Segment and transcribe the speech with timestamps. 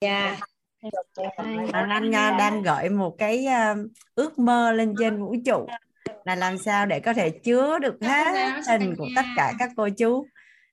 [0.00, 0.36] Dạ.
[1.72, 3.78] Hoàng Anh Nga đang gửi một cái uh,
[4.14, 5.66] ước mơ lên trên vũ trụ
[6.24, 9.88] là làm sao để có thể chứa được hết hình của tất cả các cô
[9.88, 10.26] chú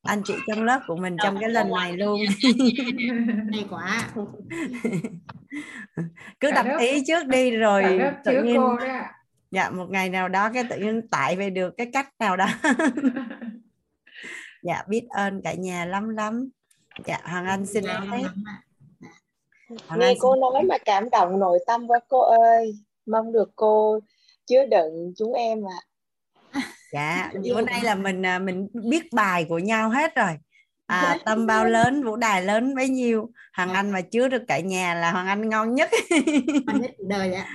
[0.04, 2.20] anh chị trong lớp của mình trong cái lần này luôn.
[3.54, 4.10] Hay quá.
[6.40, 8.78] Cứ tập ý trước đi rồi tự nhiên cô
[9.52, 12.48] dạ một ngày nào đó cái tự nhiên tải về được cái cách nào đó.
[14.64, 16.50] Dạ biết ơn cả nhà lắm lắm.
[17.06, 18.28] Dạ hoàng anh xin dạ, phép
[19.88, 20.40] hoàng nghe anh cô xin...
[20.42, 22.74] nói mà cảm động nội tâm quá cô ơi.
[23.06, 24.00] Mong được cô
[24.46, 25.80] chứa đựng chúng em ạ.
[26.52, 26.62] À.
[26.92, 30.38] dạ bữa nay là mình à, mình biết bài của nhau hết rồi.
[30.86, 33.30] À, tâm bao lớn vũ đài lớn bấy nhiêu.
[33.58, 35.90] Hoàng anh mà chứa được cả nhà là hoàng anh ngon nhất.
[37.08, 37.54] Đời ạ.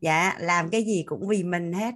[0.00, 1.94] Dạ làm cái gì cũng vì mình hết.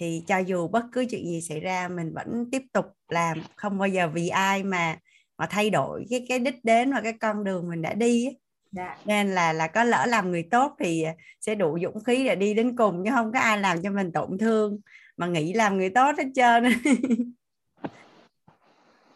[0.00, 3.42] Thì cho dù bất cứ chuyện gì xảy ra mình vẫn tiếp tục làm.
[3.56, 4.98] Không bao giờ vì ai mà
[5.38, 8.38] mà thay đổi cái cái đích đến và cái con đường mình đã đi ấy.
[8.72, 8.96] Dạ.
[9.04, 11.04] nên là là có lỡ làm người tốt thì
[11.40, 14.12] sẽ đủ dũng khí để đi đến cùng, chứ không có ai làm cho mình
[14.12, 14.80] tổn thương.
[15.16, 16.64] Mà nghĩ làm người tốt hết trơn.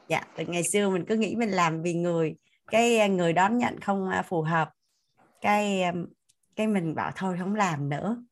[0.08, 2.34] Dạ từ ngày xưa mình cứ nghĩ mình làm vì người.
[2.70, 4.70] Cái người đón nhận không à, phù hợp.
[5.40, 5.82] Cái
[6.56, 8.24] cái mình bảo thôi, không làm nữa.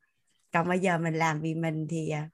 [0.52, 2.30] Còn bây giờ mình làm vì mình thì à,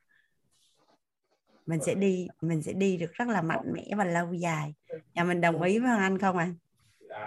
[1.66, 4.75] mình sẽ đi, mình sẽ đi được rất là mạnh mẽ và lâu dài.
[5.14, 6.44] Nhà mình đồng ý với anh không ạ?
[6.44, 6.66] à?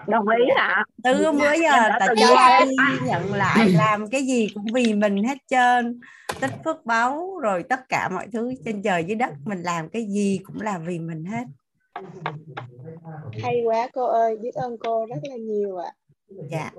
[0.07, 0.67] Đồng ý ạ.
[0.67, 0.85] À.
[1.03, 2.65] từ bữa giờ ta cho
[3.05, 5.99] nhận lại làm cái gì cũng vì mình hết trơn.
[6.39, 9.29] Tích phước báu rồi tất cả mọi thứ trên trời dưới đất.
[9.45, 11.43] Mình làm cái gì cũng là vì mình hết.
[13.43, 15.91] Hay quá cô ơi biết ơn cô rất là nhiều ạ.
[16.51, 16.71] Dạ.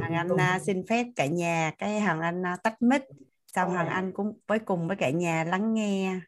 [0.00, 3.02] Hằng Anh uh, xin phép cả nhà cái Hằng Anh uh, tách mic.
[3.46, 6.20] Xong Hằng Anh cũng với cùng với cả nhà lắng nghe.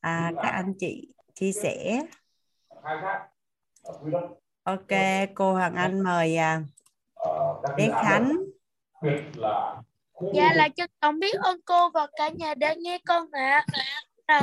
[0.00, 2.00] À, các anh chị chia sẻ
[4.64, 4.88] ok
[5.34, 6.38] cô Hằng Anh mời
[7.22, 8.32] uh, bé Khánh.
[10.34, 13.66] dạ là cho con biết ơn cô và cả nhà đã nghe con ạ.
[14.26, 14.40] À.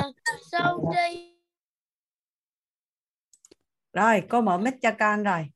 [0.50, 1.32] sau đây
[3.92, 5.46] rồi cô mở mic cho con rồi.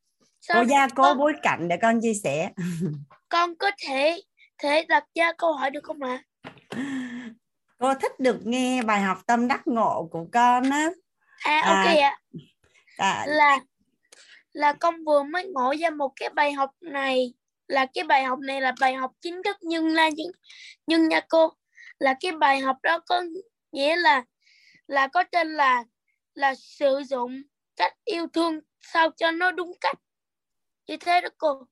[0.41, 2.51] Sao cô gia cố bối cảnh để con chia sẻ.
[3.29, 4.21] con có thể
[4.59, 6.23] thể đặt ra câu hỏi được không ạ?
[7.79, 10.91] Cô thích được nghe bài học tâm đắc ngộ của con á.
[11.39, 12.19] À, à ok ạ.
[12.97, 13.59] à, là
[14.57, 17.35] là con vừa mới ngộ ra một cái bài học này.
[17.69, 20.31] Là cái bài học này là bài học chính thức nhưng là nhưng
[20.87, 21.49] nhưng nha cô
[21.99, 23.23] là cái bài học đó có
[23.73, 24.25] nghĩa là
[24.87, 25.85] là có tên là
[26.35, 27.43] là sử dụng
[27.77, 29.97] cách yêu thương sao cho nó đúng cách.
[30.87, 31.63] Như thế đó cô.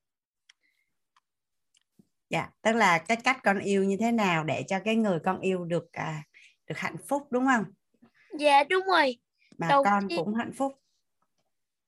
[2.31, 5.41] Dạ tức là cái cách con yêu như thế nào để cho cái người con
[5.41, 6.23] yêu được à,
[6.67, 7.65] được hạnh phúc đúng không?
[8.39, 9.19] Dạ đúng rồi.
[9.59, 10.84] Mà đầu con tiên, cũng hạnh phúc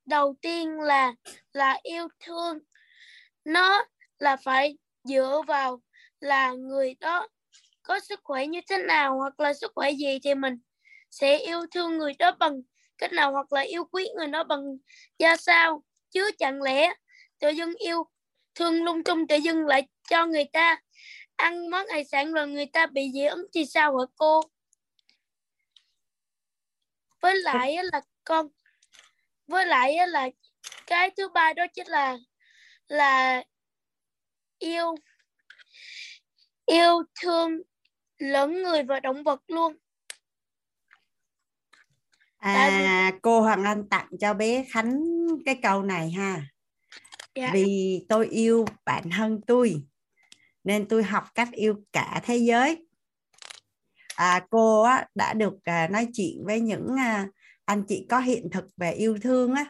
[0.07, 1.13] đầu tiên là
[1.53, 2.59] là yêu thương.
[3.45, 3.85] Nó
[4.19, 5.81] là phải dựa vào
[6.21, 7.29] là người đó
[7.83, 10.59] có sức khỏe như thế nào hoặc là sức khỏe gì thì mình
[11.11, 12.61] sẽ yêu thương người đó bằng
[12.99, 14.63] cách nào hoặc là yêu quý người đó bằng
[15.19, 15.83] ra sao.
[16.11, 16.95] Chứ chẳng lẽ
[17.39, 18.05] tự dưng yêu
[18.55, 20.81] thương lung tung tự dưng lại cho người ta
[21.37, 24.41] ăn món hải sản rồi người ta bị dị ứng thì sao hả cô?
[27.21, 28.49] Với lại là con
[29.47, 30.29] với lại là
[30.87, 32.17] cái thứ ba đó chính là
[32.89, 33.43] là
[34.59, 34.95] yêu
[36.67, 37.63] yêu thương
[38.19, 39.77] lẫn người và động vật luôn.
[42.39, 45.01] À cô Hoàng Anh tặng cho bé Khánh
[45.45, 46.43] cái câu này ha.
[47.35, 47.51] Dạ.
[47.53, 49.83] vì tôi yêu bản thân tôi
[50.65, 52.87] nên tôi học cách yêu cả thế giới.
[54.17, 57.27] À, cô á, đã được à, nói chuyện với những à,
[57.67, 59.67] anh chị có hiện thực về yêu thương á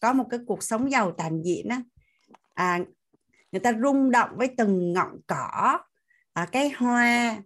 [0.00, 1.82] có một cái cuộc sống giàu toàn diện á
[2.54, 2.80] à,
[3.52, 5.78] người ta rung động với từng ngọn cỏ
[6.32, 7.36] à, cái hoa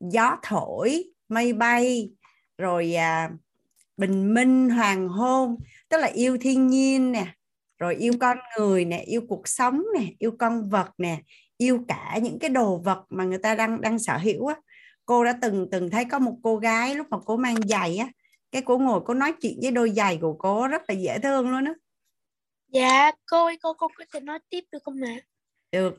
[0.00, 2.10] gió thổi mây bay
[2.58, 3.30] rồi à,
[3.96, 5.56] bình minh hoàng hôn
[5.88, 7.26] tức là yêu thiên nhiên nè
[7.78, 11.22] rồi yêu con người nè yêu cuộc sống nè yêu con vật nè
[11.56, 14.56] yêu cả những cái đồ vật mà người ta đang đang sở hữu á.
[15.06, 18.08] Cô đã từng từng thấy có một cô gái lúc mà cô mang giày á
[18.52, 21.50] cái cô ngồi cô nói chuyện với đôi giày của cô rất là dễ thương
[21.50, 21.74] luôn á.
[22.68, 25.16] Dạ cô ơi cô cô có thể nói tiếp được không ạ?
[25.72, 25.94] Được.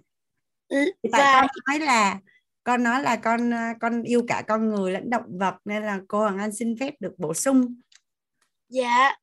[0.68, 1.42] Ừ, tại và...
[1.42, 2.20] con nói là
[2.64, 3.52] con nói là con
[3.82, 6.94] con yêu cả con người lẫn động vật nên là cô Hoàng Anh xin phép
[7.00, 7.76] được bổ sung.
[8.70, 9.16] Dạ.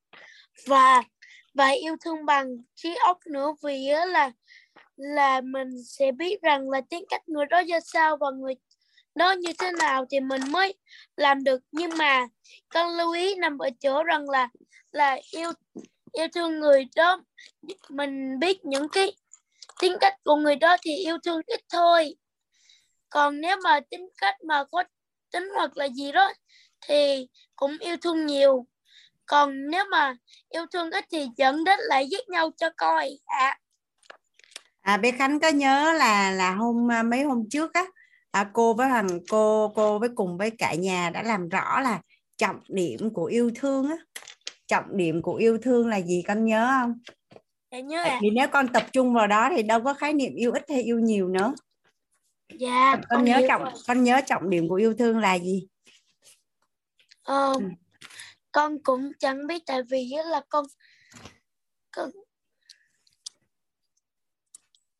[0.67, 1.03] Và
[1.55, 4.33] và yêu thương bằng trí óc nữa vì là
[4.97, 8.55] là mình sẽ biết rằng là tính cách người đó ra sao và người
[9.15, 10.75] nó như thế nào thì mình mới
[11.17, 11.61] làm được.
[11.73, 12.27] Nhưng mà
[12.69, 14.49] con lưu ý nằm ở chỗ rằng là
[14.93, 15.53] là yêu
[16.13, 17.23] yêu thương người đó,
[17.89, 19.13] mình biết những cái
[19.81, 22.15] tính cách của người đó thì yêu thương ít thôi.
[23.11, 24.85] Còn nếu mà tính cách mà có
[25.33, 26.33] tính hoặc là gì đó
[26.81, 28.67] thì cũng yêu thương nhiều.
[29.27, 30.15] Còn nếu mà
[30.49, 33.11] yêu thương ít thì dẫn đến lại giết nhau cho coi.
[33.27, 33.59] À.
[34.81, 37.85] À bé Khánh có nhớ là là hôm à, mấy hôm trước á
[38.31, 42.01] à, cô với thằng cô cô với cùng với cả nhà đã làm rõ là
[42.37, 43.97] trọng điểm của yêu thương á.
[44.67, 46.95] Trọng điểm của yêu thương là gì con nhớ không?
[47.71, 50.35] Dạ nhớ à vì nếu con tập trung vào đó thì đâu có khái niệm
[50.35, 51.55] yêu ít hay yêu nhiều nữa.
[52.59, 53.73] Dạ con, con nhớ trọng rồi.
[53.87, 55.69] con nhớ trọng điểm của yêu thương là gì?
[57.23, 57.61] Ờ, Ừ.
[58.53, 60.67] con cũng chẳng biết tại vì là con
[61.91, 62.11] con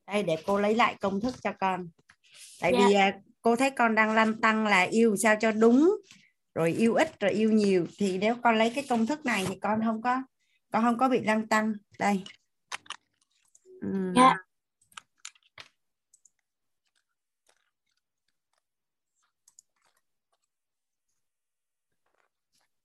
[0.07, 1.89] đây để cô lấy lại công thức cho con
[2.61, 2.87] tại Dạ.
[2.89, 5.97] vì à, cô thấy con đang lăn tăng là yêu sao cho đúng
[6.55, 9.55] rồi yêu ít rồi yêu nhiều thì nếu con lấy cái công thức này thì
[9.63, 10.23] con không có
[10.73, 12.25] con không có bị lăn tăng đây
[13.83, 14.15] Ừm.
[14.17, 14.37] Dạ.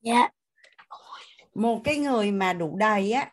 [0.01, 0.30] dạ
[1.54, 3.31] một cái người mà đủ đầy á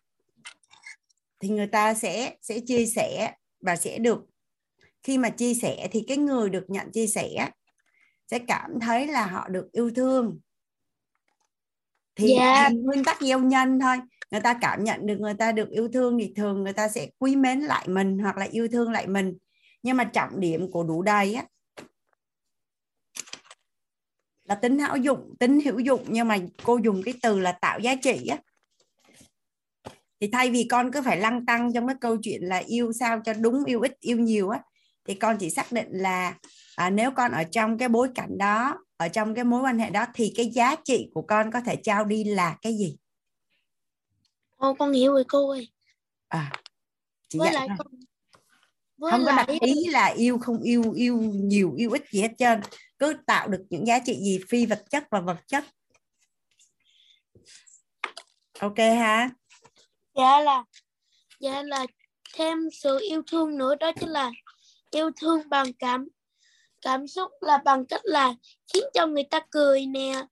[1.40, 4.24] thì người ta sẽ sẽ chia sẻ và sẽ được
[5.02, 7.48] khi mà chia sẻ thì cái người được nhận chia sẻ
[8.30, 10.40] sẽ cảm thấy là họ được yêu thương.
[12.14, 12.68] Thì Dạ.
[12.68, 13.96] nguyên tắc gieo nhân thôi
[14.30, 17.08] người ta cảm nhận được người ta được yêu thương thì thường người ta sẽ
[17.18, 19.38] quý mến lại mình hoặc là yêu thương lại mình.
[19.82, 21.44] Nhưng mà trọng điểm của đủ đầy á
[24.44, 26.04] là tính hữu dụng tính hữu dụng.
[26.08, 28.38] Nhưng mà cô dùng cái từ là tạo giá trị á.
[30.20, 33.20] Thì thay vì con cứ phải lăng tăng trong cái câu chuyện là yêu sao
[33.24, 34.62] cho đúng yêu ít yêu nhiều á
[35.04, 36.34] thì con chỉ xác định là
[36.76, 39.90] à, nếu con ở trong cái bối cảnh đó ở trong cái mối quan hệ
[39.90, 42.96] đó thì cái giá trị của con có thể trao đi là cái gì?
[44.56, 45.68] Ô, con hiểu rồi cô ơi.
[46.28, 46.52] À
[47.28, 47.76] chỉ với lại thôi.
[47.78, 47.90] con
[48.96, 52.20] với không có lại đặt ý là yêu không yêu yêu nhiều yêu ít gì
[52.20, 52.60] hết trơn.
[52.98, 55.64] Cứ tạo được những giá trị gì phi vật chất và vật chất.
[58.58, 59.30] Ok ha?
[60.14, 60.64] Dạ là
[61.40, 61.86] dạ là
[62.34, 64.30] thêm sự yêu thương nữa đó chính là
[64.92, 66.08] yêu thương bằng cảm
[66.82, 68.34] cảm xúc là bằng cách là
[68.72, 70.26] khiến cho người ta cười nè,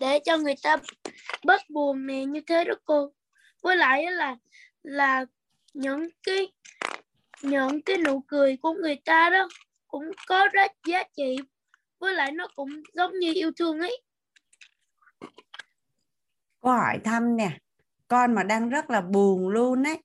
[0.00, 0.76] để cho người ta
[1.44, 3.12] bớt buồn nè, như thế đó cô.
[3.62, 4.36] Với lại là
[4.82, 5.24] là
[5.74, 6.52] những cái
[7.42, 9.48] những cái nụ cười của người ta đó
[9.88, 11.36] cũng có rất giá trị,
[11.98, 14.02] với lại nó cũng giống như yêu thương ấy.
[16.60, 17.58] Cô hỏi thăm nè,
[18.08, 20.02] con mà đang rất là buồn luôn ấy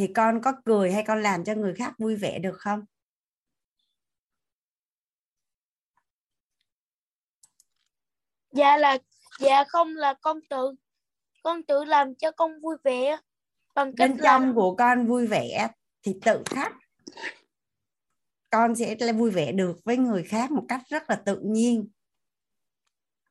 [0.00, 2.84] thì con có cười hay con làm cho người khác vui vẻ được không?
[8.52, 8.98] Dạ là
[9.40, 10.74] dạ không là con tự
[11.42, 13.18] con tự làm cho con vui vẻ
[13.74, 15.68] bằng cách bên là trong của con vui vẻ
[16.02, 16.72] thì tự khắc
[18.50, 21.88] con sẽ là vui vẻ được với người khác một cách rất là tự nhiên.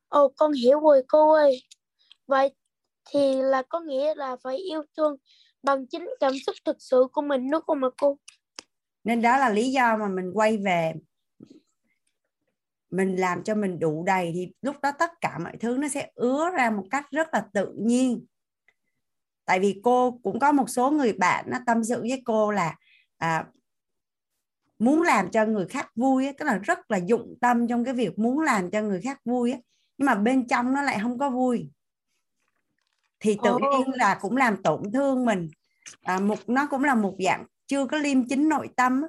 [0.08, 1.62] Ồ con hiểu rồi cô ơi.
[2.26, 2.54] Vậy
[3.04, 5.16] thì là có nghĩa là phải yêu thương
[5.62, 8.18] bằng chính cảm xúc thực sự của mình nữa không mà cô
[9.04, 10.92] nên đó là lý do mà mình quay về
[12.90, 16.10] mình làm cho mình đủ đầy thì lúc đó tất cả mọi thứ nó sẽ
[16.14, 18.26] ứa ra một cách rất là tự nhiên
[19.44, 22.76] tại vì cô cũng có một số người bạn nó tâm sự với cô là
[23.18, 23.46] à,
[24.78, 27.94] muốn làm cho người khác vui ấy, tức là rất là dụng tâm trong cái
[27.94, 29.62] việc muốn làm cho người khác vui ấy.
[29.98, 31.70] nhưng mà bên trong nó lại không có vui
[33.20, 33.58] thì tự Ồ.
[33.58, 35.48] nhiên là cũng làm tổn thương mình.
[36.02, 39.02] À, một nó cũng là một dạng chưa có liêm chính nội tâm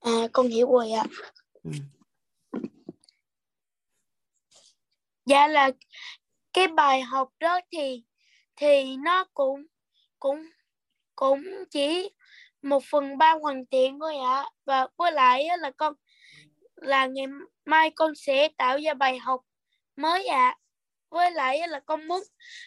[0.00, 1.04] à con hiểu rồi ạ.
[1.62, 1.70] Ừ.
[5.26, 5.70] dạ là
[6.52, 8.04] cái bài học đó thì
[8.56, 9.66] thì nó cũng
[10.18, 10.42] cũng
[11.14, 12.10] cũng chỉ
[12.62, 14.44] một phần ba hoàn thiện thôi ạ.
[14.64, 15.94] Và với lại là con
[16.76, 17.26] là ngày
[17.64, 19.40] mai con sẽ tạo ra bài học
[19.96, 20.56] mới ạ
[21.16, 22.22] với lại là con muốn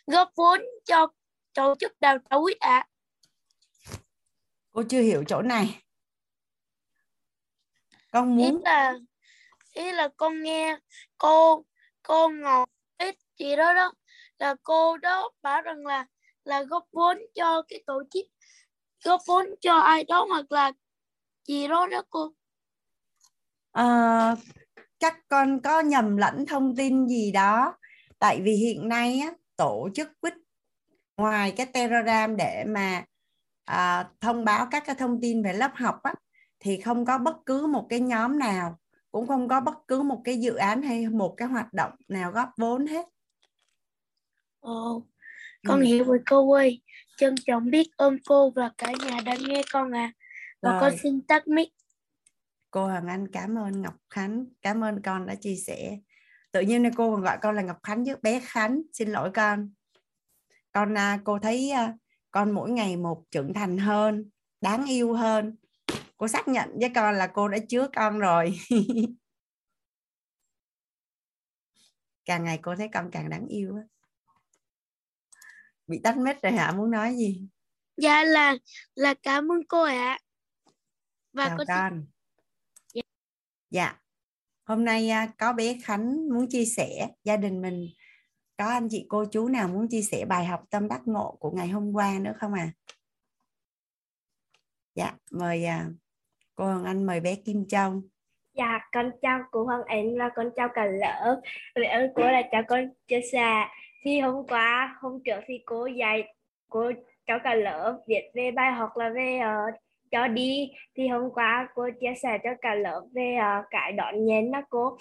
[0.08, 1.08] góp vốn cho
[1.54, 2.88] tổ chức đào tạo quýt ạ.
[4.72, 5.84] Cô chưa hiểu chỗ này.
[8.12, 8.94] Con ý muốn là
[9.74, 10.80] ý là con nghe
[11.18, 11.66] cô
[12.04, 13.94] cô Ngọc ít gì đó đó
[14.40, 16.06] là cô đó bảo rằng là
[16.44, 18.26] là góp vốn cho cái tổ chức
[19.04, 20.72] góp vốn cho ai đó hoặc là
[21.48, 22.34] gì đó đó cô.
[23.72, 24.36] Ờ,
[25.00, 27.78] chắc con có nhầm lẫn thông tin gì đó
[28.20, 30.34] tại vì hiện nay á, tổ chức quýt
[31.18, 33.04] ngoài cái telegram để mà
[33.66, 36.14] à, thông báo các cái thông tin về lớp học á,
[36.60, 38.80] thì không có bất cứ một cái nhóm nào
[39.12, 42.32] cũng không có bất cứ một cái dự án hay một cái hoạt động nào
[42.32, 43.06] góp vốn hết.
[44.60, 45.04] Ồ,
[45.68, 45.86] con Ừ.
[45.86, 46.82] hiểu rồi cô ơi.
[47.18, 50.14] Trân trọng biết ơn cô và cả nhà đã nghe con à
[50.62, 51.00] và con Rồi.
[51.04, 51.70] xin tắt mic.
[52.72, 55.98] Cô Hoàng Anh cảm ơn Ngọc Khánh cảm ơn con đã chia sẻ
[56.52, 58.82] tự nhiên này cô còn gọi con là Ngọc Khánh chứ bé Khánh.
[58.94, 59.74] Xin lỗi con.
[60.72, 61.94] Con à, cô thấy à,
[62.32, 64.30] con mỗi ngày một trưởng thành hơn
[64.62, 65.56] đáng yêu hơn.
[66.18, 68.60] Cô xác nhận với con là cô đã chứa con rồi.
[72.26, 73.84] Càng ngày cô thấy con càng đáng yêu á.
[75.88, 76.72] Bị tắt mic rồi hả?
[76.72, 77.48] Muốn nói gì?
[77.98, 78.56] Dạ là
[78.96, 80.20] là cảm ơn cô ạ.
[81.34, 82.06] Và chào con xin
[82.94, 83.02] Dạ.
[83.70, 84.00] dạ
[84.70, 87.88] hôm nay à, có bé Khánh muốn chia sẻ gia đình mình
[88.58, 91.52] có anh chị cô chú nào muốn chia sẻ bài học tâm đắc ngộ của
[91.52, 92.72] ngày hôm qua nữa không à
[94.96, 95.86] dạ mời à,
[96.56, 98.02] cô Hoàng Anh mời bé Kim Châu
[98.54, 101.42] Dạ, con chào cô Hoàng Anh và con chào cả lớp.
[101.76, 103.68] Biết ơn cô là cho con chia sẻ.
[104.04, 106.34] Thì hôm qua, hôm trước thì cô dạy
[106.70, 106.92] cô
[107.28, 110.72] cháu cả lớp viết về bài học là về uh, cho đi.
[110.96, 114.62] Thì hôm qua cô chia sẻ cho cả lớp về ờ, cái đón nhận đó
[114.70, 114.98] cô.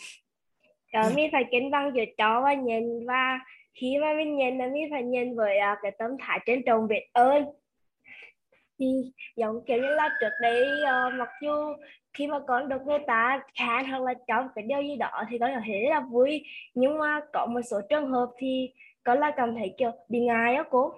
[0.92, 1.10] Dạ.
[1.16, 3.38] mình phải cân bằng giữa cho và nhận và
[3.74, 6.88] khi mà mình nhận là mình phải nhận với ờ, cái tâm thái trân trọng
[6.88, 7.44] biết ơn.
[8.78, 8.86] Thì
[9.36, 11.74] giống kiểu như là trước đây ờ, mặc dù
[12.12, 15.38] khi mà con được người ta khen hoặc là một cái điều gì đó thì
[15.38, 18.70] con cảm thấy rất là vui nhưng mà có một số trường hợp thì
[19.04, 20.92] con là cảm thấy kiểu bị ngại á cô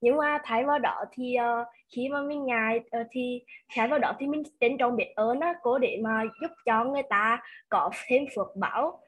[0.00, 3.98] nhưng mà thay vào đó thì uh, khi mà mình ngại uh, thì thay vào
[3.98, 7.42] đó thì mình trân trọng biết ơn á cố để mà giúp cho người ta
[7.68, 9.00] có thêm phước báo.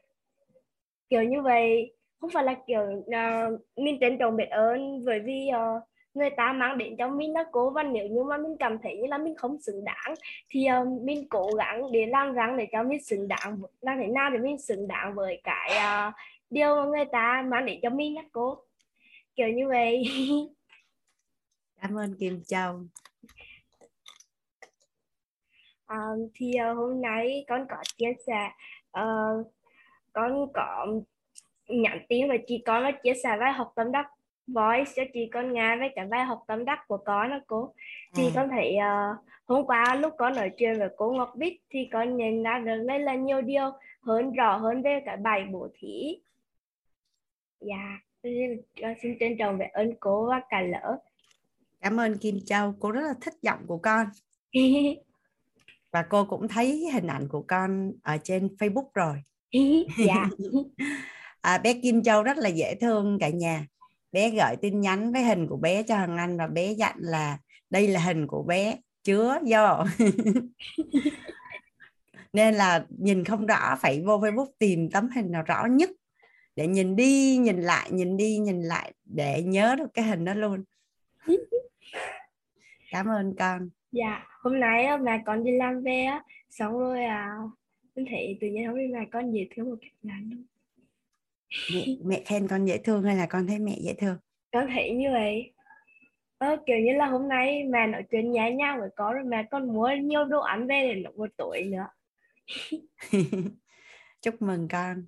[1.11, 1.92] Kiểu như vậy.
[2.20, 5.82] Không phải là kiểu uh, mình trân trọng biết ơn bởi vì uh,
[6.14, 8.97] người ta mang đến cho mình nó cố và nếu như mà mình cảm thấy
[8.97, 10.14] như là mình không xứng đáng
[10.49, 14.06] thì uh, mình cố gắng để làm răng để cho mình xứng đáng làm thế
[14.06, 16.14] nào để mình xứng đáng với cái uh,
[16.50, 18.59] điều mà người ta mang đến cho mình đó cô.
[19.37, 20.04] Kiểu như vậy.
[21.82, 22.80] cảm ơn Kim Châu.
[25.87, 25.96] Ờ,
[26.34, 28.50] thì ờ, hôm nay con có chia sẻ
[28.90, 29.04] ờ,
[30.12, 30.87] con có
[31.68, 34.06] nhắn tin với chị con và chia sẻ bài học tâm đắc
[34.46, 37.75] voice cho chị con nghe với cả bài học tâm đắc của con đó cô.
[38.14, 38.32] Thì À.
[38.34, 42.16] con thấy ờ, hôm qua lúc con nói chuyện với cô Ngọc Bích thì con
[42.16, 43.70] nhận ra được đây là nhiều điều
[44.00, 46.20] hơn rõ hơn về cái bài bố thí.
[47.60, 50.99] Dạ nên con xin trân trọng biết ơn cô và cả lớp
[51.80, 54.06] cảm ơn Kim Châu cô rất là thích giọng của con.
[55.92, 59.22] Và cô cũng thấy hình ảnh của con ở trên Facebook rồi.
[60.06, 60.28] Dạ.
[61.40, 63.66] À, bé Kim Châu rất là dễ thương cả nhà.
[64.12, 67.38] Bé gửi tin nhắn với hình của bé cho Hằng Anh và bé dặn là
[67.70, 69.84] đây là hình của bé chứa vô.
[72.32, 75.90] Nên là nhìn không rõ phải vô Facebook tìm tấm hình nào rõ nhất
[76.56, 80.34] để nhìn đi nhìn lại nhìn đi nhìn lại để nhớ được cái hình đó
[80.34, 80.64] luôn
[82.90, 87.37] cảm ơn con Dạ, hôm nay mẹ con đi làm về á, xong rồi à,
[87.94, 90.44] mình thấy tự nhiên hôm nay con dễ thương một cách lạ luôn.
[92.04, 94.16] mẹ, khen con dễ thương hay là con thấy mẹ dễ thương
[94.52, 95.52] Con thấy như vậy.
[96.38, 99.44] Ờ, kiểu như là hôm nay mẹ nói chuyện nhẹ nhàng với con rồi mẹ
[99.50, 101.87] con mua nhiều đồ ăn về để nấu một tối nữa.
[104.22, 105.04] chúc mừng con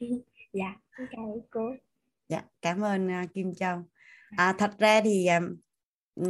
[0.52, 1.74] Dạ, con chào cô.
[2.28, 3.78] Dạ, cảm ơn à, Kim Châu.
[4.36, 5.56] À, thật ra thì ừm,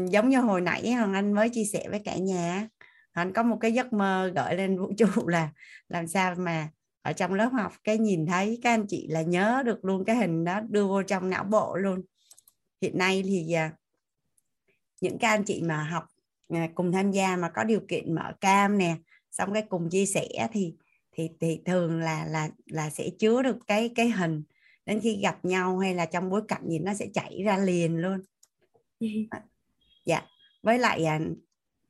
[0.08, 2.68] giống như hồi nãy Hoàng Anh mới chia sẻ với cả nhà,
[3.12, 5.50] anh có một cái giấc mơ gửi lên vũ trụ là
[5.88, 6.68] làm sao mà
[7.02, 10.16] ở trong lớp học cái nhìn thấy các anh chị là nhớ được luôn cái
[10.16, 12.02] hình đó đưa vô trong não bộ luôn.
[12.82, 13.72] Hiện nay thì à,
[15.00, 16.04] những các anh chị mà học
[16.48, 18.96] à, cùng tham gia mà có điều kiện mở cam nè,
[19.30, 20.74] xong cái cùng chia sẻ thì
[21.12, 24.42] thì thì thường là là là sẽ chứa được cái cái hình
[24.86, 27.96] đến khi gặp nhau hay là trong bối cảnh gì nó sẽ chảy ra liền
[27.96, 28.20] luôn
[30.04, 30.22] dạ.
[30.62, 31.20] Với lại à,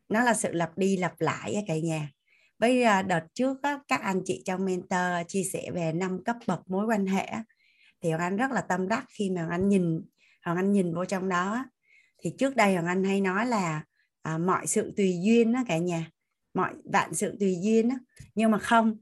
[0.09, 2.11] nó là sự lặp đi lặp lại á cả nhà.
[2.59, 6.71] Với à, đợt trước các anh chị trong mentor chia sẻ về năm cấp bậc
[6.71, 7.27] mối quan hệ
[8.03, 10.05] thì hoàng anh rất là tâm đắc khi mà hoàng anh nhìn
[10.45, 11.65] hoàng anh nhìn vô trong đó
[12.23, 13.85] thì trước đây hoàng anh hay nói là
[14.23, 16.11] à, mọi sự tùy duyên đó cả nhà.
[16.55, 17.89] Mọi vạn sự tùy duyên
[18.35, 18.97] nhưng mà không.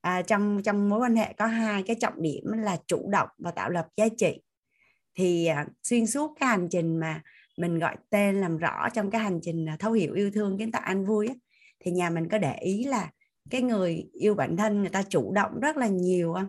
[0.00, 3.50] À, trong trong mối quan hệ có hai cái trọng điểm là chủ động và
[3.50, 4.42] tạo lập giá trị.
[5.14, 7.22] Thì à, xuyên suốt cái hành trình mà
[7.60, 10.72] mình gọi tên làm rõ trong cái hành trình à, thấu hiểu yêu thương kiến
[10.72, 11.34] tạo an vui á,
[11.80, 13.10] thì nhà mình có để ý là
[13.50, 16.48] cái người yêu bản thân người ta chủ động rất là nhiều không?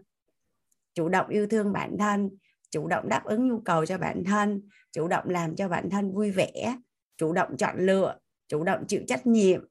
[0.93, 2.29] Chủ động yêu thương bản thân
[2.69, 6.13] chủ động đáp ứng nhu cầu cho bản thân chủ động làm cho bản thân
[6.13, 6.75] vui vẻ
[7.17, 9.67] chủ động chọn lựa chủ động chịu trách nhiệm.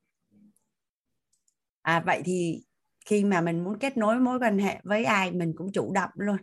[1.82, 2.64] À vậy thì
[3.06, 6.10] khi mà mình muốn kết nối mối quan hệ với ai mình cũng chủ động
[6.14, 6.36] luôn.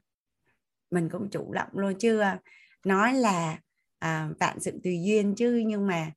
[0.92, 2.40] Mình cũng chủ động luôn chứ à,
[2.86, 3.60] nói là
[4.00, 6.12] à, vạn sự tùy duyên chứ nhưng mà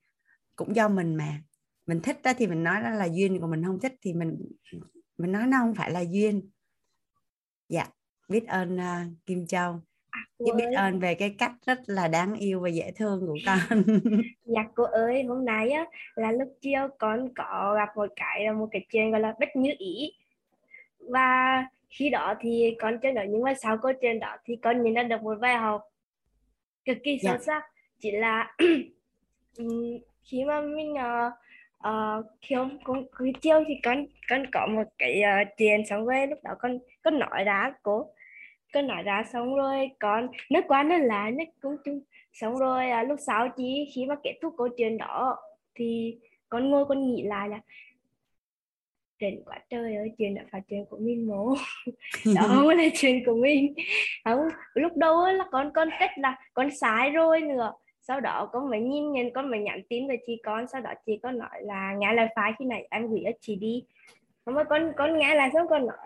[0.57, 1.43] cũng do mình mà
[1.87, 4.39] mình thích đó thì mình nói đó là duyên còn mình không thích thì mình
[5.19, 6.51] mình nói nó không phải là duyên
[7.69, 7.87] dạ
[8.29, 9.81] biết ơn uh, Kim Châu
[10.39, 13.59] Chị biết ơn về cái cách rất là đáng yêu và dễ thương của con.
[14.45, 18.69] dạ cô ơi, hôm nay á là lúc chiều con có gặp một cái một
[18.73, 20.13] cái chuyện gọi là bất như ý.
[20.99, 24.83] Và khi đó thì con chơi đó nhưng mà sau câu chuyện đó thì con
[24.83, 25.83] nhìn ra được một bài học
[26.85, 27.45] cực kỳ sâu dạ.
[27.47, 27.63] sắc
[28.01, 28.57] chỉ là
[30.25, 31.33] khi mà mình uh,
[31.89, 36.07] uh, khi hôm con khi chiều thì con con có một cái uh, chuyện xong
[36.07, 38.07] rồi lúc đó con con nói ra cô
[38.73, 42.01] con nói ra xong rồi con nó quá nó là nó cũng chung.
[42.33, 45.37] Xong rồi à, lúc sau chỉ khi mà kết thúc câu chuyện đó
[45.75, 47.61] thì con ngồi con nghĩ lại là
[49.19, 51.55] chuyện quá trời ơi chuyện đã phải chuyện của mình mổ
[52.37, 53.75] đó không là chuyện của mình.
[54.25, 54.41] Không
[54.75, 58.81] lúc đầu là con con cách là con sai rồi nữa sau đó con mới
[58.81, 60.67] nhìn nhận con mới nhắn tin về chị con.
[60.73, 63.57] Sau đó chị con nói là nghe lời phải khi này anh gửi cho chị
[63.57, 63.85] đi.
[64.47, 65.97] Xong rồi con con nghe lại xong con nói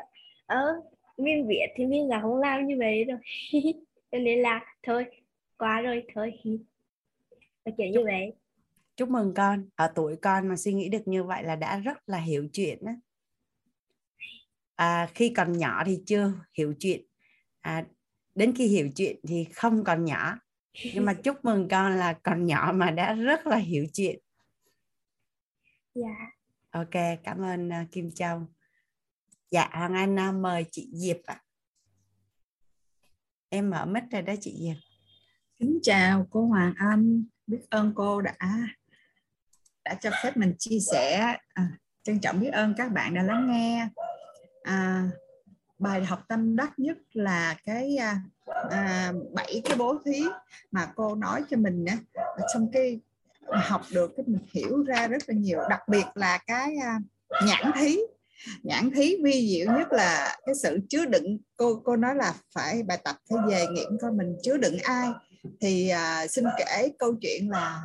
[0.47, 0.81] ơ
[1.17, 3.19] mình viết thì mình là không làm như vậy rồi.
[4.13, 5.05] Cho nên là thôi
[5.59, 6.33] quá rồi thôi.
[7.65, 8.33] Là kiểu như vậy.
[8.97, 11.99] Chúc mừng con ở tuổi con mà suy nghĩ được như vậy là đã rất
[12.07, 12.93] là hiểu chuyện đó
[14.77, 17.03] à, khi còn nhỏ thì chưa hiểu chuyện.
[17.61, 17.87] À,
[18.35, 20.39] đến khi hiểu chuyện thì không còn nhỏ
[20.95, 24.19] nhưng mà chúc mừng con là còn nhỏ mà đã rất là hiểu chuyện.
[25.95, 26.31] Dạ.
[26.71, 28.47] Ok cảm ơn uh, Kim Châu.
[29.51, 31.35] Dạ Hoàng Anh uh, mời chị Diệp ạ.
[31.35, 31.43] À.
[33.49, 34.77] em mở mic rồi đó chị Diệp.
[35.59, 37.25] Kính chào cô Hoàng Anh.
[37.47, 38.37] Biết ơn cô đã
[39.85, 43.47] đã cho phép mình chia sẻ à, trân trọng biết ơn các bạn đã lắng
[43.51, 43.89] nghe.
[44.63, 45.11] À,
[45.79, 48.21] bài học tâm đắc nhất là cái à,
[48.71, 50.25] À, bảy cái bố thí
[50.71, 51.99] mà cô nói cho mình á.
[52.55, 53.01] Trong cái
[53.49, 55.59] học được cái mình hiểu ra rất là nhiều.
[55.71, 56.99] Đặc biệt là cái à,
[57.47, 57.99] nhãn thí.
[58.63, 61.39] Nhãn thí vi diệu nhất là cái sự chứa đựng.
[61.57, 65.09] Cô cô nói là phải bài tập phải về nghiệm coi mình chứa đựng ai.
[65.61, 67.83] Thì à, xin kể câu chuyện là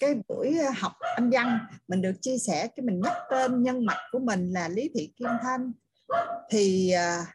[0.00, 1.58] cái buổi học anh văn
[1.88, 5.12] mình được chia sẻ cái mình nhắc tên nhân mạch của mình là lý thị
[5.16, 5.72] kim thanh.
[6.50, 7.26] Thì à,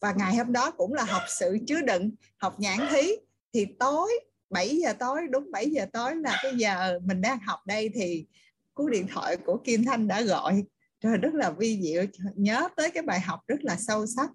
[0.00, 3.10] và ngày hôm đó cũng là học sự chứa đựng học nhãn thí.
[3.52, 7.60] Thì tối 7 giờ tối đúng 7 giờ tối là cái giờ mình đang học
[7.66, 8.26] đây thì
[8.74, 10.64] cú điện thoại của Kim Thanh đã gọi.
[11.00, 12.04] Trời rất là vi diệu.
[12.34, 14.30] Nhớ tới cái bài học rất là sâu sắc.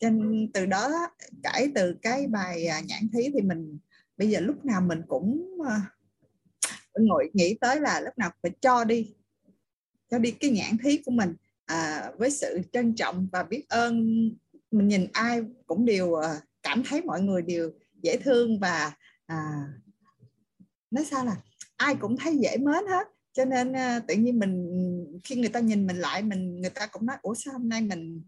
[0.00, 0.90] Nên từ đó
[1.42, 3.78] cải từ cái bài à, nhãn thí thì mình
[4.16, 5.80] bây giờ lúc nào mình cũng à,
[6.94, 9.14] ngồi nghĩ tới là lúc nào phải cho đi
[10.10, 11.34] cho đi cái nhãn thí của mình
[11.64, 14.30] à, với sự trân trọng và biết ơn
[14.70, 17.70] mình nhìn ai cũng đều ờ, cảm thấy mọi người đều
[18.02, 18.92] dễ thương và
[19.26, 19.64] à,
[20.90, 21.36] nói sao là
[21.76, 23.06] ai cũng thấy dễ mến hết.
[23.32, 24.70] Cho nên à, tự nhiên mình
[25.24, 27.80] khi người ta nhìn mình lại mình người ta cũng nói ủa sao hôm nay
[27.80, 28.22] mình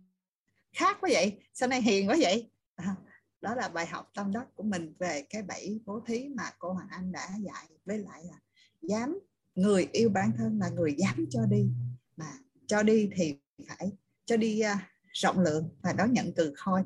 [0.77, 1.39] khác quá vậy?
[1.55, 2.51] Sao nay hiền quá vậy?
[2.77, 2.97] À,
[3.41, 6.73] đó là bài học tâm đắc của mình về cái bảy bố thí mà cô
[6.73, 7.67] Hoàng Anh đã dạy.
[7.85, 8.39] Với lại là
[8.83, 9.19] dám
[9.55, 11.71] người yêu bản thân là người dám cho đi.
[12.17, 12.27] Mà
[12.67, 13.35] cho đi thì
[13.69, 13.93] phải
[14.25, 14.79] cho đi uh,
[15.13, 16.83] rộng lượng và đón nhận từ khôi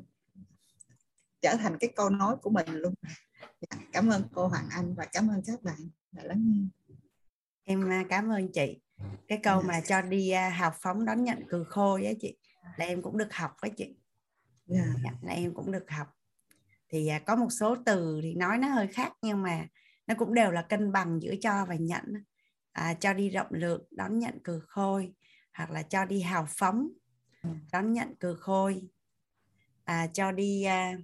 [1.41, 2.93] trở thành cái câu nói của mình luôn
[3.41, 6.67] dạ, cảm ơn cô Hoàng Anh và cảm ơn các bạn đã lắng nghe
[7.63, 8.79] em à, cảm ơn chị
[9.27, 12.37] cái câu mà cho đi uh, hào phóng đón nhận từ khôi với chị
[12.77, 13.85] là em cũng được học với chị
[14.67, 14.85] yeah.
[14.87, 15.01] Dạ.
[15.03, 16.07] dạ, là em cũng được học
[16.89, 19.67] thì uh, có một số từ thì nói nó hơi khác nhưng mà
[20.07, 22.03] nó cũng đều là cân bằng giữa cho và nhận
[22.71, 25.13] à, cho đi rộng lượng đón nhận cừ khôi
[25.53, 26.89] hoặc là cho đi hào phóng
[27.71, 28.81] đón nhận cừ khôi.
[29.83, 30.97] À, cho đi à,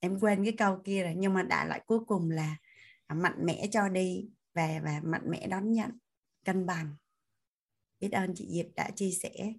[0.00, 2.56] em quên cái câu kia rồi nhưng mà đại lại cuối cùng là
[3.06, 5.90] à, mạnh mẽ cho đi và và mạnh mẽ đón nhận
[6.44, 6.96] cân bằng.
[8.00, 9.52] Biết ơn chị Diệp đã chia sẻ.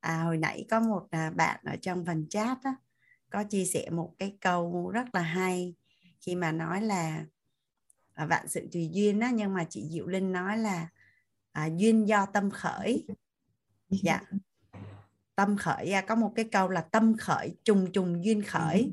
[0.00, 2.76] À, hồi nãy có một à, bạn ở trong phần chat đó,
[3.30, 5.74] có chia sẻ một cái câu rất là hay
[6.20, 7.26] khi mà nói là
[8.14, 10.88] à, vạn sự tùy duyên đó nhưng mà chị Diệu Linh nói là
[11.54, 13.06] à, duyên do tâm khởi.
[13.88, 14.20] Dạ.
[15.34, 18.92] Tâm khởi à, có một cái câu là tâm khởi trùng trùng duyên khởi.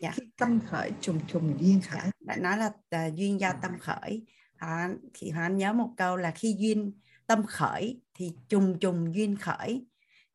[0.00, 0.14] Dạ.
[0.38, 2.00] tâm khởi trùng trùng duyên khởi.
[2.04, 2.10] Dạ.
[2.26, 4.22] bạn nói là à, duyên do tâm khởi.
[4.56, 6.92] À, thì anh nhớ một câu là khi duyên
[7.26, 9.86] tâm khởi thì trùng trùng duyên khởi.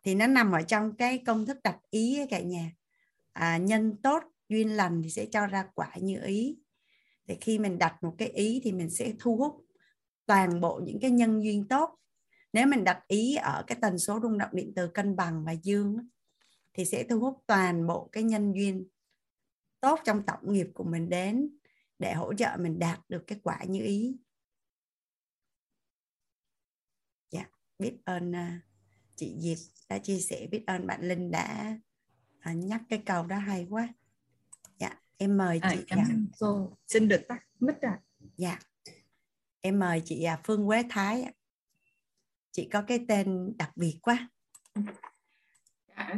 [0.04, 2.72] Thì nó nằm ở trong cái công thức đặt ý cả nhà.
[3.34, 6.58] À, nhân tốt duyên lành thì sẽ cho ra quả như ý.
[7.28, 9.66] Thì khi mình đặt một cái ý thì mình sẽ thu hút
[10.26, 11.98] toàn bộ những cái nhân duyên tốt.
[12.54, 15.52] Nếu mình đặt ý ở cái tần số rung động điện từ cân bằng và
[15.52, 15.98] dương
[16.74, 18.88] thì sẽ thu hút toàn bộ cái nhân duyên
[19.80, 21.50] tốt trong tổng nghiệp của mình đến
[22.00, 24.18] để hỗ trợ mình đạt được kết quả như ý.
[27.30, 27.46] Dạ
[27.80, 28.62] biết ơn uh,
[29.16, 29.58] chị Diệp
[29.90, 31.78] đã chia sẻ biết ơn bạn Linh đã
[32.52, 33.88] uh, nhắc cái câu đó hay quá.
[34.80, 36.78] Dạ em mời à, chị cảm ơn cô.
[36.88, 38.00] Xin được tắt mic ra
[38.38, 38.60] dạ
[39.62, 41.34] em mời chị uh, Phương Quế Thái
[42.52, 44.30] chị có cái tên đặc biệt quá.
[45.98, 46.16] Dạ.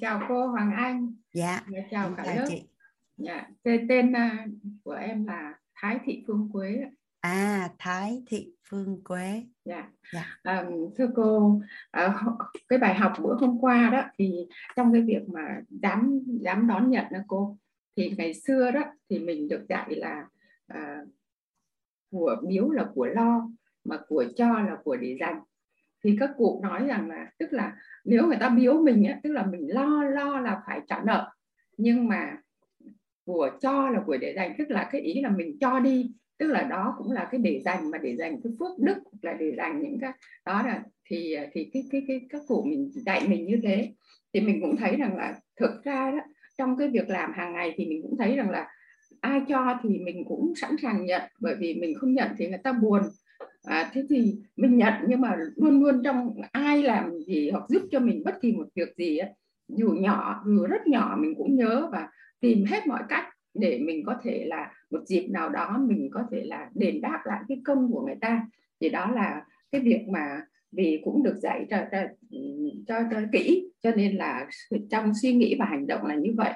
[0.00, 1.14] chào cô Hoàng Anh.
[1.34, 2.44] Dạ, dạ chào cả lớp.
[2.48, 2.62] chị.
[3.16, 4.12] Dạ tên, tên
[4.84, 9.42] của em là Thái Thị Phương Quế à Thái Thị Phương Quế.
[9.64, 10.38] Dạ, dạ.
[10.42, 10.64] À,
[10.98, 11.60] thưa cô
[11.90, 12.14] à,
[12.68, 16.90] cái bài học bữa hôm qua đó thì trong cái việc mà dám dám đón
[16.90, 17.58] nhận đó cô
[17.96, 20.28] thì ngày xưa đó thì mình được dạy là
[20.66, 21.04] à,
[22.10, 23.48] của biếu là của lo
[23.84, 25.40] mà của cho là của để dành.
[26.04, 29.32] Thì các cụ nói rằng là tức là nếu người ta biếu mình á, tức
[29.32, 31.30] là mình lo lo là phải trả nợ.
[31.76, 32.36] Nhưng mà
[33.24, 36.12] của cho là của để dành tức là cái ý là mình cho đi.
[36.38, 39.32] Tức là đó cũng là cái để dành mà để dành cái phước đức là
[39.32, 40.12] để dành những cái
[40.44, 43.92] đó là thì thì cái cái cái các cụ mình dạy mình như thế.
[44.34, 46.18] Thì mình cũng thấy rằng là thực ra đó
[46.58, 48.68] trong cái việc làm hàng ngày thì mình cũng thấy rằng là
[49.20, 52.60] ai cho thì mình cũng sẵn sàng nhận bởi vì mình không nhận thì người
[52.64, 53.02] ta buồn.
[53.62, 57.82] À, thế thì mình nhận nhưng mà luôn luôn trong ai làm gì hoặc giúp
[57.90, 59.30] cho mình bất kỳ một việc gì ấy,
[59.68, 62.08] dù nhỏ dù rất nhỏ mình cũng nhớ và
[62.40, 66.24] tìm hết mọi cách để mình có thể là một dịp nào đó mình có
[66.30, 68.46] thể là đền đáp lại cái công của người ta.
[68.80, 70.40] Thì đó là cái việc mà
[70.72, 71.98] vì cũng được dạy cho cho,
[72.86, 74.46] cho, cho kỹ cho nên là
[74.90, 76.52] trong suy nghĩ và hành động là như vậy.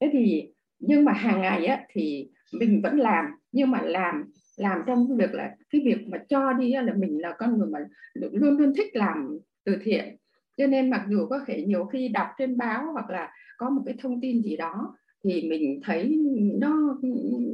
[0.00, 3.24] Thế thì nhưng mà hàng ngày á, thì mình vẫn làm.
[3.52, 4.24] Nhưng mà làm
[4.56, 7.68] làm trong cái việc là cái việc mà cho đi là mình là con người
[7.68, 7.78] mà
[8.14, 10.16] luôn luôn thích làm từ thiện.
[10.56, 13.82] Cho nên mặc dù có thể nhiều khi đọc trên báo hoặc là có một
[13.86, 16.18] cái thông tin gì đó thì mình thấy
[16.60, 16.98] nó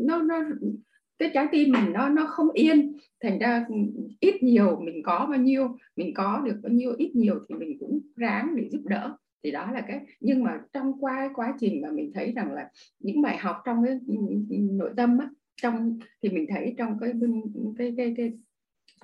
[0.06, 0.36] nó nó
[1.18, 2.92] cái trái tim mình nó nó không yên.
[3.22, 3.66] Thành ra
[4.20, 7.76] ít nhiều mình có bao nhiêu mình có được bao nhiêu ít nhiều thì mình
[7.80, 11.82] cũng ráng để giúp đỡ thì đó là cái nhưng mà trong qua quá trình
[11.82, 13.98] mà mình thấy rằng là những bài học trong cái
[14.50, 15.30] nội tâm á,
[15.62, 17.12] trong thì mình thấy trong cái
[17.78, 18.32] cái cái cái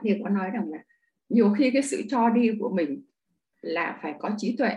[0.02, 0.84] thì có nói rằng là
[1.28, 3.02] nhiều khi cái sự cho đi của mình
[3.62, 4.70] là phải có trí tuệ.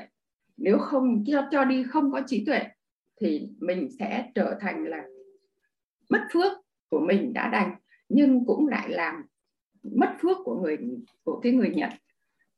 [0.57, 2.59] Nếu không cho cho đi không có trí tuệ
[3.21, 5.03] thì mình sẽ trở thành là
[6.09, 6.51] mất phước
[6.89, 7.75] của mình đã đành
[8.09, 9.23] nhưng cũng lại làm
[9.83, 10.77] mất phước của người
[11.23, 11.89] của cái người nhận.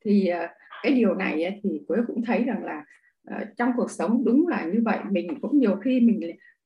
[0.05, 2.85] Thì à, cái điều này thì quế cũng thấy rằng là
[3.31, 4.99] uh, trong cuộc sống đúng là như vậy.
[5.11, 6.19] Mình cũng nhiều khi mình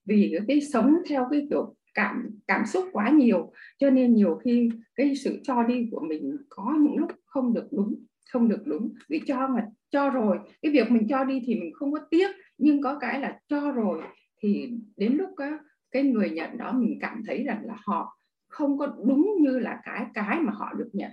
[0.06, 4.69] vì cái sống theo cái kiểu cảm cảm xúc quá nhiều cho nên nhiều khi
[4.95, 7.95] cái sự cho đi của mình có những lúc không được đúng
[8.32, 8.93] không được đúng.
[9.10, 12.27] Vì cho mà cho rồi cái việc mình cho đi thì mình không có tiếc
[12.58, 14.01] nhưng có cái là cho rồi
[14.41, 15.60] thì đến lúc á,
[15.91, 19.82] cái người nhận đó mình cảm thấy rằng là họ không có đúng như là
[19.84, 21.12] cái cái mà họ được nhận.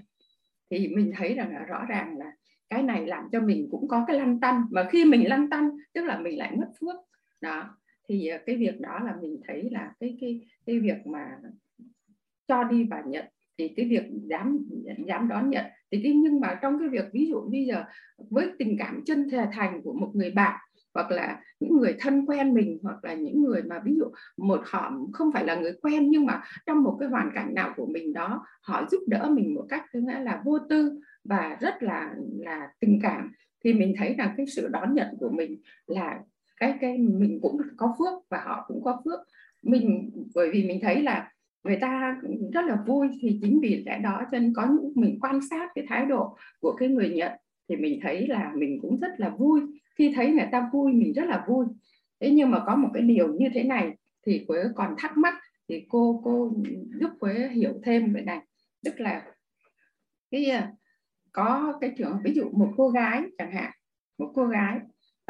[0.70, 2.32] Thì mình thấy rằng là rõ ràng là
[2.74, 4.62] cái này làm cho mình cũng có cái lăn tăn.
[4.70, 6.96] Mà khi mình lăn tăn, tức là mình lại mất phước.
[7.40, 7.76] Đó.
[8.08, 11.26] Thì ờ, cái việc đó là mình thấy là cái cái cái việc mà
[12.48, 13.24] cho đi và nhận,
[13.58, 14.58] thì cái việc dám
[15.06, 15.64] dám đón nhận.
[15.90, 17.84] Thì cái, nhưng mà trong cái việc ví dụ bây giờ
[18.30, 20.60] với tình cảm chân thành của một người bạn,
[20.94, 24.04] hoặc là những người thân quen mình, hoặc là những người mà ví dụ
[24.37, 27.74] một họ không phải là người quen, nhưng mà trong một cái hoàn cảnh nào
[27.76, 31.56] của mình đó, họ giúp đỡ mình một cách thứ nghĩa là vô tư và
[31.60, 33.32] rất là là tình cảm,
[33.64, 36.20] thì mình thấy rằng cái sự đón nhận của mình là
[36.56, 39.20] cái cái mình cũng có phước và họ cũng có phước.
[39.62, 41.32] Mình, bởi vì mình thấy là
[41.64, 42.20] người ta
[42.52, 45.70] rất là vui thì chính vì lẽ đó cho nên có những, mình quan sát
[45.74, 47.32] cái thái độ của cái người nhận
[47.68, 49.60] thì mình thấy là mình cũng rất là vui.
[49.98, 51.66] Khi thấy người ta vui, mình rất là vui.
[52.20, 55.34] Thế nhưng mà có một cái điều như thế này thì quế còn thắc mắc,
[55.68, 56.52] thì cô cô
[57.00, 58.40] giúp quế hiểu thêm về này.
[58.84, 59.22] Tức là,
[60.30, 60.52] cái
[61.34, 63.70] có cái trường ví dụ một cô gái chẳng hạn
[64.18, 64.78] một cô gái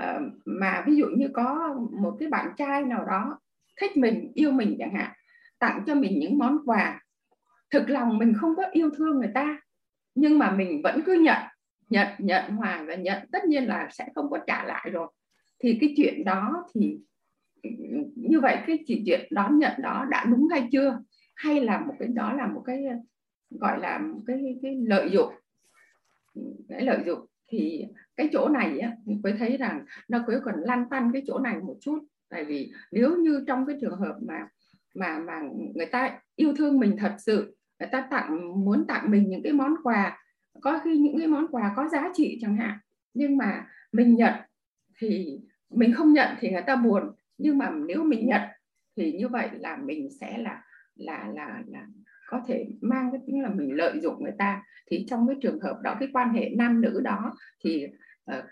[0.03, 3.39] uh, mà ví dụ như có một cái bạn trai nào đó
[3.81, 5.13] thích mình yêu mình chẳng hạn
[5.59, 7.01] tặng cho mình những món quà
[7.71, 9.61] thực lòng mình không có yêu thương người ta
[10.15, 11.39] nhưng mà mình vẫn cứ nhận
[11.89, 15.09] nhận nhận hoài và nhận tất nhiên là sẽ không có trả lại rồi.
[15.59, 16.99] Thì cái chuyện đó thì
[18.17, 20.99] như vậy cái chỉ chuyện đón nhận đó đã đúng hay chưa?
[21.35, 22.85] Hay là một cái đó là một cái
[23.51, 25.35] gọi là một cái cái lợi dụng
[26.69, 27.27] cái lợi dụng.
[27.49, 28.93] Thì cái chỗ này á
[29.23, 31.99] mới thấy rằng nó cứ còn lăn tăn cái chỗ này một chút.
[32.29, 34.49] Tại vì nếu như trong cái trường hợp mà
[34.95, 35.43] mà mà
[35.75, 39.53] người ta yêu thương mình thật sự, người ta tặng, muốn tặng mình những cái
[39.53, 40.19] món quà,
[40.61, 42.79] có khi những cái món quà có giá trị chẳng hạn,
[43.15, 44.33] nhưng mà mình nhận
[44.99, 47.03] thì mình không nhận thì người ta buồn.
[47.39, 48.41] Nhưng mà nếu mình nhận
[48.97, 50.63] thì như vậy là mình sẽ là
[50.95, 51.87] là là là
[52.27, 54.63] có thể mang cái tính là mình lợi dụng người ta.
[54.87, 57.35] Thì trong cái trường hợp đó cái quan hệ nam nữ đó
[57.65, 57.87] thì
[58.39, 58.45] uh,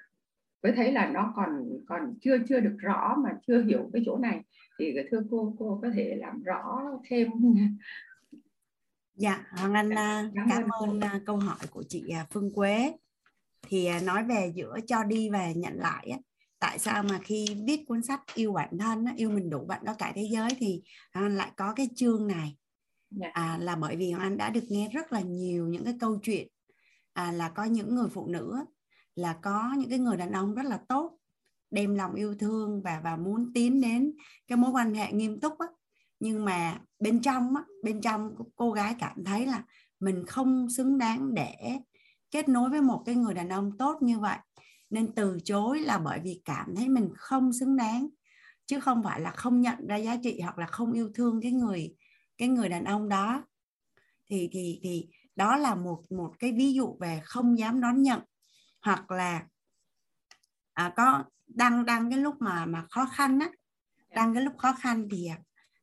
[0.63, 4.19] với thấy là nó còn còn chưa chưa được rõ mà chưa hiểu cái chỗ
[4.19, 4.41] này.
[4.79, 7.29] Thì thưa cô cô có thể làm rõ thêm.
[9.15, 9.91] Dạ hoàng anh
[10.35, 11.09] cảm, cảm ơn cô.
[11.27, 12.93] câu hỏi của chị phương quế.
[13.69, 16.19] Thì nói về giữa cho đi và nhận lại á
[16.63, 19.95] tại sao mà khi viết cuốn sách yêu bản thân yêu mình đủ bạn đó
[19.99, 20.83] cả thế giới thì
[21.13, 22.57] anh lại có cái chương này
[23.21, 23.31] Dạ.
[23.33, 26.49] à, là bởi vì anh đã được nghe rất là nhiều những cái câu chuyện
[27.13, 28.65] à, là có những người phụ nữ
[29.15, 31.19] là có những cái người đàn ông rất là tốt
[31.71, 34.13] đem lòng yêu thương và và muốn tiến đến
[34.47, 35.67] cái mối quan hệ nghiêm túc á.
[36.21, 39.65] Nhưng mà bên trong á bên trong cô gái cảm thấy là
[40.01, 41.55] mình không xứng đáng để
[42.31, 44.39] kết nối với một cái người đàn ông tốt như vậy.
[44.91, 48.09] Nên từ chối là bởi vì cảm thấy mình không xứng đáng
[48.67, 51.53] chứ không phải là không nhận ra giá trị hoặc là không yêu thương cái
[51.53, 51.95] người
[52.43, 53.45] cái người đàn ông đó.
[54.31, 58.21] Thì thì thì đó là một một cái ví dụ về không dám đón nhận.
[58.81, 59.47] Hoặc là
[60.73, 63.51] à, có đang đang cái lúc mà mà khó khăn á
[64.15, 65.29] đang cái lúc khó khăn thì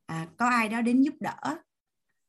[0.06, 1.58] à, có ai đó đến giúp đỡ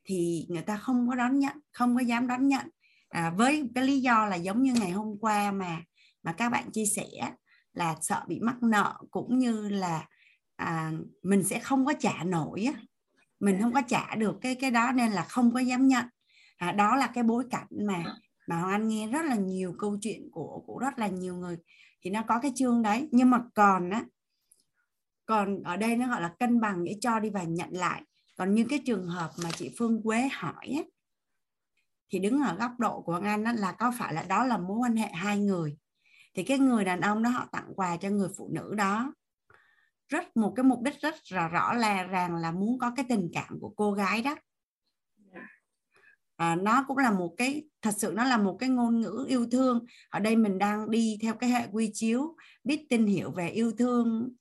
[0.04, 2.68] thì người ta không có đón nhận không có dám đón nhận.
[3.08, 5.82] À, với cái lý do là giống như ngày hôm qua mà
[6.22, 7.32] mà các bạn chia sẻ
[7.72, 10.06] là sợ bị mắc nợ cũng như là
[10.56, 12.82] à, mình sẽ không có trả nổi á
[13.40, 16.04] mình không có trả được cái cái đó nên là không có dám nhận.
[16.56, 18.04] À, đó là cái bối cảnh mà
[18.48, 21.56] mà Hoàng Anh nghe rất là nhiều câu chuyện của của rất là nhiều người.
[22.02, 23.08] Thì nó có cái chương đấy.
[23.12, 24.04] Nhưng mà còn á
[25.26, 28.02] còn ở đây nó gọi là cân bằng để cho đi và nhận lại.
[28.38, 30.82] Còn như cái trường hợp mà chị Phương Quế hỏi á,
[32.10, 34.78] thì đứng ở góc độ của Anh á, là có phải là đó là mối
[34.78, 35.76] quan hệ hai người?
[36.34, 39.14] Thì cái người đàn ông đó họ tặng quà cho người phụ nữ đó
[40.10, 43.30] rất một cái mục đích rất là rõ là ràng là muốn có cái tình
[43.32, 44.36] cảm của cô gái đó
[46.36, 49.46] à, nó cũng là một cái thật sự nó là một cái ngôn ngữ yêu
[49.52, 53.48] thương ở đây mình đang đi theo cái hệ quy chiếu biết tin hiểu về
[53.48, 54.32] yêu thương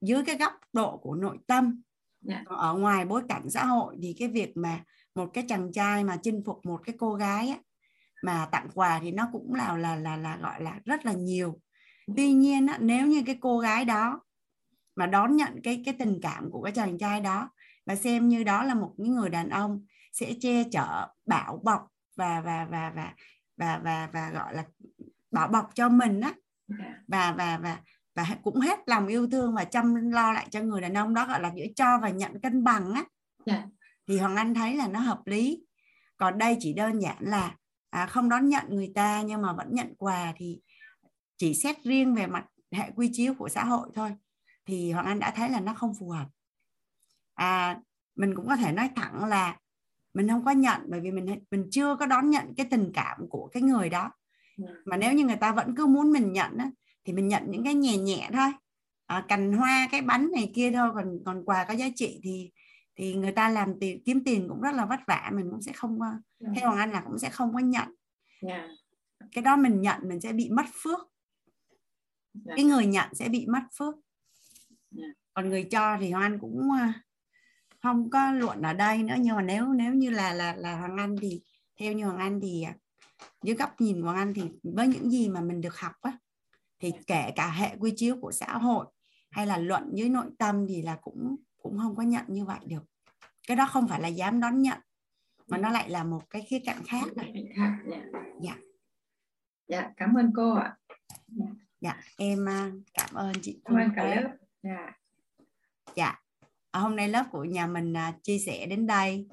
[0.00, 1.82] dưới cái góc độ của nội tâm
[2.28, 2.42] yeah.
[2.50, 2.56] Dạ.
[2.56, 6.16] ở ngoài bối cảnh xã hội thì cái việc mà một cái chàng trai mà
[6.22, 7.58] chinh phục một cái cô gái á,
[8.22, 11.60] mà tặng quà thì nó cũng là là là là gọi là rất là nhiều
[12.16, 14.20] tuy nhiên á, nếu như cái cô gái đó
[14.98, 17.50] mà đón nhận cái cái tình cảm của cái chàng trai đó.
[17.86, 21.86] Và xem như đó là một những người đàn ông sẽ che chở bảo bọc
[22.16, 23.12] và và và và
[23.56, 24.64] và và, và gọi là
[25.30, 26.32] bảo bọc cho mình á.
[27.08, 27.78] Và và và
[28.14, 31.26] và cũng hết lòng yêu thương và chăm lo lại cho người đàn ông đó
[31.26, 33.04] gọi là giữa cho và nhận cân bằng á.
[33.44, 33.60] Yeah.
[33.60, 33.66] Dạ.
[34.08, 35.64] thì hoàng anh thấy là nó hợp lý.
[36.16, 37.54] Còn đây chỉ đơn giản là
[37.90, 40.60] à, không đón nhận người ta nhưng mà vẫn nhận quà thì
[41.36, 44.10] chỉ xét riêng về mặt hệ quy chiếu của xã hội thôi
[44.68, 46.26] thì hoàng anh đã thấy là nó không phù hợp
[47.34, 47.80] à
[48.16, 49.58] mình cũng có thể nói thẳng là
[50.14, 53.28] mình không có nhận bởi vì mình mình chưa có đón nhận cái tình cảm
[53.28, 54.10] của cái người đó
[54.84, 56.70] mà nếu như người ta vẫn cứ muốn mình nhận á,
[57.04, 58.52] thì mình nhận những cái nhẹ nhẹ thôi
[59.06, 62.50] à, cành hoa cái bánh này kia thôi còn còn quà có giá trị thì
[62.96, 65.72] thì người ta làm tiền kiếm tiền cũng rất là vất vả mình cũng sẽ
[65.72, 66.56] không yeah.
[66.56, 67.88] theo hoàng anh là cũng sẽ không có nhận
[68.48, 68.70] yeah.
[69.32, 70.98] cái đó mình nhận mình sẽ bị mất phước
[72.46, 72.56] yeah.
[72.56, 73.94] cái người nhận sẽ bị mất phước.
[75.34, 77.02] Còn người cho thì hoàng anh cũng à,
[77.82, 80.96] không có luận ở đây nữa nhưng mà nếu nếu như là là là hoàng
[80.96, 81.42] anh thì
[81.80, 82.74] theo như hoàng anh thì à,
[83.42, 86.18] dưới góc nhìn của hoàng anh thì với những gì mà mình được học á
[86.80, 88.86] thì kể cả hệ quy chiếu của xã hội
[89.30, 92.58] hay là luận dưới nội tâm thì là cũng cũng không có nhận như vậy
[92.66, 92.84] được.
[93.48, 94.78] Cái đó không phải là dám đón nhận
[95.46, 97.04] mà nó lại là một cái khía cạnh khác.
[97.16, 97.22] Dạ.
[98.42, 98.56] dạ.
[99.68, 100.76] Dạ cảm ơn cô ạ.
[101.80, 104.28] Dạ em à, cảm ơn chị cảm ơn cả lớp
[104.68, 104.92] dạ.
[105.96, 106.20] Dạ.
[106.70, 109.26] À, hôm nay lớp của nhà mình à, chia sẻ đến đây.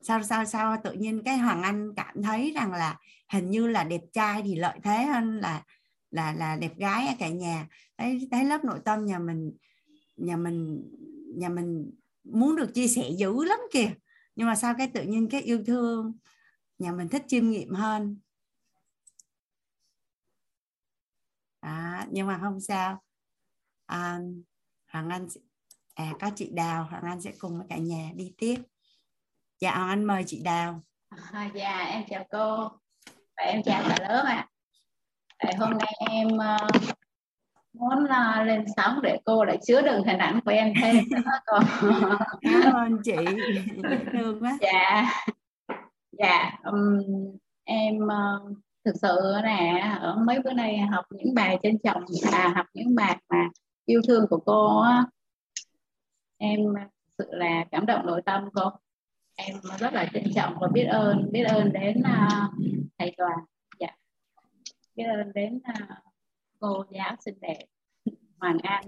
[0.00, 2.98] Sao sao sao tự nhiên cái hoàng anh cảm thấy rằng là
[3.32, 5.64] hình như là đẹp trai thì lợi thế hơn là
[6.10, 7.68] là là đẹp gái ở cả nhà.
[7.98, 9.52] Thấy thấy lớp nội tâm nhà mình
[10.16, 10.90] nhà mình
[11.36, 11.90] nhà mình
[12.24, 13.90] muốn được chia sẻ dữ lắm kìa.
[14.36, 16.12] Nhưng mà sao cái tự nhiên cái yêu thương
[16.78, 18.18] nhà mình thích chiêm nghiệm hơn?
[21.60, 23.02] À, nhưng mà không sao.
[23.86, 24.20] À,
[24.92, 25.26] hoàng anh
[25.94, 28.56] à có chị đào hoàng anh sẽ cùng với cả nhà đi tiếp.
[29.60, 30.80] Dạ hoàng anh mời chị đào.
[31.32, 32.68] À, dạ em chào cô.
[33.36, 34.48] Và em chào cả lớp ạ.
[35.38, 35.50] À.
[35.58, 36.94] hôm nay em uh,
[37.72, 41.04] muốn uh, lên sóng để cô lại chứa đựng hình ảnh của em thêm
[41.46, 41.64] còn
[42.42, 43.16] cảm ơn chị.
[44.12, 44.58] Thương quá.
[44.60, 45.12] Dạ.
[46.12, 46.98] Dạ um,
[47.64, 52.52] em uh, thực sự là ở mấy bữa nay học những bài trên chồng à
[52.56, 53.48] học những bài mà
[53.90, 54.82] yêu thương của cô
[56.38, 56.60] em
[57.18, 58.70] sự là cảm động nội tâm cô.
[59.36, 62.52] Em rất là trân trọng và biết ơn biết ơn đến uh,
[62.98, 63.38] thầy toàn.
[63.80, 63.88] Dạ.
[64.94, 65.88] Biết ơn đến uh,
[66.58, 67.58] cô giáo xinh đẹp
[68.38, 68.84] Hoàng An.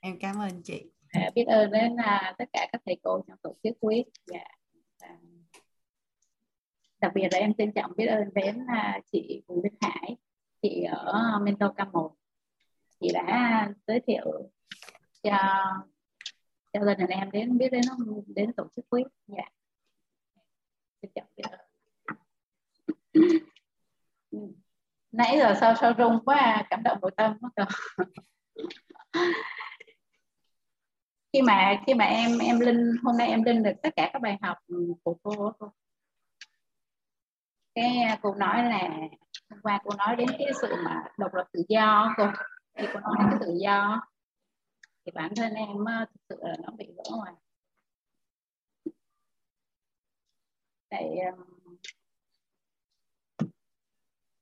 [0.00, 0.82] Em cảm ơn chị.
[1.08, 4.44] À, biết ơn đến uh, tất cả các thầy cô trong tổ chức quyết dạ.
[4.98, 5.16] À,
[7.00, 10.16] đặc biệt là em trân trọng biết ơn đến uh, chị Bùi Đức Hải.
[10.62, 12.10] Chị ở Mentor K1
[13.04, 14.50] chị đã giới thiệu
[15.22, 15.38] cho
[16.72, 17.82] cho gia đình em đến, biết đến
[18.26, 19.44] đến tổ chức quyết dạ.
[24.30, 24.38] Ừ.
[25.12, 27.66] Nãy giờ sao sao rung quá à, cảm động nội tâm quá rồi
[31.32, 34.22] khi mà khi mà em em linh, hôm nay em linh được tất cả các
[34.22, 34.58] bài học
[35.04, 35.72] của cô cô.
[37.74, 38.88] Cái, cô nói là,
[39.50, 42.26] hôm qua cô nói đến cái sự mà độc lập tự do cô
[42.74, 44.00] thì cô nói cái tự do.
[45.04, 47.34] Thì bản thân em ờ, thực sự là nó bị vỡ ngoài.
[50.88, 51.44] Tại ờ,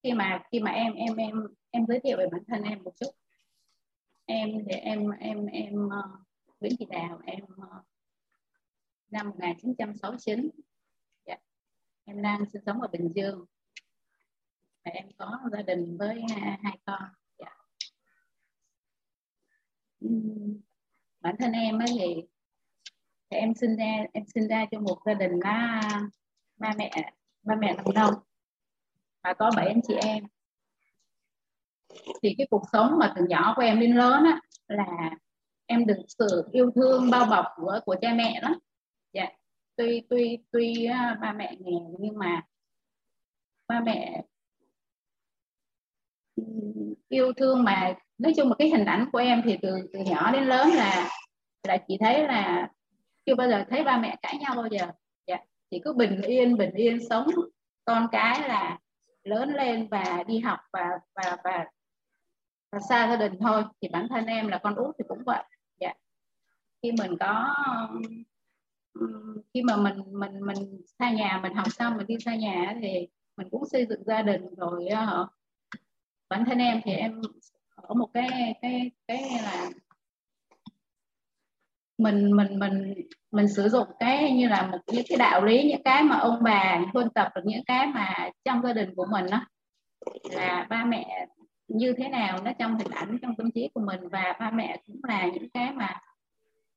[0.03, 2.93] khi mà khi mà em em em em giới thiệu về bản thân em một
[3.01, 3.11] chút.
[4.25, 6.03] Em thì em em em ờ,
[6.61, 7.45] Nguyễn Thị Đào em
[9.11, 10.51] năm 1969 yeah.
[11.25, 11.37] Dạ.
[12.05, 13.45] em đang sinh sống ở Bình Dương.
[14.85, 17.03] Và em có gia đình với hai, hai con
[21.21, 22.15] bản thân em ấy thì,
[23.31, 25.81] thì em sinh ra em sinh ra trong một gia đình là
[26.57, 27.13] ba mẹ
[27.43, 28.15] ba mẹ làm nông
[29.25, 30.25] và có bảy anh chị em.
[32.23, 35.11] Thì cái cuộc sống mà từ nhỏ của em đến lớn á là
[35.67, 38.61] em được sự yêu thương bao bọc của của cha mẹ đó
[39.13, 39.27] dạ
[39.77, 42.43] tuy tuy tuy uh, ba mẹ nghèo nhưng mà
[43.69, 44.23] ba mẹ
[47.09, 50.33] yêu thương mà nói chung là cái hình ảnh của em thì từ từ nhỏ
[50.33, 51.11] đến lớn là
[51.69, 52.69] là chị thấy là
[53.27, 54.87] chưa bao giờ thấy ba mẹ cãi nhau bao giờ.
[55.27, 55.37] Dạ.
[55.71, 57.27] Chị cứ bình yên bình yên sống.
[57.85, 58.79] Con cái là
[59.25, 61.67] lớn lên và đi học và và và
[62.73, 63.65] và xa gia đình thôi.
[63.83, 65.43] Thì bản thân em là con út thì cũng vậy.
[65.81, 65.95] Dạ.
[66.83, 67.55] Khi mình có
[69.55, 73.09] khi mà mình mình mình xa nhà mình học xong mình đi xa nhà thì
[73.37, 75.29] mình cũng xây dựng gia đình rồi uh,
[76.29, 77.21] bản thân em thì em
[77.83, 79.71] ở một cái cái cái là
[81.99, 82.95] mình mình mình
[83.31, 86.43] mình sử dụng cái như là một những cái đạo lý những cái mà ông
[86.43, 89.47] bà huân tập được những cái mà trong gia đình của mình đó
[90.31, 91.27] là ba mẹ
[91.69, 94.83] như thế nào nó trong hình ảnh trong tâm trí của mình và ba mẹ
[94.87, 96.01] cũng là những cái mà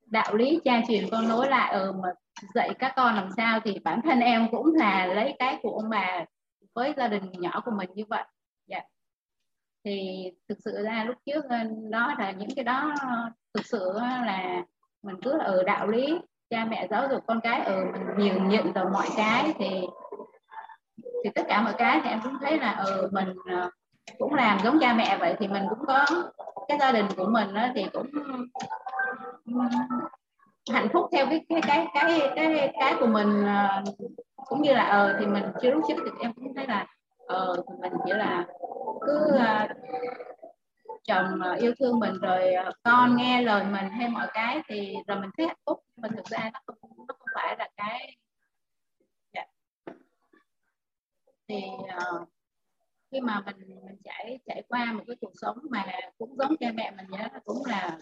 [0.05, 2.09] đạo lý cha truyền con nối lại ừ, ờ, mà
[2.53, 5.89] dạy các con làm sao thì bản thân em cũng là lấy cái của ông
[5.89, 6.25] bà
[6.73, 8.23] với gia đình nhỏ của mình như vậy
[8.67, 8.81] dạ
[9.85, 11.57] thì thực sự ra lúc trước ờ,
[11.89, 14.63] đó là những cái đó ờ, thực sự ờ, là
[15.03, 16.19] mình cứ ở đạo lý
[16.49, 19.69] cha mẹ giáo dục con cái ở mình nhiều nhận từ mọi cái thì
[21.23, 23.27] thì tất cả mọi cái thì em cũng thấy là ở ừ, mình
[24.19, 26.05] cũng làm giống cha mẹ vậy thì mình cũng có
[26.67, 28.07] cái gia đình của mình đó thì cũng
[30.73, 33.45] hạnh phúc theo cái cái cái cái cái cái của mình
[34.35, 36.85] cũng như là ờ thì mình chưa lúc trước thì em cũng thấy là
[37.27, 38.45] ờ thì mình chỉ là
[39.01, 39.77] cứ à, uh,
[41.07, 44.95] chồng à, yêu thương mình rồi uh, con nghe lời mình hay mọi cái thì
[45.07, 48.17] rồi mình thấy hạnh phúc mình thực ra nó không nó không phải là cái
[49.31, 49.47] yeah.
[51.47, 52.29] Thì uh,
[53.11, 55.85] khi mà mình mình trải trải qua một cái cuộc sống mà
[56.17, 57.97] cũng giống cha mẹ mình vậy đó cũng là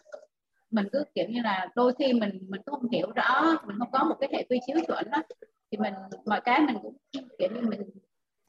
[0.72, 4.04] mình cứ kiểu như là đôi khi mình mình không hiểu rõ mình không có
[4.04, 5.22] một cái hệ quy chiếu chuẩn đó
[5.72, 5.94] thì mình
[6.26, 7.82] mọi cái mình cũng kiểu như mình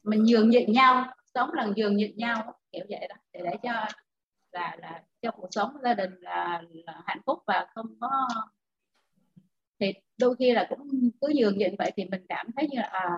[0.05, 3.15] mình nhường nhịn nhau sống là nhường nhịn nhau kiểu vậy đó.
[3.33, 3.85] Để để cho
[4.51, 8.27] là là cho cuộc sống gia đình là, là hạnh phúc và không có
[9.79, 10.89] thì đôi khi là cũng
[11.21, 13.09] cứ nhường nhịn vậy thì mình cảm thấy như là à,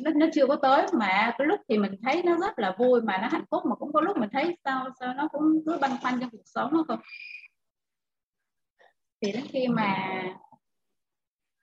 [0.00, 0.86] nó nó chưa có tới.
[0.92, 3.76] Mà cái lúc thì mình thấy nó rất là vui mà nó hạnh phúc mà
[3.76, 6.72] cũng có lúc mình thấy sao sao nó cũng cứ băn khoăn trong cuộc sống
[6.72, 7.00] đó không
[9.20, 9.96] thì đến khi mà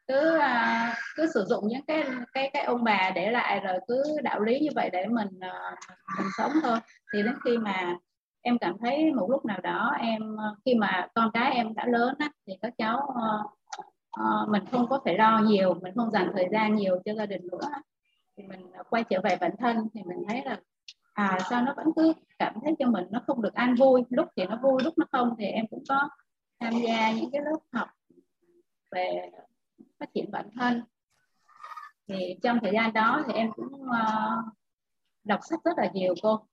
[0.07, 2.03] cứ uh, cứ sử dụng những cái
[2.33, 5.77] cái cái ông bà để lại rồi cứ đạo lý như vậy để mình uh,
[6.17, 6.79] mình sống thôi.
[7.13, 7.95] Thì đến khi mà
[8.41, 11.85] em cảm thấy một lúc nào đó em à, khi mà con cái em đã
[11.85, 13.45] lớn á, thì các cháu uh,
[14.21, 17.25] uh, mình không có phải lo nhiều mình không dành thời gian nhiều cho gia
[17.25, 17.69] đình nữa.
[18.37, 20.59] Thì mình quay trở về bản thân thì mình thấy là
[21.13, 24.03] à sao nó vẫn cứ cảm thấy cho mình nó không được an vui.
[24.09, 26.09] Lúc thì nó vui lúc nó không thì em cũng có
[26.59, 27.87] tham gia những cái lớp học
[28.91, 29.31] về
[29.99, 30.83] phát triển bản thân
[32.07, 34.53] thì trong thời gian đó thì em cũng uh,
[35.23, 36.47] đọc sách rất là nhiều cô.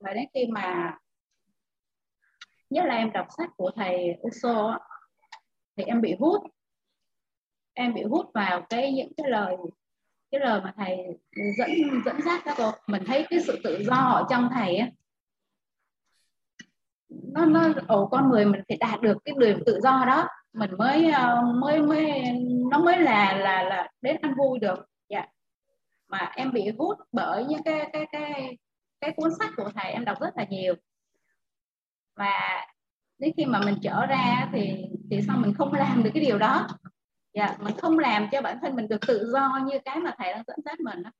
[0.00, 0.98] Và đến khi mà
[2.70, 4.78] nhất là em đọc sách của thầy Uso
[5.76, 6.42] thì em bị hút.
[7.72, 9.56] Em bị hút vào cái những cái lời
[10.30, 10.96] cái lời mà thầy
[11.58, 11.70] dẫn
[12.04, 12.72] dẫn dắt các cô.
[12.86, 14.90] Mình thấy cái sự tự do ở trong thầy á
[17.08, 20.70] nó nó ồ con người mình phải đạt được cái điều tự do đó mình
[20.78, 22.22] mới ờ, mới mới,
[22.70, 24.88] nó mới là là là đến ăn vui được.
[25.08, 25.26] Dạ.
[26.08, 28.56] Mà em bị hút bởi những cái cái cái
[29.00, 30.74] cái cuốn sách của thầy, em đọc rất là nhiều.
[32.16, 32.66] Và
[33.18, 36.38] đến khi mà mình trở ra thì thì sao mình không làm được cái điều
[36.38, 36.68] đó?
[37.34, 40.32] Dạ mình không làm cho bản thân mình được tự do như cái mà thầy
[40.32, 41.10] đang dẫn dắt mình đó.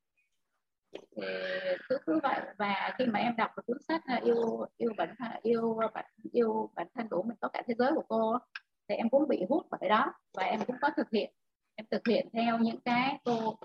[0.91, 1.23] thì
[1.89, 2.39] cứ cứ vậy.
[2.57, 6.69] Và khi mà em đọc được cuốn sách ờ, yêu yêu bản yêu bản yêu
[6.75, 8.37] bản thân của mình có cả thế giới của cô
[8.89, 11.31] thì em cũng bị hút bởi đó và em cũng có thực hiện.
[11.75, 13.55] Em thực hiện theo những cái cô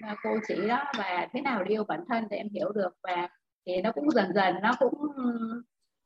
[0.00, 3.28] à, cô chỉ đó và thế nào yêu bản thân thì em hiểu được và
[3.66, 4.94] thì nó cũng dần dần nó cũng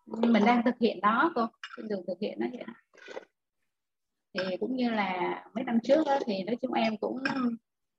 [0.07, 1.47] mình đang thực hiện đó cô
[1.77, 2.64] trên đường thực hiện nó vậy
[4.35, 7.19] thì cũng như là mấy năm trước đó, thì nói chung em cũng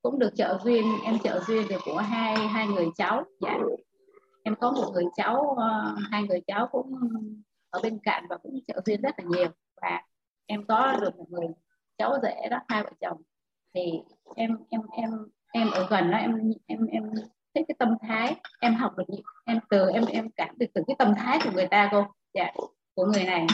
[0.02, 3.58] cũng được trợ duyên em trợ duyên được của hai hai người cháu dạ.
[4.42, 6.94] Em có một người cháu ờ, hai người cháu cũng
[7.70, 9.48] ở bên cạnh và cũng trợ duyên rất là nhiều
[9.82, 10.02] và
[10.48, 11.46] em có được một người
[11.98, 13.22] cháu rể đó, hai vợ chồng.
[13.74, 13.92] Thì
[14.36, 15.10] em em em
[15.52, 17.10] em ở gần đó, em em em
[17.54, 19.04] thấy cái tâm thái, em học được
[19.44, 22.06] em từ, em em cảm được từ cái tâm thái của người ta cô.
[22.34, 22.52] Dạ
[22.94, 23.46] của người này.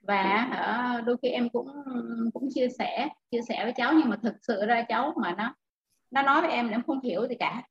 [0.00, 1.68] Và ở, đôi khi em cũng
[2.34, 5.54] cũng chia sẻ chia sẻ với cháu nhưng mà thực sự ra cháu mà nó
[6.10, 7.62] nó nói với em em không hiểu gì cả.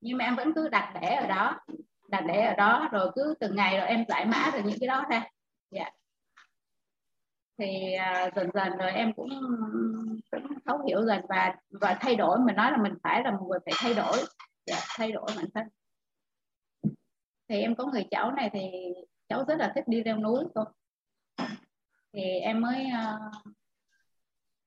[0.00, 1.60] Nhưng mà em vẫn cứ đặt để ở đó,
[2.08, 4.86] đặt để ở đó, rồi cứ từng ngày rồi em giải mã được những cái
[4.86, 5.24] đó ra.
[5.70, 5.90] Dạ
[7.60, 7.94] thì
[8.26, 9.28] uh, dần dần rồi em cũng
[10.30, 12.38] cũng thấu hiểu dần và và thay đổi.
[12.38, 14.18] Mình nói là mình phải là một người phải thay đổi.
[14.66, 15.66] Dạ, thay đổi bản thân.
[17.48, 18.60] Thì em có người cháu này thì
[19.28, 20.64] cháu rất là thích đi leo núi cô
[22.12, 23.32] thì em mới uh,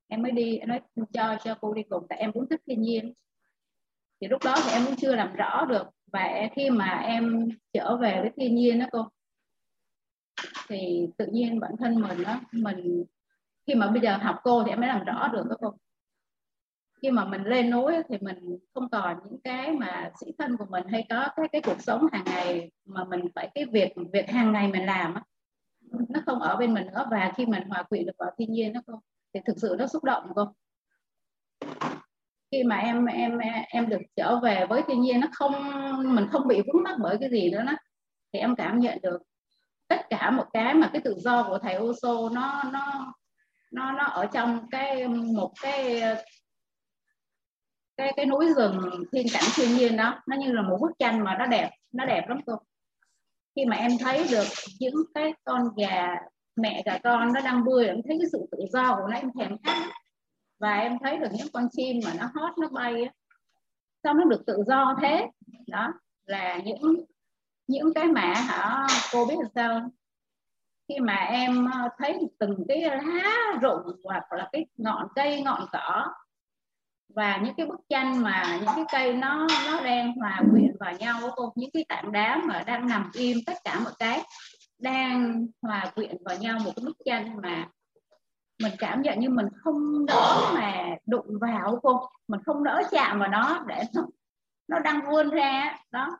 [0.08, 0.82] em mới đi nói
[1.14, 3.14] cho cho cô đi cùng tại em cũng thích thiên nhiên.
[4.22, 5.88] Thì lúc đó thì em cũng chưa làm rõ được.
[6.12, 9.10] Và khi mà em trở về với thiên nhiên đó cô
[10.74, 13.06] thì tự nhiên bản thân mình đó mình,
[13.68, 15.74] khi mà bây giờ học cô thì em mới làm rõ được các cô.
[17.02, 20.66] Khi mà mình lên núi thì mình không còn những cái mà sĩ thân của
[20.70, 24.30] mình hay có cái cái cuộc sống hàng ngày mà mình phải, cái việc việc
[24.30, 25.24] hàng ngày mình làm á,
[26.10, 27.08] nó không ở bên mình nữa.
[27.12, 29.00] Và khi mình hòa quyện được vào thiên nhiên nó không
[29.34, 30.54] thì thực sự nó xúc động không
[32.52, 35.54] khi mà em em em được trở về với thiên nhiên, nó không,
[36.16, 37.74] mình không bị vướng mắc bởi cái gì nữa đó,
[38.34, 39.22] thì em cảm nhận được
[39.88, 43.14] tất cả một cái mà cái tự do của thầy Oso nó nó
[43.72, 46.02] nó nó ở trong cái, một cái
[47.98, 50.22] cái cái núi rừng thiên cảnh thiên nhiên đó.
[50.28, 52.54] Nó như là một bức tranh mà nó đẹp nó đẹp lắm cô.
[53.56, 54.48] Khi mà em thấy được
[54.80, 56.16] những cái con gà,
[56.56, 59.30] mẹ gà con nó đang bơi em thấy cái sự tự do của nó, em
[59.40, 59.90] thèm khát.
[60.60, 63.06] Và em thấy được những con chim mà nó hót nó bay
[64.04, 65.28] sao nó được tự do thế?
[65.68, 65.94] Đó,
[66.26, 67.06] là những
[67.68, 69.89] những cái mà hả cô biết làm sao
[70.89, 75.66] khi mà em ờ, thấy từng cái lá rụng hoặc là cái ngọn cây ngọn
[75.72, 76.14] cỏ
[77.16, 80.93] và những cái bức tranh mà những cái cây nó nó đang hòa quyện vào
[80.93, 84.22] nhau cô những cái tảng đá mà đang nằm im tất cả mọi cái
[84.80, 87.68] đang hòa quyện vào nhau một cái bức tranh mà
[88.61, 93.20] mình cảm nhận như mình không đỡ mà đụng vào cô mình không đỡ chạm
[93.20, 94.05] vào nó để nó,
[94.68, 96.18] nó đang vươn ra đó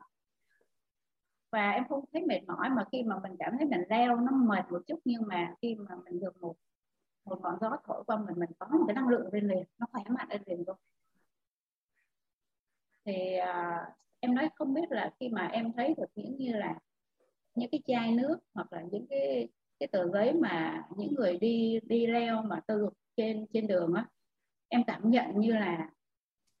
[1.54, 4.32] và em không thấy mệt mỏi mà khi mà mình cảm thấy mình leo nó
[4.32, 6.54] mệt một chút nhưng mà khi mà mình được một
[7.24, 9.86] một con gió thổi qua mình mình có một cái năng lượng lên liền nó
[9.92, 10.76] khỏe mạnh lên liền luôn.
[13.04, 16.78] Thì uh, em nói không biết là khi mà em thấy được những như là
[17.54, 19.48] những cái chai nước hoặc là những cái
[19.80, 24.06] cái tờ giấy mà những người đi đi leo mà tư trên trên đường á
[24.68, 25.90] em cảm nhận như là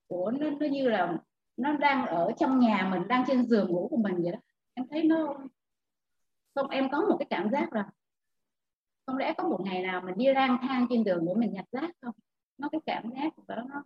[0.06, 1.18] của nó nó như là
[1.56, 4.38] nó đang ở trong nhà mình đang trên giường ngủ của mình vậy đó
[4.74, 5.34] em thấy nó
[6.54, 7.90] không em có một cái cảm giác là
[9.06, 11.64] không lẽ có một ngày nào mình đi lang thang trên đường để mình nhặt
[11.72, 12.14] rác không?
[12.58, 13.82] Nó cái cảm giác của đó nó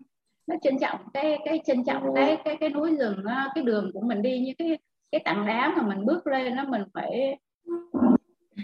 [0.46, 3.24] nó trân trọng cái cái trân trọng cái cái cái núi rừng
[3.54, 4.78] cái đường của mình đi như cái
[5.12, 7.38] cái tảng đá mà mình bước lên nó mình phải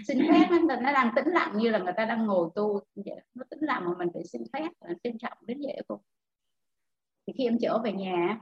[0.03, 3.21] xin phép nó, nó đang tĩnh lặng như là người ta đang ngồi tu vậy
[3.33, 4.69] nó tĩnh lặng mà mình phải xin phép
[5.03, 6.01] trân trọng đến vậy cô.
[7.27, 8.39] Thì khi em trở về nhà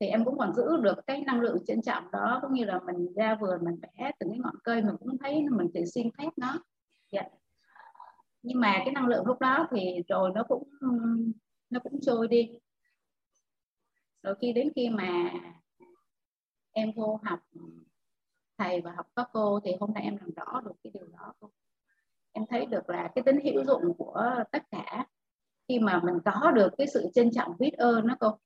[0.00, 2.80] thì em cũng còn giữ được cái năng lượng trân trọng đó, cũng như là
[2.86, 6.10] mình ra vườn, mình vẽ từng cái ngọn cây mình cũng thấy mình tự xin
[6.18, 6.58] phép nó.
[7.10, 7.26] Yeah.
[8.42, 10.68] Nhưng mà cái năng lượng lúc đó thì rồi nó cũng
[11.70, 12.58] nó cũng trôi đi.
[14.22, 15.30] Rồi khi đến khi mà
[16.72, 17.40] em vô học,
[18.58, 21.32] thầy và học các cô thì hôm nay em làm rõ được cái điều đó
[22.32, 25.06] em thấy được là cái tính hữu dụng của tất cả.
[25.68, 28.38] Khi mà mình có được cái sự trân trọng biết ơn nó cô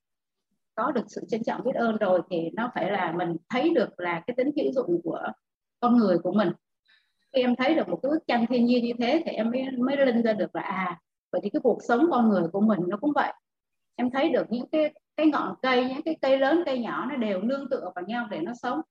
[0.81, 3.99] có được sự trân trọng biết ơn rồi thì nó phải là mình thấy được
[3.99, 5.21] là cái tính hữu dụng của
[5.79, 6.49] con người của mình.
[7.33, 9.65] Khi em thấy được một cái bức tranh thiên nhiên như thế thì em mới
[9.77, 10.99] mới linh ra được là à
[11.31, 13.33] vậy thì cái cuộc sống con người của mình nó cũng vậy.
[13.95, 17.15] Em thấy được những cái cái ngọn cây, những cái cây lớn, cây nhỏ nó
[17.15, 18.81] đều nương tựa vào nhau để nó sống.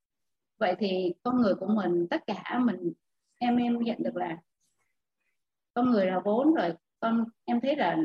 [0.59, 2.93] Vậy thì con người của mình, tất cả mình,
[3.39, 4.37] em em nhận được là
[5.75, 6.73] con người là vốn rồi.
[7.01, 7.97] Con, em thấy là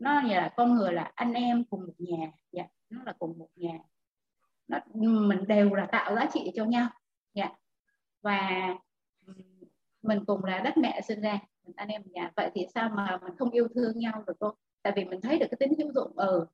[0.00, 2.32] nó như là con người là anh em cùng một nhà.
[2.52, 2.64] Dạ
[2.94, 3.78] nó là cùng một nhà.
[4.68, 6.88] Nó mình đều là tạo giá trị cho nhau.
[7.34, 7.48] Dạ.
[8.22, 8.74] Và
[10.02, 11.38] mình cùng là đất mẹ sinh ra.
[11.64, 12.30] Mình anh em nhà.
[12.36, 15.38] Vậy thì sao mà mình không yêu thương nhau được cô tại vì mình thấy
[15.38, 16.46] được cái tính hữu dụng ừ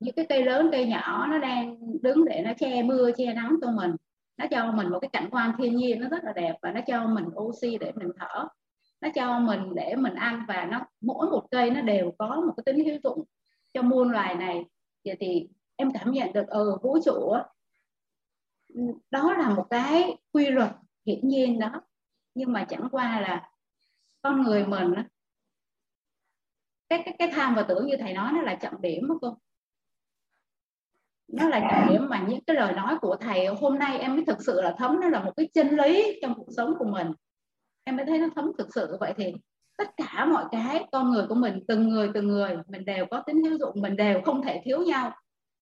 [0.00, 3.56] những cái cây lớn cây nhỏ nó đang đứng để nó che mưa che nắng
[3.62, 3.96] cho mình.
[4.36, 6.80] Nó cho mình một cái cảnh quan thiên nhiên nó rất là đẹp và nó
[6.86, 8.48] cho mình oxy để mình thở.
[9.00, 12.52] Nó cho mình để mình ăn và nó mỗi một cây nó đều có một
[12.56, 13.24] cái tính hữu dụng
[13.74, 14.64] cho muôn loài này
[15.04, 17.34] vậy thì em cảm nhận được ở ừ, vũ trụ
[19.10, 20.70] đó là một cái quy luật
[21.06, 21.82] hiển nhiên đó.
[22.34, 23.50] Nhưng mà chẳng qua là
[24.22, 24.94] con người mình
[26.88, 29.38] cái cái cái tham và tưởng như thầy nói nó là trọng điểm đó cô.
[31.28, 34.24] Nó là trọng điểm mà những cái lời nói của thầy hôm nay em mới
[34.26, 37.12] thực sự là thấm nó là một cái chân lý trong cuộc sống của mình.
[37.84, 39.32] Em mới thấy nó thấm thực sự vậy thì
[39.76, 43.22] tất cả mọi cái con người của mình từng người từng người mình đều có
[43.26, 45.12] tính hữu dụng mình đều không thể thiếu nhau.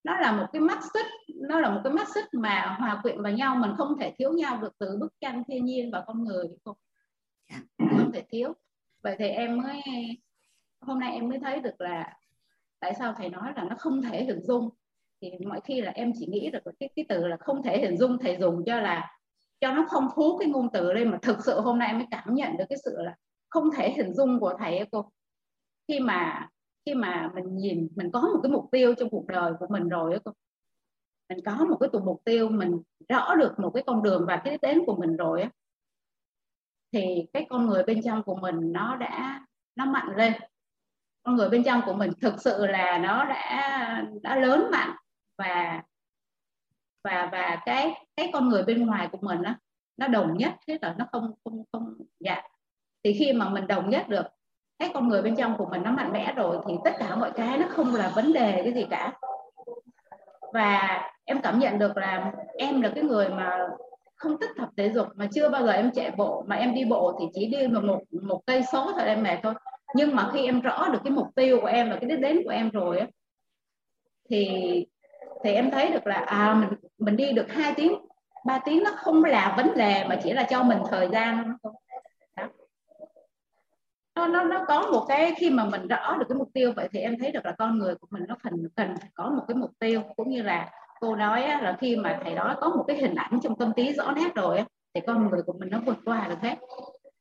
[0.05, 3.23] Nó là một cái mắt xích nó là một cái mắt xích mà hòa quyện
[3.23, 6.25] vào nhau mình không thể thiếu nhau được từ bức tranh thiên nhiên và con
[6.25, 6.77] người không
[7.51, 7.61] dạ.
[7.79, 8.53] không thể thiếu.
[9.03, 9.83] Vậy thì em mới
[10.81, 12.17] hôm nay em mới thấy được là
[12.81, 14.69] tại sao thầy nói là nó không thể hình dung.
[15.21, 17.97] Thì mọi khi là em chỉ nghĩ được cái cái từ là không thể hình
[17.97, 19.19] dung thầy dùng cho là
[19.61, 22.07] cho nó phong phú cái ngôn từ lên mà thực sự hôm nay em mới
[22.11, 23.17] cảm nhận được cái sự là
[23.53, 25.11] không thể hình dung của thầy ấy cô.
[25.89, 26.49] Khi mà
[26.87, 29.89] khi mà mình nhìn mình có một cái mục tiêu trong cuộc đời của mình
[29.89, 30.33] rồi ấy cô.
[31.29, 34.43] Mình có một cái tụ mục tiêu mình rõ được một cái con đường và
[34.45, 35.51] cái đến của mình rồi á.
[36.93, 39.47] Thì cái con người bên trong của mình nó đã
[39.77, 40.33] nó mạnh lên.
[41.23, 44.97] Con người bên trong của mình thực sự là nó đã đã lớn mạnh
[45.39, 45.83] và
[47.05, 49.55] và và cái cái con người bên ngoài của mình đó,
[49.97, 52.43] nó đồng nhất thế là nó không không không dạ
[53.05, 54.27] thì khi mà mình đồng nhất được
[54.79, 57.31] cái con người bên trong của mình nó mạnh mẽ rồi thì tất cả mọi
[57.31, 59.13] cái nó không là vấn đề cái gì cả.
[60.53, 63.69] Và em cảm nhận được là em là cái người mà
[64.17, 66.85] không thích tập thể dục mà chưa bao giờ em chạy bộ mà em đi
[66.85, 69.55] bộ thì chỉ đi một một, một cây số thôi em mệt thôi.
[69.95, 72.41] Nhưng mà khi em rõ được cái mục tiêu của em và cái đích đến
[72.45, 73.07] của em rồi á
[74.31, 74.47] thì
[75.45, 77.97] thì em thấy được là à mình mình đi được 2 tiếng
[78.47, 81.57] 3 tiếng nó không là vấn đề mà chỉ là cho mình thời gian
[84.15, 86.89] nó nó nó có một cái khi mà mình rõ được cái mục tiêu vậy
[86.93, 89.55] thì em thấy được là con người của mình nó cần cần có một cái
[89.55, 92.85] mục tiêu cũng như là cô nói á, là khi mà thầy đó có một
[92.89, 95.71] cái hình ảnh trong tâm trí rõ nét rồi á, thì con người của mình
[95.71, 96.59] nó vượt qua được hết.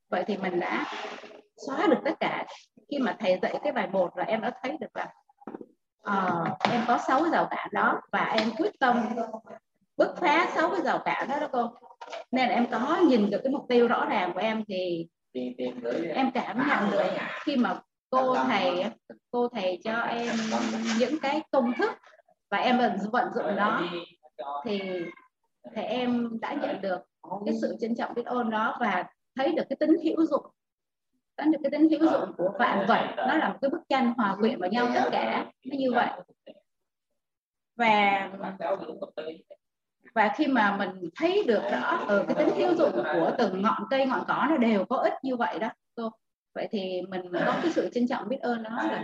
[0.10, 0.86] Vậy thì mình đã
[1.68, 2.46] xóa được tất cả.
[2.92, 5.08] Khi mà thầy dạy cái bài một là em đã thấy được là
[6.10, 9.06] uh, em có sáu rào cản đó và em quyết tâm
[9.98, 11.72] bứt phá sáu cái rào cản đó đó cô.
[12.32, 15.08] Nên là em có nhìn được cái mục tiêu rõ ràng của em thì
[16.14, 17.04] em cảm nhận được
[17.44, 18.84] khi mà cô thầy
[19.32, 20.36] cô thầy cho em
[21.00, 21.92] những cái công thức
[22.50, 23.90] và em vận vận dụng đó
[24.66, 24.82] thì
[25.76, 27.00] thì em đã nhận được
[27.46, 29.06] cái sự trân trọng biết ơn đó và
[29.36, 30.46] thấy được cái tính hữu dụng
[31.38, 34.14] có được cái tính hữu dụng của vạn vật nó là một cái bức tranh
[34.18, 36.10] hòa quyện vào nhau tất cả nó như vậy
[37.76, 38.30] và
[40.16, 43.62] và khi mà mình thấy được rõ ở ừ, cái tính hữu dụng của từng
[43.62, 46.10] ngọn cây ngọn cỏ nó đều có ích như vậy đó cô.
[46.56, 49.04] Vậy thì mình có cái sự trân trọng biết ơn đó là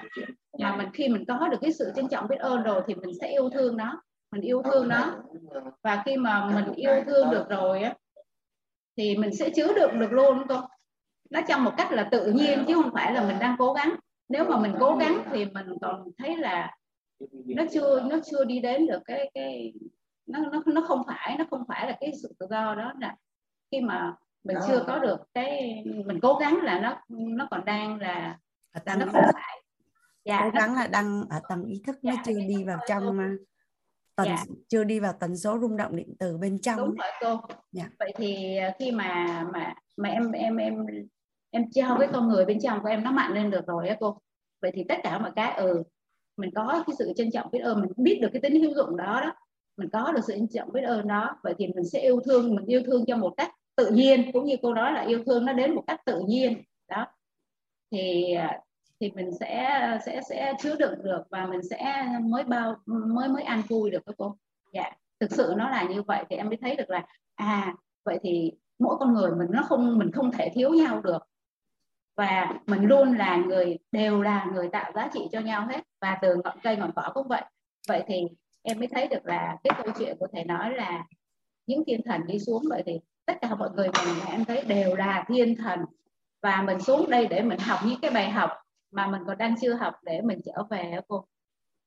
[0.59, 3.15] mà mình khi mình có được cái sự trân trọng biết ơn rồi thì mình
[3.21, 4.01] sẽ yêu thương nó
[4.31, 5.13] mình yêu thương nó.
[5.83, 7.93] Và khi mà mình yêu thương được rồi á
[8.97, 10.61] thì mình sẽ chứa đựng được luôn cô.
[11.29, 13.95] Nó trong một cách là tự nhiên chứ không phải là mình đang cố gắng.
[14.29, 16.75] Nếu mà mình cố gắng thì mình còn thấy là
[17.45, 19.73] nó chưa nó chưa đi đến được cái cái
[20.27, 23.15] nó nó nó không phải nó không phải là cái sự tự do đó là
[23.71, 27.99] khi mà mình chưa có được cái mình cố gắng là nó nó còn đang
[27.99, 28.39] là
[28.71, 29.61] ở tầng nó không phải.
[30.25, 33.17] Dạ, cố gắng là đang ở tầng ý thức dạ, nó chưa đi vào trong
[34.15, 34.43] tần dạ.
[34.67, 37.41] chưa đi vào tần số rung động điện từ bên trong đúng rồi cô.
[37.71, 37.85] Dạ.
[37.99, 40.85] vậy thì à, khi mà mà mà em em em
[41.49, 43.97] em trao cái con người bên trong của em nó mạnh lên được rồi á
[43.99, 44.21] cô.
[44.61, 45.83] Vậy thì tất cả mọi cái ừ
[46.37, 48.97] mình có cái sự trân trọng biết ơn mình biết được cái tính hữu dụng
[48.97, 49.33] đó đó
[49.77, 51.39] mình có được sự trân trọng biết ơn đó.
[51.43, 54.45] Vậy thì mình sẽ yêu thương, mình yêu thương cho một cách tự nhiên, cũng
[54.45, 56.63] như cô nói là yêu thương nó đến một cách tự nhiên.
[56.89, 57.07] Đó.
[57.91, 58.59] Thì à,
[58.99, 63.43] thì mình sẽ sẽ sẽ chứa đựng được và mình sẽ mới bao, mới mới
[63.43, 64.37] ăn vui được các cô.
[64.73, 64.91] Dạ.
[65.19, 67.05] Thực sự nó là như vậy thì em mới thấy được là
[67.35, 67.75] à
[68.05, 71.19] vậy thì mỗi con người mình nó không, mình không thể thiếu nhau được.
[72.15, 75.81] Và mình luôn là người, đều là người tạo giá trị cho nhau hết.
[76.01, 77.41] Và từ ngọn cây, ngọn cỏ cũng vậy.
[77.87, 78.21] Vậy thì
[78.67, 81.05] em mới thấy được là cái câu chuyện của thầy nói là
[81.67, 82.63] những thiên thần đi xuống.
[82.69, 85.79] Vậy thì tất cả mọi người mình em thấy đều là thiên thần.
[86.41, 88.49] Và mình xuống đây để mình học những cái bài học
[88.91, 91.25] mà mình còn đang chưa học để mình trở về cô.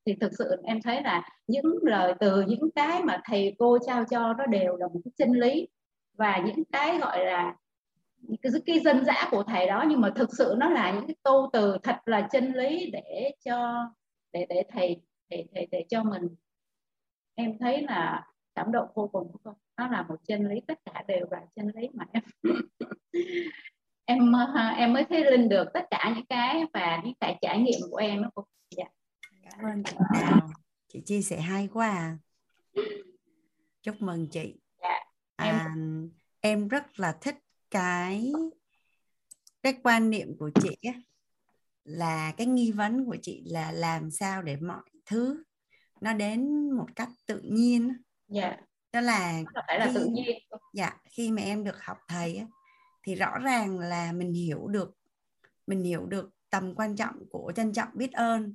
[0.07, 4.05] Thì thực sự em thấy là những lời từ những cái mà thầy cô trao
[4.11, 5.69] cho nó đều là một cái chân lý.
[6.19, 7.57] Và những cái gọi là
[8.43, 11.17] cái, cái dân dã của thầy đó nhưng mà thực sự nó là những cái
[11.23, 13.75] câu từ thật là chân lý để cho
[14.33, 16.23] để để thầy để thầy để cho mình
[17.35, 19.55] em thấy là cảm động vô cùng không?
[19.77, 22.23] Nó là một chân lý tất cả đều là chân lý mà em
[24.05, 24.33] em
[24.77, 27.97] em mới thấy linh được tất cả những cái và những cái trải nghiệm của
[27.97, 28.45] em nó cũng
[28.77, 28.85] dạ.
[29.51, 29.97] cảm ơn chị.
[30.21, 30.51] Đào
[30.89, 32.19] chị chia sẻ hay quá à.
[33.83, 34.61] Chúc mừng chị.
[34.83, 35.01] Dạ,
[35.37, 35.75] em à,
[36.41, 37.37] em rất là thích
[37.71, 38.33] cái
[39.63, 40.95] cái quan niệm của chị ấy,
[41.85, 45.43] là cái nghi vấn của chị là làm sao để mọi thứ
[46.01, 47.93] nó đến một cách tự nhiên
[48.29, 48.57] dạ
[48.93, 50.39] đó là phải là khi, tự nhiên
[50.75, 52.47] dạ khi mà em được học thầy á,
[53.03, 54.95] thì rõ ràng là mình hiểu được
[55.67, 58.55] mình hiểu được tầm quan trọng của trân trọng biết ơn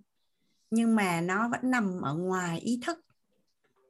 [0.71, 2.99] nhưng mà nó vẫn nằm ở ngoài ý thức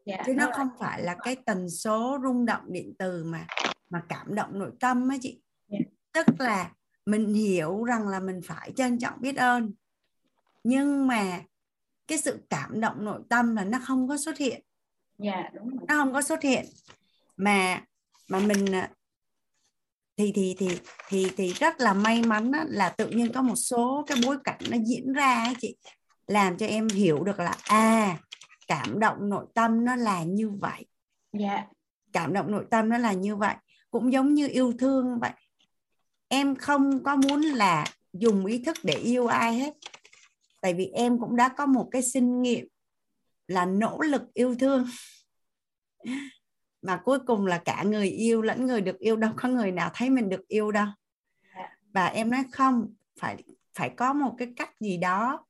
[0.05, 3.47] dạ, chứ nó không phải là cái tần số rung động điện từ mà
[3.89, 5.83] mà cảm động nội tâm á chị yeah.
[5.83, 5.91] Dạ.
[6.13, 6.71] tức là
[7.05, 9.73] mình hiểu rằng là mình phải trân trọng biết ơn
[10.63, 11.41] nhưng mà
[12.07, 14.63] cái sự cảm động nội tâm là nó không có xuất hiện.
[15.17, 15.79] Yeah, dạ, đúng rồi.
[15.87, 16.65] nó không có xuất hiện.
[17.37, 17.81] Mà
[18.27, 18.89] mà mình à,
[20.17, 23.55] thì thì thì thì thì rất là may mắn đó, là tự nhiên có một
[23.55, 25.75] số cái bối cảnh nó diễn ra ấy chị
[26.27, 28.17] làm cho em hiểu được là à
[28.67, 30.85] cảm động nội tâm nó là như vậy.
[31.39, 31.65] Yeah.
[32.13, 33.55] cảm động nội tâm nó là như vậy
[33.91, 35.31] cũng giống như yêu thương vậy.
[36.27, 39.73] Em không có muốn là dùng ý thức để yêu ai hết
[40.65, 42.67] tại vì em cũng đã có một cái sinh nghiệm
[43.47, 44.87] là nỗ lực yêu thương.
[46.81, 49.91] Mà cuối cùng là cả người yêu lẫn người được yêu đâu có người nào
[49.93, 50.87] thấy mình được yêu đâu.
[51.93, 53.43] Và em nói không phải
[53.73, 55.45] phải có một cái cách gì đó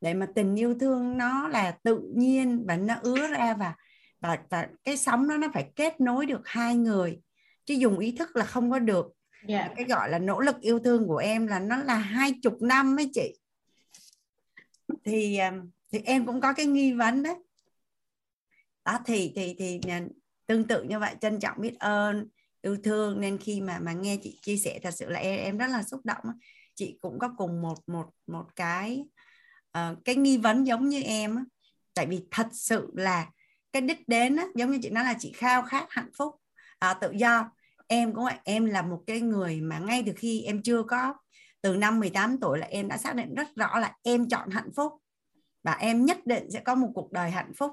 [0.00, 3.74] để mà tình yêu thương nó là tự nhiên và nó ứa ra và
[4.20, 7.20] và và cái sóng đó nó phải kết nối được hai người.
[7.64, 9.06] Chứ dùng ý thức là không có được.
[9.48, 9.68] Yeah.
[9.68, 9.74] Dạ.
[9.76, 12.98] cái gọi là nỗ lực yêu thương của em là nó là hai chục năm
[12.98, 13.39] ấy chị
[15.04, 15.52] thì à,
[15.92, 17.34] thì em cũng có cái nghi vấn đấy.
[18.84, 20.02] Đó thì thì thì à,
[20.46, 22.28] tương tự như vậy trân trọng biết ơn
[22.62, 23.20] yêu thương.
[23.20, 25.82] Nên khi mà mà nghe chị chia sẻ thật sự là em em rất là
[25.82, 26.24] xúc động
[26.80, 29.04] chị cũng có cùng một một một cái
[29.78, 31.44] uh, cái nghi vấn giống như em
[31.94, 33.30] tại vì thật sự là
[33.72, 36.34] cái đích đến á, giống như chị nói là chị khao khát hạnh phúc
[36.90, 37.50] uh, tự do.
[37.86, 41.14] Em cũng vậy em là một cái người mà ngay từ khi em chưa có
[41.62, 44.70] từ năm 18 tuổi là em đã xác định rất rõ là em chọn hạnh
[44.76, 44.92] phúc
[45.62, 47.72] và em nhất định sẽ có một cuộc đời hạnh phúc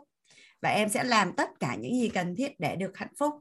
[0.62, 3.34] và em sẽ làm tất cả những gì cần thiết để được hạnh phúc.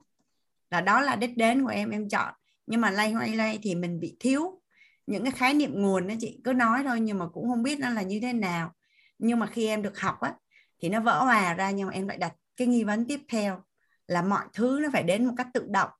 [0.70, 2.34] Là đó là đích đến của em em chọn.
[2.66, 4.60] Nhưng mà lay hoay, lay thì mình bị thiếu
[5.06, 6.40] những cái khái niệm nguồn đó chị.
[6.44, 8.72] Cứ nói thôi nhưng mà cũng không biết nó là như thế nào.
[9.18, 10.34] Nhưng mà khi em được học á,
[10.82, 13.62] thì nó vỡ hòa ra nhưng mà em lại đặt cái nghi vấn tiếp theo
[14.06, 15.90] là mọi thứ nó phải đến một cách tự động.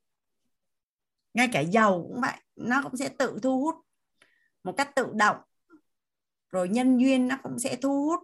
[1.35, 3.75] Ngay cả dầu cũng vậy, nó cũng sẽ tự thu hút
[4.67, 5.37] một cách tự động.
[6.51, 8.21] Rồi nhân duyên nó cũng sẽ thu hút.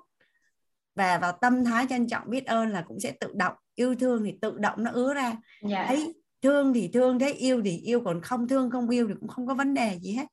[0.95, 3.55] Và vào tâm thái trân trọng biết ơn là cũng sẽ tự động.
[3.75, 5.23] Yêu thương thì tự động nó ứa ra.
[5.23, 5.41] Yeah.
[5.63, 5.85] Dạ.
[5.89, 9.29] thấy thương thì thương thấy yêu thì yêu còn không thương không yêu thì cũng
[9.29, 10.27] không có vấn đề gì hết.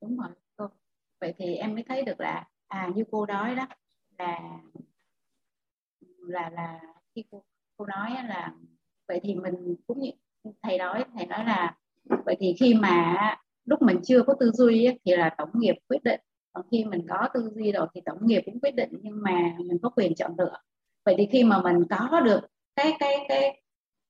[0.00, 0.68] Đúng rồi cô.
[1.20, 3.66] Vậy thì em mới thấy được là à như cô nói đó
[4.18, 4.40] là
[6.18, 6.80] là là
[7.14, 7.44] khi cô
[7.76, 8.52] cô nói là
[9.08, 10.10] vậy thì mình cũng như
[10.62, 11.76] thầy nói thầy nói là
[12.24, 13.16] vậy thì khi mà
[13.64, 16.20] lúc mình chưa có tư duy thì là tổng nghiệp quyết định.
[16.52, 19.56] Còn khi mình có tư duy rồi thì tổng nghiệp cũng quyết định nhưng mà
[19.58, 20.56] mình có quyền chọn lựa.
[21.04, 22.40] Vậy thì khi mà mình có được
[22.76, 23.62] cái cái cái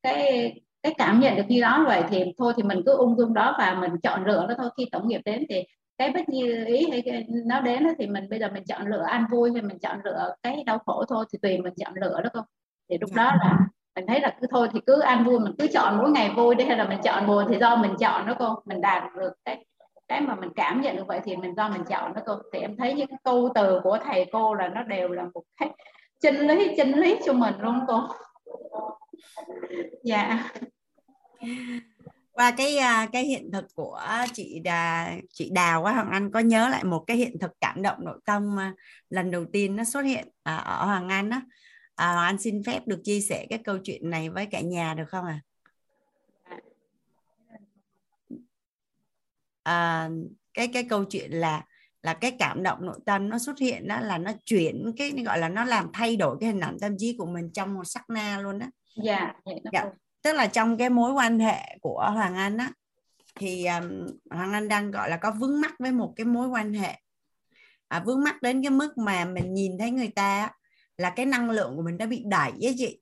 [0.02, 3.34] cái cái cảm nhận được như đó vậy thì thôi thì mình cứ ung dung
[3.34, 4.70] đó và mình chọn lựa nó thôi.
[4.76, 5.64] Khi tổng nghiệp đến thì
[5.98, 9.26] cái bất như ý hay nó đến thì mình bây giờ mình chọn lựa ăn
[9.30, 12.30] vui hay mình chọn lựa cái đau khổ thôi thì tùy mình chọn lựa đó
[12.32, 12.44] không
[12.90, 13.58] thì lúc đó là
[13.96, 16.54] mình thấy là cứ thôi thì cứ ăn vui mình cứ chọn mỗi ngày vui
[16.54, 19.32] đi hay là mình chọn buồn thì do mình chọn đó cô mình đạt được
[19.44, 19.64] cái
[20.12, 22.38] cái mà mình cảm nhận được vậy thì mình do mình chọn đó cô.
[22.52, 25.70] Thì em thấy những câu từ của thầy cô là nó đều là một cái
[26.20, 28.00] chân lý chân lý cho mình luôn cô.
[30.04, 30.50] Dạ.
[32.34, 34.00] Và cái à, cái hiện thực của
[34.32, 37.82] chị đà, chị Đào á Hoàng Anh có nhớ lại một cái hiện thực cảm
[37.82, 38.72] động nội tâm mà
[39.10, 41.40] lần đầu tiên nó xuất hiện à, ở Hoàng Anh á?
[41.94, 45.08] À, Anh xin phép được chia sẻ cái câu chuyện này với cả nhà được
[45.08, 45.40] không ạ?
[46.42, 46.58] À?
[49.62, 50.08] À,
[50.54, 51.64] cái cái câu chuyện là
[52.02, 55.38] là cái cảm động nội tâm nó xuất hiện đó là nó chuyển cái gọi
[55.38, 58.10] là nó làm thay đổi cái hình ảnh tâm trí của mình trong một sắc
[58.10, 58.66] na luôn đó.
[59.04, 59.34] Dạ,
[59.72, 59.84] dạ
[60.22, 62.70] tức là trong cái mối quan hệ của Hoàng Anh á
[63.34, 66.74] thì um, Hoàng Anh đang gọi là có vướng mắc với một cái mối quan
[66.74, 66.98] hệ
[67.88, 70.50] à, vướng mắc đến cái mức mà mình nhìn thấy người ta
[71.02, 73.00] là cái năng lượng của mình đã bị đẩy với chị.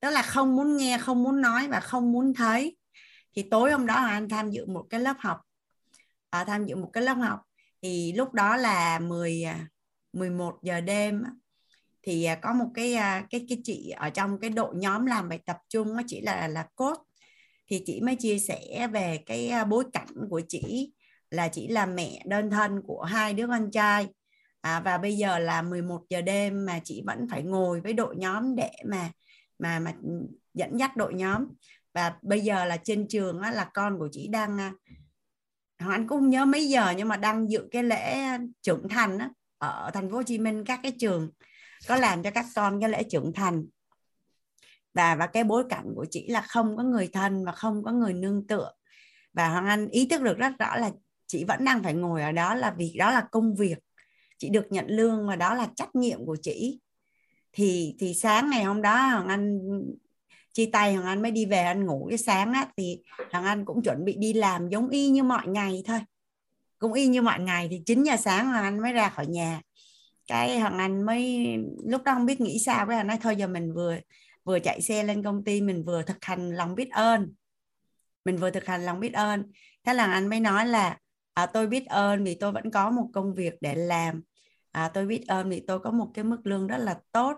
[0.00, 2.76] Tức là không muốn nghe không muốn nói và không muốn thấy.
[3.36, 5.40] Thì tối hôm đó là Anh tham dự một cái lớp học.
[6.30, 7.40] À, tham dự một cái lớp học.
[7.82, 9.44] Thì lúc đó là 10
[10.12, 11.22] 11 à, giờ đêm
[12.02, 15.28] thì à, có một cái à, cái cái chị ở trong cái đội nhóm làm
[15.28, 16.98] bài tập chung nó chỉ là là cốt.
[17.70, 20.92] Thì chị mới chia sẻ về cái bối cảnh của chị
[21.30, 24.08] là chị là mẹ đơn thân của hai đứa con trai
[24.64, 28.16] à, và bây giờ là 11 giờ đêm mà chị vẫn phải ngồi với đội
[28.16, 29.10] nhóm để mà
[29.58, 29.92] mà mà
[30.54, 31.48] dẫn dắt đội nhóm.
[31.94, 34.72] Và bây giờ là trên trường á, là con của chị đang à,
[35.76, 39.30] anh cũng nhớ mấy giờ nhưng mà đang dự cái lễ à, trưởng thành á,
[39.58, 41.30] ở thành phố Hồ Chí Minh các cái trường
[41.88, 43.66] có làm cho các con cái lễ trưởng thành.
[44.94, 47.92] Và và cái bối cảnh của chị là không có người thân và không có
[47.92, 48.72] người nương tựa.
[49.32, 50.90] Và hoàng anh ý thức được rất rõ là
[51.26, 53.78] chị vẫn đang phải ngồi ở đó là vì đó là công việc
[54.38, 56.80] chị được nhận lương mà đó là trách nhiệm của chị.
[57.52, 59.60] Thì thì sáng ngày hôm đó hoàng anh
[60.52, 62.06] chia tay hoàng anh mới đi về anh ngủ.
[62.08, 62.98] Cái sáng á thì
[63.32, 65.98] hoàng anh cũng chuẩn bị đi làm giống y như mọi ngày thôi.
[66.78, 69.60] Cũng y như mọi ngày thì 9 giờ sáng hoàng anh mới ra khỏi nhà.
[70.26, 71.46] Cái thằng anh mới,
[71.86, 73.96] lúc đó không biết nghĩ sao, cái anh nói, thôi giờ mình vừa
[74.44, 77.34] vừa chạy xe lên công ty, mình vừa thực hành lòng biết ơn.
[78.24, 79.52] Mình vừa thực hành lòng biết ơn.
[79.84, 80.98] Thế là anh mới nói là
[81.34, 84.22] à, tôi biết ơn vì tôi vẫn có một công việc để làm.
[84.72, 87.36] À, tôi biết ơn vì tôi có một cái mức lương rất là tốt.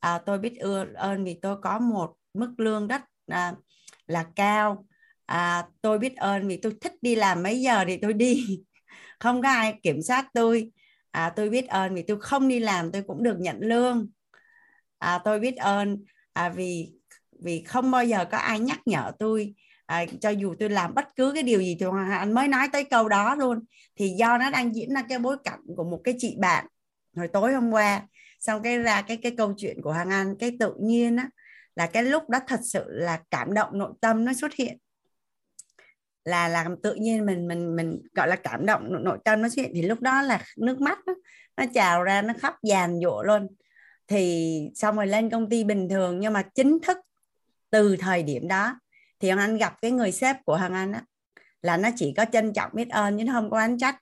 [0.00, 0.56] À, tôi biết
[0.94, 3.54] ơn vì tôi có một mức lương rất à,
[4.06, 4.86] là cao.
[5.26, 8.46] À, tôi biết ơn vì tôi thích đi làm mấy giờ thì tôi đi.
[9.20, 10.72] Không có ai kiểm soát tôi.
[11.10, 14.08] À, tôi biết ơn vì tôi không đi làm tôi cũng được nhận lương.
[14.98, 16.92] À, tôi biết ơn à, vì
[17.44, 19.54] vì không bao giờ có ai nhắc nhở tôi
[19.88, 22.84] à, cho dù tôi làm bất cứ cái điều gì thì anh mới nói tới
[22.84, 23.64] câu đó luôn.
[23.96, 26.66] Thì do nó đang diễn ra cái bối cảnh của một cái chị bạn
[27.16, 28.02] hồi tối hôm qua.
[28.40, 31.28] Xong cái ra cái cái câu chuyện của Hoàng Anh cái tự nhiên á
[31.76, 34.78] là cái lúc đó thật sự là cảm động nội tâm nó xuất hiện.
[36.24, 39.62] Là làm tự nhiên mình mình mình gọi là cảm động nội tâm nó xuất
[39.62, 39.72] hiện.
[39.74, 41.14] Thì lúc đó là nước mắt nó,
[41.56, 43.46] nó trào ra nó khóc dàn dụa luôn.
[44.08, 46.98] Thì xong rồi lên công ty bình thường nhưng mà chính thức
[47.70, 48.74] từ thời điểm đó
[49.20, 51.02] thì hằng Anh gặp cái người sếp của hằng Anh á
[51.62, 53.96] là nó chỉ có trân trọng biết ơn chứ nó không có oán trách.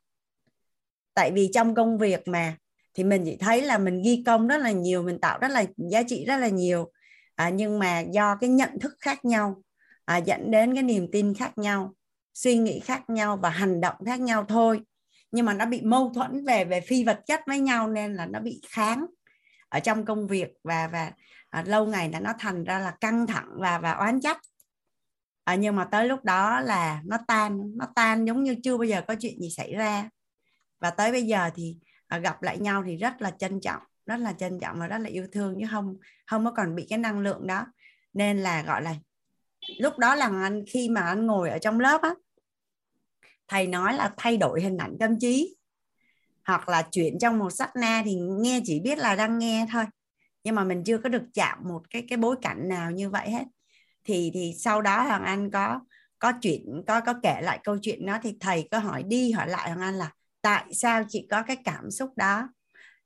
[1.14, 2.56] Tại vì trong công việc mà
[2.94, 5.64] thì mình chỉ thấy là mình ghi công rất là nhiều mình tạo rất là
[5.76, 6.92] giá trị rất là nhiều.
[7.34, 9.62] À, nhưng mà do cái nhận thức khác nhau
[10.04, 11.94] à, dẫn đến cái niềm tin khác nhau
[12.34, 14.80] suy nghĩ khác nhau và hành động khác nhau thôi.
[15.30, 18.26] Nhưng mà nó bị mâu thuẫn về về phi vật chất với nhau nên là
[18.26, 19.06] nó bị kháng
[19.68, 21.12] ở trong công việc và và
[21.50, 24.40] à, lâu ngày là nó thành ra là căng thẳng và và oán trách
[25.46, 28.84] à, nhưng mà tới lúc đó là nó tan nó tan giống như chưa bao
[28.84, 30.10] giờ có chuyện gì xảy ra.
[30.80, 31.76] Và tới bây giờ thì
[32.06, 34.98] à, gặp lại nhau thì rất là trân trọng rất là trân trọng và rất
[34.98, 37.66] là yêu thương chứ không không có còn bị cái năng lượng đó.
[38.12, 38.94] Nên là gọi là
[39.78, 42.14] lúc đó là anh khi mà anh ngồi ở trong lớp á
[43.48, 45.56] thầy nói là thay đổi hình ảnh tâm trí
[46.44, 49.84] hoặc là chuyển trong một sách na thì nghe chỉ biết là đang nghe thôi.
[50.44, 53.30] Nhưng mà mình chưa có được chạm một cái cái bối cảnh nào như vậy
[53.30, 53.44] hết
[54.06, 55.80] thì thì sau đó hoàng anh có
[56.18, 58.18] có chuyện có có kể lại câu chuyện đó.
[58.22, 60.10] Thì thầy có hỏi đi hỏi lại hoàng anh là
[60.42, 62.48] tại sao chị có cái cảm xúc đó?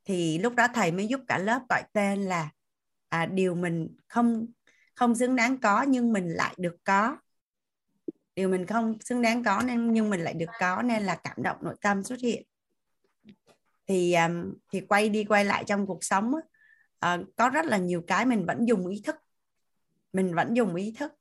[0.05, 2.51] Thì lúc đó thầy mới giúp cả lớp gọi tên là
[3.09, 4.47] à, điều mình không
[4.95, 7.17] không xứng đáng có nhưng mình lại được có.
[8.35, 11.43] Điều mình không xứng đáng có nên nhưng mình lại được có nên là cảm
[11.43, 12.43] động nội tâm xuất hiện.
[13.87, 14.31] Thì à,
[14.73, 16.33] thì quay đi quay lại trong cuộc sống
[16.99, 19.17] à, có rất là nhiều cái mình vẫn dùng ý thức
[20.13, 21.13] mình vẫn dùng ý thức.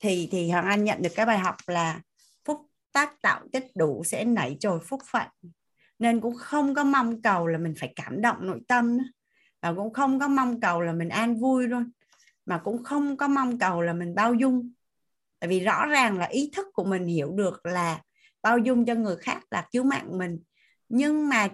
[0.00, 2.00] Thì thì hoàng anh nhận được cái bài học là
[2.44, 2.60] phúc
[2.92, 5.26] tác tạo tích đủ sẽ nảy trồi phúc phận.
[5.98, 9.04] Nên cũng không có mong cầu là mình phải cảm động nội tâm nữa.
[9.62, 11.90] và cũng không có mong cầu là mình an vui luôn.
[12.46, 14.72] Mà cũng không có mong cầu là mình bao dung.
[15.38, 18.02] Tại vì rõ ràng là ý thức của mình hiểu được là
[18.42, 20.38] bao dung cho người khác là cứu mạng mình.
[20.88, 21.48] Nhưng mà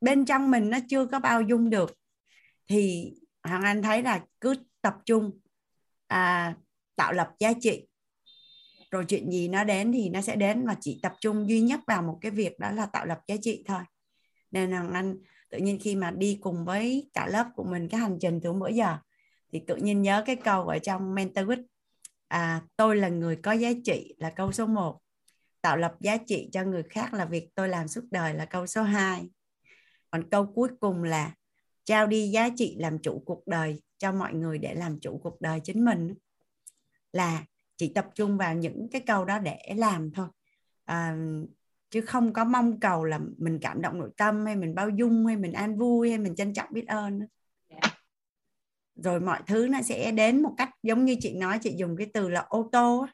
[0.00, 1.98] bên trong mình nó chưa có bao dung được.
[2.68, 3.12] Thì
[3.44, 5.30] hoàng anh thấy là cứ tập trung
[6.12, 6.54] à,
[6.96, 7.86] tạo lập giá trị.
[8.90, 11.80] Rồi chuyện gì nó đến thì nó sẽ đến và chỉ tập trung duy nhất
[11.86, 13.80] vào một cái việc đó là tạo lập giá trị thôi.
[14.50, 15.18] Nên là anh
[15.50, 18.52] tự nhiên khi mà đi cùng với cả lớp của mình cái hành trình từ
[18.52, 18.96] bữa giờ
[19.52, 21.64] thì tự nhiên nhớ cái câu ở trong mentor week
[22.28, 25.00] à, tôi là người có giá trị là câu số 1
[25.60, 28.66] tạo lập giá trị cho người khác là việc tôi làm suốt đời là câu
[28.66, 29.30] số 2
[30.10, 31.34] còn câu cuối cùng là
[31.84, 35.40] trao đi giá trị làm chủ cuộc đời cho mọi người để làm chủ cuộc
[35.40, 36.14] đời chính mình.
[37.12, 37.44] Là
[37.76, 40.26] chỉ tập trung vào những cái câu đó để làm thôi.
[40.84, 41.16] À,
[41.90, 45.26] chứ không có mong cầu là mình cảm động nội tâm hay mình bao dung
[45.26, 47.20] hay mình an vui hay mình trân trọng biết ơn.
[48.94, 52.06] Rồi mọi thứ nó sẽ đến một cách giống như chị nói chị dùng cái
[52.14, 53.06] từ là ô tô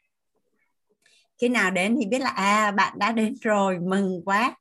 [1.38, 4.56] khi nào đến thì biết là à bạn đã đến rồi mừng quá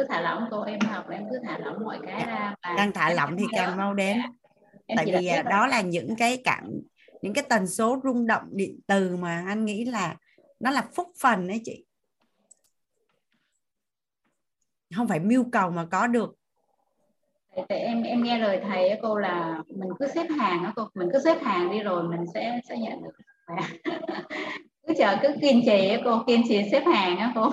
[0.00, 2.92] cứ thả lỏng cô em học em cứ thả lỏng mọi cái ra và càng
[2.92, 4.18] thả lỏng thì càng mau đến.
[4.86, 6.64] Em tại vì à, đó là những cái cảm
[7.22, 10.16] những cái tần số rung động điện từ mà anh nghĩ là
[10.60, 11.84] nó là phúc phần đấy chị.
[14.96, 16.34] Không phải mưu cầu mà có được.
[17.68, 21.08] Tại em em nghe lời thầy cô là mình cứ xếp hàng á cô mình
[21.12, 23.12] cứ xếp hàng đi rồi mình sẽ sẽ nhận được.
[24.86, 27.52] Cứ chờ cứ kiên trì á cô kiên trì xếp hàng á cô.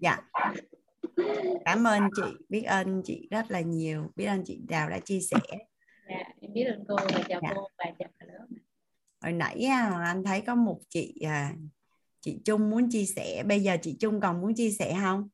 [0.00, 0.18] Dạ
[1.64, 4.12] cảm ơn chị biết ơn chị rất là nhiều.
[4.16, 5.38] Biết ơn chị đào đã chia sẻ.
[6.08, 7.52] Dạ, em biết ơn cô và chào dạ.
[7.54, 8.46] cô và chào cả lớp
[9.22, 9.64] hồi nãy
[10.04, 11.54] anh thấy có một chị à,
[12.20, 13.42] chị Trung muốn chia sẻ.
[13.42, 15.28] Bây giờ chị Trung còn muốn chia sẻ không?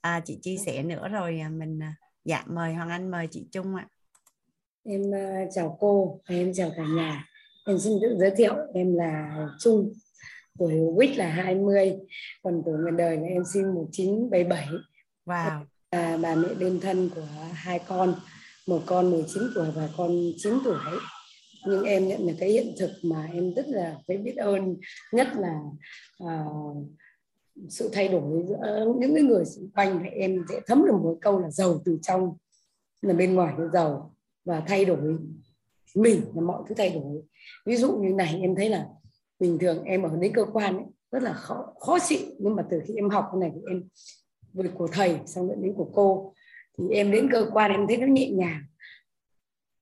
[0.00, 1.94] À, chị chia sẻ nữa rồi à, mình à,
[2.24, 3.88] dạ mời Hoàng Anh mời chị Trung ạ.
[4.84, 5.02] Em
[5.54, 7.28] chào cô em chào cả nhà.
[7.66, 9.92] Em xin tự giới thiệu em là Trung
[10.58, 11.96] tuổi Wix là 20
[12.42, 14.68] còn tuổi người đời là em sinh 1977
[15.28, 15.64] wow.
[15.92, 18.14] Là bà mẹ đơn thân của hai con
[18.66, 20.78] một con 19 tuổi và con 9 tuổi.
[21.66, 24.76] Nhưng em nhận được cái hiện thực mà em rất là phải biết ơn
[25.12, 25.60] nhất là
[26.24, 26.76] uh,
[27.68, 30.00] sự thay đổi giữa những cái người xung quanh.
[30.02, 32.36] Thì em sẽ thấm được một câu là giàu từ trong
[33.02, 34.14] là bên ngoài nó giàu
[34.44, 35.18] và thay đổi
[35.94, 37.22] mình là mọi thứ thay đổi.
[37.66, 38.86] Ví dụ như này em thấy là
[39.40, 42.26] bình thường em ở đến cơ quan ấy, rất là khó khó chịu.
[42.38, 43.88] Nhưng mà từ khi em học cái này thì em
[44.62, 46.34] về của thầy xong đến của cô.
[46.78, 48.62] Thì em đến cơ quan em thấy nó nhẹ nhàng.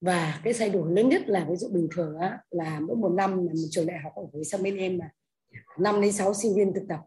[0.00, 3.08] Và cái thay đổi lớn nhất là ví dụ bình thường á, là mỗi một
[3.08, 5.10] năm là một trường đại học ở với sang bên em là
[5.78, 7.00] năm đến sáu sinh viên thực tập.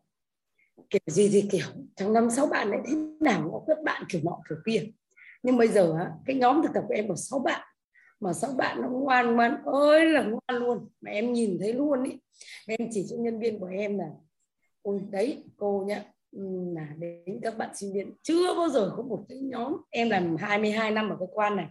[0.89, 4.21] Kiểu gì thì kiểu trong năm sáu bạn lại thế nào có các bạn kiểu
[4.23, 4.83] nọ kiểu kia.
[5.43, 7.67] Nhưng bây giờ á, cái nhóm thực tập của em có sáu bạn.
[8.19, 10.89] Mà sáu bạn nó ngoan ngoan ơi là ngoan luôn.
[11.01, 12.11] Mà em nhìn thấy luôn ý.
[12.67, 14.05] Em chỉ cho nhân viên của em là
[14.81, 16.03] ôi đấy cô nhá
[16.75, 18.13] là đến các bạn sinh viên.
[18.21, 21.67] Chưa bao giờ có một cái nhóm em làm 22 năm ở cơ quan này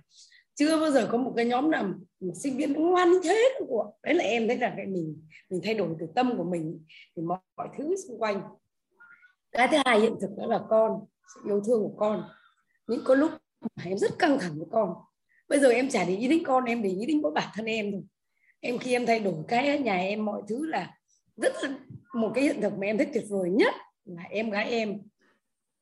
[0.59, 1.89] chưa bao giờ có một cái nhóm nào
[2.35, 3.93] sinh viên ngoan thế của.
[4.03, 6.85] Đấy là em thấy là cái mình mình thay đổi từ tâm của mình
[7.17, 8.43] thì mọi, mọi thứ xung quanh.
[9.53, 11.01] Cái thứ hai hiện thực đó là con
[11.35, 12.29] sự yêu thương của con.
[12.89, 13.31] Những có lúc
[13.61, 14.95] mà em rất căng thẳng với con.
[15.49, 17.67] Bây giờ em chả để ý đến con em để ý đến mỗi bản thân
[17.67, 18.03] em thôi.
[18.61, 20.95] Em khi em thay đổi cái nhà em mọi thứ là
[21.37, 21.79] rất là
[22.15, 23.75] một cái hiện thực mà em thấy tuyệt vời nhất
[24.17, 24.99] là em gái em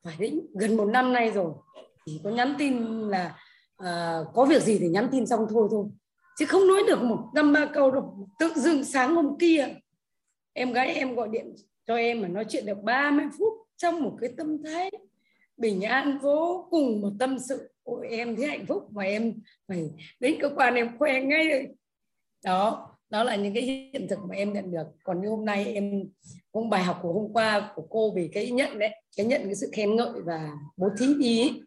[0.05, 1.53] phải đến gần một năm nay rồi
[2.07, 3.39] chỉ có nhắn tin là
[3.83, 5.85] uh, có việc gì thì nhắn tin xong thôi thôi.
[6.39, 9.69] Chứ không nói được một năm ba câu đâu tự dưng sáng hôm kia
[10.53, 11.55] em gái em gọi điện
[11.87, 14.91] cho em mà nói chuyện được 30 phút trong một cái tâm thế
[15.57, 19.35] bình an vô cùng một tâm sự ôi em thấy hạnh phúc và em
[19.69, 21.49] phải đến cơ quan em khoe ngay.
[21.49, 21.65] Rồi
[22.45, 24.87] đó đó là những cái hiện thực mà em nhận được.
[25.05, 26.05] Còn như hôm nay em
[26.53, 29.55] hôm bài học của hôm qua của cô về cái nhận đấy cái nhận cái
[29.55, 31.61] sự khen ngợi và bố thí đi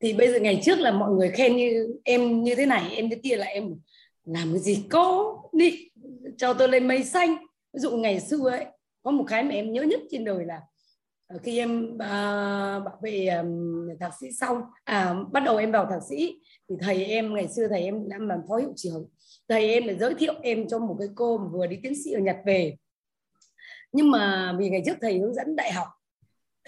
[0.00, 3.10] thì bây giờ ngày trước là mọi người khen như em như thế này em
[3.10, 3.74] thế kia là em
[4.24, 5.88] làm cái gì có đi
[6.38, 7.36] cho tôi lên mây xanh.
[7.72, 8.64] Ví dụ ngày xưa ấy
[9.02, 10.60] có một cái mà em nhớ nhất trên đời là
[11.26, 11.98] ờ, khi em uh,
[12.84, 17.04] bảo vệ um, thạc sĩ xong à bắt đầu em vào thạc sĩ thì thầy
[17.04, 19.08] em ngày xưa thầy em làm làm phó hiệu trưởng
[19.48, 22.12] thầy em là giới thiệu em cho một cái cô mà vừa đi tiến sĩ
[22.12, 22.76] ở Nhật về.
[23.92, 25.88] Nhưng mà vì ngày trước thầy hướng dẫn đại học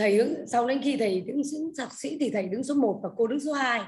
[0.01, 3.01] thầy hướng sau đến khi thầy đứng xuống thạc sĩ thì thầy đứng số 1
[3.03, 3.81] và cô đứng số 2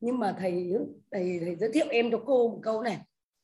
[0.00, 0.72] nhưng mà thầy
[1.10, 2.98] thầy, thầy giới thiệu em cho cô một câu này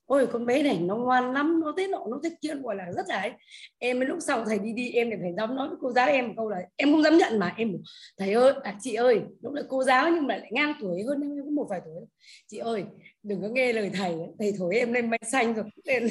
[0.09, 2.93] ôi con bé này nó ngoan lắm nó thế nọ nó thế kia gọi là
[2.97, 3.33] rất là ấy.
[3.79, 6.37] Em lúc sau thầy đi đi em lại phải dám nói với cô giáo em
[6.37, 7.55] câu là em không dám nhận mà.
[7.57, 7.77] Em
[8.19, 11.21] thầy ơi à, chị ơi lúc là cô giáo nhưng mà lại ngang tuổi hơn
[11.21, 12.05] em có một vài tuổi.
[12.47, 12.85] Chị ơi
[13.23, 16.09] đừng có nghe lời thầy thầy thổi em lên mây xanh rồi lên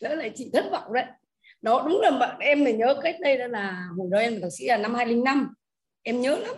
[0.00, 1.04] lỡ lại chị thất vọng đấy.
[1.62, 4.66] Đó đúng là bạn em mình nhớ cách đây là hồi đó em thạc sĩ
[4.66, 5.54] là năm 2005
[6.02, 6.54] em nhớ lắm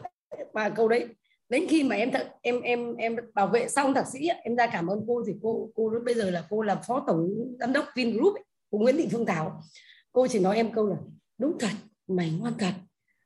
[0.53, 1.07] và câu đấy
[1.49, 4.67] đến khi mà em thật em em em bảo vệ xong thạc sĩ em ra
[4.67, 7.29] cảm ơn cô thì cô cô bây giờ là cô làm phó tổng
[7.61, 8.45] giám đốc Vingroup ấy.
[8.71, 9.63] của Nguyễn Thị Phương Thảo.
[10.13, 10.97] Cô chỉ nói em câu là
[11.39, 11.71] đúng thật
[12.07, 12.73] mày ngoan thật.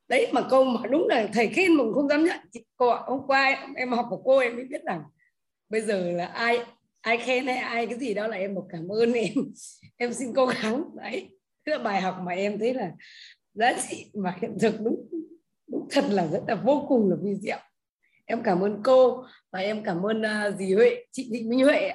[0.07, 2.39] Đấy mà câu mà đúng là thầy khen mà không dám nhận.
[2.77, 5.03] Cô ạ hôm qua em, em học của cô em mới biết rằng
[5.69, 6.59] bây giờ là ai
[7.01, 9.33] ai khen hay ai cái gì đó là em một cảm ơn em.
[9.97, 10.83] Em xin cố gắng.
[10.95, 11.29] Đấy
[11.65, 12.91] tức là bài học mà em thấy là
[13.53, 15.09] giá trị mà hiện thực đúng
[15.67, 17.57] đúng thật là rất là vô cùng là vi diệu
[18.25, 21.91] em cảm ơn cô và em cảm ơn uh, dì Huệ chị Định Minh Huệ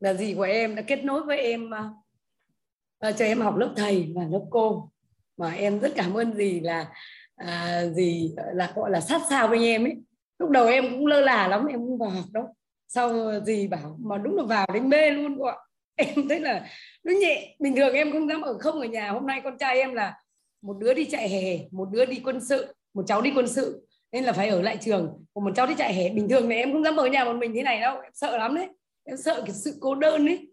[0.00, 4.12] là dì của em đã kết nối với em uh, cho em học lớp thầy
[4.14, 4.90] và lớp cô.
[5.36, 6.92] Mà em rất cảm ơn dì là
[7.36, 9.96] à, dì là gọi là sát sao với em ấy.
[10.38, 12.54] Lúc đầu em cũng lơ là lắm em không vào học đâu.
[12.88, 15.56] Sau dì bảo mà đúng là vào đến mê luôn cô ạ.
[15.96, 16.66] Em thấy là
[17.04, 17.56] nó nhẹ.
[17.58, 19.10] Bình thường em không dám ở không ở nhà.
[19.10, 20.18] Hôm nay con trai em là
[20.62, 23.86] một đứa đi chạy hè một đứa đi quân sự một cháu đi quân sự
[24.14, 25.24] nên là phải ở lại trường.
[25.34, 27.32] Còn một cháu đi chạy hè, bình thường thì em không dám ở nhà một
[27.32, 28.00] mình thế này đâu.
[28.00, 28.68] Em sợ lắm đấy.
[29.04, 30.48] Em sợ cái sự cô đơn ấy.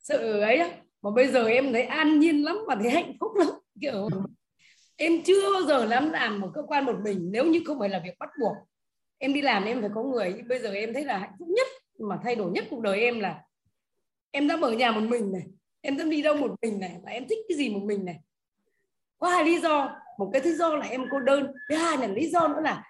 [0.00, 0.66] Sợ ấy đó
[1.02, 3.48] mà bây giờ em thấy an nhiên lắm và thấy hạnh phúc lắm.
[3.80, 4.08] Kiểu,
[4.96, 7.88] em chưa bao giờ lắm làm một cơ quan một mình nếu như không phải
[7.88, 8.56] là việc bắt buộc.
[9.18, 10.42] Em đi làm em phải có người.
[10.48, 11.66] Bây giờ em thấy là hạnh phúc nhất,
[11.98, 13.40] mà thay đổi nhất cuộc đời em là
[14.30, 15.42] em dám ở nhà một mình này,
[15.80, 18.16] em dám đi đâu một mình này, và em thích cái gì một mình này.
[19.18, 19.96] Có hai lý do.
[20.18, 21.52] Một cái lý do là em cô đơn.
[21.68, 22.82] Thứ hai là lý do nữa là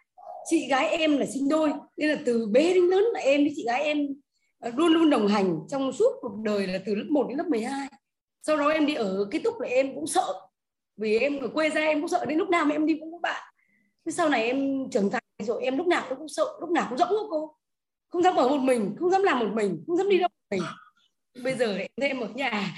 [0.51, 3.53] chị gái em là sinh đôi, nên là từ bé đến lớn là em với
[3.57, 3.99] chị gái em
[4.59, 7.47] ờ, luôn luôn đồng hành trong suốt cuộc đời là từ lớp 1 đến lớp
[7.49, 7.89] 12
[8.47, 10.35] sau đó em đi ở ký túc là em cũng sợ,
[10.97, 13.13] vì em ở quê ra em cũng sợ, đến lúc nào mà em đi cũng
[13.13, 13.43] có bạn.
[14.07, 16.99] Thế sau này em trưởng thành rồi, em lúc nào cũng sợ, lúc nào cũng
[16.99, 17.57] rỗng cô.
[18.09, 20.57] Không dám ở một mình, không dám làm một mình, không dám đi đâu một
[20.57, 20.63] mình.
[21.45, 22.75] Bây giờ em thấy em ở nhà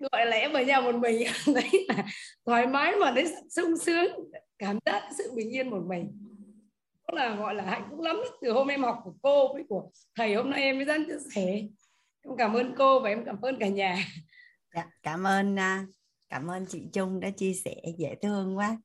[0.00, 1.26] gọi là em ở nhà một mình.
[1.54, 2.04] Đấy là
[2.46, 6.12] thoải mái mà đấy sung sướng cảm giác sự bình yên một mình.
[7.08, 9.90] Đó là gọi là hạnh phúc lắm từ hôm em học của cô với của
[10.14, 11.62] thầy hôm nay em mới dám chia sẻ.
[12.22, 13.96] Em cảm ơn cô và em cảm ơn cả nhà.
[14.74, 15.86] Dạ, cảm ơn à,
[16.28, 18.78] cảm ơn chị Trung đã chia sẻ dễ thương quá.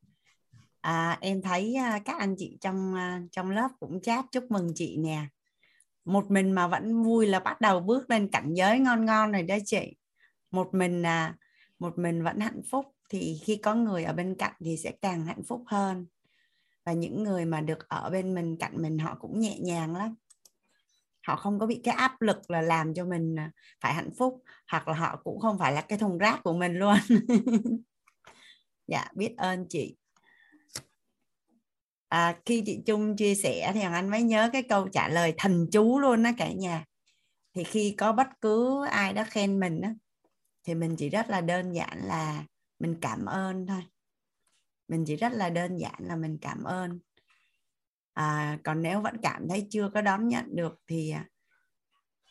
[0.82, 4.72] À, em thấy à, các anh chị trong à, trong lớp cũng chat chúc mừng
[4.76, 5.20] chị nè.
[6.06, 9.44] Một mình mà vẫn vui là bắt đầu bước lên cảnh giới ngon ngon rồi
[9.44, 9.96] đó chị
[10.56, 11.36] một mình à,
[11.80, 15.26] một mình vẫn hạnh phúc thì khi có người ở bên cạnh thì sẽ càng
[15.26, 16.06] hạnh phúc hơn.
[16.86, 20.16] Và những người mà được ở bên mình cạnh mình họ cũng nhẹ nhàng lắm.
[21.28, 23.52] Họ không có bị cái áp lực là làm cho mình à,
[23.82, 26.74] phải hạnh phúc hoặc là họ cũng không phải là cái thùng rác của mình
[26.80, 26.96] luôn.
[28.88, 29.96] Dạ biết ơn chị.
[32.08, 35.68] À, khi chị Trung chia sẻ thì anh mới nhớ cái câu trả lời thần
[35.72, 36.86] chú luôn đó cả nhà.
[37.54, 39.90] Thì khi có bất cứ ai đó khen mình đó,
[40.66, 42.44] thì mình chỉ rất là đơn giản là
[42.80, 43.84] mình cảm ơn thôi.
[44.88, 47.00] Mình chỉ rất là đơn giản là mình cảm ơn.
[48.14, 51.26] À, còn nếu vẫn cảm thấy chưa có đón nhận được thì à,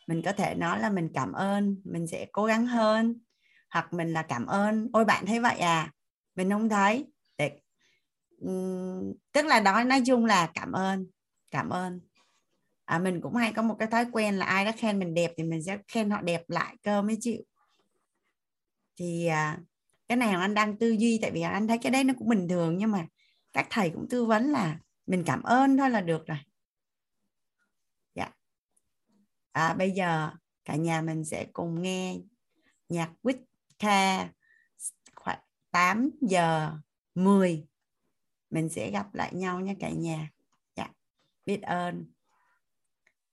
[0.06, 3.20] mình có thể nói là mình cảm ơn mình sẽ cố gắng hơn.
[3.70, 5.92] Hoặc mình là cảm ơn ôi bạn thấy vậy à?
[6.34, 7.06] Mình không thấy.
[7.38, 7.60] Để
[9.32, 11.06] tức là đó nói chung là cảm ơn
[11.50, 12.00] cảm ơn.
[12.84, 15.32] À, mình cũng hay có một cái thói quen là ai đã khen mình đẹp
[15.36, 17.42] thì mình sẽ khen họ đẹp lại cơ mới chịu
[18.96, 19.58] thì à,
[20.08, 22.48] cái này anh đang tư duy tại vì anh thấy cái đấy nó cũng bình
[22.48, 23.06] thường nhưng mà
[23.52, 26.38] các thầy cũng tư vấn là mình cảm ơn thôi là được rồi.
[28.14, 28.30] Dạ.
[29.52, 30.30] À, bây giờ
[30.64, 32.16] cả nhà mình sẽ cùng nghe
[32.88, 33.36] nhạc quýt
[33.78, 34.28] ca
[35.14, 35.40] khoảng
[35.70, 36.72] 8 giờ
[37.14, 37.66] 10
[38.50, 40.30] mình sẽ gặp lại nhau nha cả nhà.
[40.76, 40.88] Dạ
[41.46, 42.06] biết ơn.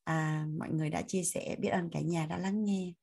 [0.03, 2.93] À, mọi người đã chia sẻ biết ơn cả nhà đã lắng nghe.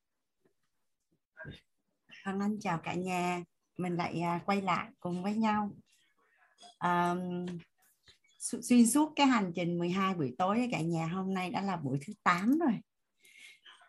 [2.29, 3.43] Hằng Anh chào cả nhà.
[3.79, 5.71] Mình lại à, quay lại cùng với nhau.
[6.85, 7.47] Um,
[8.39, 11.99] xuyên suốt cái hành trình 12 buổi tối cả nhà hôm nay đã là buổi
[12.07, 12.73] thứ 8 rồi.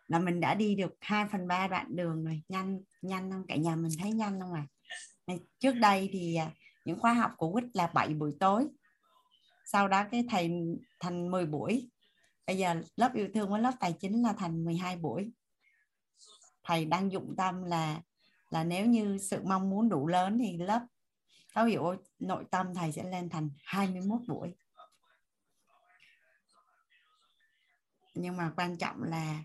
[0.07, 2.41] Là mình đã đi được 2 phần 3 đoạn đường rồi.
[2.49, 3.47] Nhanh nhanh không?
[3.47, 4.67] Cả nhà mình thấy nhanh không ạ?
[5.25, 5.35] À?
[5.59, 6.51] trước đây thì à,
[6.85, 8.67] những khóa học của quýt là 7 buổi tối.
[9.65, 10.51] Sau đó cái thầy
[10.99, 11.89] thành 10 buổi.
[12.47, 15.31] Bây giờ lớp yêu thương với lớp tài chính là thành 12 buổi.
[16.63, 18.01] Thầy đang dụng tâm là
[18.49, 20.85] là nếu như sự mong muốn đủ lớn thì lớp
[21.53, 24.55] thấu hiểu nội tâm thầy sẽ lên thành 21 buổi.
[28.13, 29.43] Nhưng mà quan trọng là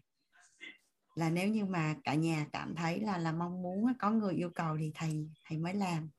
[1.14, 4.50] là nếu như mà cả nhà cảm thấy là là mong muốn có người yêu
[4.55, 6.11] cầu thì thầy thầy mới làm.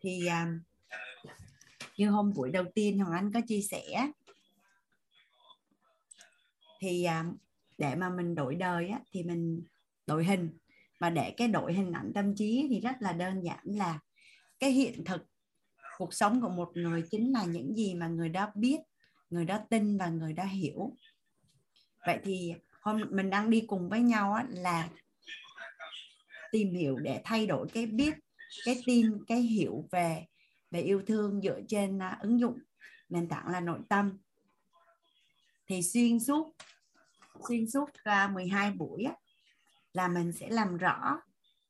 [0.00, 0.60] Thì um,
[1.96, 4.10] như hôm buổi đầu tiên hoàng anh có chia sẻ
[6.80, 7.36] thì um,
[7.78, 9.62] để mà mình đổi đời á, thì mình
[10.06, 10.58] đổi hình
[11.00, 13.98] mà để cái đổi hình ảnh tâm trí thì rất là đơn giản là
[14.58, 15.26] cái hiện thực
[15.98, 18.78] cuộc sống của một người chính là những gì mà người đó biết
[19.30, 20.96] người đó tin và người đó hiểu.
[22.06, 24.88] Vậy thì hôm mình đang đi cùng với nhau á, là
[26.52, 28.14] tìm hiểu để thay đổi cái biết
[28.64, 30.26] cái tin cái hiểu về
[30.70, 32.58] về yêu thương dựa trên uh, ứng dụng
[33.08, 34.18] nền tảng là nội tâm.
[35.66, 36.56] Thì xuyên suốt
[37.48, 39.14] xuyên suốt uh, 12 buổi á,
[39.96, 41.20] là mình sẽ làm rõ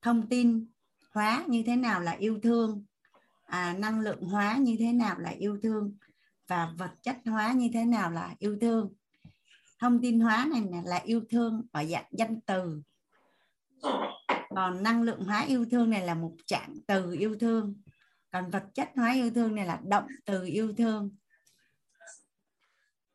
[0.02, 0.66] thông tin
[1.14, 2.84] hóa như thế nào là yêu thương
[3.44, 5.96] à, năng lượng hóa như thế nào là yêu thương
[6.48, 8.94] và vật chất hóa như thế nào là yêu thương.
[9.78, 12.82] Thông tin hóa này là yêu thương ở dạng danh từ.
[14.48, 17.74] Còn năng lượng hóa yêu thương này là một trạng từ yêu thương.
[18.32, 21.10] Còn vật chất hóa yêu thương này là động từ yêu thương.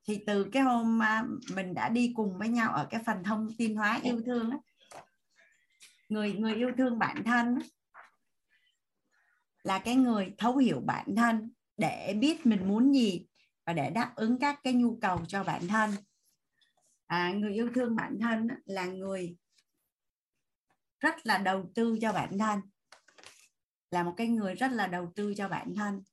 [0.07, 1.23] Thì từ cái hôm à,
[1.55, 4.59] mình đã đi cùng với nhau ở cái phần thông tin hóa yêu thương ấy,
[6.11, 7.59] người người yêu thương bản thân
[9.63, 13.27] là cái người thấu hiểu bản thân để biết mình muốn gì
[13.65, 15.91] và để đáp ứng các cái nhu cầu cho bản thân.
[17.07, 19.35] À, người yêu thương bản thân là người
[20.99, 22.61] rất là đầu tư cho bản thân
[23.91, 26.03] là một cái người rất là đầu tư cho bản thân.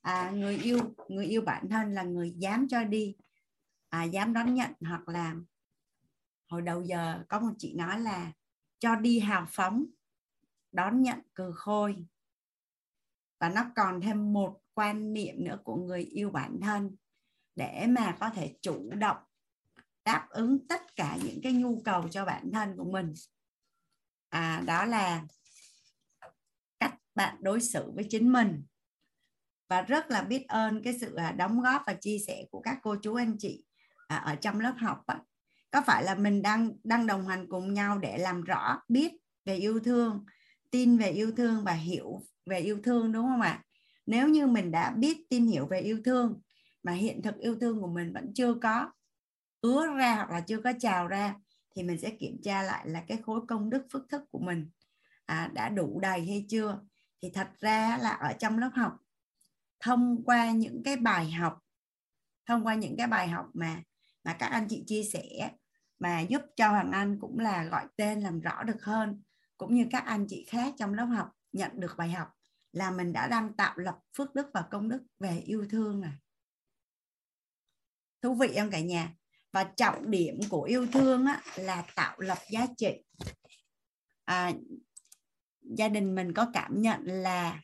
[0.00, 0.78] À, người yêu
[1.08, 3.14] người yêu bản thân là người dám cho đi
[3.88, 5.34] à, dám đón nhận hoặc là
[6.48, 8.32] hồi đầu giờ có một chị nói là
[8.82, 9.84] cho đi hào phóng
[10.72, 12.06] đón nhận cừ khôi.
[13.40, 16.96] Và nó còn thêm một quan niệm nữa của người yêu bản thân
[17.54, 19.16] để mà có thể chủ động
[20.04, 23.14] đáp ứng tất cả những cái nhu cầu cho bản thân của mình.
[24.28, 25.24] À, đó là
[26.80, 28.64] cách bạn đối xử với chính mình.
[29.68, 32.78] Và rất là biết ơn cái sự à, đóng góp và chia sẻ của các
[32.82, 33.64] cô chú anh chị
[34.08, 35.04] à, ở trong lớp học
[35.72, 39.12] có phải là mình đang đang đồng hành cùng nhau để làm rõ biết
[39.44, 40.24] về yêu thương
[40.70, 43.64] tin về yêu thương và hiểu về yêu thương đúng không ạ?
[44.06, 46.40] Nếu như mình đã biết tin hiểu về yêu thương
[46.82, 48.92] mà hiện thực yêu thương của mình vẫn chưa có
[49.60, 51.34] ứa ra hoặc là chưa có trào ra
[51.76, 54.70] thì mình sẽ kiểm tra lại là cái khối công đức phước thức của mình
[55.26, 56.80] à, đã đủ đầy hay chưa?
[57.22, 58.96] Thì thật ra là ở trong lớp học
[59.80, 61.58] thông qua những cái bài học
[62.46, 63.82] thông qua những cái bài học mà
[64.24, 65.50] mà các anh chị chia sẻ
[66.02, 69.22] mà giúp cho Hoàng Anh cũng là gọi tên làm rõ được hơn
[69.56, 72.28] cũng như các anh chị khác trong lớp học nhận được bài học
[72.72, 76.12] là mình đã đang tạo lập phước đức và công đức về yêu thương này.
[78.22, 79.14] Thú vị không cả nhà?
[79.52, 83.04] Và trọng điểm của yêu thương á, là tạo lập giá trị.
[84.24, 84.52] À,
[85.60, 87.60] gia đình mình có cảm nhận là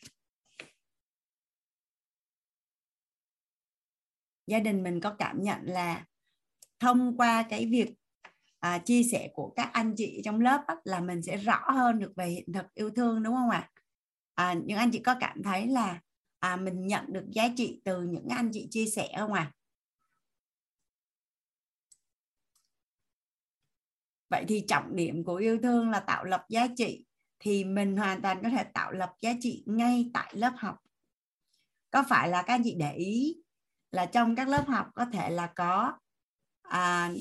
[4.47, 6.07] gia đình mình có cảm nhận là
[6.78, 7.95] thông qua cái việc
[8.61, 11.98] à, chia sẻ của các anh chị trong lớp á, là mình sẽ rõ hơn
[11.98, 13.70] được về hiện thực yêu thương đúng không ạ
[14.34, 16.00] à, những anh chị có cảm thấy là
[16.38, 19.54] à, mình nhận được giá trị từ những anh chị chia sẻ không ạ à?
[24.30, 27.04] vậy thì trọng điểm của yêu thương là tạo lập giá trị
[27.38, 30.76] thì mình hoàn toàn có thể tạo lập giá trị ngay tại lớp học
[31.90, 33.36] có phải là các anh chị để ý
[33.90, 35.92] là trong các lớp học có thể là có
[36.62, 37.12] à,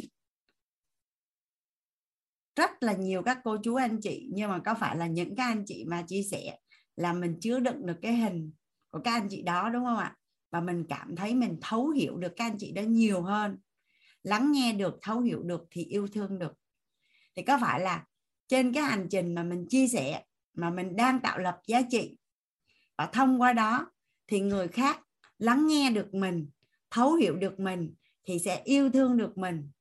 [2.58, 5.44] rất là nhiều các cô chú anh chị, nhưng mà có phải là những các
[5.44, 6.58] anh chị mà chia sẻ
[6.96, 8.52] là mình chứa đựng được cái hình
[8.90, 10.16] của các anh chị đó, đúng không ạ?
[10.52, 13.58] Và mình cảm thấy mình thấu hiểu được các anh chị đó nhiều hơn.
[14.24, 16.54] Lắng nghe được, thấu hiểu được thì yêu thương được.
[17.36, 18.06] Thì có phải là
[18.48, 20.24] trên cái hành trình mà mình chia sẻ,
[20.54, 22.18] mà mình đang tạo lập giá trị
[22.98, 23.92] và thông qua đó
[24.28, 25.02] thì người khác
[25.38, 26.50] lắng nghe được mình,
[26.92, 27.94] thấu hiểu được mình
[28.28, 29.72] thì sẽ yêu thương được mình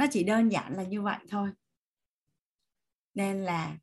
[0.00, 1.50] nó chỉ đơn giản là như vậy thôi.
[3.14, 3.78] Nên là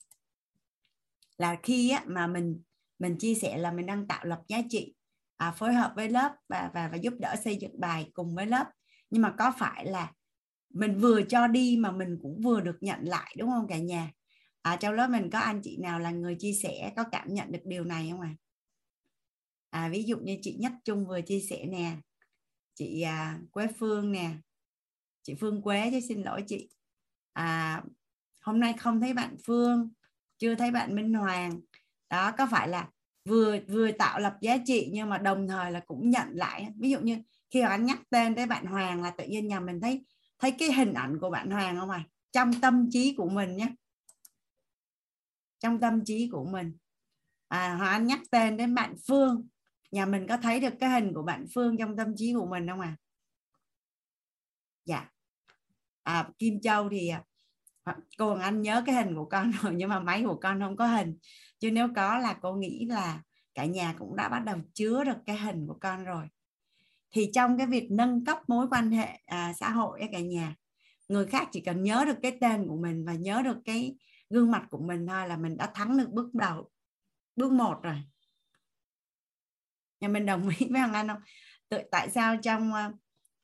[1.37, 2.61] là khi á, mà mình
[2.99, 4.95] mình chia sẻ là mình đang tạo lập giá trị
[5.37, 8.45] à, phối hợp với lớp và và và giúp đỡ xây dựng bài cùng với
[8.45, 8.67] lớp.
[9.09, 10.13] Nhưng mà có phải là
[10.69, 14.11] mình vừa cho đi mà mình cũng vừa được nhận lại đúng không cả nhà?
[14.61, 17.51] À, trong lớp mình có anh chị nào là người chia sẻ có cảm nhận
[17.51, 18.35] được điều này không ạ?
[19.69, 19.85] À?
[19.85, 21.95] à ví dụ như chị Nhất Trung vừa chia sẻ nè
[22.75, 24.31] chị à, Quế Phương nè
[25.27, 26.69] chị Phương Quế chứ xin lỗi chị.
[27.33, 27.83] À,
[28.41, 29.89] hôm nay không thấy bạn Phương
[30.37, 31.59] chưa thấy bạn Minh Hoàng.
[32.09, 32.89] Đó có phải là
[33.25, 36.67] vừa vừa tạo lập giá trị nhưng mà đồng thời là cũng nhận lại.
[36.79, 39.81] Ví dụ như khi anh nhắc tên tới bạn Hoàng là tự nhiên nhà mình
[39.81, 40.05] thấy
[40.39, 42.09] thấy cái hình ảnh của bạn Hoàng không ạ à?
[42.31, 43.67] trong tâm trí của mình nhé
[45.59, 46.77] trong tâm trí của mình.
[47.47, 49.47] À hoặc anh nhắc tên đến bạn Phương
[49.91, 52.67] nhà mình có thấy được cái hình của bạn Phương trong tâm trí của mình
[52.67, 52.95] không à?
[54.85, 55.16] Dạ
[56.07, 57.09] à, Kim Châu thì
[57.83, 60.59] à, cô Hoàng Anh nhớ cái hình của con rồi nhưng mà máy của con
[60.59, 61.17] không có hình.
[61.59, 63.21] Chứ nếu có là cô nghĩ là
[63.55, 66.25] cả nhà cũng đã bắt đầu chứa được cái hình của con rồi.
[67.11, 70.55] Thì trong cái việc nâng cấp mối quan hệ à, xã hội cả nhà
[71.07, 73.95] người khác chỉ cần nhớ được cái tên của mình và nhớ được cái
[74.29, 76.69] gương mặt của mình thôi là mình đã thắng được bước đầu
[77.35, 78.01] bước một rồi.
[79.99, 81.21] Nhà mình đồng ý với Hoàng Anh không?
[81.69, 82.91] Tự tại sao trong à,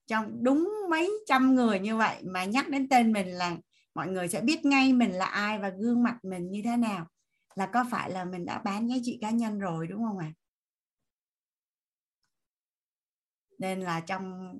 [0.07, 3.57] trong đúng mấy trăm người như vậy mà nhắc đến tên mình là
[3.95, 7.07] mọi người sẽ biết ngay mình là ai và gương mặt mình như thế nào.
[7.55, 10.31] Là có phải là mình đã bán giá trị cá nhân rồi, đúng không ạ?
[10.37, 10.43] À?
[13.63, 14.53] nên là trong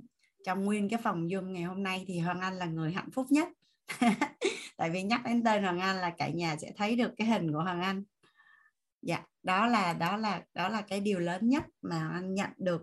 [0.46, 3.28] trong nguyên cái phòng zoom ngày hôm nay thì hoàng anh là người hạnh phúc
[3.30, 3.48] nhất.
[4.78, 7.52] Tại vì nhắc đến tên hoàng anh là cả nhà sẽ thấy được cái hình
[7.52, 8.04] của hoàng anh.
[9.02, 12.82] Dạ đó là đó là đó là cái điều lớn nhất mà anh nhận được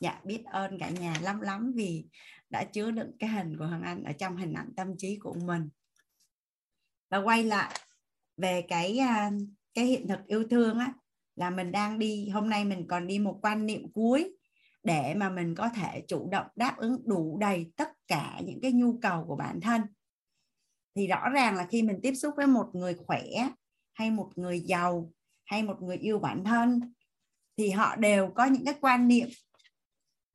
[0.00, 2.06] dạ biết ơn cả nhà lắm lắm vì
[2.50, 5.34] đã chứa đựng cái hình của hoàng anh ở trong hình ảnh tâm trí của
[5.44, 5.68] mình.
[7.10, 7.80] Và quay lại
[8.36, 9.30] về cái à,
[9.74, 10.92] cái hiện thực yêu thương á,
[11.36, 14.36] là mình đang đi, hôm nay mình còn đi một quan niệm cuối
[14.82, 18.72] để mà mình có thể chủ động đáp ứng đủ đầy tất cả những cái
[18.72, 19.82] nhu cầu của bản thân.
[20.94, 23.22] Thì rõ ràng là khi mình tiếp xúc với một người khỏe,
[23.92, 25.12] hay một người giàu,
[25.44, 26.92] hay một người yêu bản thân,
[27.56, 29.28] thì họ đều có những cái quan niệm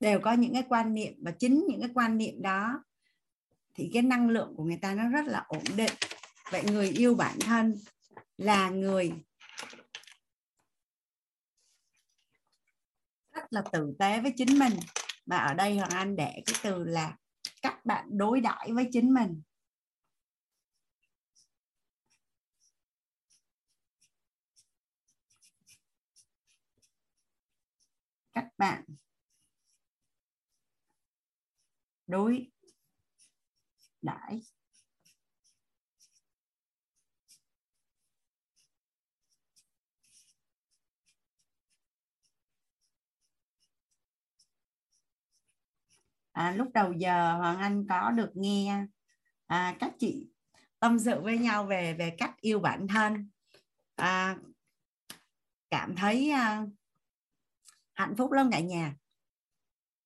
[0.01, 2.83] đều có những cái quan niệm và chính những cái quan niệm đó,
[3.73, 5.93] thì cái năng lượng của người ta nó rất là ổn định.
[6.51, 7.79] Vậy người yêu bản thân
[8.37, 9.11] là người
[13.31, 14.73] rất là tử tế với chính mình.
[15.25, 17.17] Mà ở đây hoàng anh để cái từ là
[17.61, 19.41] các bạn đối đãi với chính mình.
[28.33, 28.83] Các bạn
[32.11, 32.51] đối
[34.01, 34.41] đãi.
[46.31, 48.85] À, lúc đầu giờ Hoàng Anh có được nghe
[49.47, 50.29] à, các chị
[50.79, 53.29] tâm sự với nhau về về cách yêu bản thân.
[53.95, 54.37] À,
[55.69, 56.65] cảm thấy à,
[57.93, 58.95] hạnh phúc lắm cả nhà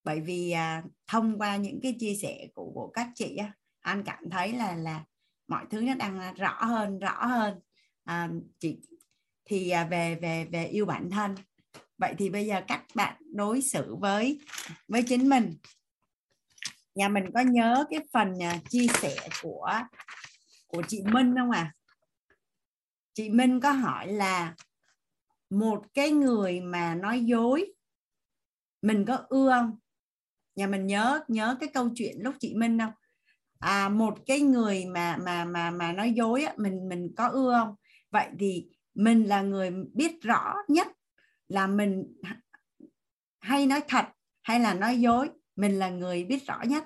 [0.06, 4.04] bởi vì à, thông qua những cái chia sẻ của, của các chị á, anh
[4.04, 5.04] cảm thấy là là
[5.48, 7.60] mọi thứ nó đang à, rõ hơn rõ hơn.
[8.04, 8.30] À,
[8.60, 8.78] chị
[9.46, 11.36] thì à, về về về yêu bản thân.
[11.98, 14.40] Vậy thì bây giờ các bạn đối xử với
[14.88, 15.58] với chính mình.
[16.96, 19.80] Nhà mình có nhớ cái phần à, chia sẻ của
[20.68, 21.74] của chị Minh không à
[23.16, 24.56] chị Minh có hỏi là
[25.50, 27.74] một cái người mà nói dối
[28.82, 29.78] mình có ưa không?
[30.56, 32.92] Nhà mình nhớ nhớ cái câu chuyện lúc chị Minh không?
[33.60, 37.60] À một cái người mà mà mà mà nói dối á, mình mình có ưa
[37.60, 37.76] không?
[38.12, 40.88] Vậy thì mình là người biết rõ nhất
[41.48, 42.04] là mình
[43.40, 44.06] hay nói thật
[44.42, 46.84] hay là nói dối mình là người biết rõ nhất.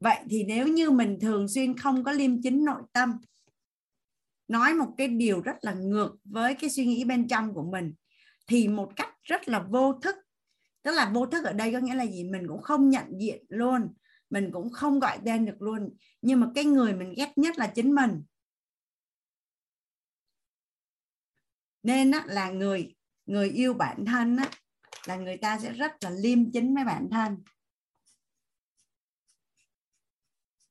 [0.00, 3.12] Vậy thì nếu như mình thường xuyên không có liêm chính nội tâm
[4.48, 7.94] nói một cái điều rất là ngược với cái suy nghĩ bên trong của mình
[8.46, 10.16] thì một cách rất là vô thức
[10.82, 12.24] tức là vô thức ở đây có nghĩa là gì?
[12.24, 13.94] Mình cũng không nhận diện luôn.
[14.30, 15.96] Mình cũng không gọi tên được luôn.
[16.22, 18.22] Nhưng mà cái người mình ghét nhất là chính mình.
[21.82, 22.96] Nên á, là người
[23.26, 24.50] người yêu bản thân á,
[25.06, 27.42] là người ta sẽ rất là liêm chính với bản thân.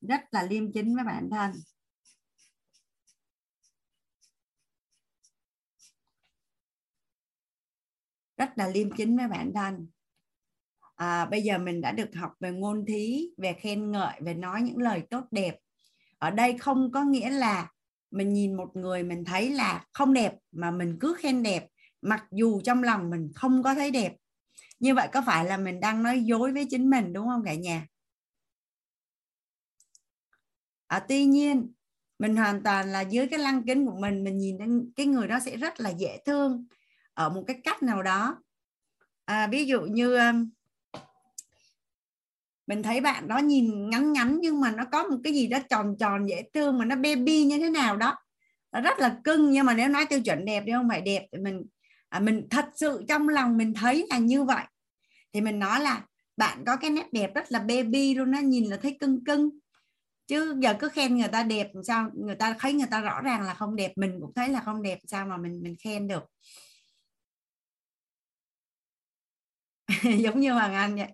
[0.00, 1.52] Rất là liêm chính với bản thân.
[8.36, 9.90] Rất là liêm chính với bản thân
[11.00, 14.62] à, bây giờ mình đã được học về ngôn thí về khen ngợi về nói
[14.62, 15.58] những lời tốt đẹp.
[16.18, 17.68] Ở đây không có nghĩa là
[18.10, 21.66] mình nhìn một người mình thấy là không đẹp mà mình cứ khen đẹp
[22.02, 24.16] mặc dù trong lòng mình không có thấy đẹp.
[24.78, 27.54] Như vậy có phải là mình đang nói dối với chính mình đúng không cả
[27.54, 27.86] nhà?
[30.86, 31.72] À, tuy nhiên
[32.18, 35.28] mình hoàn toàn là dưới cái lăng kính của mình mình nhìn đến cái người
[35.28, 36.66] đó sẽ rất là dễ thương.
[37.14, 38.42] Ở một cái cách nào đó.
[39.24, 40.50] À, ví dụ như um,
[42.70, 45.58] mình thấy bạn đó nhìn ngắn ngắn nhưng mà nó có một cái gì đó
[45.70, 48.16] tròn tròn dễ thương mà nó baby như thế nào đó.
[48.72, 51.26] Nó rất là cưng nhưng mà nếu nói tiêu chuẩn đẹp thì không phải đẹp.
[51.32, 51.62] Thì mình
[52.08, 54.64] à, mình thật sự trong lòng mình thấy là như vậy.
[55.32, 56.06] Thì mình nói là
[56.36, 59.50] bạn có cái nét đẹp rất là baby luôn nó nhìn là thấy cưng cưng.
[60.26, 63.42] Chứ giờ cứ khen người ta đẹp sao người ta thấy người ta rõ ràng
[63.42, 66.24] là không đẹp mình cũng thấy là không đẹp sao mà mình mình khen được?
[70.24, 71.08] Giống như hoàng anh vậy.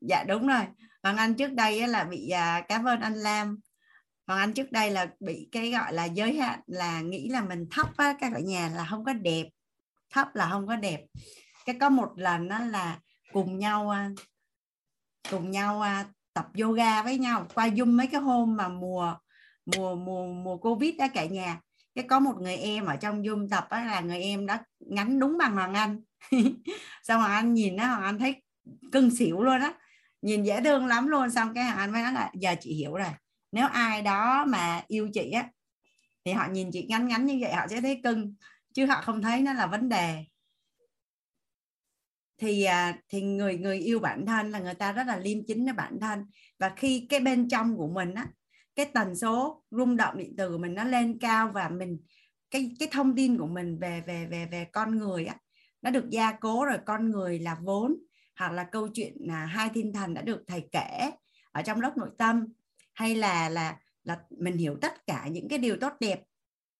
[0.00, 0.64] Dạ đúng rồi
[1.06, 3.58] hoàng anh trước đây là bị à, cảm ơn anh lam.
[4.26, 7.66] Hoàng anh trước đây là bị cái gọi là giới hạn là nghĩ là mình
[7.70, 9.46] thấp á các gọi nhà là không có đẹp.
[10.10, 11.00] Thấp là không có đẹp.
[11.66, 12.98] Cái có một lần đó là
[13.32, 14.10] cùng nhau à,
[15.30, 17.46] cùng nhau à, tập yoga với nhau.
[17.54, 19.14] Qua dung mấy cái hôm mà mùa
[19.66, 21.60] mùa mùa mùa covid đó cả nhà.
[21.94, 25.18] Cái có một người em ở trong zoom tập á là người em đó ngắn
[25.18, 26.00] đúng bằng hoàng anh.
[27.02, 28.42] Xong hoàng anh nhìn nó hoàng anh thấy
[28.92, 29.74] cưng xỉu luôn á
[30.26, 31.30] nhìn dễ thương lắm luôn.
[31.30, 33.10] Xong cái anh mới nói là, giờ chị hiểu rồi.
[33.52, 35.50] Nếu ai đó mà yêu chị á,
[36.24, 38.34] thì họ nhìn chị ngắn ngắn như vậy, họ sẽ thấy cưng.
[38.74, 40.24] Chứ họ không thấy nó là vấn đề.
[42.38, 45.64] Thì à, thì người người yêu bản thân là người ta rất là liêm chính
[45.64, 46.24] với bản thân.
[46.58, 48.26] Và khi cái bên trong của mình á,
[48.74, 51.98] cái tần số rung động điện từ của mình nó lên cao và mình,
[52.50, 55.36] cái cái thông tin của mình về về về về con người á,
[55.82, 57.96] nó được gia cố rồi con người là vốn
[58.38, 61.10] hoặc là câu chuyện là hai thiên thần đã được thầy kể
[61.52, 62.46] ở trong lớp nội tâm
[62.94, 66.22] hay là là là mình hiểu tất cả những cái điều tốt đẹp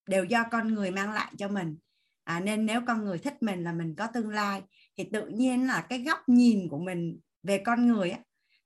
[0.09, 1.77] đều do con người mang lại cho mình.
[2.25, 4.63] À, nên nếu con người thích mình là mình có tương lai
[4.99, 8.19] thì tự nhiên là cái góc nhìn của mình về con người á,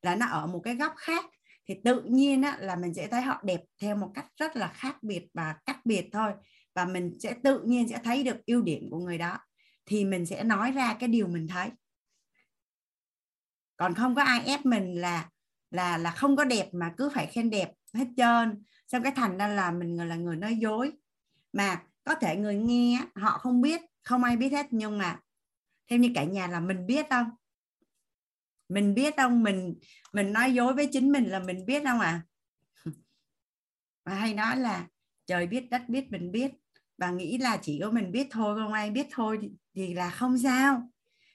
[0.03, 1.25] là nó ở một cái góc khác
[1.69, 4.69] thì tự nhiên á, là mình sẽ thấy họ đẹp theo một cách rất là
[4.69, 6.33] khác biệt và cách biệt thôi.
[6.75, 9.39] Và mình sẽ tự nhiên sẽ thấy được ưu điểm của người đó
[9.87, 11.69] thì mình sẽ nói ra cái điều mình thấy
[13.81, 15.29] còn không có ai ép mình là
[15.71, 18.63] là là không có đẹp mà cứ phải khen đẹp hết trơn.
[18.87, 20.93] Xong cái thành ra là mình là người nói dối.
[21.53, 25.21] Mà có thể người nghe họ không biết không ai biết hết nhưng mà
[25.91, 27.31] theo như cả nhà là mình biết không?
[28.69, 29.43] Mình biết không?
[29.43, 29.79] Mình
[30.13, 32.23] mình nói dối với chính mình là mình biết không à
[34.05, 34.87] và hay nói là
[35.27, 36.51] trời biết đất biết mình biết.
[36.99, 40.11] Và nghĩ là chỉ có mình biết thôi không ai biết thôi thì, thì là
[40.11, 40.91] không sao.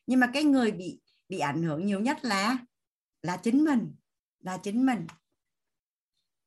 [0.08, 2.58] Nhưng mà cái người bị bị ảnh hưởng nhiều nhất là
[3.22, 3.96] là chính mình
[4.40, 5.08] là chính mình.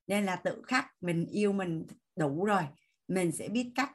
[0.07, 1.85] Nên là tự khắc mình yêu mình
[2.15, 2.63] đủ rồi
[3.07, 3.91] mình sẽ biết cách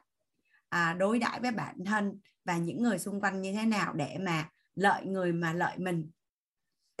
[0.69, 4.17] à, đối đãi với bản thân và những người xung quanh như thế nào để
[4.21, 6.11] mà lợi người mà lợi mình.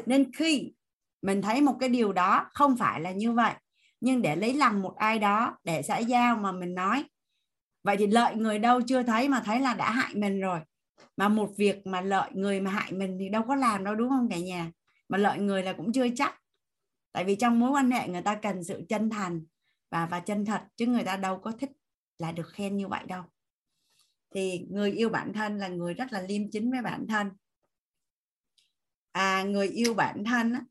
[0.05, 0.73] Nên khi
[1.21, 3.53] mình thấy một cái điều đó không phải là như vậy
[4.01, 7.03] nhưng để lấy lòng một ai đó để xã giao mà mình nói
[7.83, 10.59] vậy thì lợi người đâu chưa thấy mà thấy là đã hại mình rồi
[11.17, 14.09] mà một việc mà lợi người mà hại mình thì đâu có làm đâu đúng
[14.09, 14.71] không cả nhà?
[15.09, 16.41] Mà lợi người là cũng chưa chắc.
[17.11, 19.45] Tại vì trong mối quan hệ người ta cần sự chân thành
[19.91, 21.71] và và chân thật chứ người ta đâu có thích
[22.17, 23.23] là được khen như vậy đâu.
[24.35, 27.31] Thì người yêu bản thân là người rất là liêm chính với bản thân.
[29.11, 30.61] À người yêu bản thân á,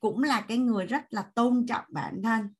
[0.00, 2.54] cũng là cái người rất là tôn trọng bản thân.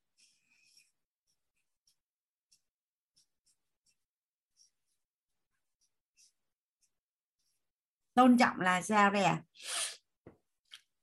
[8.16, 9.42] Tôn trọng là sao đây à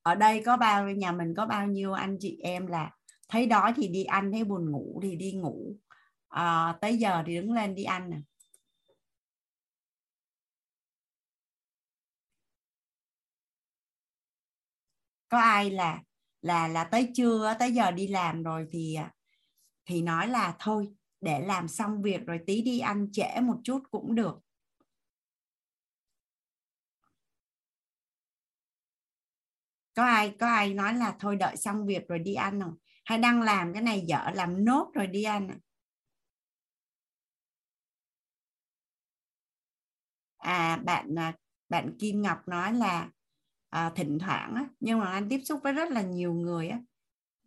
[0.02, 2.92] ở đây có bao nhà mình có bao nhiêu anh chị em là
[3.30, 5.78] thấy đói thì đi ăn thấy buồn ngủ thì đi ngủ.
[6.30, 8.18] À, tới giờ thì đứng lên đi ăn nè.
[15.30, 16.02] Có ai là
[16.42, 18.98] là là tới trưa tới giờ đi làm rồi thì
[19.86, 20.88] thì nói là thôi
[21.22, 24.40] để làm xong việc rồi tí đi ăn trễ một chút cũng được.
[29.96, 32.76] Có ai có ai nói là thôi đợi xong việc rồi đi ăn không?
[33.06, 35.56] Hay đang làm cái này dở làm nốt rồi đi ăn à?
[40.38, 41.34] à bạn à,
[41.70, 43.10] bạn Kim Ngọc nói là
[43.70, 46.80] à, thỉnh thoảng á, nhưng mà anh tiếp xúc với rất là nhiều người á,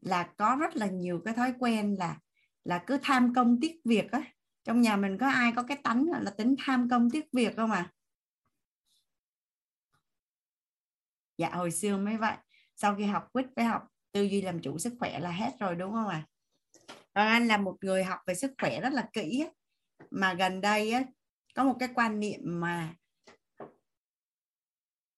[0.02, 2.18] là có rất là nhiều cái thói quen là
[2.64, 4.22] là cứ tham công tiếc việc á.
[4.64, 7.72] Trong nhà mình có ai có cái tánh là tính tham công tiếc việc không
[7.72, 7.92] à?
[11.38, 12.36] Dạ hồi xưa mới vậy.
[12.76, 13.82] Sau khi học quýt với học
[14.12, 16.26] tư duy làm chủ sức khỏe là hết rồi đúng không ạ?
[17.12, 17.24] À?
[17.26, 19.46] anh là một người học về sức khỏe rất là kỹ
[20.10, 21.04] mà gần đây á,
[21.54, 22.94] có một cái quan niệm mà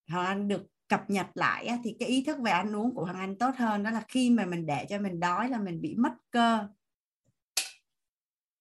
[0.09, 3.19] Hoàng Anh được cập nhật lại thì cái ý thức về ăn uống của Hoàng
[3.19, 5.95] Anh tốt hơn đó là khi mà mình để cho mình đói là mình bị
[5.95, 6.67] mất cơ.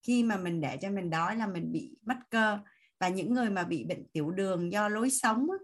[0.02, 2.58] Khi mà mình để cho mình đói là mình bị mất cơ.
[3.00, 5.58] Và những người mà bị bệnh tiểu đường do lối sống ấy,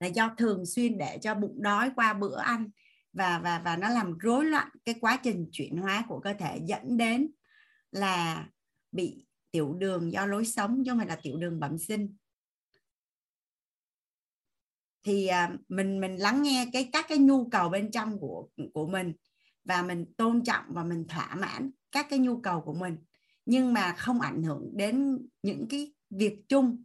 [0.00, 2.70] là do thường xuyên để cho bụng đói qua bữa ăn
[3.12, 6.60] và và và nó làm rối loạn cái quá trình chuyển hóa của cơ thể,
[6.64, 7.30] dẫn đến
[7.92, 8.46] là
[8.92, 12.16] bị tiểu đường do lối sống, chứ không phải là tiểu đường bẩm sinh.
[15.02, 18.86] Thì à, mình mình lắng nghe cái, các cái nhu cầu bên trong của của
[18.86, 19.12] mình
[19.64, 22.96] và mình tôn trọng và mình thỏa mãn các cái nhu cầu của mình.
[23.46, 26.82] Nhưng mà không ảnh hưởng đến những cái việc chung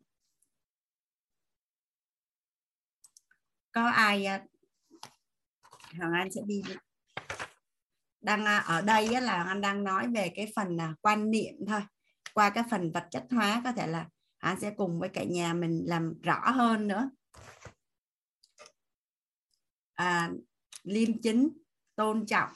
[3.74, 4.44] có ai à,
[5.98, 6.62] Hoàng Anh sẽ đi
[8.24, 11.82] đang à, ở đây là anh đang nói về cái phần à, quan niệm thôi.
[12.34, 15.54] Qua cái phần vật chất hóa có thể là anh sẽ cùng với cả nhà
[15.54, 17.10] mình làm rõ hơn nữa.
[19.94, 20.32] À,
[20.84, 21.50] liêm chính
[21.96, 22.50] tôn trọng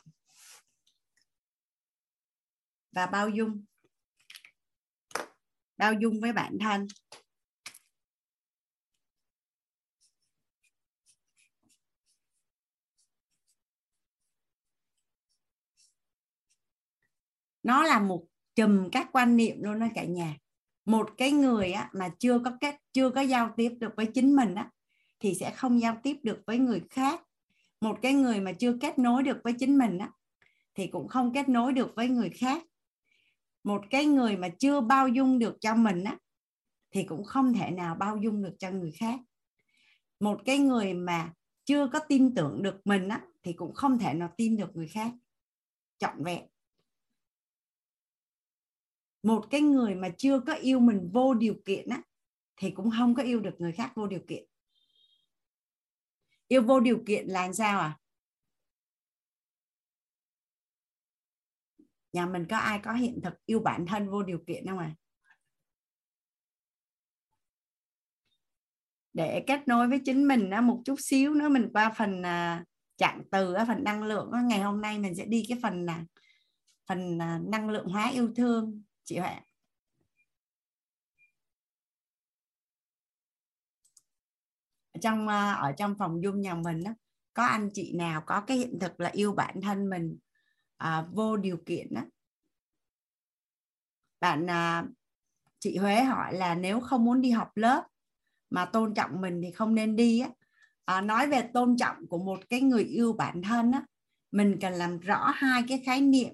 [2.92, 3.66] và bao dung.
[5.78, 6.88] Bao dung với bản thân.
[17.68, 18.26] Nó là một
[18.56, 20.38] chùm các quan niệm luôn đó cả nhà.
[20.86, 24.36] Một cái người á, mà chưa có kết chưa có giao tiếp được với chính
[24.36, 24.72] mình á,
[25.20, 27.22] thì sẽ không giao tiếp được với người khác.
[27.82, 30.12] Một cái người mà chưa kết nối được với chính mình á,
[30.76, 32.64] thì cũng không kết nối được với người khác.
[33.64, 36.18] Một cái người mà chưa bao dung được cho mình á,
[36.92, 39.20] thì cũng không thể nào bao dung được cho người khác.
[40.20, 41.34] Một cái người mà
[41.66, 44.88] chưa có tin tưởng được mình á, thì cũng không thể nào tin được người
[44.88, 45.12] khác.
[46.00, 46.44] Trọn vẹn
[49.24, 52.02] một cái người mà chưa có yêu mình vô điều kiện á
[52.58, 54.44] thì cũng không có yêu được người khác vô điều kiện.
[56.48, 58.00] Yêu vô điều kiện là sao à?
[62.14, 64.96] Nhà mình có ai có hiện thực yêu bản thân vô điều kiện không à?
[69.14, 72.66] Để kết nối với chính mình á một chút xíu nữa mình qua phần à,
[72.98, 76.06] trạng từ phần năng lượng ngày hôm nay mình sẽ đi cái phần là
[76.88, 79.36] phần à, năng lượng hóa yêu thương chị Huệ
[84.94, 86.92] ở trong ờ, ở trong phòng dung nhà mình đó,
[87.34, 90.18] có anh chị nào có cái hiện thực là yêu bản thân mình
[90.78, 92.02] à, vô điều kiện đó
[94.20, 94.86] bạn à,
[95.60, 97.84] chị Huế hỏi là nếu không muốn đi học lớp
[98.50, 100.30] mà tôn trọng mình thì không nên đi á.
[100.86, 103.86] À, nói về tôn trọng của một cái người yêu bản thân á
[104.32, 106.34] mình cần làm rõ hai cái khái niệm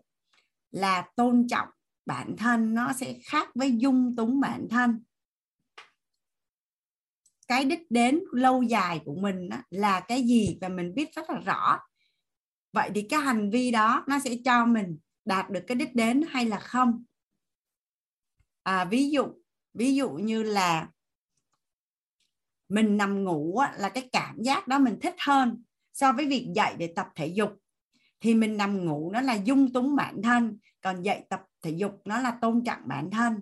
[0.71, 1.69] là tôn trọng
[2.05, 5.03] bản thân nó sẽ khác với dung túng bản thân.
[7.47, 11.39] Cái đích đến lâu dài của mình là cái gì và mình biết rất là
[11.39, 11.79] rõ.
[12.71, 16.21] Vậy thì cái hành vi đó nó sẽ cho mình đạt được cái đích đến
[16.29, 17.03] hay là không?
[18.63, 19.27] À, ví dụ
[19.73, 20.89] ví dụ như là
[22.69, 25.63] mình nằm ngủ là cái cảm giác đó mình thích hơn
[25.93, 27.51] so với việc dậy để tập thể dục.
[28.19, 32.01] Thì mình nằm ngủ nó là dung túng bản thân còn dậy tập thể dục
[32.05, 33.41] nó là tôn trọng bản thân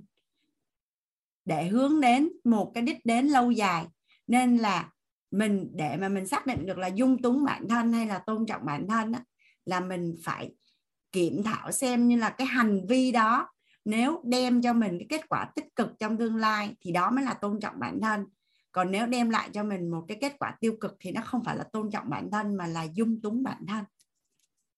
[1.45, 3.88] để hướng đến một cái đích đến lâu dài.
[4.27, 4.89] Nên là
[5.31, 8.45] mình để mà mình xác định được là dung túng bản thân hay là tôn
[8.45, 9.19] trọng bản thân đó,
[9.65, 10.56] là mình phải
[11.11, 13.49] kiểm thảo xem như là cái hành vi đó
[13.85, 17.23] nếu đem cho mình cái kết quả tích cực trong tương lai thì đó mới
[17.23, 18.26] là tôn trọng bản thân.
[18.72, 21.43] Còn nếu đem lại cho mình một cái kết quả tiêu cực thì nó không
[21.43, 23.85] phải là tôn trọng bản thân mà là dung túng bản thân.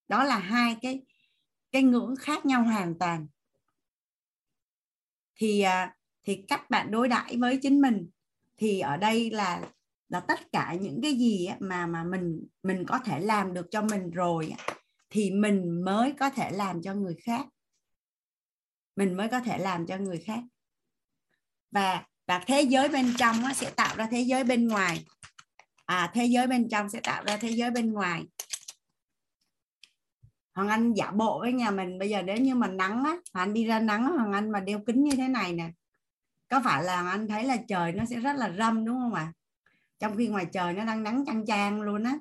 [0.07, 1.01] Đó là hai cái
[1.73, 3.27] cái ngưỡng khác nhau hoàn toàn.
[5.35, 8.09] Thì à, thì cách bạn đối đãi với chính mình
[8.57, 9.61] thì ở đây là
[10.09, 13.81] là tất cả những cái gì mà mà mình mình có thể làm được cho
[13.81, 14.53] mình rồi
[15.09, 17.45] thì mình mới có thể làm cho người khác.
[18.95, 20.39] Mình mới có thể làm cho người khác.
[21.71, 25.05] Và và thế giới bên trong sẽ tạo ra thế giới bên ngoài.
[25.85, 28.23] À thế giới bên trong sẽ tạo ra thế giới bên ngoài.
[30.53, 33.49] Hoàng Anh giả bộ với nhà mình bây giờ nếu như mà nắng á Hoàng
[33.49, 35.71] Anh đi ra nắng Hoàng Anh mà đeo kính như thế này nè
[36.47, 39.13] có phải là Hoàng Anh thấy là trời nó sẽ rất là râm đúng không
[39.13, 39.33] ạ à?
[39.99, 42.17] trong khi ngoài trời nó đang nắng chang chang luôn á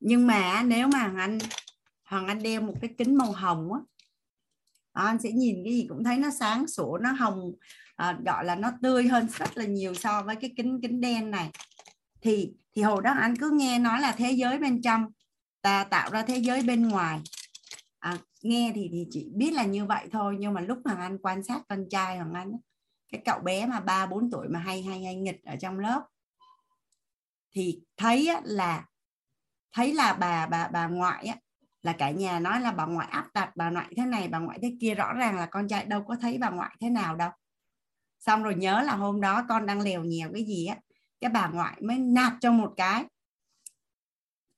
[0.00, 1.38] nhưng mà nếu mà Hoàng Anh
[2.04, 3.80] Hoàng Anh đeo một cái kính màu hồng á
[4.92, 7.52] anh sẽ nhìn cái gì cũng thấy nó sáng sủa nó hồng
[7.96, 11.30] à, gọi là nó tươi hơn rất là nhiều so với cái kính kính đen
[11.30, 11.50] này
[12.20, 15.06] thì thì hồi đó anh cứ nghe nói là thế giới bên trong
[15.62, 17.20] ta tạo ra thế giới bên ngoài.
[17.98, 21.18] À, nghe thì thì chị biết là như vậy thôi nhưng mà lúc mà anh
[21.18, 22.52] quan sát con trai hoàng anh
[23.12, 26.02] cái cậu bé mà ba bốn tuổi mà hay hay hay nghịch ở trong lớp
[27.54, 28.86] thì thấy là
[29.72, 31.36] thấy là bà bà bà ngoại á,
[31.82, 34.58] là cả nhà nói là bà ngoại áp đặt bà ngoại thế này bà ngoại
[34.62, 37.30] thế kia rõ ràng là con trai đâu có thấy bà ngoại thế nào đâu.
[38.18, 40.76] Xong rồi nhớ là hôm đó con đang lèo nhèo cái gì á
[41.20, 43.04] cái bà ngoại mới nạt cho một cái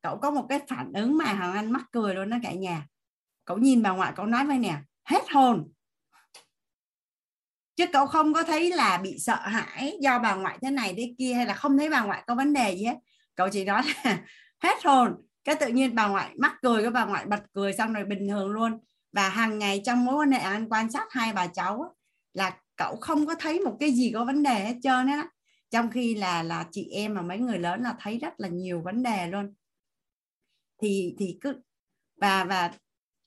[0.04, 2.86] cậu có một cái phản ứng mà hoàng anh mắc cười luôn đó cả nhà.
[3.44, 5.72] Cậu nhìn bà ngoại cậu nói với nè, hết hồn.
[7.76, 11.14] Chứ cậu không có thấy là bị sợ hãi do bà ngoại thế này thế
[11.18, 12.94] kia hay là không thấy bà ngoại có vấn đề gì hết.
[13.34, 14.22] Cậu chỉ nói là
[14.62, 15.14] hết hồn.
[15.44, 18.28] Cái tự nhiên bà ngoại mắc cười, cái bà ngoại bật cười xong rồi bình
[18.28, 18.78] thường luôn.
[19.12, 21.94] Và hàng ngày trong mối quan hệ anh quan sát hai bà cháu
[22.32, 25.28] là cậu không có thấy một cái gì có vấn đề hết trơn á.
[25.70, 28.82] Trong khi là là chị em và mấy người lớn là thấy rất là nhiều
[28.84, 29.54] vấn đề luôn
[30.84, 31.60] thì thì cứ,
[32.16, 32.72] và và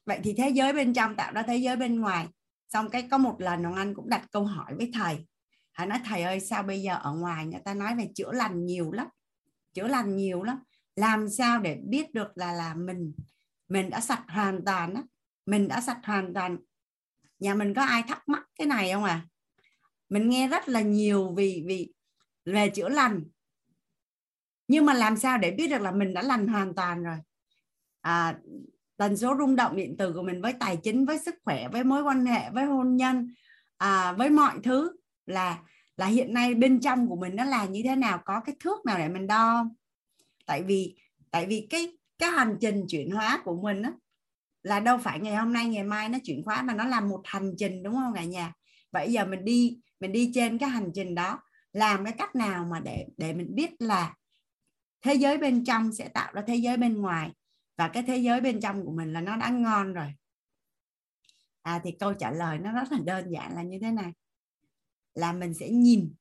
[0.06, 2.28] vậy thì thế giới bên trong tạo ra thế giới bên ngoài.
[2.70, 5.26] Xong cái có một lần hoàng anh cũng đặt câu hỏi với thầy.
[5.72, 8.66] Hãy nói, thầy ơi, sao bây giờ ở ngoài người ta nói về chữa lành
[8.66, 9.08] nhiều lắm,
[9.74, 10.60] chữa lành nhiều lắm.
[10.96, 13.14] Làm sao để biết được là là mình
[13.68, 15.04] mình đã sạch hoàn toàn á,
[15.46, 16.58] mình đã sạch hoàn toàn.
[17.40, 19.26] Nhà mình có ai thắc mắc cái này không à?
[20.10, 21.94] Mình nghe rất là nhiều vì vì
[22.46, 23.24] về chữa lành.
[24.68, 27.18] Nhưng mà làm sao để biết được là mình đã lành hoàn toàn rồi?
[28.08, 28.36] À,
[28.98, 31.84] tần số rung động điện từ của mình với tài chính với sức khỏe với
[31.84, 33.34] mối quan hệ với hôn nhân
[33.78, 34.92] à, với mọi thứ
[35.26, 35.60] là
[35.98, 38.86] là hiện nay bên trong của mình nó là như thế nào có cái thước
[38.86, 39.66] nào để mình đo
[40.46, 40.96] tại vì
[41.32, 43.92] tại vì cái cái hành trình chuyển hóa của mình á
[44.64, 47.22] là đâu phải ngày hôm nay ngày mai nó chuyển hóa mà nó là một
[47.26, 48.54] hành trình đúng không cả nhà?
[48.92, 51.40] Vậy giờ mình đi mình đi trên cái hành trình đó
[51.74, 54.16] làm cái cách nào mà để để mình biết là
[55.02, 57.32] thế giới bên trong sẽ tạo ra thế giới bên ngoài
[57.78, 60.14] và cái thế giới bên trong của mình là nó đã ngon rồi.
[61.62, 64.12] À thì câu trả lời nó rất là đơn giản là như thế này.
[65.14, 66.14] Là mình sẽ nhìn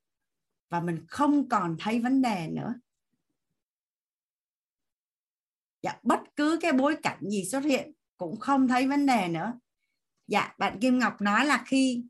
[0.68, 2.74] và mình không còn thấy vấn đề nữa.
[5.82, 9.60] Dạ, bất cứ cái bối cảnh gì xuất hiện cũng không thấy vấn đề nữa.
[10.26, 12.04] Dạ bạn Kim Ngọc nói là khi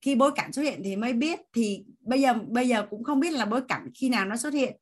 [0.00, 3.20] khi bối cảnh xuất hiện thì mới biết thì bây giờ bây giờ cũng không
[3.20, 4.76] biết là bối cảnh khi nào nó xuất hiện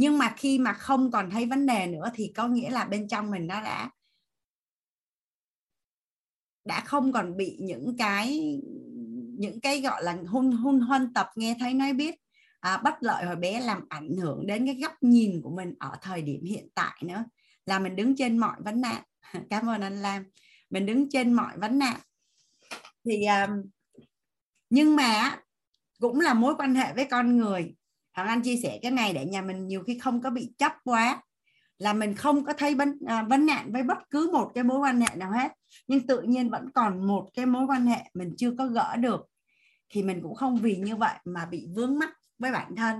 [0.00, 3.08] nhưng mà khi mà không còn thấy vấn đề nữa thì có nghĩa là bên
[3.08, 3.90] trong mình nó đã
[6.64, 8.60] đã không còn bị những cái
[9.38, 12.14] những cái gọi là hôn hôn huân tập nghe thấy nói biết
[12.60, 15.92] à, bất lợi hồi bé làm ảnh hưởng đến cái góc nhìn của mình ở
[16.02, 17.24] thời điểm hiện tại nữa.
[17.66, 19.02] Là mình đứng trên mọi vấn nạn.
[19.50, 20.24] Cảm ơn anh Lam.
[20.70, 22.00] Mình đứng trên mọi vấn nạn.
[23.04, 23.50] Thì um,
[24.70, 25.40] nhưng mà
[26.00, 27.74] cũng là mối quan hệ với con người.
[28.20, 30.72] Hoàng Anh chia sẻ cái này để nhà mình nhiều khi không có bị chấp
[30.84, 31.22] quá
[31.78, 34.78] là mình không có thấy vấn à, vấn nạn với bất cứ một cái mối
[34.78, 35.52] quan hệ nào hết.
[35.86, 39.26] Nhưng tự nhiên vẫn còn một cái mối quan hệ mình chưa có gỡ được
[39.88, 42.96] thì mình cũng không vì như vậy mà bị vướng mắc với bản thân.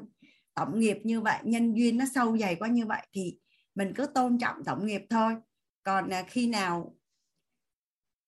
[0.54, 3.36] Tổng nghiệp như vậy nhân duyên nó sâu dày quá như vậy thì
[3.74, 5.36] mình cứ tôn trọng tổng nghiệp thôi.
[5.82, 6.94] Còn à, khi nào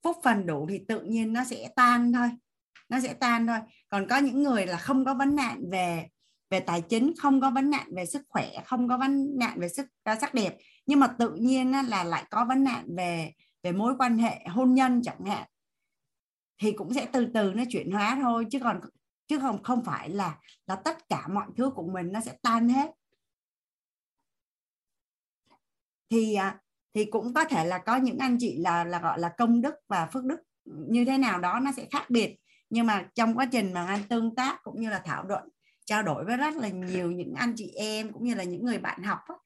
[0.02, 2.30] phúc phần đủ thì tự nhiên nó sẽ tan thôi
[2.92, 3.58] nó sẽ tan thôi.
[3.88, 6.08] Còn có những người là không có vấn nạn về
[6.52, 9.68] về tài chính, không có vấn nạn về sức khỏe, không có vấn nạn về
[9.68, 10.58] sức à, sắc đẹp.
[10.86, 14.74] Nhưng mà tự nhiên là lại có vấn nạn về về mối quan hệ, hôn
[14.74, 15.48] nhân chẳng hạn.
[16.58, 18.80] Thì cũng sẽ từ từ nó chuyển hóa thôi, chứ còn,
[19.28, 22.68] chứ không không phải là là tất cả mọi thứ của mình nó sẽ tan
[22.68, 22.90] hết.
[26.10, 26.60] Thì à,
[26.94, 29.74] thì cũng có thể là có những anh chị là là gọi là công đức
[29.88, 32.36] và phước đức như thế nào đó nó sẽ khác biệt.
[32.70, 35.48] Nhưng mà trong quá trình mà anh tương tác cũng như là thảo luận
[35.84, 38.78] trao đổi với rất là nhiều những anh chị em cũng như là những người
[38.78, 39.40] bạn học đó,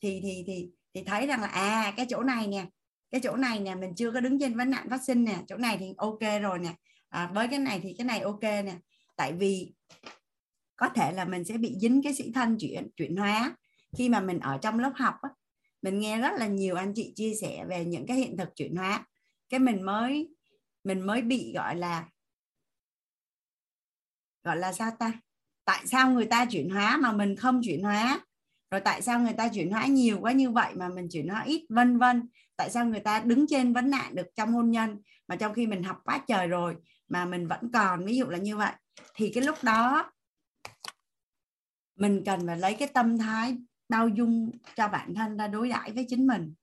[0.00, 2.66] thì thì thì thì thấy rằng là à cái chỗ này nè
[3.10, 5.56] cái chỗ này nè mình chưa có đứng trên vấn nạn phát sinh nè chỗ
[5.56, 6.74] này thì ok rồi nè
[7.08, 8.76] à, với cái này thì cái này ok nè.
[9.16, 9.72] Tại vì
[10.76, 13.56] có thể là mình sẽ bị dính cái sĩ thân chuyển chuyển hóa
[13.96, 15.28] khi mà mình ở trong lớp học á,
[15.82, 18.76] mình nghe rất là nhiều anh chị chia sẻ về những cái hiện thực chuyển
[18.76, 19.06] hóa.
[19.48, 20.28] Cái mình mới
[20.84, 22.08] mình mới bị gọi là
[24.44, 25.12] gọi là sao ta?
[25.68, 28.20] Tại sao người ta chuyển hóa mà mình không chuyển hóa?
[28.70, 31.42] Rồi tại sao người ta chuyển hóa nhiều quá như vậy mà mình chuyển hóa
[31.42, 31.66] ít?
[31.68, 32.28] Vân vân.
[32.56, 35.66] Tại sao người ta đứng trên vấn nạn được trong hôn nhân mà trong khi
[35.66, 36.76] mình học quá trời rồi
[37.08, 38.04] mà mình vẫn còn?
[38.04, 38.72] Ví dụ là như vậy.
[39.14, 40.12] Thì cái lúc đó
[41.96, 43.56] mình cần phải lấy cái tâm thái
[43.88, 46.54] bao dung cho bản thân ra đối đãi với chính mình.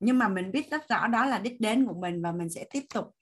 [0.00, 2.64] Nhưng mà mình biết rất rõ đó là đích đến của mình và mình sẽ
[2.70, 3.16] tiếp tục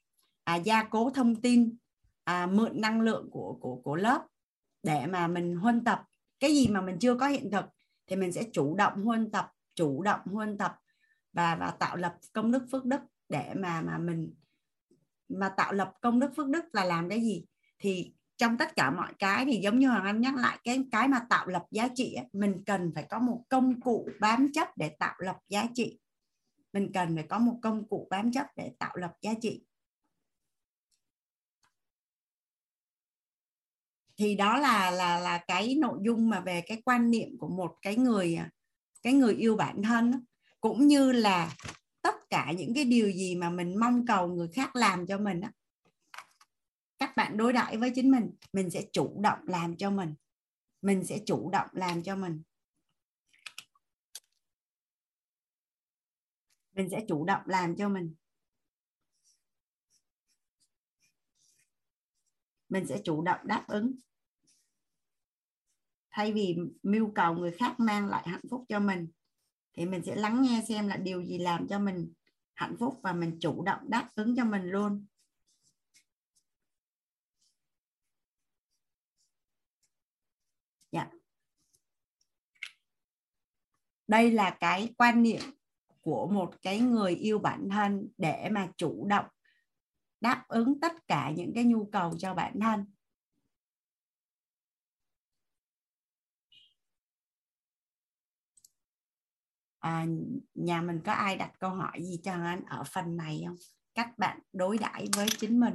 [0.44, 1.76] à, gia cố thông tin
[2.24, 4.26] à, mượn năng lượng của của của lớp
[4.82, 6.04] để mà mình huân tập.
[6.40, 7.64] Cái gì mà mình chưa có hiện thực
[8.06, 10.76] thì mình sẽ chủ động huân tập chủ động huân tập
[11.32, 14.34] và và tạo lập công đức phước đức để mà mà mình
[15.28, 17.44] mà tạo lập công đức phước đức là làm cái gì?
[17.78, 21.08] Thì trong tất cả mọi cái thì giống như hoàng anh nhắc lại cái cái
[21.08, 24.88] mà tạo lập giá trị mình cần phải có một công cụ bám chấp để
[24.88, 25.98] tạo lập giá trị.
[26.72, 29.64] Mình cần phải có một công cụ bám chấp để tạo lập giá trị.
[34.22, 37.76] Thì đó là là là cái nội dung mà về cái quan niệm của một
[37.82, 38.50] cái người à,
[39.02, 40.24] cái người yêu bản thân
[40.60, 41.56] cũng như là
[42.02, 45.40] tất cả những cái điều gì mà mình mong cầu người khác làm cho mình
[45.40, 45.52] á,
[46.98, 50.14] các bạn đối đãi với chính mình mình sẽ chủ động làm cho mình.
[50.82, 52.42] Mình sẽ chủ động làm cho mình.
[56.72, 58.14] Mình sẽ chủ động làm cho mình.
[62.68, 63.92] Mình sẽ chủ động đáp ứng
[66.12, 69.08] thay vì mưu cầu người khác mang lại hạnh phúc cho mình,
[69.76, 72.12] thì mình sẽ lắng nghe xem là điều gì làm cho mình
[72.54, 75.06] hạnh phúc và mình chủ động đáp ứng cho mình luôn.
[80.92, 81.10] Dạ.
[84.08, 85.40] Đây là cái quan niệm
[86.00, 89.26] của một cái người yêu bản thân để mà chủ động
[90.20, 92.91] đáp ứng tất cả những cái nhu cầu cho bản thân.
[99.82, 100.06] À,
[100.54, 103.56] nhà mình có ai đặt câu hỏi gì cho anh ở phần này không?
[103.94, 105.74] Cách bạn đối đãi với chính mình.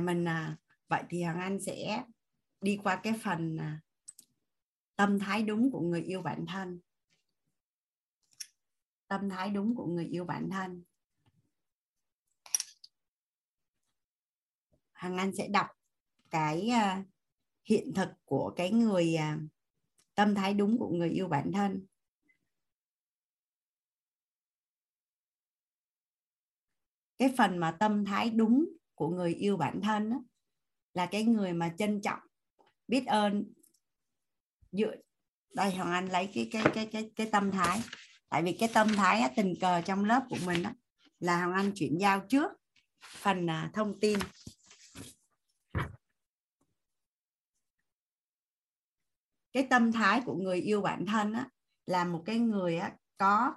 [0.00, 0.56] Mình à,
[0.88, 2.04] vậy thì hằng anh sẽ
[2.60, 3.80] đi qua cái phần à,
[4.96, 6.80] tâm thái đúng của người yêu bản thân.
[9.08, 10.84] Tâm thái đúng của người yêu bản thân.
[14.92, 15.66] Hằng anh sẽ đọc
[16.30, 17.04] cái à,
[17.64, 19.38] hiện thực của cái người à,
[20.14, 21.86] tâm thái đúng của người yêu bản thân.
[27.18, 30.16] Cái phần mà tâm thái đúng của người yêu bản thân đó,
[30.94, 32.20] là cái người mà trân trọng
[32.88, 33.52] biết ơn
[34.72, 34.94] dựa
[35.54, 37.80] đây hoàng anh lấy cái cái cái cái cái tâm thái.
[38.28, 40.70] Tại vì cái tâm thái á, tình cờ trong lớp của mình đó,
[41.18, 42.52] là hoàng anh chuyển giao trước
[43.00, 44.18] phần à, thông tin.
[49.52, 51.48] Cái tâm thái của người yêu bản thân á,
[51.86, 53.54] là một cái người á, có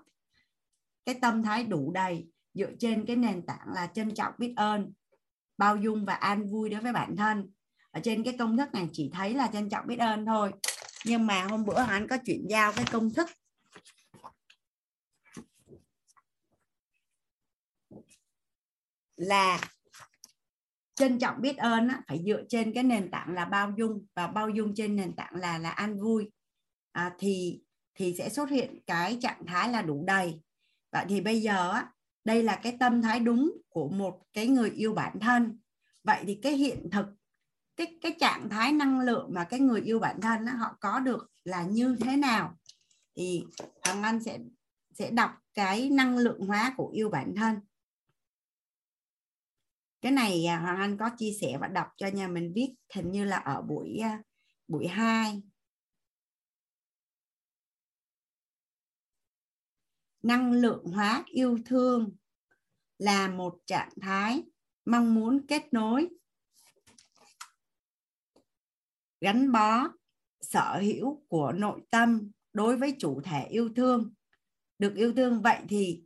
[1.05, 4.93] cái tâm thái đủ đầy dựa trên cái nền tảng là trân trọng biết ơn
[5.59, 7.51] bao dung và an vui đối với bản thân.
[7.91, 10.51] Ở trên cái công thức này chỉ thấy là trân trọng biết ơn thôi.
[11.05, 13.29] Nhưng mà hôm bữa anh có chuyển giao cái công thức.
[19.15, 19.61] Là
[20.95, 24.05] trân trọng biết ơn á, phải dựa trên cái nền tảng là bao dung.
[24.15, 26.31] Và bao dung trên nền tảng là là an vui.
[26.91, 27.61] À, thì
[27.93, 30.41] thì sẽ xuất hiện cái trạng thái là đủ đầy.
[30.91, 31.91] Vậy thì bây giờ á,
[32.23, 35.59] đây là cái tâm thái đúng của một cái người yêu bản thân.
[36.03, 37.05] Vậy thì cái hiện thực
[37.79, 40.99] cái cái trạng thái năng lượng mà cái người yêu bản thân đó, họ có
[40.99, 42.55] được là như thế nào?
[43.15, 43.43] Thì
[43.85, 44.39] hoàng anh sẽ
[44.93, 47.55] sẽ đọc cái năng lượng hóa của yêu bản thân.
[50.01, 53.11] Cái này à, hoàng anh có chia sẻ và đọc cho nhà mình viết hình
[53.11, 54.21] như là ở buổi à,
[54.67, 55.41] buổi 2
[60.23, 62.15] năng lượng hóa yêu thương
[62.97, 64.43] là một trạng thái
[64.85, 66.09] mong muốn kết nối
[69.21, 69.87] gắn bó
[70.41, 74.13] sở hữu của nội tâm đối với chủ thể yêu thương.
[74.79, 76.03] Được yêu thương vậy thì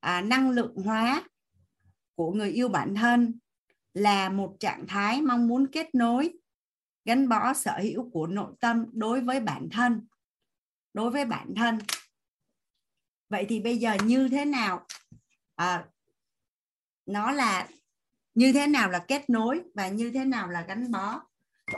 [0.00, 1.28] à, năng lượng hóa
[2.14, 3.38] của người yêu bản thân
[3.94, 6.32] là một trạng thái mong muốn kết nối
[7.04, 10.06] gắn bó sở hữu của nội tâm đối với bản thân
[10.94, 11.78] đối với bản thân
[13.28, 14.86] vậy thì bây giờ như thế nào?
[15.54, 15.84] À,
[17.06, 17.68] nó là
[18.34, 21.20] như thế nào là kết nối và như thế nào là gắn bó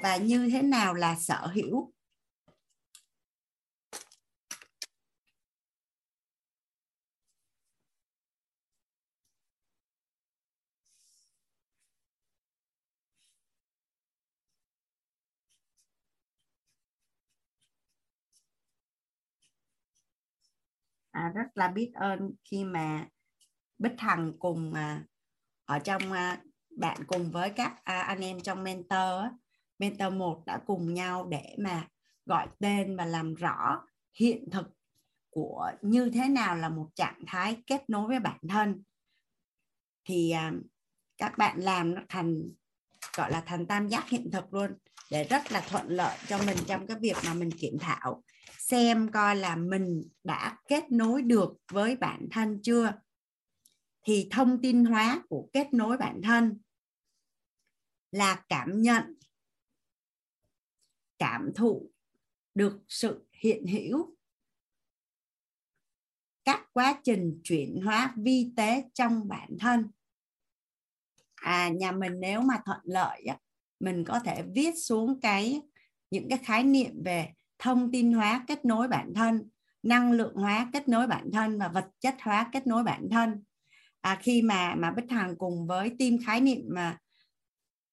[0.02, 1.92] và như thế nào là sở hữu?
[21.20, 23.06] À, rất là biết ơn khi mà
[23.78, 25.04] Bích Hằng cùng à,
[25.64, 26.40] ở trong à,
[26.76, 29.24] bạn cùng với các à, anh em trong mentor
[29.78, 31.88] mentor một đã cùng nhau để mà
[32.26, 33.82] gọi tên và làm rõ
[34.14, 34.66] hiện thực
[35.30, 38.82] của như thế nào là một trạng thái kết nối với bản thân.
[40.04, 40.52] Thì à,
[41.18, 42.42] các bạn làm nó thành
[43.16, 44.70] gọi là thành tam giác hiện thực luôn
[45.10, 48.22] để rất là thuận lợi cho mình trong cái việc mà mình kiểm thảo
[48.58, 52.92] xem coi là mình đã kết nối được với bản thân chưa?
[54.06, 56.60] Thì thông tin hóa của kết nối bản thân
[58.10, 59.14] là cảm nhận,
[61.18, 61.90] cảm thụ
[62.54, 64.16] được sự hiện hữu.
[66.44, 69.90] Các quá trình chuyển hóa vi tế trong bản thân.
[71.34, 73.26] À nhà mình nếu mà thuận lợi
[73.80, 75.62] mình có thể viết xuống cái,
[76.10, 79.48] những cái khái niệm về thông tin hóa kết nối bản thân
[79.82, 83.44] năng lượng hóa kết nối bản thân và vật chất hóa kết nối bản thân.
[84.00, 86.98] À, khi mà mà Bích Hằng cùng với team khái niệm mà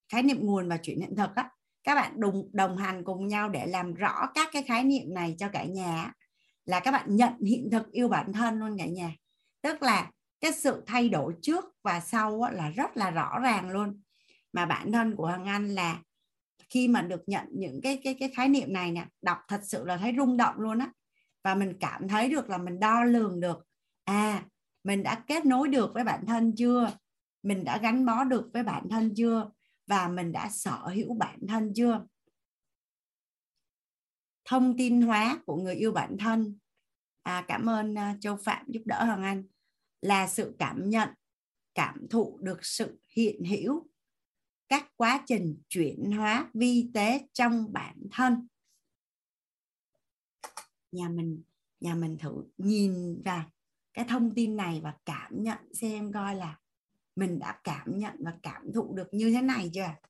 [0.10, 1.49] khái niệm nguồn và chuyển hiện thực á
[1.88, 5.35] các bạn đồng đồng hành cùng nhau để làm rõ các cái khái niệm này
[5.39, 6.14] cho cả nhà
[6.65, 9.15] là các bạn nhận hiện thực yêu bản thân luôn cả nhà.
[9.61, 10.11] Tức là
[10.41, 14.02] cái sự thay đổi trước và sau là rất là rõ ràng luôn.
[14.53, 16.02] Mà bản thân của Hằng Anh là
[16.69, 19.85] khi mà được nhận những cái cái cái khái niệm này nè đọc thật sự
[19.85, 20.91] là thấy rung động luôn á.
[21.44, 23.68] Và mình cảm thấy được là mình đo lường được
[24.03, 24.44] à
[24.88, 26.91] mình đã kết nối được với bản thân chưa?
[27.44, 29.52] Mình đã gắn bó được với bản thân chưa?
[29.88, 32.06] Và mình đã sở hữu bản thân chưa?
[34.45, 36.57] Thông tin hóa của người yêu bản thân.
[37.23, 39.44] À, cảm ơn à, châu phạm giúp đỡ hoàng anh.
[40.02, 41.10] Là sự cảm nhận
[41.76, 43.88] cảm thụ được sự hiện hữu
[44.69, 48.48] các quá trình chuyển hóa vi tế trong bản thân.
[50.91, 51.41] Nhà mình
[51.80, 53.44] nhà mình thử nhìn vào
[53.94, 56.60] cái thông tin này và cảm nhận xem coi là
[57.15, 60.06] mình đã cảm nhận và cảm thụ được như thế này chưa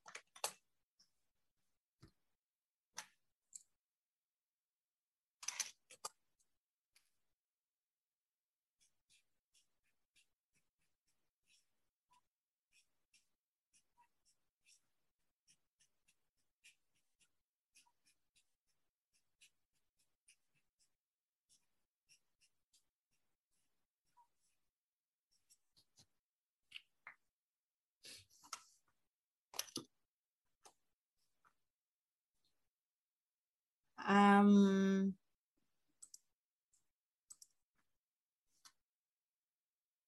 [34.08, 35.12] um,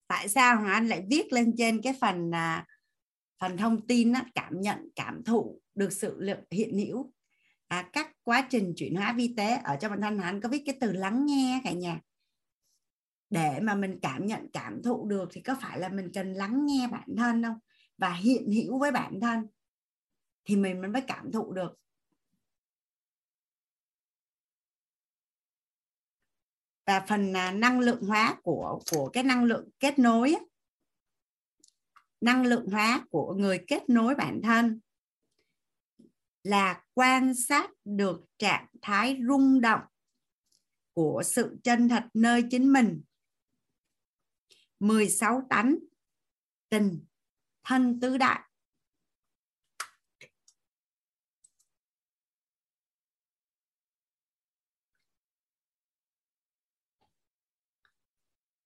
[0.07, 2.65] tại sao Hoàng Anh lại viết lên trên cái phần uh,
[3.39, 7.13] phần thông tin á, cảm nhận cảm thụ được sự lượng hiện hữu.
[7.67, 10.49] À, các quá trình chuyển hóa vi tế ở trong bản thân Hoàng Anh có
[10.49, 11.99] viết cái từ lắng nghe cả nhà.
[13.29, 16.65] Để mà mình cảm nhận cảm thụ được thì có phải là mình cần lắng
[16.65, 17.59] nghe bản thân không?
[17.97, 19.47] Và hiện hữu với bản thân
[20.45, 21.75] thì mình mới cảm thụ được.
[26.89, 30.35] Và phần à, năng lượng hóa của của cái năng lượng kết nối
[32.21, 34.79] năng lượng hóa của người kết nối bản thân
[36.43, 39.81] là quan sát được trạng thái rung động
[40.93, 43.01] của sự chân thật nơi chính mình.
[44.79, 45.75] 16 tánh
[46.69, 47.05] tình,
[47.63, 48.48] thân tứ đại.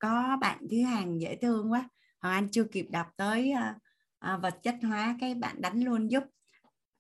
[0.04, 1.90] Có bạn thứ hàng dễ thương quá.
[2.20, 3.76] Hoàng anh chưa kịp đọc tới uh,
[4.34, 6.24] uh, vật chất hóa cái bạn đánh luôn giúp.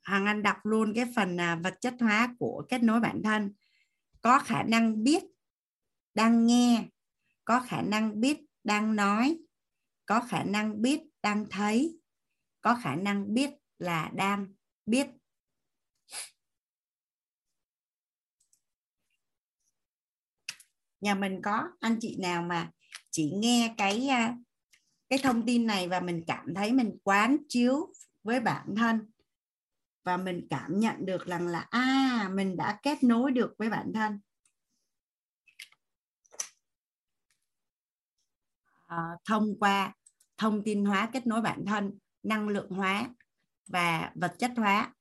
[0.08, 3.54] Hoàng anh đọc luôn cái phần uh, vật chất hóa của kết nối bản thân.
[4.22, 5.24] Có khả năng biết
[6.14, 6.86] đang nghe
[7.46, 9.40] có khả năng biết đang nói
[10.06, 12.00] có khả năng biết đang thấy
[12.62, 13.50] có khả năng biết
[13.80, 14.54] là đang
[14.86, 15.08] biết.
[21.02, 22.72] Nhà mình có anh chị nào mà
[23.14, 24.38] chỉ nghe cái à,
[25.10, 29.12] cái thông tin này và mình cảm thấy mình quán chiếu với bản thân.
[30.04, 33.92] Và mình cảm nhận được rằng là à mình đã kết nối được với bản
[33.94, 34.20] thân.
[38.88, 39.94] À, thông qua
[40.38, 43.10] thông tin hóa kết nối bản thân năng lượng hóa
[43.68, 44.94] và vật chất hóa.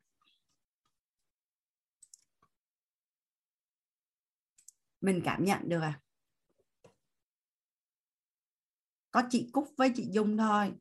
[5.00, 6.01] Mình cảm nhận được à?
[9.12, 10.72] Có chị Cúc với chị Dung thôi.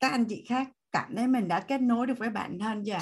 [0.00, 2.98] Các anh chị khác, cảm thấy mình đã kết nối được với bản thân chưa?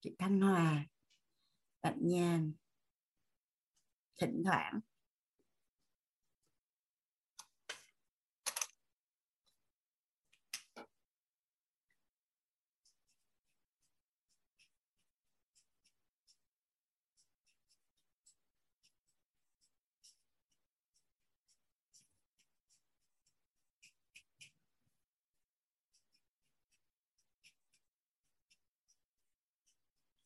[0.00, 0.84] Chị Thanh Hòa
[1.82, 2.52] bạn Nhàn,
[4.20, 4.80] thỉnh thoảng.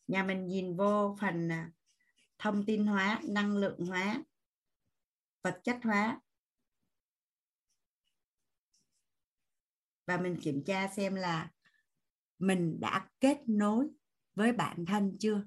[0.08, 1.72] Nhà mình nhìn vô phần à,
[2.38, 4.22] thông tin hóa, năng lượng hóa,
[5.42, 6.20] vật chất hóa.
[10.06, 11.50] Và mình kiểm tra xem là
[12.38, 13.88] mình đã kết nối
[14.34, 15.42] với bản thân chưa?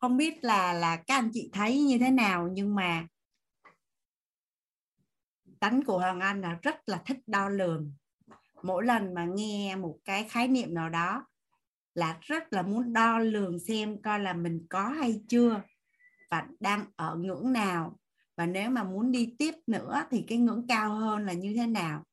[0.00, 3.06] Không biết là là các anh chị thấy như thế nào, nhưng mà
[5.60, 7.92] tánh của Hoàng Anh là rất là thích đo lường.
[8.62, 11.26] Mỗi lần mà nghe một cái khái niệm nào đó
[11.94, 15.62] là rất là muốn đo lường xem coi là mình có hay chưa
[16.30, 17.98] và đang ở ngưỡng nào.
[18.36, 21.66] Và nếu mà muốn đi tiếp nữa thì cái ngưỡng cao hơn là như thế
[21.66, 22.04] nào?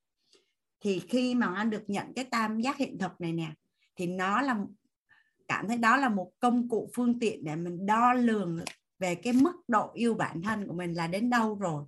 [0.80, 3.54] Thì khi mà anh được nhận cái tam giác hiện thực này nè,
[3.96, 4.58] thì nó là
[5.48, 8.60] cảm thấy đó là một công cụ phương tiện để mình đo lường
[9.00, 11.86] về cái mức độ yêu bản thân của mình là đến đâu rồi.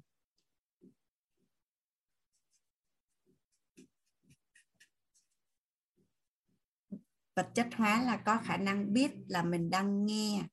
[7.36, 10.44] Vật chất hóa là có khả năng biết là mình đang nghe,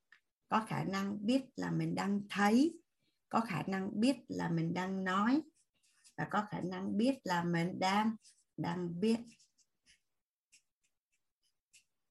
[0.48, 2.78] có khả năng biết là mình đang thấy,
[3.28, 5.40] có khả năng biết là mình đang nói,
[6.16, 8.16] và có khả năng biết là mình đang
[8.56, 9.18] đang biết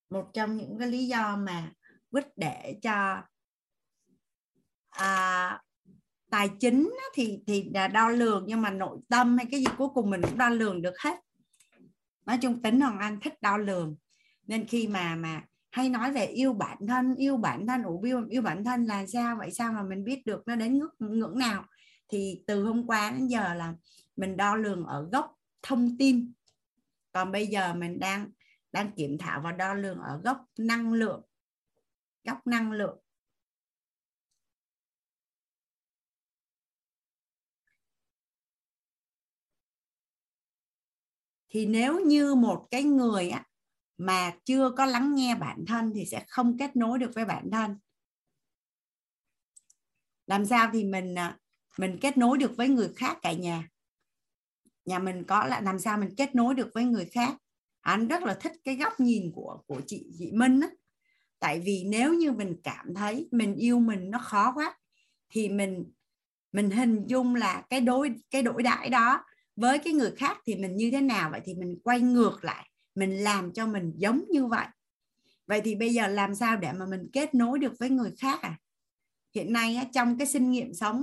[0.09, 1.71] một trong những cái lý do mà
[2.11, 3.21] quýt để cho
[4.89, 5.61] à,
[6.29, 9.87] tài chính thì thì là đo lường nhưng mà nội tâm hay cái gì cuối
[9.93, 11.19] cùng mình cũng đo lường được hết.
[12.25, 13.95] Nói chung tính hoàng anh thích đo lường.
[14.47, 18.25] Nên khi mà mà hay nói về yêu bản thân yêu bản thân ủ yêu,
[18.29, 21.37] yêu bản thân là sao vậy sao mà mình biết được nó đến ngưỡng, ngưỡng
[21.37, 21.65] nào?
[22.09, 23.73] Thì từ hôm qua đến giờ là
[24.15, 26.33] mình đo lường ở gốc thông tin.
[27.11, 28.29] Còn bây giờ mình đang
[28.75, 31.21] đang kiểm thảo và đo lường ở góc năng lượng.
[32.23, 32.97] Góc năng lượng.
[41.49, 43.45] Thì nếu như một cái người á,
[43.97, 47.49] mà chưa có lắng nghe bản thân thì sẽ không kết nối được với bản
[47.51, 47.77] thân.
[50.27, 51.39] Làm sao thì mình à,
[51.77, 53.69] mình kết nối được với người khác cả nhà?
[54.85, 57.37] Nhà mình có là làm sao mình kết nối được với người khác?
[57.85, 60.67] Anh rất là thích cái góc nhìn của của chị chị Minh á.
[61.39, 64.77] Tại vì nếu như mình cảm thấy mình yêu mình nó khó quá,
[65.29, 65.85] thì mình
[66.51, 69.23] mình hình dung là cái đối, cái đổi đãi đó
[69.55, 72.69] với cái người khác thì mình như thế nào, vậy thì mình quay ngược lại,
[72.95, 74.67] mình làm cho mình giống như vậy.
[75.47, 78.41] Vậy thì bây giờ làm sao để mà mình kết nối được với người khác
[78.41, 78.57] à?
[79.35, 81.01] Hiện nay trong cái sinh nghiệm sống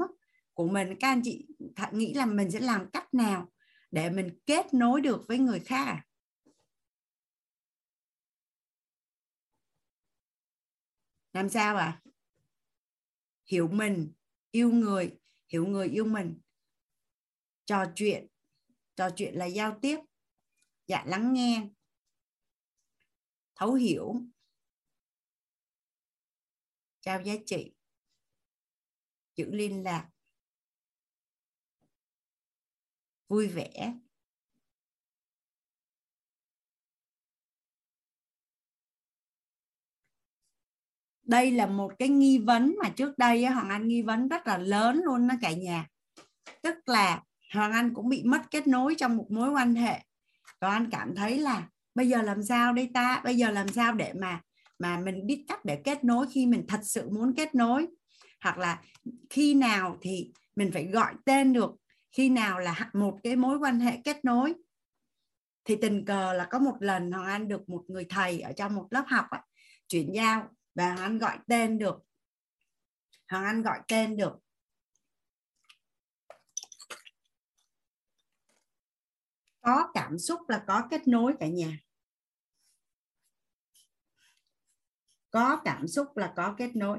[0.55, 1.47] của mình, các anh chị
[1.93, 3.49] nghĩ là mình sẽ làm cách nào
[3.91, 6.05] để mình kết nối được với người khác à?
[11.33, 12.03] Làm sao à
[13.45, 14.13] hiểu mình,
[14.51, 15.19] yêu người,
[15.49, 16.41] hiểu người yêu mình.
[17.65, 18.27] Trò chuyện
[18.95, 19.99] trò chuyện là giao tiếp.
[20.87, 21.69] Dạ lắng nghe.
[23.55, 24.23] Thấu hiểu.
[27.01, 27.73] Trao giá trị.
[29.35, 30.11] Giữ liên lạc.
[33.29, 33.99] Vui vẻ.
[41.25, 44.59] Đây là một cái nghi vấn mà trước đây Hoàng Anh nghi vấn rất là
[44.59, 45.87] lớn luôn đó cả nhà.
[46.63, 47.23] Tức là
[47.55, 50.01] Hoàng Anh cũng bị mất kết nối trong một mối quan hệ.
[50.61, 53.21] Và anh cảm thấy là bây giờ làm sao đây ta?
[53.25, 54.41] Bây giờ làm sao để mà
[54.79, 57.87] mà mình biết cách để kết nối khi mình thật sự muốn kết nối?
[58.41, 58.81] Hoặc là
[59.31, 61.71] khi nào thì mình phải gọi tên được?
[62.13, 64.55] Khi nào là một cái mối quan hệ kết nối?
[65.65, 68.75] Thì tình cờ là có một lần hoàng anh được một người thầy ở trong
[68.75, 69.41] một lớp học ấy,
[69.89, 71.99] chuyển giao và hoàng anh gọi tên được.
[73.29, 74.39] Hoàng anh gọi tên được.
[79.61, 81.79] Có cảm xúc là có kết nối cả nhà.
[85.31, 86.99] Có cảm xúc là có kết nối.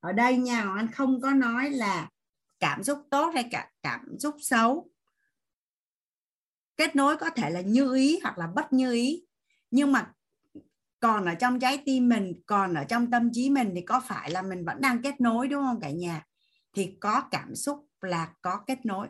[0.00, 2.10] Ở đây nha anh không có nói là
[2.60, 4.90] cảm xúc tốt hay cả cảm xúc xấu.
[6.76, 9.26] Kết nối có thể là như ý hoặc là bất như ý.
[9.70, 10.14] Nhưng mà
[11.00, 14.30] còn ở trong trái tim mình còn ở trong tâm trí mình thì có phải
[14.30, 16.24] là mình vẫn đang kết nối đúng không cả nhà
[16.72, 19.08] thì có cảm xúc là có kết nối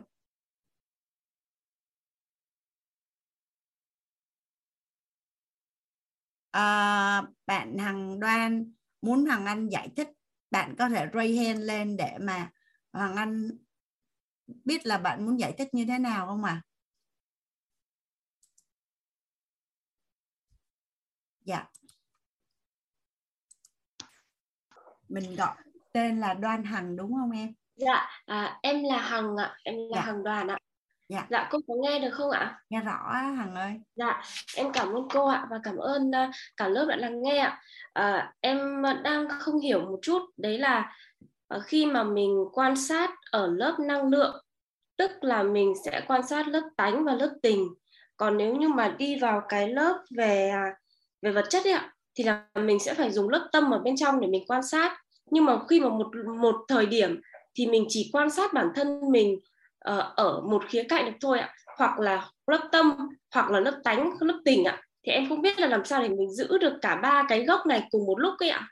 [6.51, 10.09] à, bạn Hằng Đoan muốn Hoàng Anh giải thích
[10.51, 12.51] bạn có thể raise hand lên để mà
[12.93, 13.49] Hoàng Anh
[14.65, 16.51] biết là bạn muốn giải thích như thế nào không ạ?
[16.51, 16.65] À?
[21.45, 21.78] Dạ.
[25.09, 25.55] Mình gọi
[25.93, 27.53] tên là Đoan Hằng đúng không em?
[27.75, 30.01] Dạ, à, em là Hằng ạ, em là dạ.
[30.01, 30.57] Hằng Đoàn ạ.
[31.09, 31.27] Dạ.
[31.29, 32.59] dạ cô có nghe được không ạ?
[32.69, 33.73] Nghe rõ Hằng ơi.
[33.95, 34.21] Dạ
[34.55, 37.61] em cảm ơn cô ạ và cảm ơn uh, cả lớp đã lắng nghe ạ.
[37.93, 40.95] À, em đang không hiểu một chút đấy là
[41.55, 44.45] uh, khi mà mình quan sát ở lớp năng lượng
[44.97, 47.67] tức là mình sẽ quan sát lớp tánh và lớp tình.
[48.17, 50.77] Còn nếu như mà đi vào cái lớp về uh,
[51.21, 53.95] về vật chất ấy ạ thì là mình sẽ phải dùng lớp tâm ở bên
[53.97, 54.97] trong để mình quan sát.
[55.31, 56.07] Nhưng mà khi mà một
[56.41, 57.21] một thời điểm
[57.55, 59.35] thì mình chỉ quan sát bản thân mình
[59.89, 61.55] uh, ở một khía cạnh được thôi ạ.
[61.77, 62.95] Hoặc là lớp tâm
[63.33, 64.81] hoặc là lớp tánh lớp tình ạ.
[65.03, 67.65] Thì em không biết là làm sao để mình giữ được cả ba cái gốc
[67.65, 68.69] này cùng một lúc ấy ạ.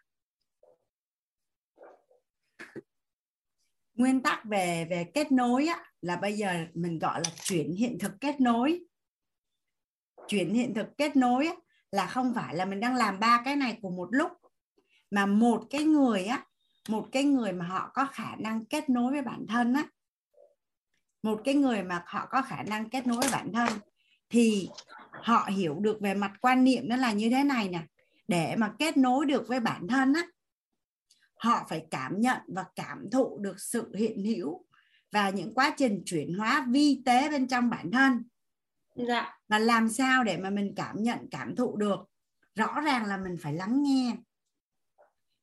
[3.94, 7.98] Nguyên tắc về về kết nối á, là bây giờ mình gọi là chuyển hiện
[8.00, 8.86] thực kết nối.
[10.28, 11.54] Chuyển hiện thực kết nối á,
[11.92, 14.32] là không phải là mình đang làm ba cái này cùng một lúc.
[15.12, 16.46] Mà một cái người á,
[16.90, 19.84] một cái người mà họ có khả năng kết nối với bản thân á,
[21.24, 23.70] một cái người mà họ có khả năng kết nối với bản thân,
[24.30, 24.70] thì
[25.12, 27.84] họ hiểu được về mặt quan niệm nó là như thế này nè.
[28.28, 30.28] Để mà kết nối được với bản thân á,
[31.36, 34.66] họ phải cảm nhận và cảm thụ được sự hiện hữu
[35.12, 38.24] và những quá trình chuyển hóa vi tế bên trong bản thân
[39.07, 39.40] dạ.
[39.48, 41.99] và làm sao để mà mình cảm nhận cảm thụ được?
[42.56, 44.15] Rõ ràng là mình phải lắng nghe.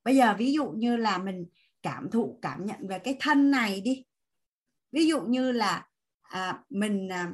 [0.05, 1.47] Bây giờ ví dụ như là mình
[1.83, 4.05] cảm thụ cảm nhận về cái thân này đi.
[4.93, 5.87] Ví dụ như là
[6.23, 7.33] à, mình à,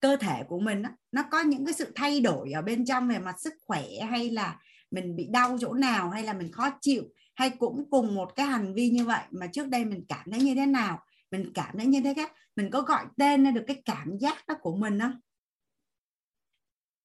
[0.00, 3.08] cơ thể của mình á, nó có những cái sự thay đổi ở bên trong
[3.08, 4.60] về mặt sức khỏe hay là
[4.90, 7.04] mình bị đau chỗ nào hay là mình khó chịu
[7.34, 10.40] hay cũng cùng một cái hành vi như vậy mà trước đây mình cảm thấy
[10.40, 11.04] như thế nào?
[11.38, 14.46] Mình cảm thấy như thế khác mình có gọi tên ra được cái cảm giác
[14.46, 15.20] đó của mình không?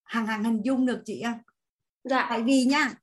[0.04, 1.40] Hằng hằng hình dung được chị không?
[2.04, 2.28] Dạ.
[2.30, 2.94] Tại vì nha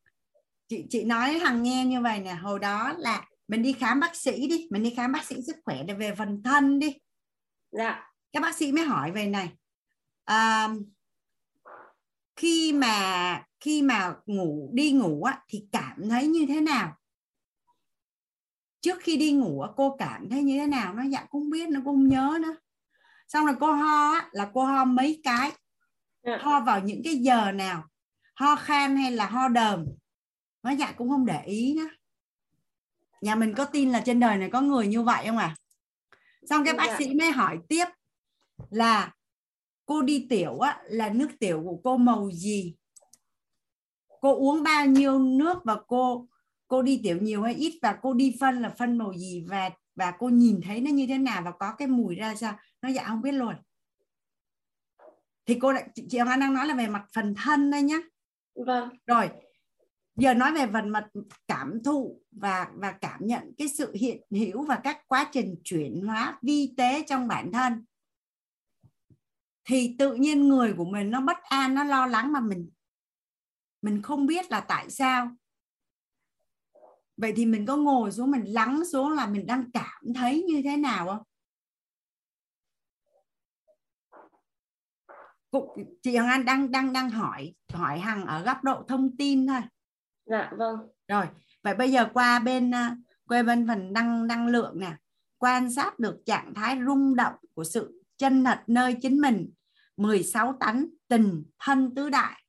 [0.68, 4.16] chị chị nói hằng nghe như vậy nè hồi đó là mình đi khám bác
[4.16, 6.94] sĩ đi mình đi khám bác sĩ sức khỏe để về phần thân đi.
[7.72, 8.12] Dạ.
[8.32, 9.52] Các bác sĩ mới hỏi về này
[10.24, 10.68] à,
[12.36, 16.96] khi mà khi mà ngủ đi ngủ á, thì cảm thấy như thế nào
[18.86, 20.94] trước khi đi ngủ cô cảm thấy như thế nào?
[20.94, 22.56] Nó dạ cũng biết nó cũng nhớ nữa
[23.28, 25.52] xong rồi cô ho á, là cô ho mấy cái.
[26.22, 26.38] Dạ.
[26.40, 27.84] ho vào những cái giờ nào?
[28.34, 29.86] Ho khan hay là ho đờm?
[30.62, 31.88] Nó dạ cũng không để ý nữa
[33.20, 35.56] nhà mình có tin là trên đời này có người như vậy không à
[36.48, 36.96] xong cái bác dạ.
[36.98, 37.84] sĩ mới hỏi tiếp
[38.70, 39.12] là
[39.86, 42.74] cô đi tiểu á là nước tiểu của cô màu gì?
[44.20, 46.26] Cô uống bao nhiêu nước và cô
[46.68, 49.70] cô đi tiểu nhiều hay ít và cô đi phân là phân màu gì và
[49.96, 52.58] và cô nhìn thấy nó như thế nào và có cái mùi ra sao?
[52.82, 53.54] Nó dạ không biết luôn.
[55.46, 57.98] Thì cô lại chị Hồng Anh đang nói là về mặt phần thân đây nhá.
[58.54, 58.88] Vâng.
[59.06, 59.30] Rồi
[60.16, 61.06] giờ nói về phần mặt
[61.48, 66.06] cảm thụ và và cảm nhận cái sự hiện hữu và các quá trình chuyển
[66.06, 67.84] hóa vi tế trong bản thân.
[69.64, 72.70] Thì tự nhiên người của mình nó bất an nó lo lắng mà mình
[73.82, 75.30] mình không biết là tại sao
[77.16, 80.62] vậy thì mình có ngồi xuống mình lắng xuống là mình đang cảm thấy như
[80.64, 81.22] thế nào không?
[86.02, 89.60] Chị Hằng Anh đang đang đang hỏi hỏi Hằng ở góc độ thông tin thôi.
[90.24, 90.76] Dạ vâng.
[91.08, 91.26] Rồi
[91.62, 92.96] vậy bây giờ qua bên à,
[93.28, 94.96] qua bên phần năng năng lượng nè.
[95.38, 99.50] Quan sát được trạng thái rung động của sự chân thật nơi chính mình
[99.96, 102.42] 16 tánh tình thân tứ đại.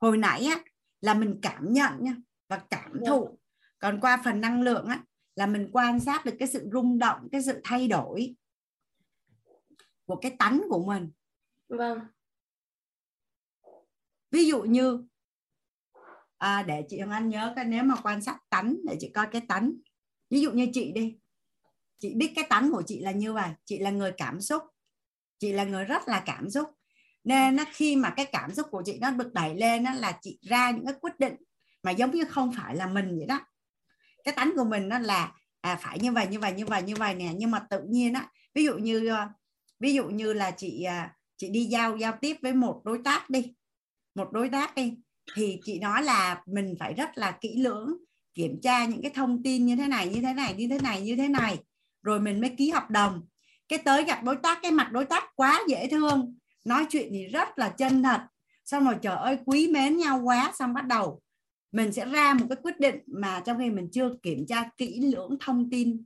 [0.00, 0.60] Hồi nãy á
[1.00, 2.16] là mình cảm nhận nha
[2.48, 3.10] và cảm dạ.
[3.10, 3.38] thụ
[3.84, 5.04] còn qua phần năng lượng á
[5.36, 8.36] là mình quan sát được cái sự rung động cái sự thay đổi
[10.06, 11.10] của cái tánh của mình.
[11.68, 11.98] Vâng.
[14.30, 15.04] Ví dụ như
[16.38, 19.26] à, để chị Hồng Anh nhớ cái nếu mà quan sát tánh để chị coi
[19.32, 19.72] cái tánh.
[20.30, 21.18] Ví dụ như chị đi
[21.98, 23.50] chị biết cái tánh của chị là như vậy.
[23.64, 24.62] Chị là người cảm xúc.
[25.38, 26.68] Chị là người rất là cảm xúc.
[27.24, 30.18] Nên nó khi mà cái cảm xúc của chị nó được đẩy lên đó là
[30.22, 31.34] chị ra những cái quyết định
[31.82, 33.40] mà giống như không phải là mình vậy đó
[34.24, 36.94] cái tánh của mình nó là à, phải như vậy như vậy như vậy như
[36.96, 37.32] vậy nè.
[37.36, 39.28] Nhưng mà tự nhiên á ví dụ như ờ,
[39.80, 43.30] ví dụ như là chị à, chị đi giao giao tiếp với một đối tác
[43.30, 43.54] đi
[44.14, 44.94] một đối tác đi
[45.34, 47.96] thì chị nói là mình phải rất là kỹ lưỡng
[48.34, 51.00] kiểm tra những cái thông tin như thế này như thế này như thế này
[51.00, 51.58] như thế này
[52.02, 53.22] rồi mình mới ký hợp đồng.
[53.68, 57.26] Cái tới gặp đối tác cái mặt đối tác quá dễ thương nói chuyện thì
[57.26, 58.20] rất là chân thật.
[58.64, 61.20] Xong rồi trời ơi quý mến nhau quá xong bắt đầu
[61.74, 65.00] mình sẽ ra một cái quyết định mà trong khi mình chưa kiểm tra kỹ
[65.00, 66.04] lưỡng thông tin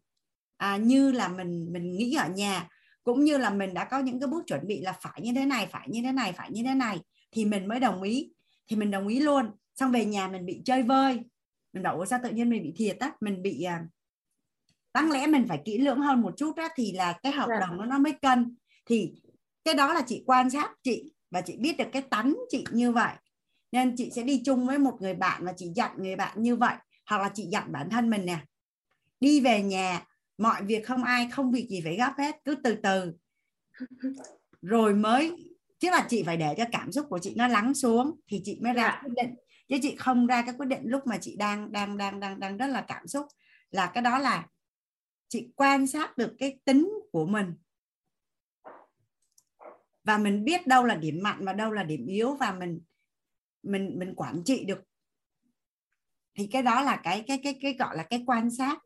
[0.57, 2.69] à, như là mình mình nghĩ ở nhà
[3.05, 5.45] cũng như là mình đã có những cái bước chuẩn bị là phải như thế
[5.45, 6.99] này phải như thế này phải như thế này
[7.33, 8.33] thì mình mới đồng ý
[8.69, 9.51] thì mình đồng ý luôn.
[9.75, 11.21] Xong về nhà mình bị chơi vơi
[11.73, 13.85] mình bảo sao tự nhiên mình bị thiệt á mình bị à,
[14.95, 17.61] đáng lẽ mình phải kỹ lưỡng hơn một chút á thì là cái hợp dạ.
[17.61, 18.57] đồng nó nó mới cân.
[18.87, 19.13] Thì
[19.65, 22.93] cái đó là chị quan sát chị và chị biết được cái tánh chị như
[22.93, 23.13] vậy
[23.73, 26.57] nên chị sẽ đi chung với một người bạn và chị dặn người bạn như
[26.57, 26.75] vậy
[27.07, 28.39] hoặc là chị dặn bản thân mình nè.
[29.21, 30.07] Đi về nhà
[30.39, 33.13] mọi việc không ai không việc gì phải gấp hết cứ từ từ.
[34.63, 38.21] Rồi mới chứ là chị phải để cho cảm xúc của chị nó lắng xuống
[38.27, 39.01] thì chị mới ra dạ.
[39.03, 39.35] quyết định.
[39.69, 42.57] Chứ chị không ra cái quyết định lúc mà chị đang đang đang đang đang
[42.57, 43.27] rất là cảm xúc.
[43.71, 44.47] Là cái đó là
[45.29, 47.55] chị quan sát được cái tính của mình.
[50.05, 52.81] Và mình biết đâu là điểm mạnh và đâu là điểm yếu và mình
[53.69, 54.81] mình mình quản trị được.
[56.39, 58.79] Thì cái đó là cái cái cái cái gọi là cái quan sát.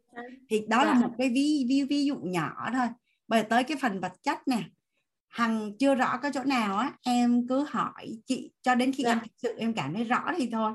[0.51, 1.07] Thì đó là Dạ.
[1.07, 2.87] một cái ví ví ví dụ nhỏ thôi.
[3.29, 4.63] Bây giờ tới cái phần vật chất nè.
[5.29, 9.11] Hằng chưa rõ có chỗ nào á em cứ hỏi chị cho đến khi Dạ.
[9.13, 10.73] em thực sự em cảm thấy rõ thì thôi.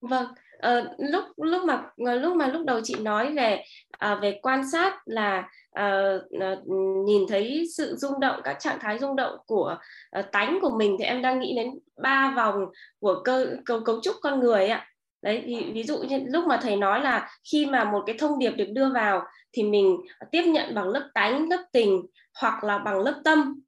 [0.00, 4.38] Vâng, ờ, lúc lúc mà ờ, lúc mà lúc đầu chị nói về à, về
[4.42, 6.62] quan sát là ờ, ờ,
[7.06, 9.76] nhìn thấy sự rung động các trạng thái rung động của
[10.10, 11.70] ờ, tánh của mình thì em đang nghĩ đến
[12.02, 12.66] ba vòng
[13.00, 14.88] của cơ cấu cấu trúc con người ạ.
[15.22, 18.38] Đấy thì ví dụ như lúc mà thầy nói là khi mà một cái thông
[18.38, 19.22] điệp được đưa vào
[19.52, 19.96] thì mình
[20.30, 22.02] tiếp nhận bằng lớp tánh, lớp tình
[22.40, 23.60] hoặc là bằng lớp tâm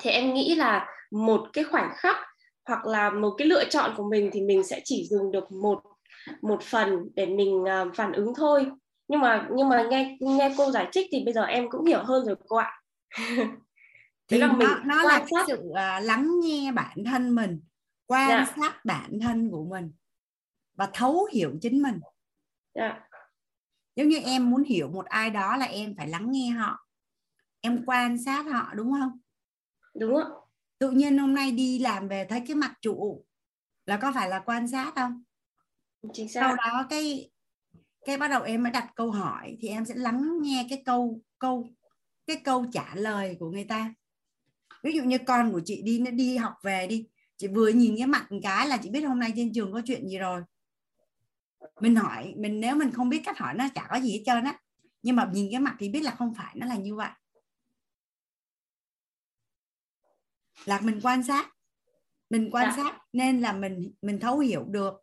[0.00, 2.16] thì em nghĩ là một cái khoảnh khắc
[2.68, 5.82] hoặc là một cái lựa chọn của mình thì mình sẽ chỉ dùng được một
[6.42, 8.70] một phần để mình à, phản ứng thôi.
[9.08, 12.02] Nhưng mà nhưng mà nghe nghe cô giải thích thì bây giờ em cũng hiểu
[12.04, 12.80] hơn rồi cô ạ.
[14.28, 15.44] Thì là nó, mình nó là quan cái sát.
[15.48, 17.60] sự à, lắng nghe bản thân mình
[18.06, 18.52] quan Dạ.
[18.56, 19.92] sát bản thân của mình
[20.74, 22.00] và thấu hiểu chính mình.
[22.74, 23.00] Dạ.
[23.96, 26.86] Giống như em muốn hiểu một ai đó là em phải lắng nghe họ
[27.60, 29.18] em quan sát họ đúng không?
[29.94, 30.24] Đúng ạ.
[30.78, 33.24] Tự nhiên hôm nay đi làm về thấy cái mặt trụ
[33.86, 35.22] là có phải là quan sát không
[36.12, 37.30] chính sau xác đó cái
[38.04, 41.20] cái bắt đầu em mới đặt câu hỏi thì em sẽ lắng nghe cái câu
[41.38, 41.68] câu
[42.26, 43.94] cái câu trả lời của người ta.
[44.82, 47.06] Ví dụ như con của chị đi nó đi học về đi.
[47.36, 49.82] Chị vừa nhìn cái mặt một cái là chị biết hôm nay trên trường có
[49.84, 50.42] chuyện gì rồi.
[51.80, 54.44] Mình hỏi mình nếu mình không biết cách hỏi nó chả có gì hết trơn
[54.44, 54.60] á.
[55.02, 57.10] Nhưng mà nhìn cái mặt thì biết là không phải nó là như vậy.
[60.64, 61.52] Là mình quan sát.
[62.30, 62.76] Mình quan Dạ.
[62.76, 64.94] sát nên là mình mình thấu hiểu được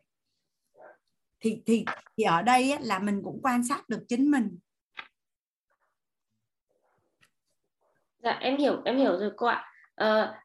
[1.44, 1.86] thì thì
[2.18, 4.60] thì ở đây là mình cũng quan sát được chính mình
[8.24, 9.65] dạ em hiểu em hiểu rồi cô ạ
[9.95, 10.44] à,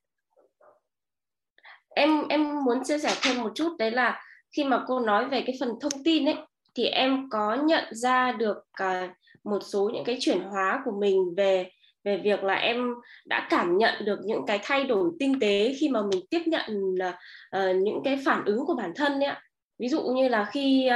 [1.88, 4.22] em em muốn chia sẻ thêm một chút đấy là
[4.56, 6.36] khi mà cô nói về cái phần thông tin ấy
[6.74, 9.14] thì em có nhận ra được à,
[9.44, 11.70] một số những cái chuyển hóa của mình về
[12.04, 12.94] về việc là em
[13.26, 16.94] đã cảm nhận được những cái thay đổi tinh tế khi mà mình tiếp nhận
[16.94, 19.42] uh, những cái phản ứng của bản thân ấy ạ
[19.78, 20.90] ví dụ như là khi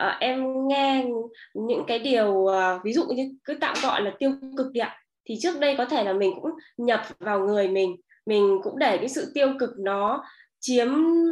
[0.00, 1.06] uh, em nghe
[1.54, 4.98] những cái điều uh, ví dụ như cứ tạm gọi là tiêu cực đi ạ
[5.28, 7.96] thì trước đây có thể là mình cũng nhập vào người mình
[8.26, 10.24] mình cũng để cái sự tiêu cực nó
[10.60, 10.88] chiếm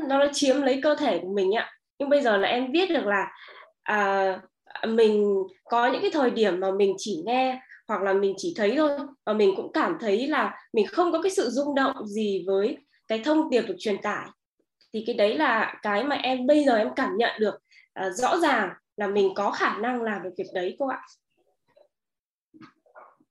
[0.08, 1.70] nó chiếm lấy cơ thể của mình ạ.
[1.98, 3.30] Nhưng bây giờ là em biết được là
[3.82, 4.40] à,
[4.88, 5.34] mình
[5.64, 8.90] có những cái thời điểm mà mình chỉ nghe hoặc là mình chỉ thấy thôi
[9.26, 12.76] và mình cũng cảm thấy là mình không có cái sự rung động gì với
[13.08, 14.26] cái thông điệp được truyền tải
[14.94, 17.54] thì cái đấy là cái mà em bây giờ em cảm nhận được
[17.92, 21.02] à, rõ ràng là mình có khả năng làm được việc đấy cô ạ.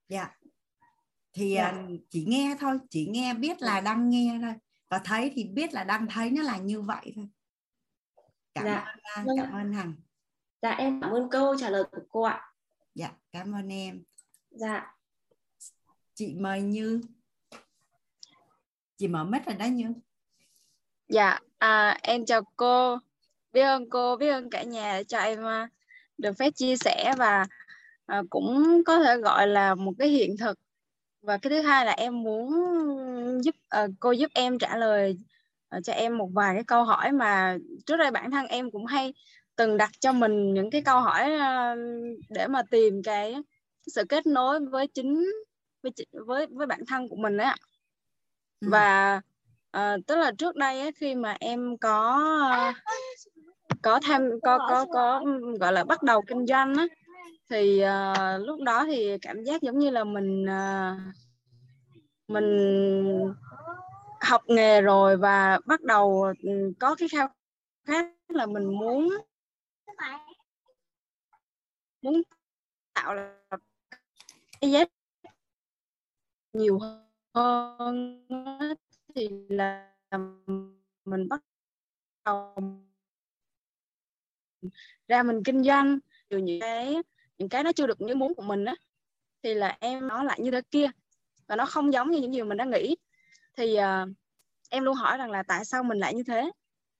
[0.09, 0.35] Dạ.
[1.33, 1.63] Thì Dạ.
[1.63, 4.53] à, chỉ nghe thôi chỉ nghe biết là đang nghe thôi.
[4.89, 7.27] Và thấy thì biết là đang thấy nó là như vậy thôi.
[8.53, 8.75] Cảm Dạ.
[8.75, 9.37] ơn à, Vâng.
[9.37, 9.93] cảm ơn hằng.
[10.61, 12.53] Dạ em cảm ơn câu trả lời của cô ạ.
[12.95, 14.03] Dạ cảm ơn em.
[14.51, 14.95] Dạ.
[16.13, 17.01] Chị mời như.
[18.97, 19.93] Chị mở mic rồi đó như.
[21.07, 22.97] Dạ, à, em chào cô.
[23.53, 25.69] Biết ơn cô, biết ơn cả nhà đã cho em à,
[26.17, 27.45] được phép chia sẻ và
[28.05, 30.59] à, cũng có thể gọi là một cái hiện thực.
[31.21, 32.51] Và cái thứ hai là em muốn
[33.43, 35.17] giúp à, cô giúp em trả lời
[35.69, 38.85] à, cho em một vài cái câu hỏi mà trước đây bản thân em cũng
[38.85, 39.13] hay
[39.55, 41.75] từng đặt cho mình những cái câu hỏi à,
[42.29, 43.35] để mà tìm cái
[43.87, 45.25] sự kết nối với chính
[45.83, 47.55] với với với bản thân của mình đấy ạ.
[48.61, 48.67] Ừ.
[48.71, 49.21] Và
[49.73, 52.19] à, tức là trước đây á, khi mà em có
[53.81, 55.23] có tham có có có
[55.59, 56.87] gọi là bắt đầu kinh doanh á
[57.49, 60.97] thì à, lúc đó thì cảm giác giống như là mình à,
[62.27, 63.33] mình
[64.21, 67.29] học nghề rồi và bắt đầu ừm, có cái khao
[67.87, 69.09] khát là mình muốn
[72.01, 72.21] muốn
[72.93, 73.15] tạo
[74.61, 74.85] cái giá
[76.53, 76.79] nhiều
[77.35, 78.27] hơn
[79.15, 79.93] thì là
[81.05, 81.43] mình bắt
[82.25, 82.55] đầu
[85.07, 85.99] ra mình kinh doanh.
[86.29, 86.95] Từ những cái
[87.37, 88.75] những cái nó chưa được như muốn của mình á
[89.43, 90.87] thì là em nó lại như thế kia
[91.47, 92.95] và nó không giống như những gì mình đã nghĩ.
[93.57, 94.09] Thì uh,
[94.69, 96.51] em luôn hỏi rằng là tại sao mình lại như thế?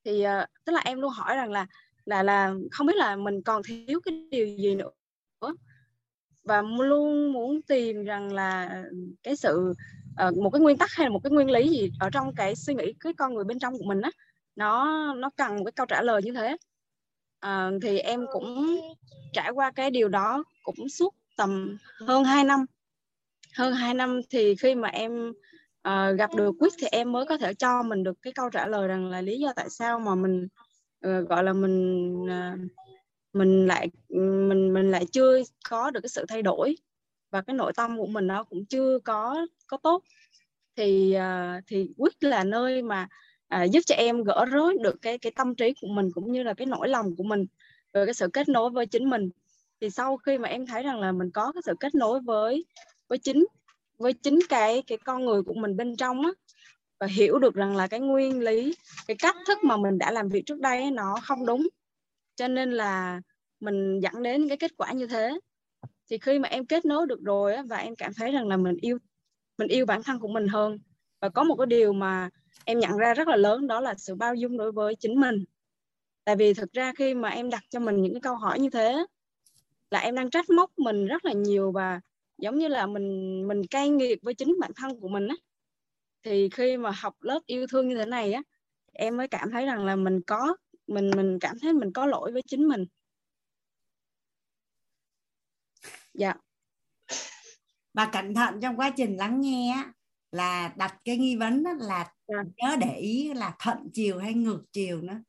[0.03, 1.67] Thì uh, tức là em luôn hỏi rằng là
[2.05, 4.91] là là không biết là mình còn thiếu cái điều gì nữa.
[6.43, 8.83] Và luôn muốn tìm rằng là
[9.23, 9.73] cái sự
[10.15, 12.55] Ờ, một cái nguyên tắc hay là một cái nguyên lý gì ở trong cái
[12.55, 14.11] suy nghĩ cái con người bên trong của mình á
[14.55, 16.57] nó nó cần một cái câu trả lời như thế.
[17.39, 18.79] Ờ, thì em cũng
[19.33, 21.77] trải qua cái điều đó cũng suốt tầm
[22.07, 22.65] hơn 2 năm.
[23.55, 25.29] Hơn 2 năm thì khi mà em
[25.87, 28.67] uh, gặp được Quyết thì em mới có thể cho mình được cái câu trả
[28.67, 30.47] lời rằng là lý do tại sao mà mình
[31.07, 32.59] uh, gọi là mình uh,
[33.33, 33.89] mình lại
[34.49, 36.75] mình mình lại chưa có được cái sự thay đổi
[37.33, 40.03] và cái nội tâm của mình nó cũng chưa có có tốt.
[40.75, 43.07] Thì uh, thì Quyết là nơi mà
[43.55, 46.43] uh, giúp cho em gỡ rối được cái cái tâm trí của mình cũng như
[46.43, 47.45] là cái nỗi lòng của mình
[47.93, 49.29] về cái sự kết nối với chính mình.
[49.81, 52.65] Thì sau khi mà em thấy rằng là mình có cái sự kết nối với
[53.07, 53.45] với chính
[53.97, 56.31] với chính cái cái con người của mình bên trong á
[56.99, 58.75] và hiểu được rằng là cái nguyên lý
[59.07, 61.67] cái cách thức mà mình đã làm việc trước đây nó không đúng.
[62.35, 63.21] Cho nên là
[63.59, 65.39] mình dẫn đến cái kết quả như thế
[66.09, 68.57] thì khi mà em kết nối được rồi á, và em cảm thấy rằng là
[68.57, 68.97] mình yêu
[69.57, 70.79] mình yêu bản thân của mình hơn.
[71.21, 72.29] Và có một cái điều mà
[72.65, 75.45] em nhận ra rất là lớn đó là sự bao dung đối với chính mình.
[76.25, 78.69] Tại vì thực ra khi mà em đặt cho mình những cái câu hỏi như
[78.69, 79.05] thế
[79.91, 82.01] là em đang trách móc mình rất là nhiều và
[82.37, 85.35] giống như là mình mình cay nghiệt với chính bản thân của mình á.
[86.23, 88.41] Thì khi mà học lớp yêu thương như thế này á
[88.93, 90.55] em mới cảm thấy rằng là mình có
[90.87, 92.85] mình mình cảm thấy mình có lỗi với chính mình.
[96.13, 96.33] Dạ.
[97.93, 99.83] Và cẩn thận trong quá trình lắng nghe
[100.31, 102.43] là đặt cái nghi vấn là dạ.
[102.57, 105.21] nhớ để ý là thuận chiều hay ngược chiều nữa.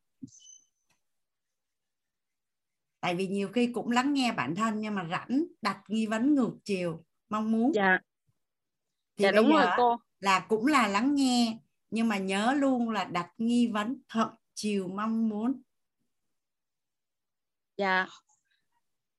[3.00, 6.34] Tại vì nhiều khi cũng lắng nghe bản thân nhưng mà rảnh đặt nghi vấn
[6.34, 7.72] ngược chiều mong muốn.
[7.74, 7.98] Dạ.
[9.16, 9.96] Thì dạ đúng rồi cô.
[10.20, 11.58] là cũng là lắng nghe
[11.90, 15.62] nhưng mà nhớ luôn là đặt nghi vấn thuận chiều mong muốn.
[17.76, 18.06] Dạ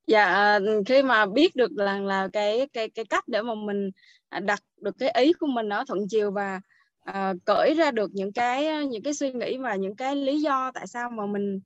[0.07, 3.91] dạ khi mà biết được là là cái cái cái cách để mà mình
[4.29, 6.61] à, đặt được cái ý của mình ở thuận chiều và
[7.09, 10.71] uh, cởi ra được những cái những cái suy nghĩ và những cái lý do
[10.71, 11.59] tại sao mà mình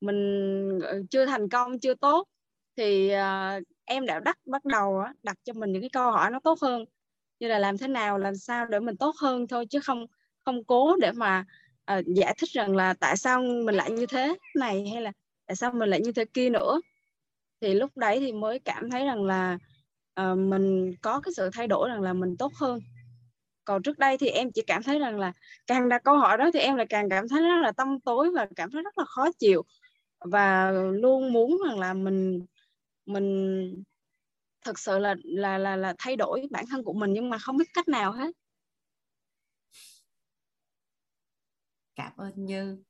[0.00, 2.28] mình ờ, chưa thành công chưa tốt
[2.76, 6.40] thì uh, em đã đắt bắt đầu đặt cho mình những cái câu hỏi nó
[6.44, 6.84] tốt hơn.
[7.40, 10.06] Như là làm thế nào làm sao để mình tốt hơn thôi chứ không
[10.44, 11.44] không cố để mà
[11.98, 15.12] uh, giải thích rằng là tại sao mình lại như thế này hay là
[15.46, 16.80] tại sao mình lại như thế kia nữa
[17.60, 19.58] thì lúc đấy thì mới cảm thấy rằng là
[20.20, 22.80] uh, mình có cái sự thay đổi rằng là mình tốt hơn.
[23.64, 25.32] Còn trước đây thì em chỉ cảm thấy rằng là
[25.66, 28.30] càng đặt câu hỏi đó thì em lại càng cảm thấy rất là tâm tối
[28.34, 29.62] và cảm thấy rất là khó chịu.
[30.18, 32.46] Và luôn muốn rằng là mình
[33.06, 33.84] mình
[34.64, 37.56] thực sự là là là là thay đổi bản thân của mình nhưng mà không
[37.56, 38.30] biết cách nào hết.
[41.94, 42.82] Cảm ơn như.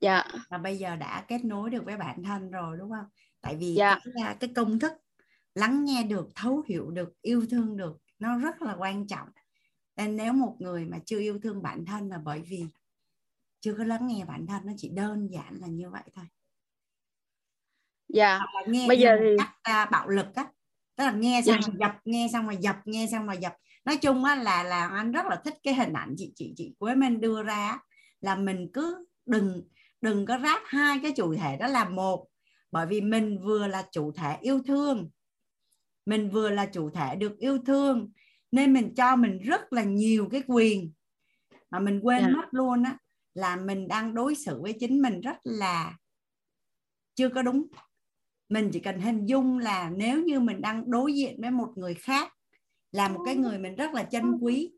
[0.00, 0.24] Dạ.
[0.48, 3.06] Và bây giờ đã kết nối được với bản thân rồi đúng không
[3.40, 3.98] tại vì dạ.
[4.14, 4.92] cái, cái công thức
[5.54, 9.28] lắng nghe được thấu hiểu được yêu thương được nó rất là quan trọng
[9.96, 12.64] nên nếu một người mà chưa yêu thương bản thân là bởi vì
[13.60, 16.24] chưa có lắng nghe bản thân nó chỉ đơn giản là như vậy thôi
[18.08, 18.68] dạ yeah.
[18.68, 20.46] nghe bây giờ thì cách uh, bạo lực á
[20.96, 21.66] tức là nghe xong yeah.
[21.66, 23.54] rồi dập nghe xong rồi dập nghe xong rồi dập
[23.84, 26.74] nói chung á là là anh rất là thích cái hình ảnh chị chị chị
[26.78, 27.78] Quế Minh đưa ra
[28.20, 29.62] là mình cứ đừng
[30.00, 32.26] đừng có ráp hai cái chủ thể đó là một
[32.72, 35.10] bởi vì mình vừa là chủ thể yêu thương.
[36.06, 38.12] Mình vừa là chủ thể được yêu thương.
[38.52, 40.92] Nên mình cho mình rất là nhiều cái quyền.
[41.70, 42.32] Mà mình quên yeah.
[42.36, 42.98] mất luôn á
[43.34, 45.96] là mình đang đối xử với chính mình rất là
[47.14, 47.66] chưa có đúng.
[48.48, 51.94] Mình chỉ cần hình dung là nếu như mình đang đối diện với một người
[51.94, 52.32] khác
[52.92, 54.72] là một cái người mình rất là chân quý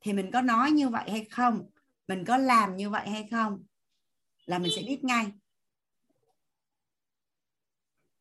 [0.00, 1.70] thì mình có nói như vậy hay không?
[2.08, 3.64] Mình có làm như vậy hay không?
[4.46, 5.26] Là mình sẽ biết ngay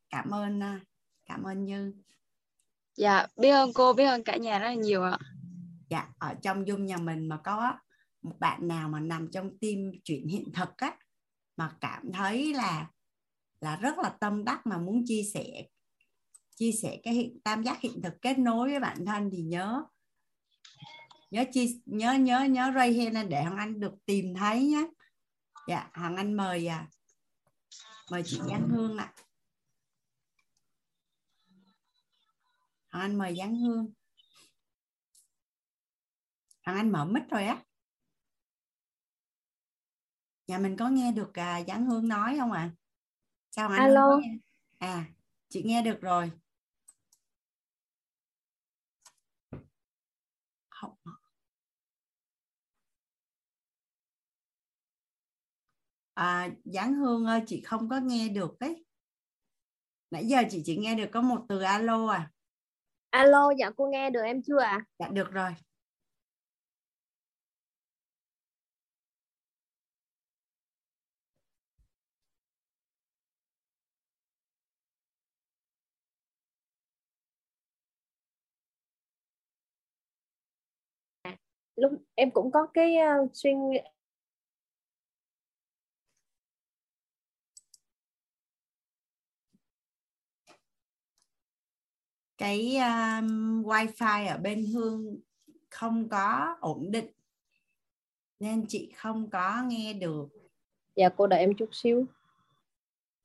[0.10, 0.80] cảm ơn à,
[1.26, 1.94] cảm ơn như.
[2.96, 5.18] Dạ biết ơn cô biết ơn cả nhà rất là nhiều ạ.
[5.90, 7.74] Dạ ở trong dung nhà mình mà có
[8.22, 10.98] một bạn nào mà nằm trong tim chuyện hiện thực á
[11.58, 12.88] mà cảm thấy là
[13.62, 15.64] là rất là tâm đắc mà muốn chia sẻ
[16.56, 19.84] chia sẻ cái hiện tam giác hiện thực kết nối với bản thân thì nhớ
[21.32, 24.88] nhớ chi nhớ nhớ nhớ ray lên để hoàng anh được tìm thấy nhé
[25.68, 26.88] dạ hoàng anh mời à
[28.12, 29.14] mời chị giang hương ạ
[32.92, 33.94] hoàng anh mời giang hương.
[36.66, 37.64] Hoàng anh mở mic rồi á.
[40.48, 42.62] Nhà mình có nghe được à, giáng hương nói không ạ?
[42.62, 42.76] À?
[43.52, 44.20] sao anh alo.
[44.78, 45.06] à
[45.50, 46.32] chị nghe được rồi.
[50.70, 50.96] Không.
[56.14, 58.86] À, Giáng Hương ơi chị không có nghe được đấy
[60.12, 62.32] nãy giờ chị chỉ nghe được có một từ alo à
[63.18, 64.70] Alo, dạ cô nghe được em chưa ạ?
[64.70, 64.86] À?
[65.00, 65.50] Dạ được rồi.
[81.76, 83.52] lúc em cũng có cái uh, suy
[92.38, 95.20] cái um, wifi ở bên hương
[95.70, 97.12] không có ổn định
[98.40, 100.28] nên chị không có nghe được
[100.96, 102.06] dạ cô đợi em chút xíu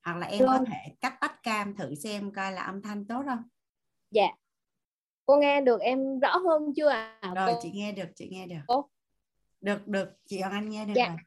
[0.02, 0.46] hoặc là em Được.
[0.46, 3.42] có thể cắt tắt cam thử xem coi là âm thanh tốt không
[4.10, 4.28] dạ
[5.26, 7.32] cô nghe được em rõ hơn chưa ạ à?
[7.34, 7.60] rồi cô...
[7.62, 8.90] chị nghe được chị nghe được cô?
[9.60, 11.08] được được chị Hoàng Anh nghe được dạ.
[11.08, 11.18] rồi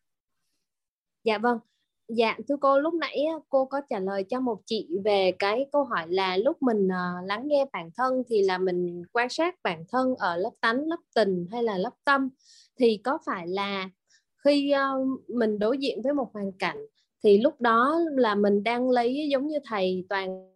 [1.23, 1.59] dạ vâng
[2.07, 5.83] Dạ thưa cô lúc nãy cô có trả lời cho một chị về cái câu
[5.83, 9.83] hỏi là lúc mình uh, lắng nghe bản thân thì là mình quan sát bản
[9.89, 12.29] thân ở lớp tánh, lớp tình hay là lớp tâm?
[12.79, 13.89] Thì có phải là
[14.43, 16.77] khi uh, mình đối diện với một hoàn cảnh
[17.23, 20.55] thì lúc đó là mình đang lấy giống như thầy toàn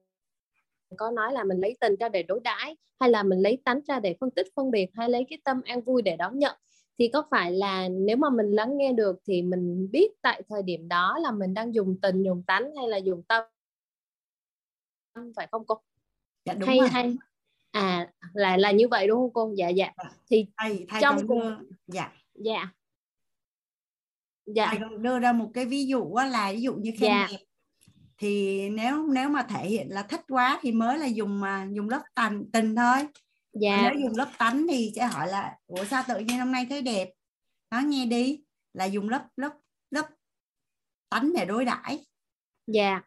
[0.98, 3.82] có nói là mình lấy tình ra để đối đãi hay là mình lấy tánh
[3.88, 6.56] ra để phân tích phân biệt hay lấy cái tâm an vui để đón nhận?
[7.00, 10.64] Thì có phải là nếu mà mình lắng nghe được thì mình biết tại thời
[10.64, 13.44] điểm đó là mình đang dùng tình dùng tánh hay là dùng tâm?
[15.36, 15.82] Phải không cô?
[16.46, 16.90] Dạ, đúng hay rồi.
[16.90, 17.16] hay.
[17.72, 19.54] À là là như vậy đúng không cô?
[19.58, 20.10] Dạ dạ, dạ.
[20.30, 21.56] thì thầy, thầy trong cùng
[21.88, 22.12] dạ.
[22.36, 22.74] Dạ.
[24.46, 24.68] Dạ.
[24.70, 27.28] Thầy còn đưa ra một cái ví dụ là ví dụ như khen dạ.
[27.32, 27.46] đẹp.
[28.18, 31.90] Thì nếu nếu mà thể hiện là thích quá thì mới là dùng mà dùng
[31.90, 33.08] lớp tình tình thôi
[33.60, 33.90] dạ.
[33.92, 36.82] nếu dùng lớp tánh thì sẽ hỏi là ủa sao tự nhiên hôm nay thấy
[36.82, 37.10] đẹp?
[37.72, 38.44] Nói nghe đi.
[38.74, 39.54] Là dùng lớp lớp
[39.92, 40.06] lớp
[41.10, 42.06] tánh để đối đãi.
[42.68, 43.02] Dạ.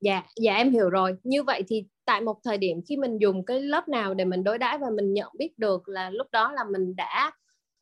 [0.00, 1.16] Dạ dạ em hiểu rồi.
[1.22, 4.44] Như vậy thì tại một thời điểm khi mình dùng cái lớp nào để mình
[4.44, 7.32] đối đãi và mình nhận biết được là lúc đó là mình đã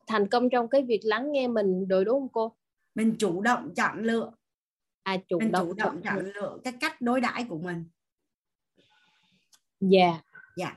[0.07, 2.55] thành công trong cái việc lắng nghe mình rồi đúng không cô?
[2.95, 4.31] Mình chủ động chọn lựa.
[5.03, 6.31] À chủ mình động chủ động chọn lựa.
[6.31, 7.85] lựa cái cách đối đãi của mình.
[9.79, 9.99] Dạ.
[9.99, 10.25] yeah
[10.57, 10.75] dạ.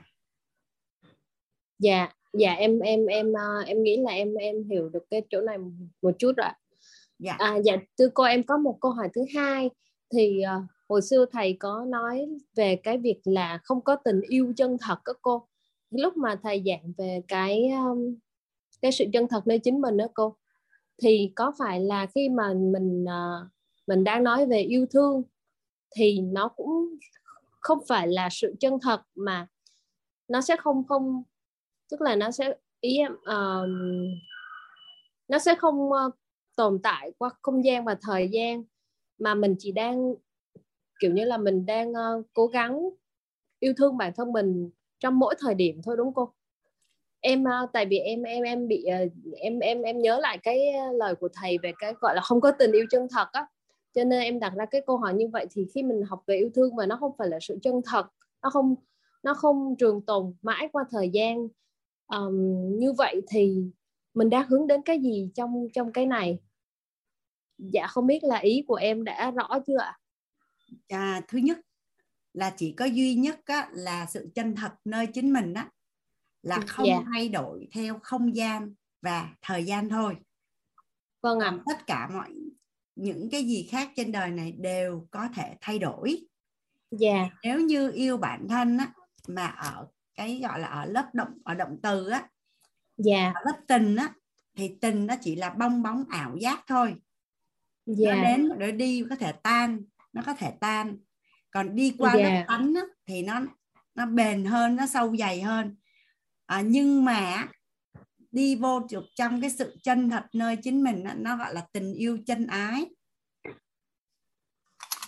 [1.79, 5.41] Dạ dạ em em em ờ, em nghĩ là em em hiểu được cái chỗ
[5.41, 5.57] này
[6.01, 6.49] một chút rồi
[7.19, 7.35] dạ.
[7.39, 9.69] À, dạ thưa cô em có một câu hỏi thứ hai.
[10.13, 14.53] Thì uh, hồi xưa thầy có nói về cái việc là không có tình yêu
[14.57, 15.47] chân thật các cô.
[15.91, 18.15] Lúc mà thầy giảng về cái um,
[18.81, 20.35] cái sự chân thật nơi chính mình đó cô
[21.01, 23.47] thì có phải là khi mà mình uh,
[23.87, 25.23] mình đang nói về yêu thương
[25.95, 26.95] thì nó cũng
[27.59, 29.47] không phải là sự chân thật mà
[30.29, 31.23] nó sẽ không không
[31.91, 33.69] tức là nó sẽ ý em uh,
[35.27, 36.13] nó sẽ không uh,
[36.55, 38.63] tồn tại qua không gian và thời gian
[39.17, 40.13] mà mình chỉ đang
[40.99, 42.89] kiểu như là mình đang uh, cố gắng
[43.59, 44.69] yêu thương bản thân mình
[44.99, 46.29] trong mỗi thời điểm thôi đúng không
[47.19, 50.73] em uh, tại vì em em em bị uh, em em em nhớ lại cái
[50.93, 53.47] lời của thầy về cái gọi là không có tình yêu chân thật á.
[53.93, 56.37] Cho nên em đặt ra cái câu hỏi như vậy thì khi mình học về
[56.37, 58.05] yêu thương mà nó không phải là sự chân thật
[58.41, 58.75] nó không
[59.23, 61.47] nó không trường tồn mãi qua thời gian.
[62.07, 62.35] Um,
[62.79, 63.71] như vậy thì
[64.13, 66.39] mình đang hướng đến cái gì trong trong cái này?
[67.57, 69.99] Dạ không biết là ý của em đã rõ chưa ạ?
[70.87, 71.59] À, thứ nhất
[72.33, 75.69] là chỉ có duy nhất á, là sự chân thật nơi chính mình á
[76.41, 77.01] là không dạ.
[77.13, 80.15] thay đổi theo không gian và thời gian thôi.
[81.21, 81.59] Vâng ạ.
[81.65, 82.29] Tất cả mọi
[82.95, 86.25] những cái gì khác trên đời này đều có thể thay đổi.
[86.91, 87.29] Dạ.
[87.43, 88.93] Nếu như yêu bản thân á
[89.35, 92.27] mà ở cái gọi là ở lớp động ở động từ á
[92.97, 94.13] dạ ở lớp tình á
[94.55, 96.95] thì tình nó chỉ là bong bóng ảo giác thôi
[97.85, 98.15] dạ.
[98.15, 99.83] nó đến rồi đi có thể tan
[100.13, 100.97] nó có thể tan
[101.51, 102.23] còn đi qua dạ.
[102.23, 103.41] lớp tánh á, thì nó
[103.95, 105.75] nó bền hơn nó sâu dày hơn
[106.45, 107.47] à, nhưng mà
[108.31, 111.93] đi vô được trong cái sự chân thật nơi chính mình nó gọi là tình
[111.93, 112.85] yêu chân ái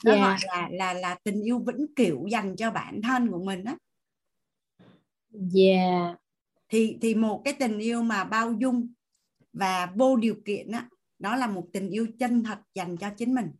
[0.05, 0.21] nó yeah.
[0.21, 3.75] gọi là là là tình yêu vĩnh cửu dành cho bản thân của mình á
[5.55, 6.17] yeah.
[6.69, 8.93] Thì thì một cái tình yêu mà bao dung
[9.53, 10.89] và vô điều kiện á
[11.19, 13.51] đó là một tình yêu chân thật dành cho chính mình.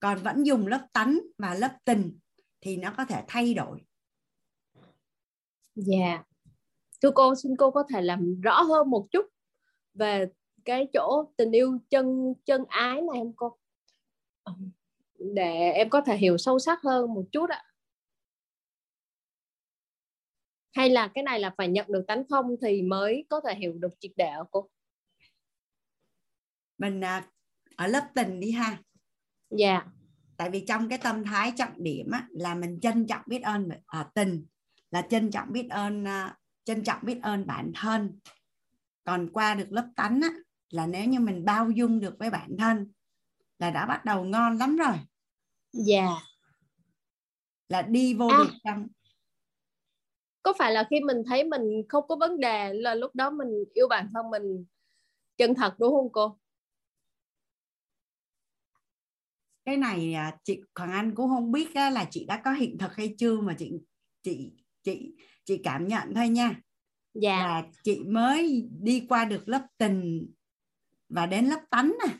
[0.00, 2.18] Còn vẫn dùng lớp tánh và lớp tình
[2.60, 3.80] thì nó có thể thay đổi.
[5.74, 6.26] Dạ yeah.
[7.02, 9.26] thưa cô xin cô có thể làm rõ hơn một chút
[9.94, 10.26] về
[10.64, 13.56] cái chỗ tình yêu chân chân ái này không cô?
[15.34, 17.62] Để em có thể hiểu sâu sắc hơn một chút ạ
[20.72, 23.72] hay là cái này là phải nhận được tánh không thì mới có thể hiểu
[23.72, 24.68] được triệt để cô
[26.78, 27.26] mình à,
[27.76, 28.78] ở lớp tình đi ha
[29.50, 29.86] dạ yeah.
[30.36, 33.68] tại vì trong cái tâm thái trọng điểm á, là mình trân trọng biết ơn
[33.68, 34.46] ở à, tình
[34.90, 36.32] là trân trọng biết ơn uh,
[36.64, 38.18] trân trọng biết ơn bản thân
[39.04, 40.28] còn qua được lớp tánh á,
[40.70, 42.92] là nếu như mình bao dung được với bản thân
[43.58, 44.96] là đã bắt đầu ngon lắm rồi
[45.72, 46.22] dạ yeah.
[47.68, 48.38] là đi vô à.
[48.38, 48.86] được trong
[50.42, 53.64] có phải là khi mình thấy mình không có vấn đề là lúc đó mình
[53.74, 54.64] yêu bản thân mình
[55.36, 56.36] chân thật đúng không cô?
[59.64, 62.94] Cái này à, chị Hoàng Anh cũng không biết là chị đã có hiện thực
[62.96, 63.72] hay chưa mà chị
[64.22, 64.52] chị
[64.82, 65.14] chị
[65.44, 66.60] chị cảm nhận thôi nha.
[67.14, 67.36] Dạ.
[67.36, 70.30] Là chị mới đi qua được lớp tình
[71.08, 72.14] và đến lớp tánh nè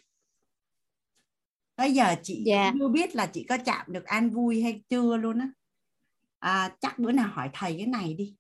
[1.77, 2.73] bây giờ chị dạ.
[2.79, 5.49] chưa biết là chị có chạm được an vui hay chưa luôn á
[6.41, 8.37] à, chắc bữa nào hỏi thầy cái này đi.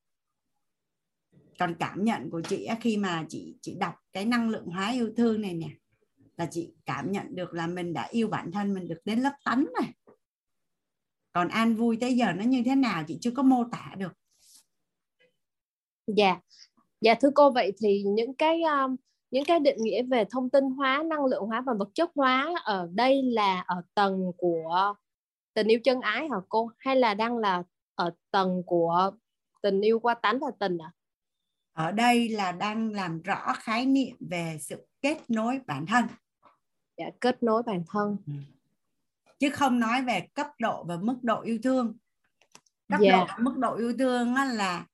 [1.59, 5.13] Còn cảm nhận của chị khi mà chị chị đọc cái năng lượng hóa yêu
[5.17, 5.69] thương này nè
[6.37, 9.33] là chị cảm nhận được là mình đã yêu bản thân mình được đến lớp
[9.45, 9.93] tánh này
[11.33, 14.13] còn an vui tới giờ nó như thế nào chị chưa có mô tả được.
[16.07, 16.41] Dạ.
[17.01, 18.97] Dạ thưa cô vậy thì những cái um,
[19.31, 22.55] những cái định nghĩa về thông tin hóa năng lượng hóa và vật chất hóa
[22.65, 24.95] ở đây là ở tầng của
[25.55, 26.71] tình yêu chân ái hả cô?
[26.79, 27.63] Hay là đang là
[28.01, 29.11] ở tầng của
[29.63, 30.91] tình yêu qua tánh và tình à
[31.73, 36.05] ở đây là đang làm rõ khái niệm về sự kết nối bản thân
[36.97, 38.33] dạ, kết nối bản thân ừ.
[39.39, 41.97] chứ không nói về cấp độ và mức độ yêu thương
[42.89, 43.17] cấp dạ.
[43.19, 44.87] độ mức độ yêu thương là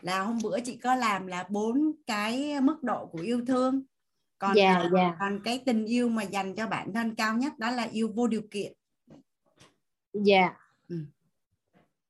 [0.00, 3.82] là hôm bữa chị có làm là bốn cái mức độ của yêu thương
[4.38, 5.16] còn dạ, dạ.
[5.20, 8.26] còn cái tình yêu mà dành cho bản thân cao nhất đó là yêu vô
[8.26, 8.72] điều kiện
[10.12, 10.56] dạ
[10.88, 10.96] ừ.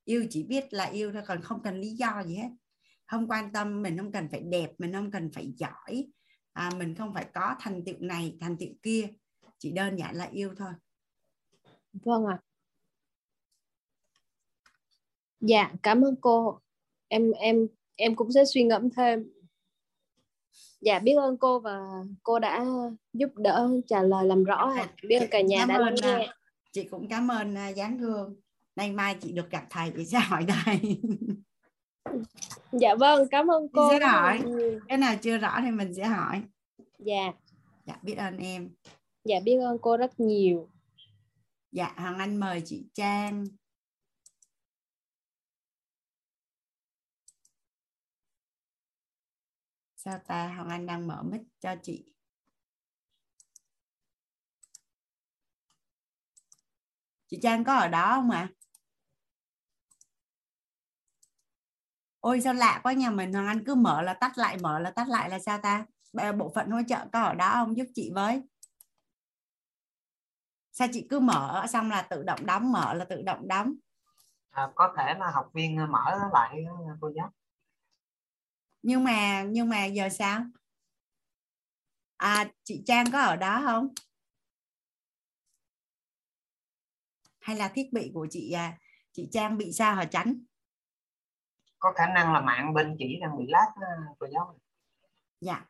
[0.06, 2.48] Yêu chỉ biết là yêu thôi còn không cần lý do gì hết.
[3.06, 6.06] Không quan tâm mình không cần phải đẹp mình không cần phải giỏi.
[6.52, 9.08] À, mình không phải có thành tựu này thành tựu kia.
[9.58, 10.72] Chỉ đơn giản là yêu thôi.
[11.92, 12.38] Vâng ạ.
[12.40, 12.42] À.
[15.40, 16.60] dạ cảm ơn cô.
[17.08, 17.66] Em em
[17.96, 19.32] em cũng sẽ suy ngẫm thêm.
[20.80, 21.80] Dạ biết ơn cô và
[22.22, 22.64] cô đã
[23.12, 24.74] giúp đỡ trả lời làm rõ.
[25.08, 26.26] Biết ơn cả nhà đã lắng nghe.
[26.26, 26.36] à,
[26.72, 28.36] chị cũng cảm ơn uh, giáng hương
[28.76, 30.80] nay mai chị được gặp thầy để sẽ hỏi thầy.
[32.72, 34.42] Dạ vâng cảm ơn cô sẽ hỏi.
[34.88, 36.42] cái nào chưa rõ thì mình sẽ hỏi.
[36.98, 37.32] Dạ.
[37.86, 38.70] Dạ biết ơn em.
[39.24, 40.70] Dạ biết ơn cô rất nhiều.
[41.72, 43.44] Dạ hoàng anh mời chị trang.
[49.96, 50.48] Sao ta?
[50.56, 52.04] Hoàng anh đang mở mic cho chị.
[57.26, 58.48] Chị trang có ở đó không ạ?
[58.52, 58.55] à?
[62.26, 64.90] Ôi sao lạ quá nhà mình hoàng anh cứ mở là tắt lại mở là
[64.90, 65.86] tắt lại là sao ta?
[66.38, 67.76] Bộ phận hỗ trợ có ở đó không?
[67.76, 68.42] Giúp chị với.
[70.72, 73.74] Sao chị cứ mở xong là tự động đóng mở là tự động đóng?
[74.50, 76.64] À, có thể là học viên mở lại
[77.00, 77.32] cô giáo.
[78.82, 80.44] Nhưng mà nhưng mà giờ sao?
[82.16, 83.88] À chị Trang có ở đó không?
[87.38, 88.78] Hay là thiết bị của chị à,
[89.12, 90.38] chị Trang bị sao hả tránh
[91.78, 93.66] có khả năng là mạng bên chị đang bị lát
[94.18, 94.58] cô giáo
[95.40, 95.64] dạ.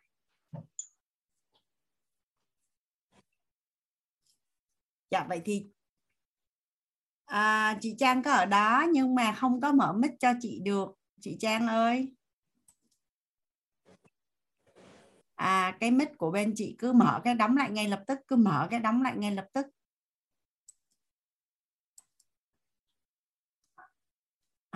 [5.10, 5.66] Dạ vậy thì
[7.24, 10.88] à, chị Trang có ở đó nhưng mà không có mở mic cho chị được.
[11.20, 12.12] Chị Trang ơi.
[15.34, 18.36] À cái mic của bên chị cứ mở cái đóng lại ngay lập tức cứ
[18.36, 19.66] mở cái đóng lại ngay lập tức.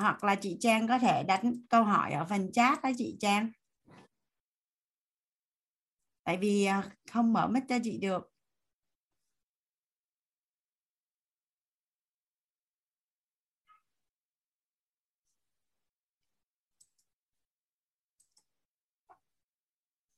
[0.00, 3.50] Hoặc là chị Trang có thể đánh câu hỏi ở phần chat đó chị Trang.
[6.24, 8.32] Tại vì à, không mở mic cho chị được.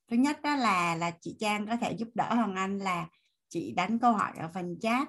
[0.07, 3.07] Thứ nhất đó là là chị Trang có thể giúp đỡ Hoàng Anh là
[3.49, 5.07] chị đánh câu hỏi ở phần chat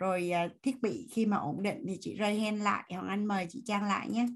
[0.00, 3.46] rồi uh, thiết bị khi mà ổn định thì chị rơi lại Hoàng Anh mời
[3.50, 4.26] chị Trang lại nhé.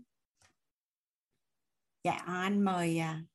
[2.05, 3.29] Dạ Hoàng Anh mời uh,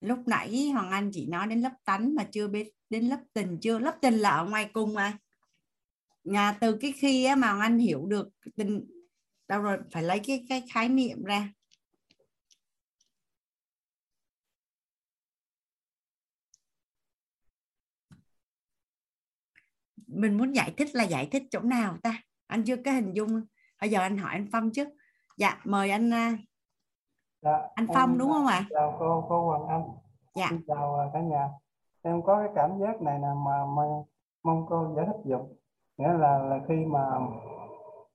[0.00, 3.58] lúc nãy Hoàng Anh chỉ nói đến lớp tánh mà chưa biết đến lớp tình
[3.62, 5.18] chưa lớp tình là ở ngoài cung mà.
[6.24, 8.86] Nhà từ cái khi mà Hoàng Anh hiểu được tình
[9.48, 11.52] đâu rồi phải lấy cái cái khái niệm ra.
[20.14, 22.22] Mình muốn giải thích là giải thích chỗ nào ta?
[22.46, 23.44] Anh chưa có hình dung.
[23.80, 24.88] Bây giờ anh hỏi anh phong trước
[25.36, 26.38] dạ mời anh à,
[27.42, 28.66] dạ, anh phong đúng không ạ?
[28.70, 29.84] chào cô cô hoàng anh.
[30.34, 30.46] Dạ.
[30.50, 31.48] Xin chào à, cả nhà.
[32.02, 33.82] Em có cái cảm giác này là mà, mà
[34.42, 35.40] mong cô giải thích dùm
[35.96, 37.04] nghĩa là là khi mà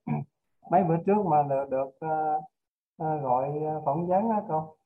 [0.70, 2.42] mấy bữa trước mà được được uh,
[3.02, 3.50] uh, gọi
[3.84, 4.76] phỏng vấn á cô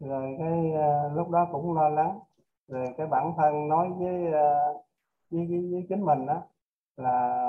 [0.00, 2.18] rồi cái uh, lúc đó cũng lo lắng.
[2.68, 4.84] Rồi cái bản thân nói với uh,
[5.30, 6.42] với, với, với chính mình đó
[6.96, 7.48] là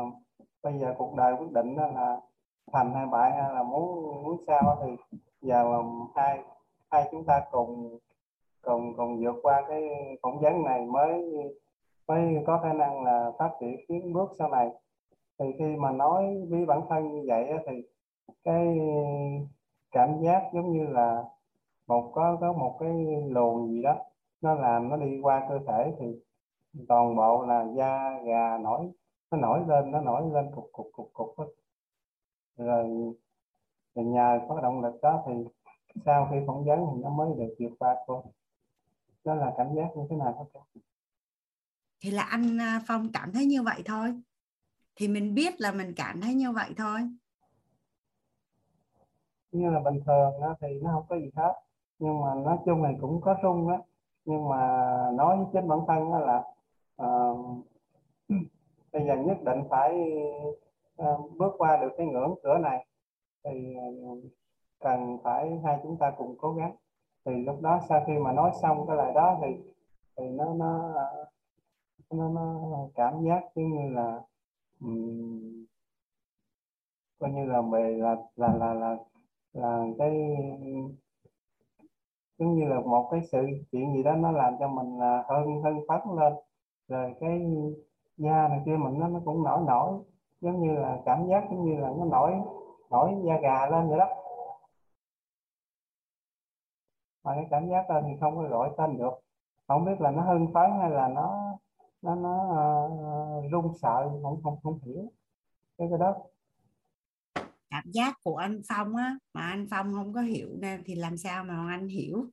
[0.64, 2.18] bây giờ cuộc đời quyết định là
[2.72, 5.78] thành hay bại hay là muốn muốn sao thì giờ mà
[6.15, 6.40] hai
[6.91, 7.98] hai chúng ta cùng
[8.61, 9.82] cùng cùng vượt qua cái
[10.22, 11.34] phỏng vấn này mới
[12.07, 14.70] mới có khả năng là phát triển tiến bước sau này.
[15.40, 17.74] Thì khi mà nói với bản thân như vậy thì
[18.44, 18.80] cái
[19.91, 21.24] cảm giác giống như là
[21.88, 22.94] một, có có một cái
[23.30, 23.95] luồng gì đó,
[24.41, 26.06] nó làm nó đi qua cơ thể thì
[26.88, 28.91] toàn bộ là da gà nổi
[29.34, 31.45] nó nổi lên nó nổi lên cục cục cục cục hết.
[32.57, 33.14] rồi
[33.95, 35.34] thì nhờ có động lực đó thì
[36.05, 38.23] sau khi phỏng vấn thì nó mới được vượt qua cô.
[39.23, 40.49] Đó là cảm giác như thế nào?
[40.53, 40.61] Đó
[42.01, 44.22] thì là anh à, Phong cảm thấy như vậy thôi.
[44.95, 46.99] Thì mình biết là mình cảm thấy như vậy thôi.
[49.51, 51.53] Như là bình thường đó, thì nó không có gì hết.
[51.99, 53.77] Nhưng mà nói chung này cũng có rung đó
[54.26, 54.57] nhưng mà
[55.14, 56.43] nói với chính bản thân đó là
[57.07, 57.65] uh,
[58.94, 59.91] bây giờ nhất định phải
[60.95, 62.86] ờ, bước qua được cái ngưỡng cửa này.
[63.44, 64.15] Thì ờ,
[64.80, 66.76] cần phải hai chúng ta cùng cố gắng.
[67.26, 69.72] Thì lúc đó sau khi mà nói xong cái lời đó thì
[70.18, 71.26] thì nó nó ờ,
[72.10, 74.22] nó, nó cảm giác giống như là
[74.82, 75.65] um,
[77.20, 78.98] coi như là về là là là là
[79.53, 80.11] là cái
[82.38, 85.61] giống như là một cái sự chuyện gì đó nó làm cho mình là hơn
[85.64, 86.34] hơn phấn lên.
[86.88, 87.41] Rồi cái
[88.18, 90.03] da này kia mình nó nó cũng nổi nổi
[90.41, 92.31] giống như là cảm giác giống như là nó nổi
[92.90, 94.07] nổi da gà lên vậy đó.
[97.23, 99.14] Mà cái cảm giác lên thì không có gọi tên được.
[99.68, 101.57] Không biết là nó hưng phấn hay là nó
[102.02, 102.35] nó nó
[103.45, 105.11] uh, run sợ không không không hiểu.
[105.77, 106.15] Cái cái đó.
[107.69, 111.18] Cảm giác của anh Phong á mà anh Phong không có hiểu nên thì làm
[111.18, 112.26] sao mà anh hiểu?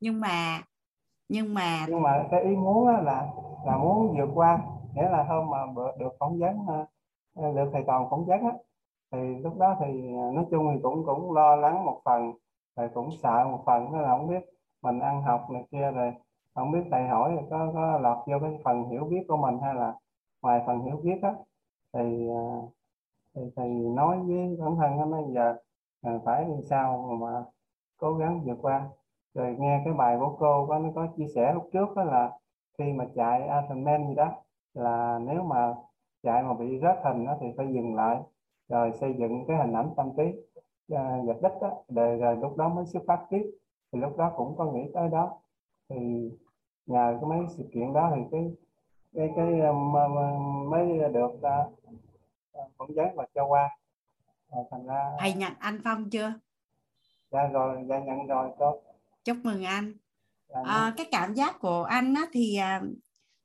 [0.00, 0.62] Nhưng mà
[1.28, 3.26] nhưng mà nhưng mà cái ý muốn là
[3.66, 4.58] là muốn vượt qua,
[4.94, 5.58] nghĩa là hôm mà
[5.98, 6.56] được phỏng vấn
[7.34, 8.52] ờ, được thầy toàn phỏng vấn á,
[9.12, 12.32] thì lúc đó thì ờ, nói chung thì cũng cũng lo lắng một phần,
[12.76, 14.44] rồi cũng sợ một phần đó là không biết
[14.82, 16.14] mình ăn học này kia rồi
[16.54, 19.74] không biết thầy hỏi có có lọt vô cái phần hiểu biết của mình hay
[19.74, 19.94] là
[20.42, 21.34] ngoài phần hiểu biết á.
[21.92, 22.62] Thì ờ,
[23.34, 25.56] thì thầy nói với bản thân nó giờ
[26.24, 27.44] phải làm sao mà
[27.98, 28.88] cố gắng vượt qua
[29.36, 32.30] rồi nghe cái bài của cô có nó có chia sẻ lúc trước đó là
[32.78, 34.34] khi mà chạy Ironman gì đó
[34.74, 35.74] là nếu mà
[36.22, 38.20] chạy mà bị rớt hình đó thì phải dừng lại
[38.68, 40.22] rồi xây dựng cái hình ảnh tâm trí
[40.94, 43.50] uh, dịch đích đó, để rồi lúc đó mới xuất phát tiếp
[43.92, 45.38] thì lúc đó cũng có nghĩ tới đó.
[45.88, 46.30] Thì
[46.86, 48.54] nhờ cái mấy sự kiện đó thì cái
[49.14, 49.92] cái cái um,
[50.70, 51.72] mới được uh,
[52.78, 53.78] phỏng vấn và cho qua.
[54.70, 56.32] Thành ra thầy nhận anh phong chưa?
[57.30, 58.80] Dạ rồi dạ nhận rồi cô
[59.26, 59.94] chúc mừng anh
[60.64, 62.82] à, cái cảm giác của anh á, thì à,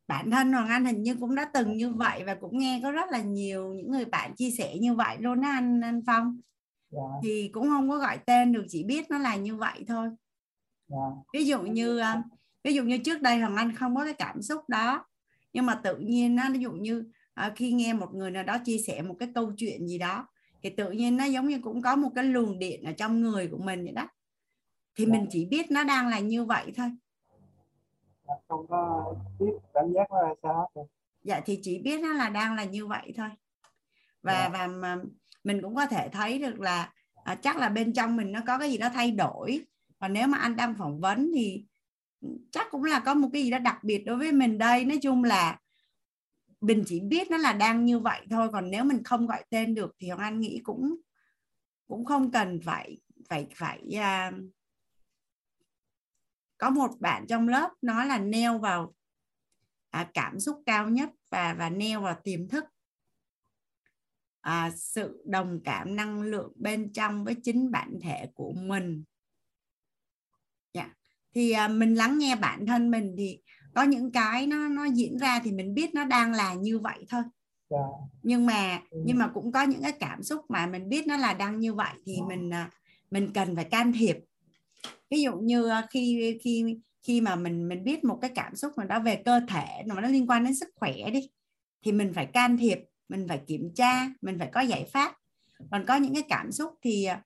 [0.07, 2.91] bản thân Hoàng Anh hình như cũng đã từng như vậy và cũng nghe có
[2.91, 6.23] rất là nhiều những người bạn chia sẻ như vậy luôn đó anh anh Phong
[6.91, 7.03] yeah.
[7.13, 7.19] Dạ.
[7.23, 10.17] thì cũng không có gọi tên được chỉ biết nó là như vậy thôi yeah.
[10.89, 11.21] Dạ.
[11.33, 12.23] ví dụ như à,
[12.63, 15.05] ví dụ như trước đây Hoàng Anh không có cái cảm xúc đó
[15.53, 17.03] nhưng mà tự nhiên nó ví dụ như
[17.33, 20.27] à, khi nghe một người nào đó chia sẻ một cái câu chuyện gì đó
[20.63, 23.47] thì tự nhiên nó giống như cũng có một cái luồng điện ở trong người
[23.47, 24.07] của mình vậy đó
[25.01, 26.91] thì mình chỉ biết nó đang là như vậy thôi.
[28.47, 30.71] Không có biết cảm giác nó là sao
[31.23, 33.29] dạ thì chỉ biết nó là đang là như vậy thôi.
[34.21, 34.51] Và yeah.
[34.53, 34.59] Dạ.
[34.59, 34.97] và mà
[35.43, 38.59] mình cũng có thể thấy được là à, chắc là bên trong mình nó có
[38.59, 39.65] cái gì đó thay đổi.
[39.99, 41.65] Và nếu mà anh đang phỏng vấn thì
[42.51, 44.85] chắc cũng là có một cái gì đó đặc biệt đối với mình đây.
[44.85, 45.59] Nói chung là
[46.61, 48.49] mình chỉ biết nó là đang như vậy thôi.
[48.51, 50.95] Còn nếu mình không gọi tên được thì anh nghĩ cũng
[51.87, 52.97] cũng không cần phải
[53.29, 54.35] phải phải uh,
[56.61, 58.93] có một bạn trong lớp nói là neo vào
[59.89, 62.63] à, cảm xúc cao nhất và và neo vào tiềm thức
[64.41, 69.03] à, sự đồng cảm năng lượng bên trong với chính bản thể của mình
[70.73, 70.88] yeah.
[70.88, 70.93] Dạ.
[71.33, 73.41] thì à, mình lắng nghe bản thân mình thì
[73.73, 77.05] có những cái nó nó diễn ra thì mình biết nó đang là như vậy
[77.09, 77.31] thôi yeah.
[77.69, 78.07] Dạ.
[78.23, 79.03] nhưng mà ừ.
[79.05, 81.73] nhưng mà cũng có những cái cảm xúc mà mình biết nó là đang như
[81.73, 82.69] vậy thì mình à,
[83.11, 84.17] mình cần phải can thiệp
[85.11, 86.65] ví dụ như ờ, khi khi
[87.03, 90.01] khi mà mình mình biết một cái cảm xúc mà đã về cơ thể nó
[90.01, 91.29] nó liên quan đến sức khỏe đi,
[91.85, 92.79] thì mình phải can thiệp,
[93.09, 95.15] mình phải kiểm tra, mình phải có giải pháp.
[95.71, 97.17] Còn có những cái cảm xúc thì ờ,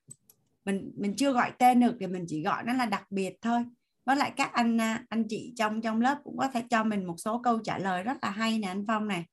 [0.64, 3.64] mình mình chưa gọi tên được thì mình chỉ gọi nó là đặc biệt thôi.
[4.04, 7.04] Với lại các anh ờ, anh chị trong trong lớp cũng có thể cho mình
[7.04, 9.24] một số câu trả lời rất là hay nè anh Phong này.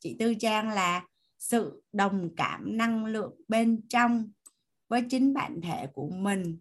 [0.00, 1.04] Chị Tư Trang là,
[1.38, 4.30] sự đồng cảm năng lượng bên trong
[4.88, 6.58] với chính bản thể của mình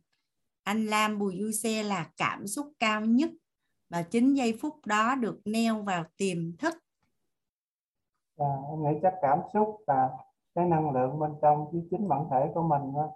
[0.66, 3.30] anh Lam Bùi Du Xe là cảm xúc cao nhất
[3.90, 6.74] và chính giây phút đó được neo vào tiềm thức.
[8.38, 10.10] À, em nghĩ chắc cảm xúc và
[10.56, 13.12] cái năng lượng bên trong cái chính bản thể của mình đó,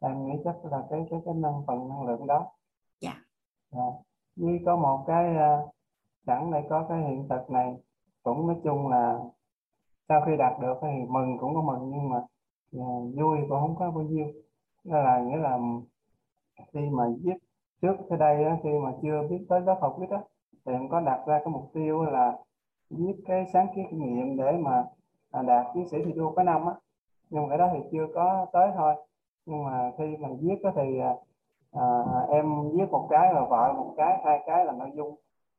[0.00, 2.52] là em nghĩ chắc là cái cái cái năng phần năng lượng đó.
[3.00, 3.14] Dạ.
[3.70, 3.86] À,
[4.36, 5.74] với có một cái uh,
[6.26, 7.74] sẵn đây có cái hiện thực này
[8.22, 9.18] cũng nói chung là
[10.08, 12.16] sau khi đạt được thì mừng cũng có mừng nhưng mà
[12.76, 14.26] uh, vui cũng không có bao nhiêu.
[14.84, 15.58] Đó là nghĩa là
[16.72, 17.34] khi mà viết
[17.82, 20.22] trước cái đây đó, khi mà chưa biết tới lớp học viết đó
[20.66, 22.36] thì em có đặt ra cái mục tiêu là
[22.90, 24.84] viết cái sáng kiến kinh nghiệm để mà
[25.30, 26.74] à, đạt tiến sĩ thi đua cái năm á.
[27.30, 28.94] Nhưng mà cái đó thì chưa có tới thôi.
[29.46, 31.14] Nhưng mà khi mà viết đó thì à,
[31.72, 31.86] à,
[32.28, 35.14] em viết một cái là vợ một cái hai cái là nội dung.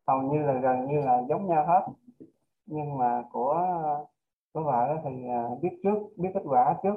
[0.07, 1.87] Hầu như là gần như là giống nhau hết.
[2.65, 3.67] Nhưng mà của
[4.53, 6.95] của vợ đó thì à, biết trước biết kết quả trước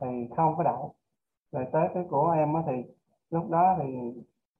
[0.00, 0.94] thì không có đậu.
[1.52, 2.72] Rồi tới cái của em đó thì
[3.30, 3.84] lúc đó thì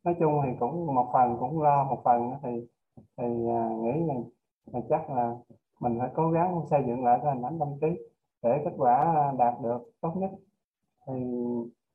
[0.05, 2.67] nói chung thì cũng một phần cũng lo một phần thì
[3.17, 4.15] thì à, nghĩ là,
[4.73, 5.37] là chắc là
[5.81, 7.89] mình phải cố gắng xây dựng lại cái hình ảnh tâm trí
[8.43, 10.31] để kết quả đạt được tốt nhất.
[11.07, 11.15] Thì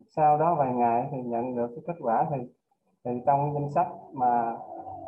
[0.10, 2.38] sau đó vài ngày thì nhận được cái kết quả thì
[3.06, 4.58] thì trong danh sách mà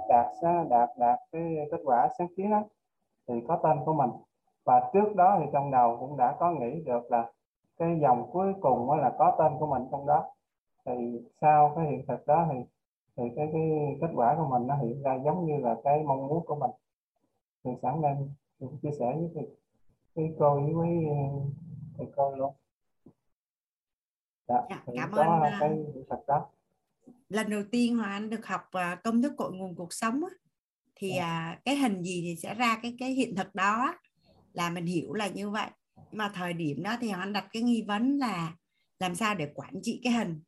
[0.10, 0.26] đạt
[0.70, 2.64] đạt đạt cái kết quả sáng kiến đó
[3.28, 4.10] thì có tên của mình.
[4.66, 7.32] Và trước đó thì trong đầu cũng đã có nghĩ được là
[7.78, 10.24] cái dòng cuối cùng đó là có tên của mình trong đó
[10.86, 12.60] thì sau cái hiện thực đó thì
[13.18, 16.28] thì cái cái kết quả của mình nó hiện ra giống như là cái mong
[16.28, 16.72] muốn của mình.
[17.64, 18.02] Thì sẵn
[18.60, 19.46] tôi chia sẻ với cái,
[20.16, 20.88] cái cô với với
[21.98, 22.54] thầy cô luôn.
[24.48, 26.46] Dạ, dạ cảm ơn à, cái hiện thực đó.
[27.30, 30.36] lần đầu tiên mà anh được học uh, công thức cội nguồn cuộc sống á,
[30.96, 33.96] thì uh, cái hình gì thì sẽ ra cái cái hiện thực đó
[34.54, 35.70] là mình hiểu là như vậy.
[35.96, 38.56] Nhưng mà thời điểm đó thì anh đặt cái nghi vấn là
[39.00, 40.42] làm sao để quản trị cái hình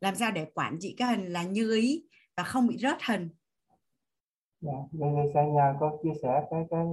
[0.00, 2.04] làm sao để quản trị cái hình là như ý
[2.36, 3.28] và không bị rớt hình?
[4.60, 6.84] Dạ giờ sẽ nhờ cô chia sẻ cái cái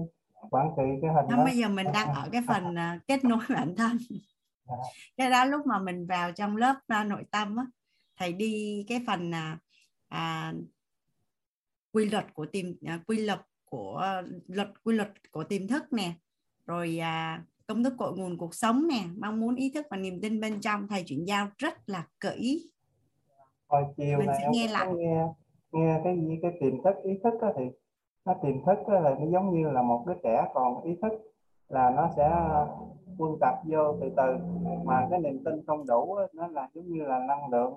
[0.49, 3.39] quản trị cái hình không bây giờ mình đang ở cái phần uh, kết nối
[3.49, 3.97] bản thân.
[4.67, 4.75] Dạ.
[5.17, 7.65] cái đó lúc mà mình vào trong lớp uh, nội tâm á
[8.17, 9.59] thầy đi cái phần uh,
[10.13, 10.55] uh,
[11.91, 16.13] quy luật của uh, quy luật của luật quy luật của tiềm thức nè
[16.65, 20.21] rồi uh, công thức cội nguồn cuộc sống nè mong muốn ý thức và niềm
[20.21, 22.71] tin bên trong thầy chuyển giao rất là kỹ
[23.67, 24.87] hồi chiều mình này sẽ nghe lại.
[24.95, 25.27] nghe
[25.71, 27.63] nghe cái gì cái tiềm thức ý thức đó thì
[28.25, 31.11] nó tiềm thức đó là nó giống như là một đứa trẻ còn ý thức
[31.67, 32.29] là nó sẽ
[33.17, 34.37] quân tập vô từ từ.
[34.85, 37.73] Mà cái niềm tin không đủ đó, nó là giống như là năng lượng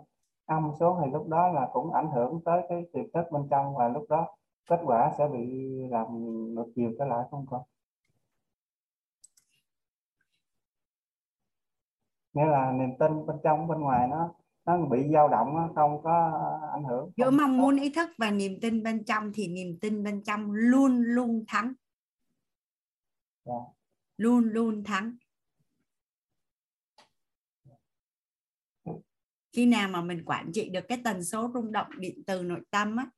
[0.47, 3.77] âm xuống thì lúc đó là cũng ảnh hưởng tới cái tiềm thức bên trong
[3.77, 4.27] và lúc đó
[4.71, 5.49] kết quả sẽ bị
[5.91, 6.07] làm
[6.55, 7.63] ngược chiều trở lại không con
[12.33, 14.35] nghĩa là niềm tin bên trong bên ngoài nó
[14.69, 16.41] nó bị dao động nó không có
[16.73, 20.03] ảnh hưởng giữa mong muốn ý thức và niềm tin bên trong thì niềm tin
[20.03, 21.75] bên trong luôn luôn thắng yeah.
[23.45, 23.73] Dạ.
[24.17, 25.17] luôn luôn thắng
[29.53, 32.61] khi nào mà mình quản trị được cái tần số rung động điện từ nội
[32.71, 33.11] tâm á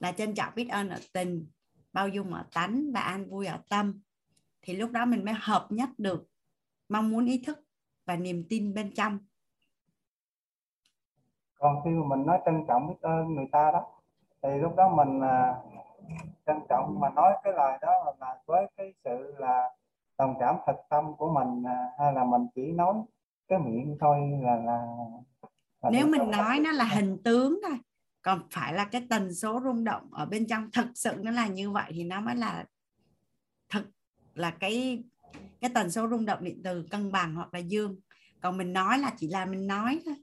[0.00, 1.46] là trân trọng biết ơn ở tình
[1.92, 4.00] bao dung ở tánh và an vui ở tâm
[4.62, 6.26] thì lúc đó mình mới hợp nhất được
[6.88, 7.58] mong muốn ý thức
[8.04, 9.18] và niềm tin bên trong
[11.62, 13.86] còn khi mà mình nói trân trọng biết ơn người ta đó
[14.42, 15.54] thì lúc đó mình à,
[16.46, 19.70] trân trọng mà nói cái lời đó là với cái sự là
[20.18, 22.94] đồng cảm thật tâm của mình à, hay là mình chỉ nói
[23.48, 24.86] cái miệng thôi là là,
[25.82, 27.78] là nếu mình nói nó là hình tướng thôi
[28.22, 31.46] còn phải là cái tần số rung động ở bên trong thực sự nó là
[31.46, 32.64] như vậy thì nó mới là
[33.70, 33.84] thực
[34.34, 35.04] là cái
[35.60, 37.96] cái tần số rung động điện từ cân bằng hoặc là dương.
[38.40, 40.14] Còn mình nói là chỉ là mình nói thôi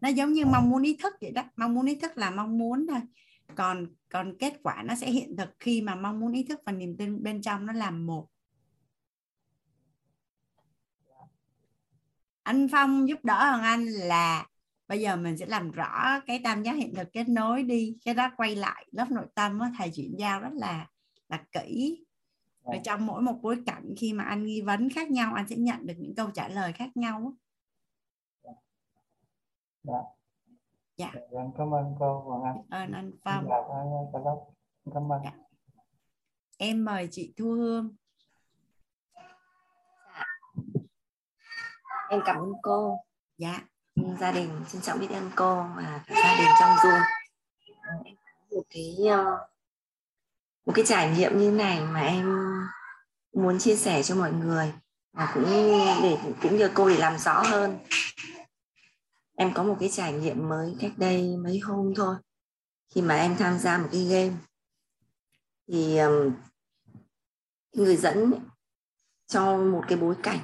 [0.00, 1.42] nó giống như mong muốn ý thức vậy đó.
[1.56, 3.00] Mong muốn ý thức là mong muốn thôi.
[3.54, 6.72] Còn còn kết quả nó sẽ hiện thực khi mà mong muốn ý thức và
[6.72, 8.28] niềm tin bên trong nó làm một.
[12.42, 14.46] Anh Phong giúp đỡ Hoàng Anh là
[14.88, 17.96] bây giờ mình sẽ làm rõ cái tam giác hiện thực kết nối đi.
[18.04, 20.86] Cái đó quay lại lớp nội tâm đó, thầy chuyển giao rất là
[21.28, 22.04] là kỹ.
[22.62, 25.56] Và trong mỗi một bối cảnh khi mà anh nghi vấn khác nhau anh sẽ
[25.56, 27.36] nhận được những câu trả lời khác nhau
[29.86, 30.02] dạ.
[30.96, 31.10] Dạ.
[31.32, 32.82] Em cảm ơn cô Hoàng Anh.
[32.82, 33.46] Ơn anh Phong.
[33.48, 33.56] dạ,
[34.94, 35.20] cảm ơn.
[35.24, 35.32] Dạ.
[36.58, 37.96] em mời chị Thu Hương.
[39.14, 40.24] Dạ.
[42.10, 42.98] em cảm ơn cô.
[43.38, 43.60] Dạ.
[44.20, 47.00] Gia đình trân trọng biết ơn cô và cả gia đình trong Zoom
[48.04, 49.48] em có một cái ờ,
[50.66, 52.36] một cái trải nghiệm như này mà em
[53.32, 54.72] muốn chia sẻ cho mọi người
[55.12, 55.44] và cũng
[56.02, 57.78] để cũng như cô để làm rõ hơn
[59.36, 62.16] em có một cái trải nghiệm mới cách đây mấy hôm thôi.
[62.94, 64.32] Khi mà em tham gia một cái game.
[65.68, 66.32] Thì um,
[67.72, 68.34] người dẫn
[69.26, 70.38] cho một cái bối cảnh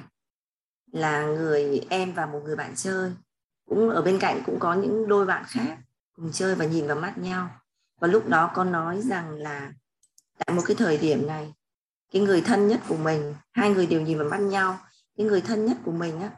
[0.91, 3.13] là người em và một người bạn chơi.
[3.65, 5.77] Cũng ở bên cạnh cũng có những đôi bạn khác
[6.13, 7.49] cùng chơi và nhìn vào mắt nhau.
[7.99, 9.73] Và lúc đó con nói rằng là
[10.37, 11.53] tại một cái thời điểm này
[12.13, 14.79] cái người thân nhất của mình hai người đều nhìn vào mắt nhau.
[15.17, 16.31] Cái người thân nhất của mình á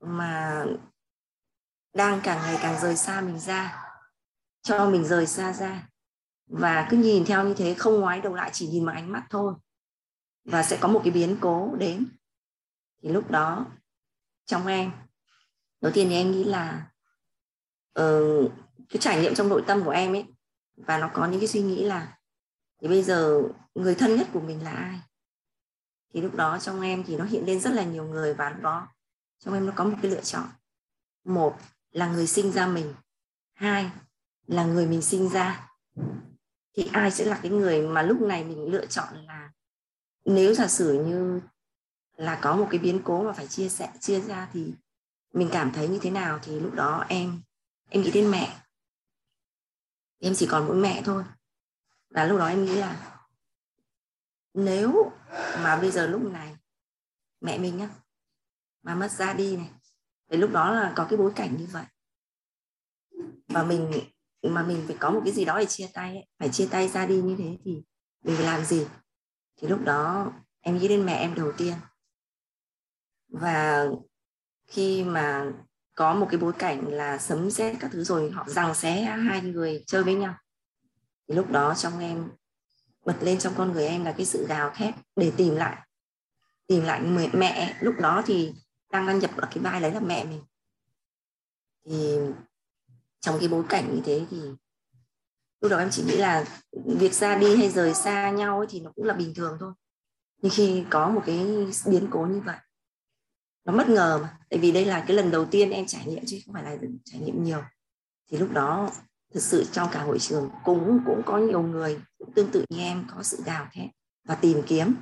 [0.00, 0.64] mà
[1.94, 3.84] đang càng ngày càng rời xa mình ra
[4.62, 5.88] cho mình rời xa ra.
[6.46, 9.26] Và cứ nhìn theo như thế không ngoái đầu lại chỉ nhìn bằng ánh mắt
[9.30, 9.54] thôi.
[10.44, 12.08] Và sẽ có một cái biến cố đến.
[13.02, 13.66] Thì lúc đó
[14.46, 14.90] trong em
[15.80, 16.90] đầu tiên thì em nghĩ là
[18.00, 18.52] uh,
[18.88, 20.24] cái trải nghiệm trong nội tâm của em ấy
[20.76, 22.18] và nó có những cái suy nghĩ là
[22.80, 23.42] thì bây giờ
[23.74, 25.00] người thân nhất của mình là ai?
[26.14, 28.62] Thì lúc đó trong em thì nó hiện lên rất là nhiều người và lúc
[28.62, 28.88] đó
[29.38, 30.48] trong em nó có một cái lựa chọn.
[31.24, 31.56] Một
[31.90, 32.94] là người sinh ra mình.
[33.52, 33.90] Hai
[34.46, 35.70] là người mình sinh ra.
[36.72, 39.50] Thì ai sẽ là cái người mà lúc này mình lựa chọn là
[40.24, 41.40] nếu giả sử như
[42.16, 44.74] là có một cái biến cố mà phải chia sẻ, chia ra thì
[45.32, 46.38] mình cảm thấy như thế nào?
[46.42, 47.40] Thì lúc đó em
[47.88, 48.60] em nghĩ đến mẹ.
[50.18, 51.24] Em chỉ còn mỗi mẹ thôi.
[52.10, 53.20] Và lúc đó em nghĩ là
[54.54, 55.12] nếu
[55.62, 56.56] mà bây giờ lúc này
[57.40, 57.88] mẹ mình á
[58.82, 59.70] mà mất ra đi này.
[60.30, 61.84] Thì lúc đó là có cái bối cảnh như vậy.
[63.48, 63.90] Và mình,
[64.42, 66.26] mà mình phải có một cái gì đó để chia tay ấy.
[66.38, 67.82] phải chia tay ra đi như thế thì
[68.24, 68.86] mình phải làm gì?
[69.56, 71.74] Thì lúc đó em nghĩ đến mẹ em đầu tiên.
[73.28, 73.86] Và
[74.66, 75.52] khi mà
[75.94, 79.40] có một cái bối cảnh là sấm sét các thứ rồi, họ rằng xé hai
[79.40, 80.34] người chơi với nhau.
[81.28, 82.30] Thì lúc đó trong em,
[83.04, 85.86] bật lên trong con người em là cái sự gào thét để tìm lại.
[86.66, 87.00] Tìm lại
[87.32, 87.76] mẹ.
[87.80, 88.54] Lúc đó thì
[88.90, 90.42] đang đăng nhập ở cái vai đấy là mẹ mình.
[91.84, 92.16] Thì
[93.20, 94.40] trong cái bối cảnh như thế thì
[95.60, 98.80] lúc đó em chỉ nghĩ là việc ra đi hay rời xa nhau ấy thì
[98.80, 99.72] nó cũng là bình thường thôi.
[100.42, 101.46] Nhưng khi có một cái
[101.86, 102.56] biến cố như vậy,
[103.64, 104.38] nó bất ngờ mà.
[104.50, 106.76] Tại vì đây là cái lần đầu tiên em trải nghiệm chứ không phải là
[107.04, 107.62] trải nghiệm nhiều.
[108.30, 108.90] Thì lúc đó
[109.34, 112.78] thực sự trong cả hội trường cũng cũng có nhiều người cũng tương tự như
[112.78, 113.90] em, có sự gào thét
[114.24, 114.94] và tìm kiếm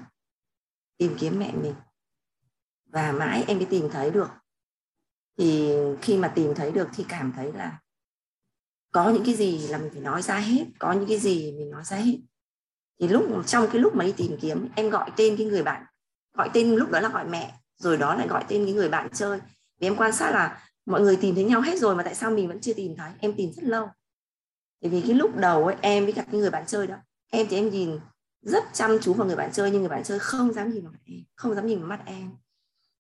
[0.97, 1.75] tìm kiếm mẹ mình
[2.87, 4.29] và mãi em mới tìm thấy được.
[5.39, 7.79] Thì khi mà tìm thấy được thì cảm thấy là
[8.93, 11.71] có những cái gì là mình phải nói ra hết có những cái gì mình
[11.71, 12.19] nói ra hết.
[13.01, 15.85] Thì lúc trong cái lúc mà đi tìm kiếm em gọi tên cái người bạn
[16.35, 19.09] gọi tên lúc đó là gọi mẹ rồi đó lại gọi tên cái người bạn
[19.13, 19.41] chơi.
[19.81, 22.31] Vì em quan sát là mọi người tìm thấy nhau hết rồi mà tại sao
[22.31, 23.11] mình vẫn chưa tìm thấy?
[23.21, 23.89] Em tìm rất lâu.
[24.81, 26.97] Bởi vì cái lúc đầu ấy, em với cả cái người bạn chơi đó
[27.31, 27.99] em thì em nhìn
[28.43, 30.93] rất chăm chú vào người bạn chơi nhưng người bạn chơi không dám nhìn vào
[30.93, 32.31] mặt em không dám nhìn vào mắt em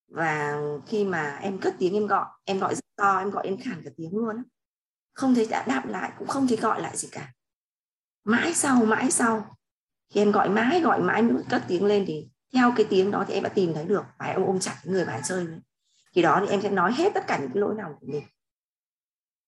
[0.08, 3.56] và khi mà em cất tiếng, em gọi em gọi rất to, em gọi em
[3.60, 4.42] khàn cả tiếng luôn
[5.16, 7.32] không thấy đã đáp lại, cũng không thấy gọi lại gì cả.
[8.24, 9.56] Mãi sau mãi sau,
[10.14, 13.24] khi em gọi mãi gọi mãi, mới cất tiếng lên thì theo cái tiếng đó
[13.28, 15.46] thì em đã tìm thấy được và em ôm chặt người bạn chơi
[16.14, 18.24] thì đó thì em sẽ nói hết tất cả những cái lỗi nào của mình.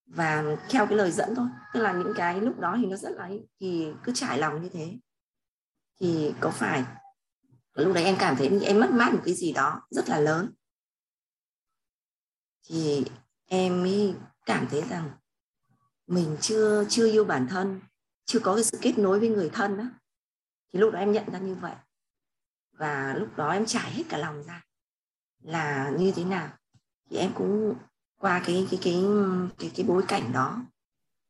[0.05, 3.11] Và theo cái lời dẫn thôi, tức là những cái lúc đó thì nó rất
[3.11, 3.29] là
[3.59, 4.97] thì cứ trải lòng như thế.
[5.99, 6.83] Thì có phải
[7.79, 10.53] lúc đấy em cảm thấy em mất mát một cái gì đó rất là lớn.
[12.67, 13.05] Thì
[13.45, 15.11] em mới cảm thấy rằng
[16.07, 17.81] mình chưa chưa yêu bản thân,
[18.25, 19.83] chưa có cái sự kết nối với người thân đó
[20.73, 21.75] thì lúc đó em nhận ra như vậy.
[22.71, 24.63] Và lúc đó em trải hết cả lòng ra
[25.43, 26.57] là như thế nào.
[27.09, 27.75] Thì em cũng
[28.17, 29.03] qua cái cái cái
[29.57, 30.61] cái cái bối cảnh đó,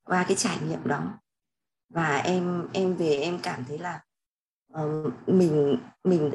[0.04, 1.20] qua cái trải nghiệm đó.
[1.90, 4.04] Và em em về em cảm thấy là
[4.74, 6.32] uh, mình mình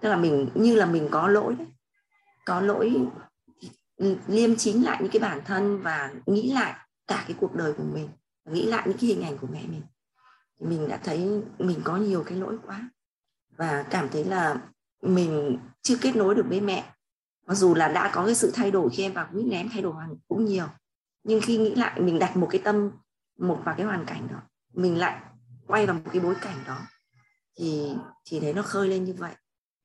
[0.00, 1.66] tức là mình như là mình có lỗi đấy.
[2.44, 3.06] Có lỗi
[3.96, 6.74] ừ, liêm chính lại những cái bản thân và nghĩ lại
[7.06, 8.08] cả cái cuộc đời của mình
[8.44, 9.82] nghĩ lại những cái hình ảnh của mẹ mình.
[10.60, 12.90] Mình đã thấy mình có nhiều cái lỗi quá.
[13.56, 14.60] Và cảm thấy là
[15.02, 16.92] mình chưa kết nối được với mẹ.
[17.46, 19.82] Mặc dù là đã có cái sự thay đổi khi em vào quýt ném thay
[19.82, 20.66] đổi hoàn cũng nhiều.
[21.24, 22.90] Nhưng khi nghĩ lại mình đặt một cái tâm
[23.38, 24.42] một vào cái hoàn cảnh đó.
[24.72, 25.20] Mình lại
[25.66, 26.78] quay vào một cái bối cảnh đó
[27.60, 29.34] thì thì thấy nó khơi lên như vậy.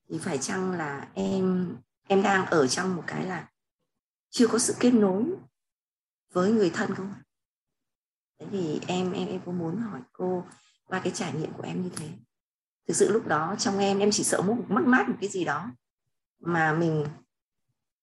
[0.09, 1.75] Thì phải chăng là em
[2.07, 3.51] em đang ở trong một cái là
[4.29, 5.25] chưa có sự kết nối
[6.33, 7.13] với người thân không?
[8.39, 10.45] Thế thì em em em có muốn hỏi cô
[10.85, 12.09] qua cái trải nghiệm của em như thế?
[12.87, 15.45] Thực sự lúc đó trong em em chỉ sợ muốn mất mát một cái gì
[15.45, 15.71] đó
[16.39, 17.05] mà mình,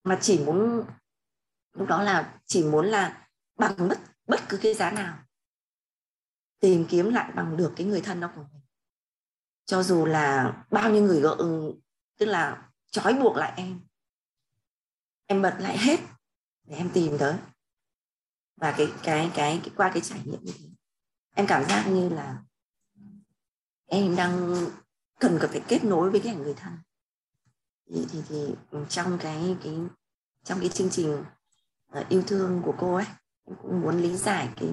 [0.03, 0.83] mà chỉ muốn,
[1.73, 5.17] lúc đó là chỉ muốn là bằng bất bất cứ cái giá nào,
[6.59, 8.62] tìm kiếm lại bằng được cái người thân đó của mình
[9.65, 11.37] cho dù là bao nhiêu người gợ
[12.17, 13.79] tức là trói buộc lại em.
[15.25, 15.99] Em bật lại hết
[16.63, 17.33] để em tìm tới.
[18.55, 20.65] Và cái cái cái, cái qua cái trải nghiệm như thế
[21.35, 22.43] em cảm giác như là
[23.85, 24.65] em đang
[25.19, 26.73] cần phải kết nối với cái người thân.
[27.89, 28.55] Thì thì, thì
[28.89, 29.77] trong cái cái
[30.43, 31.23] trong cái chương trình
[31.99, 33.05] uh, yêu thương của cô ấy
[33.45, 34.69] em cũng muốn lý giải cái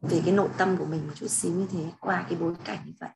[0.00, 2.82] về cái nội tâm của mình một chút xíu như thế qua cái bối cảnh
[2.86, 3.10] như vậy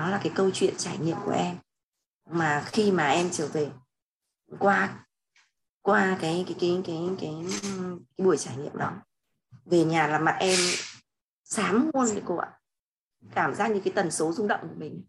[0.00, 1.56] đó là cái câu chuyện trải nghiệm của em.
[2.30, 3.70] Mà khi mà em trở về
[4.58, 5.06] qua
[5.82, 7.32] qua cái cái cái cái cái,
[8.16, 8.92] cái buổi trải nghiệm đó
[9.64, 10.58] về nhà là mặt em
[11.44, 12.60] sám luôn đấy cô ạ.
[13.34, 15.04] Cảm giác như cái tần số rung động của mình.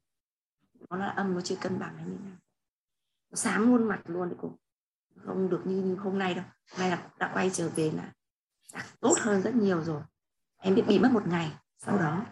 [0.89, 2.37] Nó là âm nó chưa cân bằng hay như nào.
[3.29, 4.57] Nó sám luôn mặt luôn đấy cô.
[5.25, 6.45] Không được như, như hôm nay đâu.
[6.71, 8.13] Hôm nay là đã quay trở về là
[8.73, 10.01] đã tốt hơn rất nhiều rồi.
[10.57, 11.51] Em bị bị mất một ngày.
[11.77, 12.25] Sau đó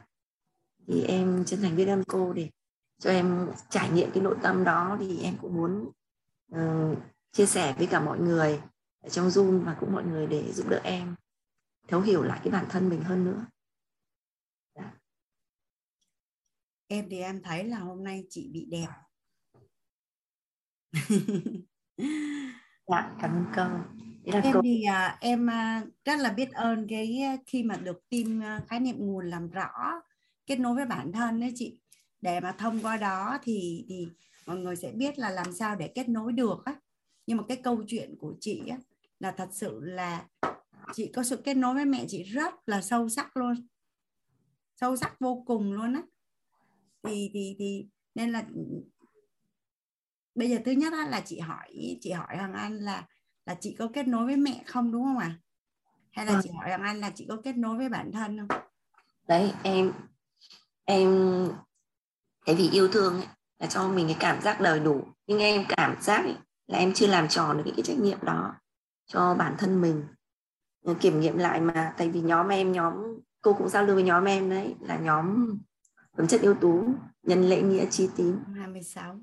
[0.90, 2.50] thì em chân thành biết ơn cô để
[2.98, 5.92] cho em trải nghiệm cái nội tâm đó thì em cũng muốn
[6.56, 6.98] uh,
[7.32, 8.62] chia sẻ với cả mọi người
[9.04, 11.16] ở trong Zoom và cũng mọi người để giúp đỡ em
[11.88, 13.46] thấu hiểu lại cái bản thân mình hơn nữa.
[14.76, 14.94] Dạ.
[16.88, 18.88] Em thì em thấy là hôm nay chị bị đẹp.
[22.88, 23.64] dạ, cảm ơn cô.
[24.24, 24.62] là em cô...
[24.64, 28.80] thì uh, em uh, rất là biết ơn cái khi mà được tin uh, khái
[28.80, 30.02] niệm nguồn làm rõ
[30.50, 31.80] kết nối với bản thân đấy chị.
[32.22, 34.08] Để mà thông qua đó thì thì
[34.46, 36.76] mọi người sẽ biết là làm sao để kết nối được á.
[37.28, 38.78] Nhưng mà cái câu chuyện của chị á
[39.20, 40.26] là thật sự là
[40.94, 43.68] chị có sự kết nối với mẹ chị rất là sâu sắc luôn.
[44.76, 46.02] Sâu sắc vô cùng luôn á.
[47.04, 48.46] Thì thì thì nên là
[50.36, 53.08] bây giờ thứ nhất là chị hỏi chị hỏi Hoàng Anh là
[53.46, 55.36] là chị có kết nối với mẹ không đúng không ạ?
[55.36, 55.40] À?
[56.12, 58.62] hay là chị hỏi Hoàng Anh là chị có kết nối với bản thân không?
[59.28, 59.92] Đấy em
[60.90, 61.50] em
[62.46, 63.28] cái vì yêu thương ấy,
[63.60, 65.08] là cho mình cái cảm giác đầy đủ.
[65.28, 66.36] Nhưng em cảm giác ấy,
[66.68, 68.56] là em chưa làm tròn được cái, cái trách nhiệm đó
[69.06, 70.06] cho bản thân mình.
[71.00, 72.94] Kiểm nghiệm lại mà tại vì nhóm em nhóm
[73.42, 75.58] cô cũng giao lưu với nhóm em đấy là nhóm
[76.18, 76.94] phẩm chất ưu tú
[77.24, 78.36] nhân lễ nghĩa chi tín.
[78.56, 79.20] 26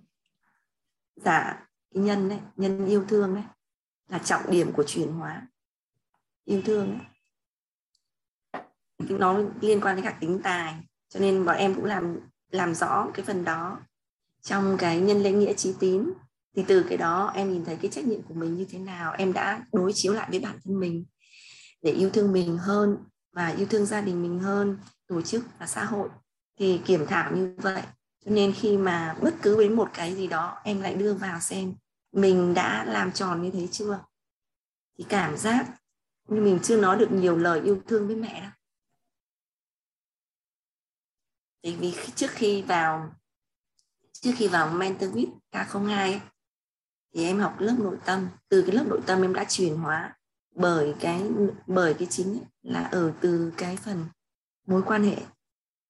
[1.16, 3.44] dạ cái nhân đấy nhân yêu thương đấy
[4.08, 5.46] là trọng điểm của chuyển hóa.
[6.44, 7.06] Yêu thương đấy.
[8.98, 12.18] Nó liên quan đến cả tính tài cho nên bọn em cũng làm
[12.50, 13.78] làm rõ cái phần đó
[14.42, 16.10] trong cái nhân lễ nghĩa trí tín.
[16.56, 19.12] Thì từ cái đó em nhìn thấy cái trách nhiệm của mình như thế nào,
[19.18, 21.04] em đã đối chiếu lại với bản thân mình
[21.82, 22.96] để yêu thương mình hơn
[23.32, 26.08] và yêu thương gia đình mình hơn, tổ chức và xã hội.
[26.58, 27.82] Thì kiểm thảo như vậy.
[28.24, 31.40] Cho nên khi mà bất cứ với một cái gì đó, em lại đưa vào
[31.40, 31.74] xem
[32.12, 34.00] mình đã làm tròn như thế chưa.
[34.98, 35.66] Thì cảm giác
[36.28, 38.50] như mình chưa nói được nhiều lời yêu thương với mẹ đâu
[41.66, 43.14] thì vì trước khi vào
[44.12, 46.18] trước khi vào mentor vip K02
[47.14, 48.28] thì em học lớp nội tâm.
[48.48, 50.16] Từ cái lớp nội tâm em đã chuyển hóa
[50.54, 51.22] bởi cái
[51.66, 54.06] bởi cái chính ấy, là ở từ cái phần
[54.66, 55.16] mối quan hệ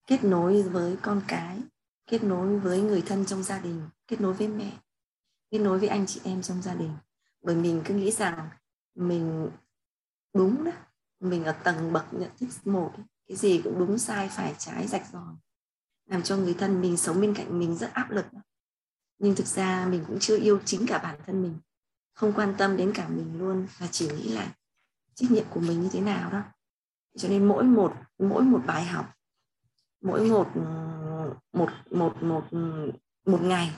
[0.06, 1.60] kết nối với con cái
[2.06, 4.72] kết nối với người thân trong gia đình kết nối với mẹ
[5.50, 6.96] kết nối với anh chị em trong gia đình.
[7.42, 8.48] Bởi mình cứ nghĩ rằng
[8.94, 9.50] mình
[10.34, 10.72] đúng đó
[11.20, 12.92] mình ở tầng bậc nhận thức một
[13.28, 15.34] cái gì cũng đúng sai phải trái rạch ròi
[16.07, 18.26] làm cho người thân mình sống bên cạnh mình rất áp lực.
[19.18, 21.59] Nhưng thực ra mình cũng chưa yêu chính cả bản thân mình,
[22.12, 24.55] không quan tâm đến cả mình luôn và chỉ nghĩ là
[25.15, 26.43] trách nhiệm của mình như thế nào đó.
[27.17, 29.07] Cho nên mỗi một mỗi một bài học,
[30.01, 30.49] mỗi một
[31.52, 32.44] một một một
[33.26, 33.70] một ngày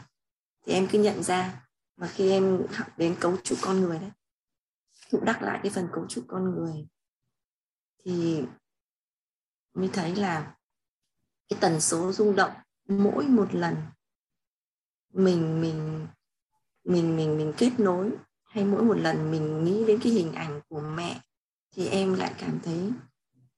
[0.67, 4.11] thì em cứ nhận ra và khi em học đến cấu trúc con người đấy
[5.11, 6.89] cũng đắc lại cái phần cấu trúc con người
[8.05, 8.43] thì
[9.75, 10.58] mới thấy là
[11.49, 12.53] cái tần số rung động
[12.89, 13.77] mỗi một lần
[15.13, 16.07] mình mình
[16.85, 18.13] mình mình mình kết nối
[18.45, 21.21] hay mỗi một lần mình nghĩ đến cái hình ảnh của mẹ
[21.71, 22.93] thì em lại cảm thấy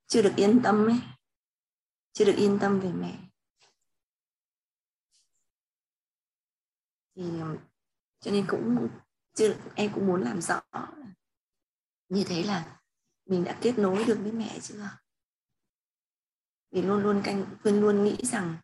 [0.07, 1.01] chưa được yên tâm ấy,
[2.13, 3.19] chưa được yên tâm về mẹ.
[7.15, 7.57] Thì um,
[8.21, 8.89] cho nên cũng
[9.35, 10.63] chưa, em cũng muốn làm rõ
[12.09, 12.81] như thế là
[13.27, 14.89] mình đã kết nối được với mẹ chưa?
[16.71, 18.57] Vì luôn luôn canh, luôn luôn nghĩ rằng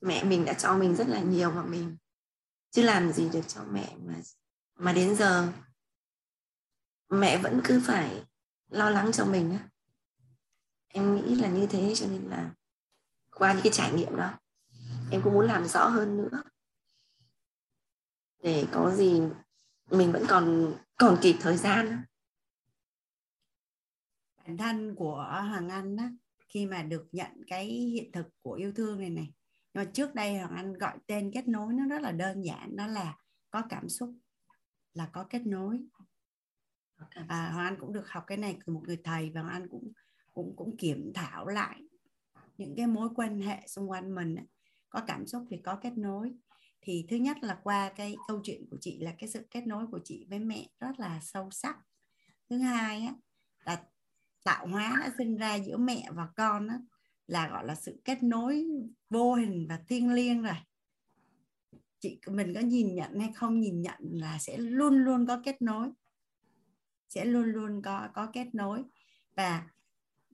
[0.00, 1.96] mẹ mình đã cho mình rất là nhiều và mình
[2.70, 4.14] chưa làm gì được cho mẹ mà
[4.74, 5.52] mà đến giờ
[7.08, 8.24] mẹ vẫn cứ phải
[8.68, 9.68] lo lắng cho mình á.
[10.88, 12.54] Em nghĩ là như thế cho nên là
[13.30, 14.38] qua những cái trải nghiệm đó,
[15.10, 16.42] em cũng muốn làm rõ hơn nữa.
[18.42, 19.20] Để có gì
[19.90, 22.04] mình vẫn còn còn kịp thời gian
[24.36, 25.20] bản thân của
[25.52, 26.10] hàng Anh á
[26.54, 29.32] khi mà được nhận cái hiện thực của yêu thương này này.
[29.74, 32.76] Nhưng mà trước đây Hoàng Anh gọi tên kết nối nó rất là đơn giản
[32.76, 33.16] đó là
[33.50, 34.14] có cảm xúc
[34.94, 35.80] là có kết nối.
[37.28, 39.68] Và Hoàng Anh cũng được học cái này từ một người thầy và Hoàng Anh
[39.68, 39.92] cũng
[40.32, 41.82] cũng cũng kiểm thảo lại
[42.58, 44.36] những cái mối quan hệ xung quanh mình
[44.88, 46.32] có cảm xúc thì có kết nối.
[46.80, 49.86] Thì thứ nhất là qua cái câu chuyện của chị là cái sự kết nối
[49.86, 51.76] của chị với mẹ rất là sâu sắc.
[52.50, 53.14] Thứ hai á,
[53.64, 53.84] là
[54.44, 56.74] tạo hóa đã sinh ra giữa mẹ và con đó
[57.26, 58.66] là, gọi là, sự kết nối
[59.10, 60.56] vô hình và thiêng liêng rồi.
[62.00, 65.62] Chị, mình có nhìn nhận hay không nhìn nhận là sẽ luôn luôn có kết
[65.62, 65.90] nối.
[67.08, 68.84] Sẽ luôn luôn có có kết nối.
[69.36, 69.66] Và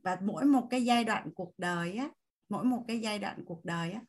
[0.03, 2.09] và mỗi một cái giai đoạn cuộc đời á,
[2.49, 4.01] mỗi một cái giai đoạn cuộc đời á,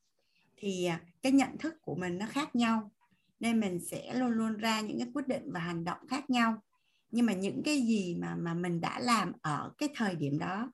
[0.57, 2.91] thì à, cái nhận thức của mình nó khác nhau.
[3.39, 6.63] Nên mình sẽ luôn luôn ra những cái quyết định và hành động khác nhau
[7.11, 10.71] nhưng mà những cái gì mà mà mình đã làm ở cái thời điểm đó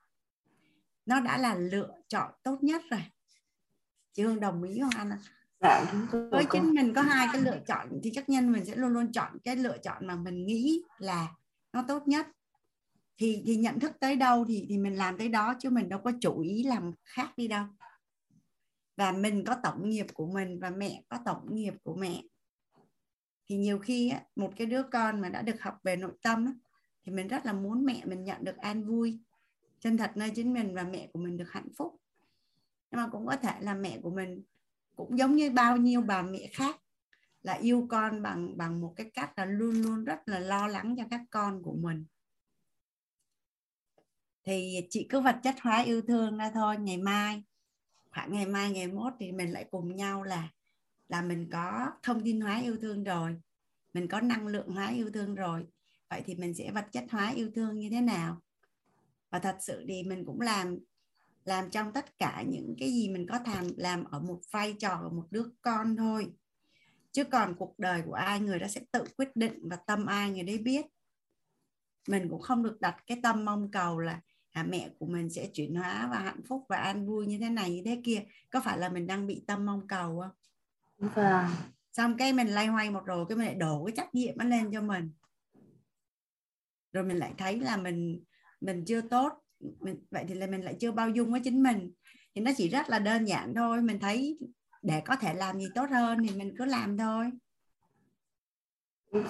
[1.06, 3.02] nó đã là lựa chọn tốt nhất rồi.
[4.14, 5.12] Chị Hương đồng ý không anh
[5.60, 5.94] dạ,
[6.32, 9.12] với chính mình có hai cái lựa chọn thì chắc nhân mình sẽ luôn luôn
[9.12, 11.28] chọn cái lựa chọn mà mình nghĩ là
[11.74, 12.28] nó tốt nhất.
[13.18, 16.00] Thì thì nhận thức tới đâu thì thì mình làm tới đó chứ mình đâu
[16.04, 17.66] có chủ ý làm khác đi đâu.
[18.98, 22.24] Và mình có tổng nghiệp của mình và mẹ có tổng nghiệp của mẹ
[23.50, 26.46] thì nhiều khi á, một cái đứa con mà đã được học về nội tâm
[26.46, 26.54] á,
[27.04, 29.20] thì mình rất là muốn mẹ mình nhận được an vui.
[29.80, 31.96] Chân thật nơi chính mình và mẹ của mình được hạnh phúc.
[32.92, 34.44] Nhưng mà cũng có thể là mẹ của mình
[34.96, 36.76] cũng giống như bao nhiêu bà mẹ khác
[37.42, 40.96] là yêu con bằng bằng một cái cách là luôn luôn rất là lo lắng
[40.98, 42.06] cho các con của mình.
[44.44, 46.78] Thì chị cứ vật chất hóa yêu thương ra thôi.
[46.78, 47.44] Ngày mai
[48.12, 50.50] khoảng ngày mai ngày mốt thì mình lại cùng nhau là
[51.10, 53.36] là mình có thông tin hóa yêu thương rồi
[53.94, 55.66] mình có năng lượng hóa yêu thương rồi.
[56.10, 58.42] Vậy thì mình sẽ vật chất hóa yêu thương như thế nào?
[59.30, 60.78] Và thật sự thì mình cũng làm
[61.46, 65.00] làm trong tất cả những cái gì mình có làm làm ở một vai trò
[65.04, 66.28] của một đứa con thôi.
[67.12, 70.32] Chứ còn cuộc đời của ai người đó sẽ tự quyết định và tâm ai
[70.32, 70.86] người đấy biết.
[72.08, 75.50] Mình cũng không được đặt cái tâm mong cầu là à, mẹ của mình sẽ
[75.54, 78.24] chuyển hóa và hạnh phúc và an vui như thế này như thế kia.
[78.50, 80.32] Có phải là mình đang bị tâm mong cầu không?
[81.16, 81.46] Vâng.
[81.92, 84.46] Xong cái mình lay hoay một rồi cái mình lại đổ cái trách nhiệm nó
[84.46, 85.12] lên cho mình.
[86.94, 88.24] Rồi mình lại thấy là mình
[88.62, 91.92] mình chưa tốt mình, vậy thì là mình lại chưa bao dung với chính mình.
[92.36, 94.38] Thì nó chỉ rất là đơn giản thôi mình thấy
[94.82, 97.32] để có thể làm gì tốt hơn thì mình cứ làm thôi.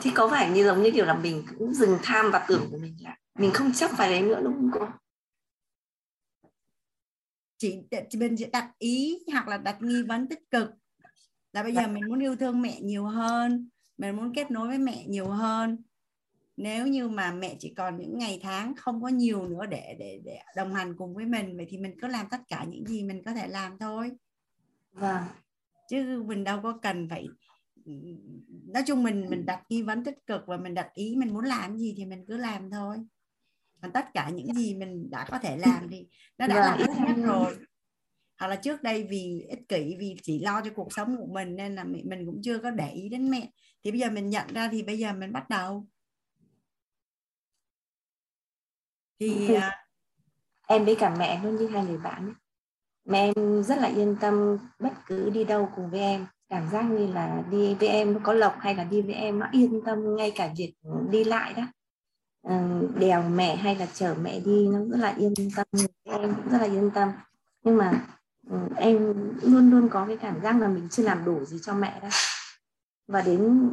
[0.01, 2.77] Thì có phải như giống như kiểu là mình cũng dừng tham và tưởng của
[2.77, 4.87] mình là mình không chấp phải đấy nữa đúng không cô?
[7.57, 10.69] Chị mình sẽ đặt ý hoặc là đặt nghi vấn tích cực
[11.53, 14.77] là bây giờ mình muốn yêu thương mẹ nhiều hơn mình muốn kết nối với
[14.77, 15.77] mẹ nhiều hơn.
[16.57, 20.21] Nếu như mà mẹ chỉ còn những ngày tháng không có nhiều nữa để để
[20.25, 23.03] để đồng hành cùng với mình vậy thì mình cứ làm tất cả những gì
[23.03, 24.11] mình có thể làm thôi.
[24.91, 25.23] Vâng.
[25.89, 27.27] Chứ mình đâu có cần phải
[28.65, 31.45] nói chung mình mình đặt nghi vấn tích cực và mình đặt ý mình muốn
[31.45, 32.97] làm gì thì mình cứ làm thôi.
[33.81, 36.07] Còn tất cả những gì mình đã có thể làm thì
[36.37, 37.57] nó đã là ít nhất rồi
[38.39, 41.55] hoặc là trước đây vì ích kỷ vì chỉ lo cho cuộc sống của mình
[41.55, 43.49] nên là mình cũng chưa có để ý đến mẹ.
[43.83, 45.87] Thì bây giờ mình nhận ra thì bây giờ mình bắt đầu.
[49.19, 49.85] Thì à,
[50.67, 52.33] em với cả mẹ luôn như hai người bạn ấy.
[53.05, 56.25] mẹ em rất là yên tâm bất cứ đi đâu cùng với em.
[56.49, 59.47] Cảm giác như là đi với em có lộc hay là đi với em nó
[59.51, 60.73] yên tâm ngay cả việc
[61.11, 61.63] đi lại đó.
[62.41, 65.67] Ờ, đèo mẹ hay là chở mẹ đi nó rất là yên tâm
[66.03, 67.11] em cũng rất là yên tâm.
[67.63, 67.97] Nhưng mà ừ,
[68.53, 71.73] Ừ, em luôn luôn có cái cảm giác là mình chưa làm đủ gì cho
[71.73, 72.11] mẹ đâu.
[73.07, 73.69] Và đến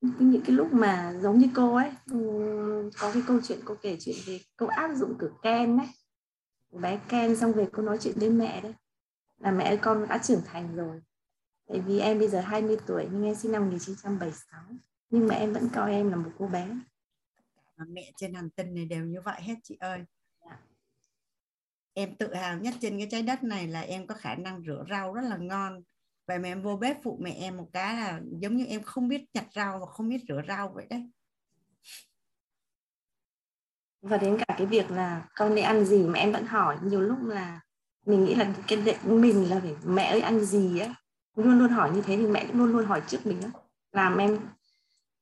[0.00, 2.18] những cái lúc mà giống như cô ấy ừ,
[2.98, 5.86] có cái câu chuyện cô kể chuyện về cô áp dụng cửa Ken đấy
[6.72, 8.74] bé Ken xong về cô nói chuyện với mẹ đấy,
[9.38, 11.00] là mẹ con đã trưởng thành rồi.
[11.68, 14.62] Tại vì em bây giờ 20 tuổi, nhưng em sinh năm 1976
[15.10, 16.68] nhưng mà em vẫn coi em là một cô bé.
[17.88, 20.04] Mẹ trên hành tinh này đều như vậy hết chị ơi
[21.98, 24.84] em tự hào nhất trên cái trái đất này là em có khả năng rửa
[24.90, 25.82] rau rất là ngon.
[26.26, 29.08] Và mà em vô bếp phụ mẹ em một cái là giống như em không
[29.08, 31.10] biết nhặt rau và không biết rửa rau vậy đấy.
[34.02, 37.00] Và đến cả cái việc là con đi ăn gì mà em vẫn hỏi, nhiều
[37.00, 37.60] lúc là
[38.06, 40.94] mình nghĩ là cái đệ mình là phải mẹ ơi ăn gì á.
[41.36, 43.50] Luôn luôn hỏi như thế thì mẹ luôn luôn hỏi trước mình á.
[43.92, 44.38] Làm em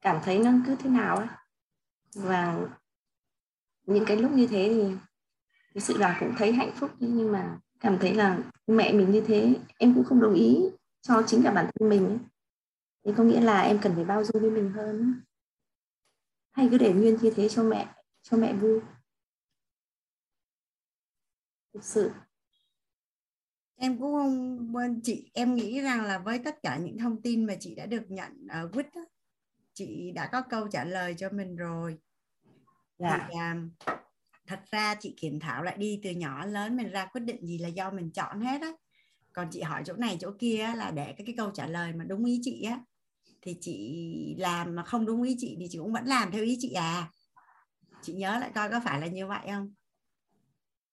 [0.01, 1.27] cảm thấy nó cứ thế nào ấy
[2.15, 2.59] và
[3.87, 5.06] những cái lúc như thế thì
[5.77, 9.21] thực sự là cũng thấy hạnh phúc nhưng mà cảm thấy là mẹ mình như
[9.27, 10.59] thế em cũng không đồng ý
[11.01, 12.19] cho chính cả bản thân mình ấy.
[13.05, 15.21] thì có nghĩa là em cần phải bao dung với mình hơn
[16.53, 18.81] hay cứ để nguyên như thế cho mẹ cho mẹ vui
[21.75, 22.11] thực sự
[23.77, 27.55] em cũng không chị em nghĩ rằng là với tất cả những thông tin mà
[27.61, 28.87] chị đã được nhận ở quýt
[29.75, 31.99] chị đã có câu trả lời cho mình rồi
[32.99, 33.29] dạ.
[33.31, 33.71] thì, um,
[34.47, 37.59] thật ra chị kiểm thảo lại đi từ nhỏ lớn mình ra quyết định gì
[37.59, 38.73] là do mình chọn hết á.
[39.33, 42.05] Còn chị hỏi chỗ này chỗ kia là để cái, cái câu trả lời mà
[42.05, 42.81] đúng ý chị á
[43.43, 46.57] thì chị làm mà không đúng ý chị thì chị cũng vẫn làm theo ý
[46.61, 47.11] chị à.
[48.03, 49.73] Chị nhớ lại coi có phải là như vậy không?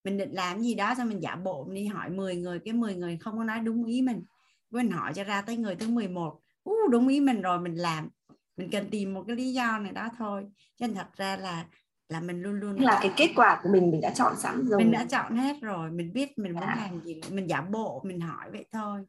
[0.04, 2.74] Mình định làm gì đó xong mình giả bộ mình đi hỏi 10 người cái
[2.74, 4.24] 10 người không có nói đúng ý mình.
[4.70, 8.08] Mình hỏi cho ra tới người thứ 11 uh, đúng ý mình rồi mình làm.
[8.56, 10.46] Mình cần tìm một cái lý do này đó thôi.
[10.76, 11.66] Cho nên thật ra là
[12.08, 14.78] là mình luôn luôn là cái kết quả của mình mình đã chọn sẵn rồi.
[14.78, 16.76] Mình đã chọn hết rồi mình biết mình muốn à.
[16.76, 19.04] làm gì mình giả bộ mình hỏi vậy thôi.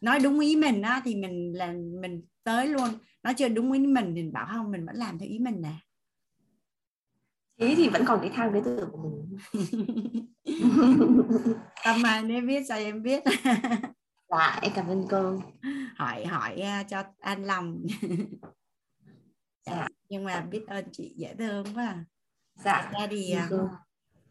[0.00, 2.88] Nói đúng ý mình á thì mình là mình tới luôn.
[3.22, 5.74] Nói chưa đúng ý mình thì bảo không mình vẫn làm theo ý mình nè.
[7.60, 9.38] Thế thì vẫn còn cái thang cái tưởng của mình.
[11.84, 13.22] Tâm mai nếu biết sao em biết.
[14.30, 15.42] Dạ em cảm ơn cô.
[15.96, 17.86] Hỏi hỏi uh, cho an lòng.
[19.66, 19.88] Dạ.
[20.08, 22.04] nhưng mà biết ơn chị dễ thương quá à.
[22.64, 22.90] Dạ.
[22.92, 23.70] Ra thì uh,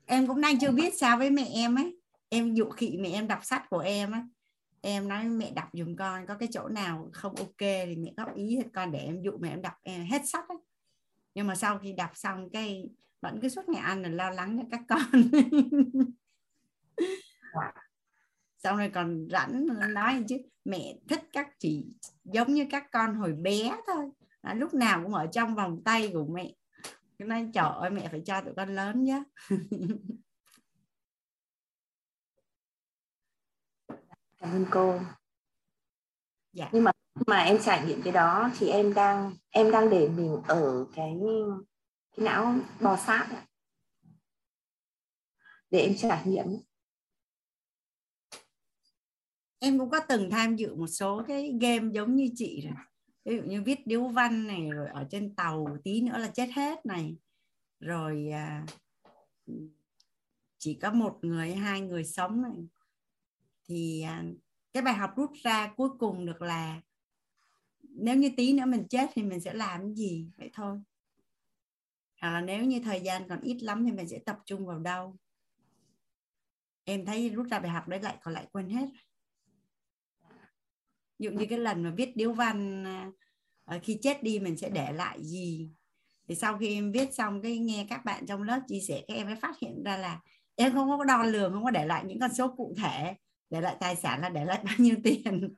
[0.06, 1.96] em cũng đang chưa biết sao với mẹ em ấy.
[2.30, 4.24] Em dụ khị mẹ em đọc sách của em á
[4.82, 8.36] em nói mẹ đọc dùm con có cái chỗ nào không ok thì mẹ góp
[8.36, 10.58] ý hết con để em dụ mẹ em đọc em hết sách ấy.
[11.36, 12.90] nhưng mà sau khi đọc xong cái
[13.22, 15.02] vẫn cứ suốt ngày ăn là lo lắng cho các con.
[18.64, 21.86] Xong rồi còn rảnh nói chứ mẹ thích các chị
[22.24, 24.10] giống như các con hồi bé thôi.
[24.42, 26.54] À, lúc nào cũng ở trong vòng tay của mẹ
[27.20, 29.24] cái nói trời ơi mẹ phải cho tụi con lớn nhé
[34.40, 35.00] cảm ơn cô.
[36.54, 36.70] Dạ.
[36.74, 36.92] nhưng mà
[37.28, 41.18] mà em trải nghiệm cái đó thì em đang em đang để mình ở cái
[42.16, 43.46] cái não bò sát
[45.70, 46.46] để em trải nghiệm.
[49.60, 52.74] Em cũng có từng tham dự một số cái game giống như chị rồi
[53.30, 56.50] ví dụ như viết điếu văn này rồi ở trên tàu tí nữa là chết
[56.56, 57.16] hết này.
[57.80, 58.66] Rồi à,
[60.58, 62.68] chỉ có một người hai người sống này.
[63.68, 64.24] Thì à,
[64.74, 66.82] cái bài học rút ra cuối cùng được là
[67.82, 70.28] nếu như tí nữa mình chết thì mình sẽ làm cái gì?
[70.38, 70.80] Vậy thôi.
[72.22, 74.80] Hoặc là nếu như thời gian còn ít lắm thì mình sẽ tập trung vào
[74.80, 75.18] đâu.
[76.84, 78.88] Em thấy rút ra bài học đấy lại còn lại quên hết
[81.20, 82.84] ví dụ như cái lần mà viết điếu văn
[83.66, 85.70] à, khi chết đi mình sẽ để lại gì?
[86.28, 89.14] Thì sau khi em viết xong cái nghe các bạn trong lớp chia sẻ các
[89.14, 90.20] em mới phát hiện ra là
[90.56, 93.16] em không có đo lường không có để lại những con số cụ thể.
[93.50, 95.56] Để lại tài sản là để lại bao nhiêu tiền?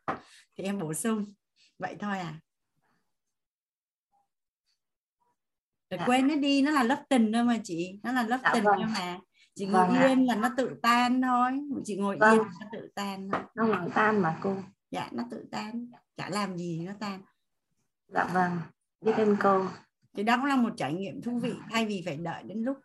[0.57, 1.25] Thì em bổ sung.
[1.79, 2.39] Vậy thôi à.
[5.89, 6.05] Để dạ.
[6.05, 7.99] quên nó đi nó là lớp tình thôi mà chị.
[8.03, 8.75] Nó là lớp dạ, tình vâng.
[8.77, 9.19] thôi mà.
[9.55, 10.35] Chị ngồi vâng yên à.
[10.35, 11.51] là nó tự tan thôi.
[11.85, 12.33] Chị ngồi vâng.
[12.33, 13.41] yên nó tự tan thôi.
[13.55, 14.55] Nó ngồi tan mà cô
[14.91, 15.91] dạ nó tự tan.
[16.17, 17.21] Chả làm gì nó tan.
[18.07, 18.57] Dạ vâng.
[19.01, 19.65] Biết ơn cô.
[20.13, 21.53] Thì đó cũng là một trải nghiệm thú vị.
[21.71, 22.77] Thay vì phải đợi đến lúc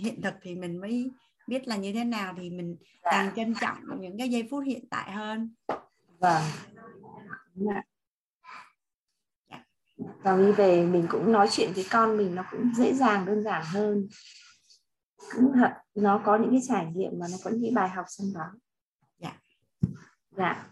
[0.00, 1.10] hiện thực thì mình mới
[1.46, 3.10] biết là như thế nào thì mình dạ.
[3.10, 5.54] càng trân trọng những cái giây phút hiện tại hơn.
[6.18, 6.42] Vâng.
[7.54, 7.82] Dạ.
[10.22, 13.42] và đi về mình cũng nói chuyện với con mình nó cũng dễ dàng đơn
[13.42, 14.08] giản hơn.
[15.34, 18.32] Cũng thật nó có những cái trải nghiệm mà nó có những bài học trong
[18.34, 18.44] đó
[19.18, 19.38] dạ.
[20.30, 20.66] Dạ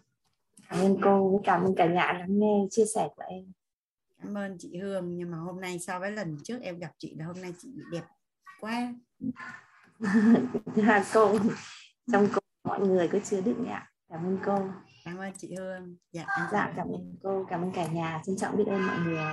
[0.69, 3.53] cảm ơn cô với cảm ơn cả nhà lắng nghe chia sẻ của em.
[4.19, 7.15] Cảm ơn chị Hương nhưng mà hôm nay so với lần trước em gặp chị
[7.19, 8.05] là hôm nay chị bị đẹp
[8.61, 8.95] quá.
[10.77, 11.39] Dạ cô
[12.13, 14.69] trong cô mọi người có chứa đựng ạ cảm ơn cô.
[15.05, 15.97] Cảm ơn chị Hương.
[16.13, 18.23] Dạ dạ cảm ơn cô cảm ơn cả nhà.
[18.27, 19.25] Trân trọng biết ơn mọi người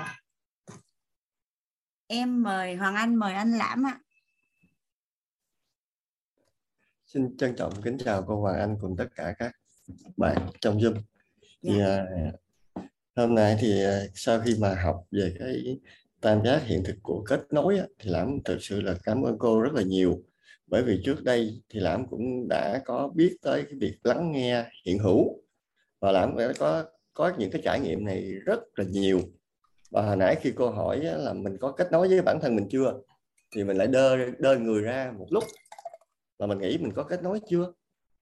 [2.07, 3.99] em mời Hoàng Anh mời anh Lãm ạ.
[7.05, 9.51] Xin trân trọng kính chào cô Hoàng Anh cùng tất cả các
[10.17, 11.01] bạn trong Zoom
[11.65, 11.79] thì
[13.15, 15.79] hôm nay thì ờ, sau khi mà học về cái
[16.21, 19.37] tam giác hiện thực của kết nối á, thì lãm thực sự là cảm ơn
[19.37, 20.23] cô rất là nhiều.
[20.67, 24.65] Bởi vì trước đây thì lãm cũng đã có biết tới cái việc lắng nghe
[24.85, 25.41] hiện hữu
[25.99, 29.21] và lãm đã có có những cái trải nghiệm này rất là nhiều.
[29.91, 32.67] Và hồi nãy khi cô hỏi là mình có kết nối với bản thân mình
[32.69, 32.93] chưa
[33.55, 35.43] thì mình lại đơ đơ người ra một lúc
[36.39, 37.73] là mình nghĩ mình có kết nối chưa?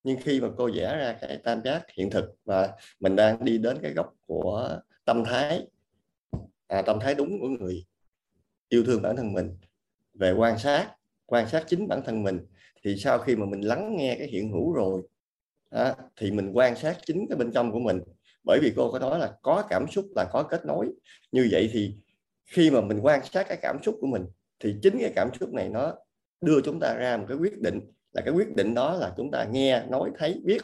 [0.04, 3.58] Nhưng khi mà cô vẽ ra cái tam giác hiện thực và mình đang đi
[3.58, 5.68] đến cái góc của tâm thái
[6.68, 7.86] à, tâm thái đúng của người
[8.70, 9.58] yêu thương bản thân mình
[10.14, 10.92] về quan sát
[11.26, 12.40] quan sát chính bản thân mình
[12.84, 15.02] thì sau khi mà mình lắng nghe cái hiện hữu rồi
[15.74, 18.00] à, thì mình quan sát chính cái bên trong của mình.
[18.46, 20.90] Bởi vì cô có nói là có cảm xúc là có kết nối.
[21.32, 21.96] Như vậy thì
[22.46, 24.26] khi mà mình quan sát cái cảm xúc của mình
[24.60, 25.96] thì chính cái cảm xúc này nó
[26.42, 27.80] đưa chúng ta ra một cái quyết định
[28.14, 30.62] là cái quyết định đó là chúng ta nghe, nói, thấy, biết.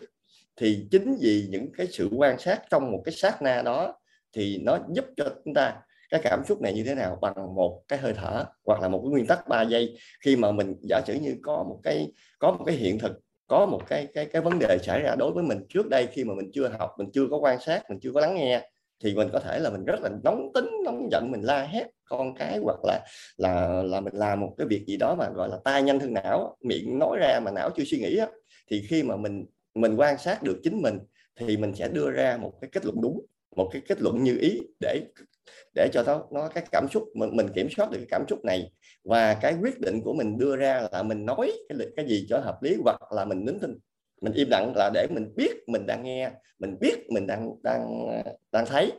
[0.56, 3.96] Thì chính vì những cái sự quan sát trong một cái sát na đó
[4.34, 7.82] thì nó giúp cho chúng ta cái cảm xúc này như thế nào bằng một
[7.88, 9.98] cái hơi thở hoặc là một cái nguyên tắc 3 giây.
[10.26, 13.66] Khi mà mình, giả sử như có một cái, có một cái hiện thực, có
[13.66, 16.34] một cái cái cái vấn đề xảy ra đối với mình trước đây khi mà
[16.34, 18.70] mình chưa học, mình chưa có quan sát, mình chưa có lắng nghe
[19.04, 21.88] thì mình có thể là mình rất là nóng tính nóng giận mình la hét
[22.06, 23.06] con cái hoặc là
[23.38, 26.14] là là mình làm một cái việc gì đó mà gọi là tai nhanh thương
[26.14, 28.28] não miệng nói ra mà não chưa suy nghĩ á,
[28.72, 29.46] thì khi mà mình
[29.76, 31.00] mình quan sát được chính mình
[31.40, 34.38] thì mình sẽ đưa ra một cái kết luận đúng một cái kết luận như
[34.42, 35.02] ý để
[35.76, 38.46] để cho nó nó cái cảm xúc mình, mình kiểm soát được cái cảm xúc
[38.46, 38.72] này
[39.04, 42.40] và cái quyết định của mình đưa ra là mình nói cái cái gì cho
[42.40, 43.78] hợp lý hoặc là mình nín thinh
[44.22, 48.06] mình im lặng là để mình biết mình đang nghe, mình biết mình đang đang
[48.52, 48.92] đang thấy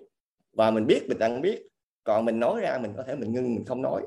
[0.53, 1.67] và mình biết mình đang biết.
[2.05, 4.03] Còn mình nói ra mình có thể mình ngưng, mình không nói.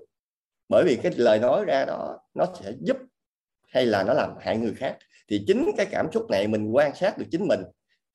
[0.70, 2.98] Bởi vì cái lời nói ra đó, nó sẽ giúp
[3.68, 4.98] hay là nó làm hại người khác.
[5.28, 7.60] Thì chính cái cảm xúc này mình quan sát được chính mình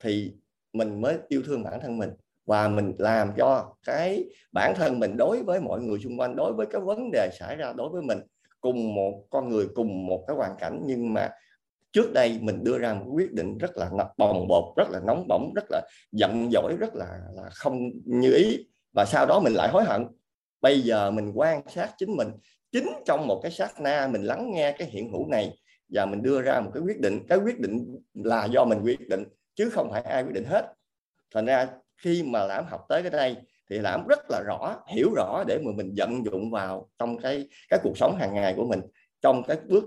[0.03, 0.33] thì
[0.73, 2.11] mình mới yêu thương bản thân mình
[2.47, 6.53] và mình làm cho cái bản thân mình đối với mọi người xung quanh, đối
[6.53, 8.19] với cái vấn đề xảy ra đối với mình,
[8.61, 11.31] cùng một con người, cùng một cái hoàn cảnh nhưng mà
[11.93, 15.29] trước đây mình đưa ra một quyết định rất là bồng bột rất là nóng
[15.29, 18.67] bỏng rất là giận dỗi rất là, là không như ý.
[18.93, 20.07] Và sau đó mình lại hối hận.
[20.61, 22.29] Bây giờ mình quan sát chính mình.
[22.73, 25.59] Chính trong một cái sát na mình lắng nghe cái hiện hữu này
[25.89, 27.27] và mình đưa ra một cái quyết định.
[27.29, 30.75] Cái quyết định là do mình quyết định chứ không phải ai quyết định hết.
[31.35, 33.37] Thành ra khi mà lãm học tới cái đây
[33.71, 37.49] thì lãm rất là rõ hiểu rõ để mà mình vận dụng vào trong cái
[37.69, 38.81] cái cuộc sống hàng ngày của mình.
[39.21, 39.85] Trong cái bước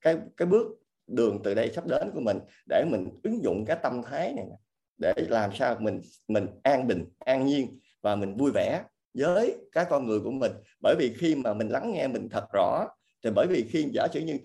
[0.00, 0.66] cái cái bước
[1.08, 2.38] đường từ đây sắp đến của mình
[2.68, 4.46] để mình ứng dụng cái tâm thái này
[4.98, 8.82] để làm sao mình mình an bình, an nhiên và mình vui vẻ
[9.14, 10.52] với các con người của mình.
[10.82, 12.86] Bởi vì khi mà mình lắng nghe mình thật rõ,
[13.24, 14.38] thì bởi vì khi giả sử như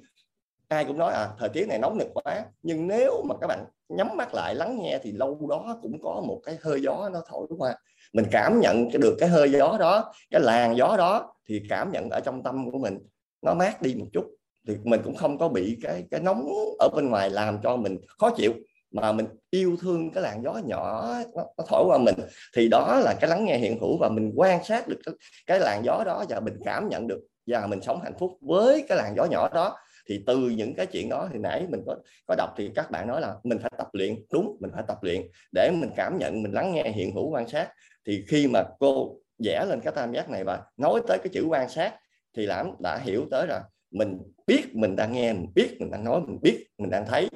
[0.68, 3.66] ai cũng nói à thời tiết này nóng nực quá, nhưng nếu mà các bạn
[3.90, 7.22] nhắm mắt lại lắng nghe thì lâu đó cũng có một cái hơi gió nó
[7.30, 7.76] thổi qua.
[8.14, 12.10] Mình cảm nhận được cái hơi gió đó, cái làn gió đó, thì cảm nhận
[12.10, 13.00] ở trong tâm của mình
[13.42, 14.36] nó mát đi một chút
[14.68, 17.98] thì mình cũng không có bị cái cái nóng ở bên ngoài làm cho mình
[18.20, 18.54] khó chịu
[18.92, 22.16] mà mình yêu thương cái làn gió nhỏ nó, nó thổi qua mình.
[22.56, 25.16] Thì đó là cái lắng nghe hiện hữu và mình quan sát được cái,
[25.48, 28.86] cái làn gió đó và mình cảm nhận được và mình sống hạnh phúc với
[28.90, 29.78] cái làn gió nhỏ đó.
[30.10, 31.96] Thì từ những cái chuyện đó thì nãy mình có
[32.28, 34.16] có đọc thì các bạn nói là mình phải tập luyện.
[34.34, 37.48] Đúng mình phải tập luyện để mình cảm nhận mình lắng nghe hiện hữu quan
[37.48, 37.70] sát.
[38.08, 41.46] Thì khi mà cô vẽ lên cái tam giác này và nói tới cái chữ
[41.50, 41.94] quan sát
[42.38, 46.04] thì lãm đã hiểu tới là mình biết mình đang nghe, mình biết mình đang
[46.04, 47.30] nói, mình biết mình đang thấy.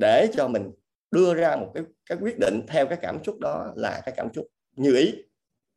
[0.00, 0.70] Để cho mình
[1.10, 4.28] đưa ra một cái cái quyết định theo cái cảm xúc đó là cái cảm
[4.34, 4.46] xúc
[4.76, 5.14] như ý.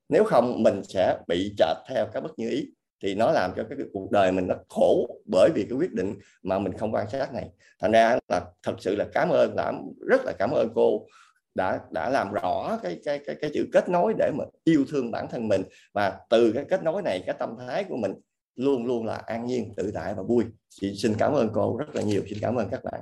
[0.10, 2.66] Nếu không, mình sẽ bị chợt theo cái bất như ý.
[3.04, 6.16] Thì nó làm cho cái cuộc đời mình nó khổ bởi vì cái quyết định
[6.44, 7.50] mà mình không quan sát này.
[7.80, 9.74] Thành ra là thật sự là cảm ơn đã
[10.08, 11.08] rất là cảm ơn cô
[11.56, 15.12] đã đã làm rõ cái cái cái cái chữ kết nối để mà yêu thương
[15.12, 15.62] bản thân mình.
[15.94, 18.14] Và từ cái kết nối này, cái tâm thái của mình
[18.56, 20.46] luôn luôn là an nhiên tự tại và vui.
[20.70, 22.24] Chị xin cảm ơn cô rất là nhiều.
[22.30, 23.02] Xin cảm ơn các bạn.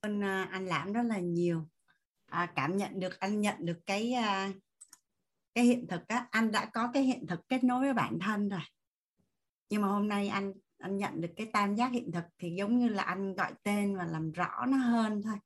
[0.00, 1.68] Ơn à, anh lãm rất là nhiều.
[2.26, 4.52] À, cảm nhận được anh nhận được cái à,
[5.54, 6.26] cái hiện thực á.
[6.30, 8.60] Anh đã có cái hiện thực kết nối với bản thân rồi.
[9.70, 12.78] Nhưng mà hôm nay anh anh nhận được cái tam giác hiện thực thì giống
[12.78, 15.36] như là anh gọi tên và làm rõ nó hơn thôi.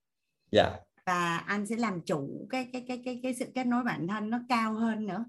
[0.53, 0.63] Dạ.
[0.63, 0.83] Yeah.
[1.07, 4.31] và anh sẽ làm chủ cái cái cái cái cái sự kết nối bản thân
[4.31, 5.25] nó cao hơn nữa.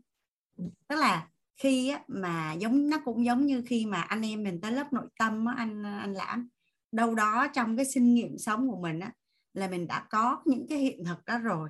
[0.88, 4.62] Tức là khi á, mà giống nó cũng giống như khi mà anh em mình
[4.62, 6.50] tới lớp nội tâm á, anh anh lãm.
[6.92, 9.12] Đâu đó trong cái sinh nghiệm sống của mình á,
[9.54, 11.70] là mình đã có những cái hiện thực đó rồi.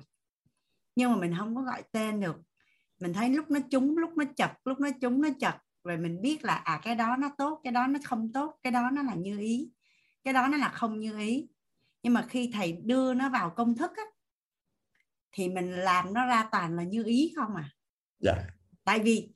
[0.96, 2.36] Nhưng mà mình không có gọi tên được.
[3.00, 5.54] Mình thấy lúc nó trúng lúc nó chật lúc nó trúng nó chật.
[5.84, 8.72] Rồi mình biết là à cái đó nó tốt cái đó nó không tốt cái
[8.72, 9.70] đó nó là như ý.
[10.24, 11.48] Cái đó nó là không như ý.
[12.02, 14.02] Nhưng mà khi thầy đưa nó vào công thức á,
[15.32, 17.70] thì mình làm nó ra toàn là như ý không à?
[18.20, 18.34] Dạ.
[18.84, 19.30] tại vì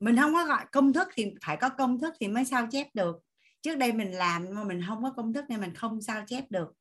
[0.00, 2.86] mình không có gọi công thức thì phải có công thức thì mới sao chép
[2.94, 3.16] được.
[3.62, 6.50] Trước đây mình làm mà mình không có công thức nên mình không sao chép
[6.50, 6.72] được.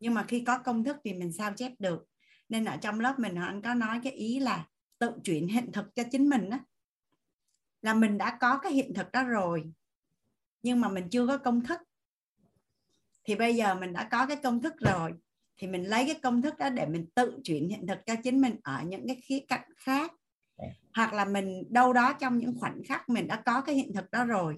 [0.00, 2.04] Nhưng mà khi có công thức thì mình sao chép được.
[2.48, 4.66] Nên ở trong lớp mình anh có nói cái ý là
[4.98, 6.58] tự chuyển hiện thực cho chính mình đó
[7.82, 9.72] là mình đã có cái hiện thực đó rồi,
[10.62, 11.80] nhưng mà mình chưa có công thức.
[13.24, 15.12] Thì bây giờ mình đã có cái công thức rồi,
[15.56, 18.40] thì mình lấy cái công thức đó để mình tự chuyển hiện thực cho chính
[18.40, 20.12] mình ở những cái khía cạnh khác
[20.94, 24.10] hoặc là mình đâu đó trong những khoảnh khắc mình đã có cái hiện thực
[24.10, 24.56] đó rồi.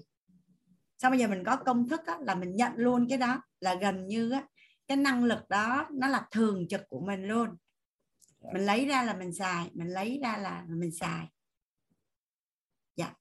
[0.97, 3.75] Sau bây giờ mình có công thức á, là mình nhận luôn cái đó là
[3.75, 4.43] gần như á,
[4.87, 7.49] cái năng lực đó nó là thường trực của mình luôn.
[8.53, 11.27] Mình lấy ra là mình xài mình lấy ra là mình xài.
[12.95, 13.13] Dạ.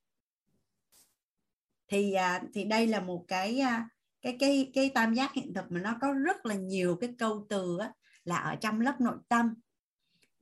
[1.89, 3.89] Thì à, thì đây là một cái à,
[4.23, 7.47] cái cái cái tam giác hiện thực mà nó có rất là nhiều cái câu
[7.49, 7.93] từ á,
[8.25, 9.55] là ở trong lớp nội tâm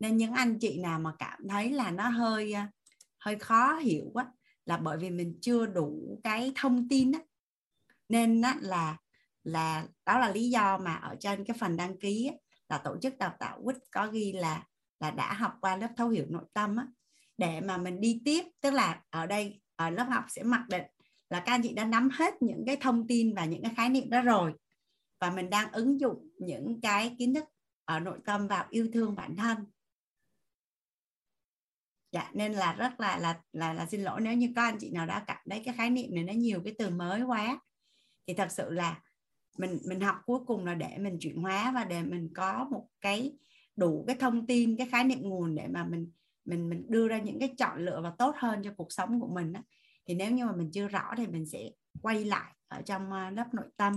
[0.01, 2.71] nên những anh chị nào mà cảm thấy là nó hơi à,
[3.19, 4.27] hơi khó hiểu quá
[4.67, 7.21] là bởi vì mình chưa đủ cái thông tin á.
[8.09, 8.97] Nên á, là
[9.45, 12.35] là đó là lý do mà ở trên cái phần đăng ký á,
[12.69, 14.67] là tổ chức đào tạo quýt có ghi là
[15.01, 16.87] là đã học qua lớp thấu hiểu nội tâm á,
[17.39, 20.85] để mà mình đi tiếp tức là ở đây ở lớp học sẽ mặc định
[21.31, 23.89] là các anh chị đã nắm hết những cái thông tin và những cái khái
[23.89, 24.53] niệm đó rồi.
[25.21, 27.45] Và mình đang ứng dụng những cái kiến thức
[27.85, 29.59] ở nội tâm vào yêu thương bản thân
[32.13, 34.91] dạ nên là rất là là là là xin lỗi nếu như có anh chị
[34.91, 37.61] nào đã cảm thấy cái khái niệm này nó nhiều cái từ mới quá.
[38.27, 39.01] Thì thật sự là
[39.59, 42.87] mình mình học cuối cùng là để mình chuyển hóa và để mình có một
[43.01, 43.39] cái
[43.77, 46.13] đủ cái thông tin cái khái niệm nguồn để mà mình
[46.45, 49.29] mình mình đưa ra những cái chọn lựa và tốt hơn cho cuộc sống của
[49.35, 49.61] mình đó.
[50.07, 51.71] thì nếu như mà mình chưa rõ thì mình sẽ
[52.03, 53.93] quay lại ở trong ờ, lớp nội tâm.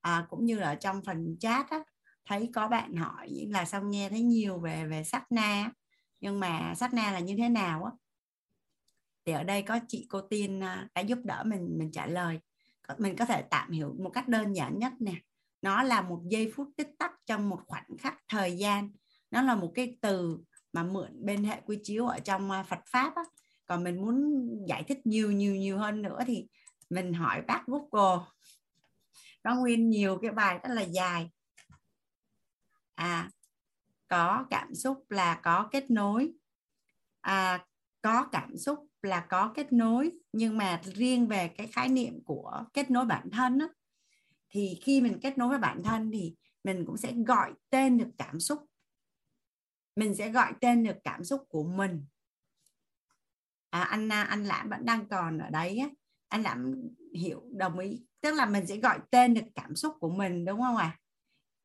[0.00, 1.78] À, cũng như là ở trong phần chat á,
[2.26, 5.70] thấy có bạn hỏi là sao nghe thấy nhiều về về sắc na
[6.22, 7.90] nhưng mà sách na là như thế nào á?
[9.24, 12.38] Thì ở đây có chị cô tiên à, đã giúp đỡ mình mình trả lời.
[12.98, 15.14] Mình có thể tạm hiểu một cách đơn giản nhất nè.
[15.62, 18.90] Nó là một giây phút tích tắc trong một khoảnh khắc thời gian.
[19.30, 20.38] Nó là một cái từ
[20.72, 23.22] mà mượn bên hệ quy chiếu ở trong à, Phật pháp á.
[23.66, 26.46] còn mình muốn giải thích nhiều nhiều nhiều hơn nữa thì
[26.90, 28.24] mình hỏi bác Google
[29.44, 31.30] nó nguyên nhiều cái bài rất là dài.
[32.94, 33.30] À
[34.12, 36.32] có cảm xúc là có kết nối
[37.20, 37.66] à,
[38.02, 42.64] có cảm xúc là có kết nối nhưng mà riêng về cái khái niệm của
[42.72, 43.68] kết nối bản thân đó,
[44.50, 48.10] thì khi mình kết nối với bản thân thì mình cũng sẽ gọi tên được
[48.18, 48.58] cảm xúc
[49.96, 52.04] mình sẽ gọi tên được cảm xúc của mình
[53.70, 55.88] à, anh anh lãm vẫn đang còn ở đấy á.
[56.28, 56.74] anh lãm
[57.14, 60.60] hiểu đồng ý tức là mình sẽ gọi tên được cảm xúc của mình đúng
[60.60, 60.98] không ạ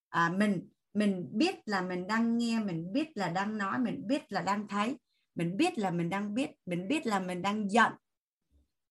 [0.10, 0.26] à?
[0.26, 4.32] à, mình mình biết là mình đang nghe, mình biết là đang nói, mình biết
[4.32, 4.98] là đang thấy,
[5.36, 7.94] mình biết là mình đang biết, mình biết là mình đang giận,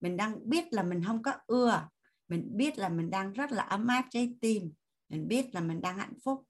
[0.00, 1.88] mình đang biết là mình không có ưa,
[2.28, 4.72] mình biết là mình đang rất là ấm áp trái tim,
[5.08, 6.42] mình biết là mình đang hạnh phúc.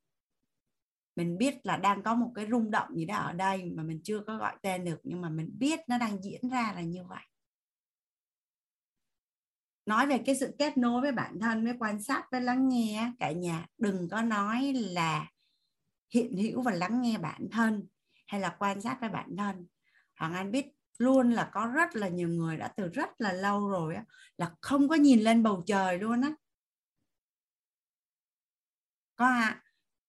[1.16, 4.00] Mình biết là đang có một cái rung động gì đó ở đây mà mình
[4.04, 7.04] chưa có gọi tên được, nhưng mà mình biết nó đang diễn ra là như
[7.04, 7.24] vậy.
[9.86, 13.12] Nói về cái sự kết nối với bản thân, với quan sát, với lắng nghe,
[13.18, 15.26] cả nhà, đừng có nói là
[16.10, 17.86] hiện hữu và lắng nghe bản thân
[18.26, 19.66] hay là quan sát với bản thân.
[20.16, 20.66] Hoàng anh biết
[20.98, 24.04] luôn là có rất là nhiều người đã từ rất là lâu rồi á,
[24.36, 26.30] là không có nhìn lên bầu trời luôn á.
[29.16, 29.62] Có à,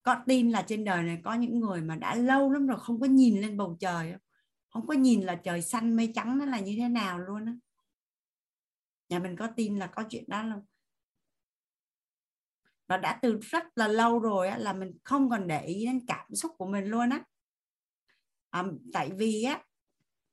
[0.03, 2.99] có tin là trên đời này có những người mà đã lâu lắm rồi không
[2.99, 4.13] có nhìn lên bầu trời
[4.69, 7.53] không có nhìn là trời xanh mây trắng nó là như thế nào luôn á.
[9.09, 10.65] Nhà mình có tin là có chuyện đó không
[12.87, 16.05] và đã từ rất là lâu rồi á, là mình không còn để ý đến
[16.07, 17.23] cảm xúc của mình luôn á.
[18.49, 19.63] À, tại vì á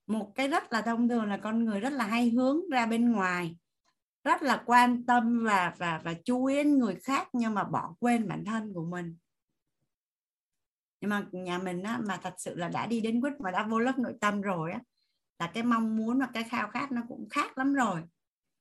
[0.06, 3.12] một cái rất là thông thường là con người rất là hay hướng ra bên
[3.12, 3.56] ngoài
[4.24, 7.94] rất là quan tâm và và và chú ý đến người khác nhưng mà bỏ
[8.00, 9.16] quên bản thân của mình.
[11.00, 13.66] Nhưng mà nhà mình á, mà thật sự là đã đi đến quýt mà đã
[13.66, 14.80] vô lớp nội tâm rồi á
[15.38, 18.02] là cái mong muốn và cái khao khát nó cũng khác lắm rồi.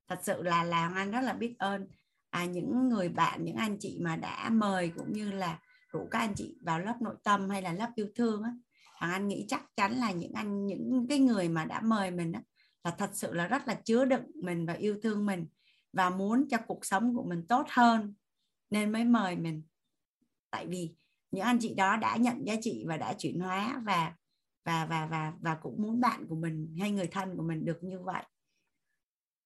[0.07, 1.88] Thật sự là làm anh rất là biết ơn
[2.34, 5.60] à, những người bạn những anh chị mà đã mời cũng như là
[5.92, 8.52] rủ các anh chị vào lớp nội tâm hay là lớp yêu thương á
[8.95, 12.32] Hoàng Anh nghĩ chắc chắn là những anh những cái người mà đã mời mình
[12.32, 12.42] á,
[12.84, 15.48] là thật sự là rất là chứa đựng mình và yêu thương mình
[15.94, 18.14] và muốn cho cuộc sống của mình tốt hơn
[18.70, 19.64] nên mới mời mình.
[20.50, 20.95] Tại vì
[21.32, 24.14] những anh chị đó đã nhận giá trị và đã chuyển hóa và
[24.66, 27.84] và và và và cũng muốn bạn của mình hay người thân của mình được
[27.84, 28.24] như vậy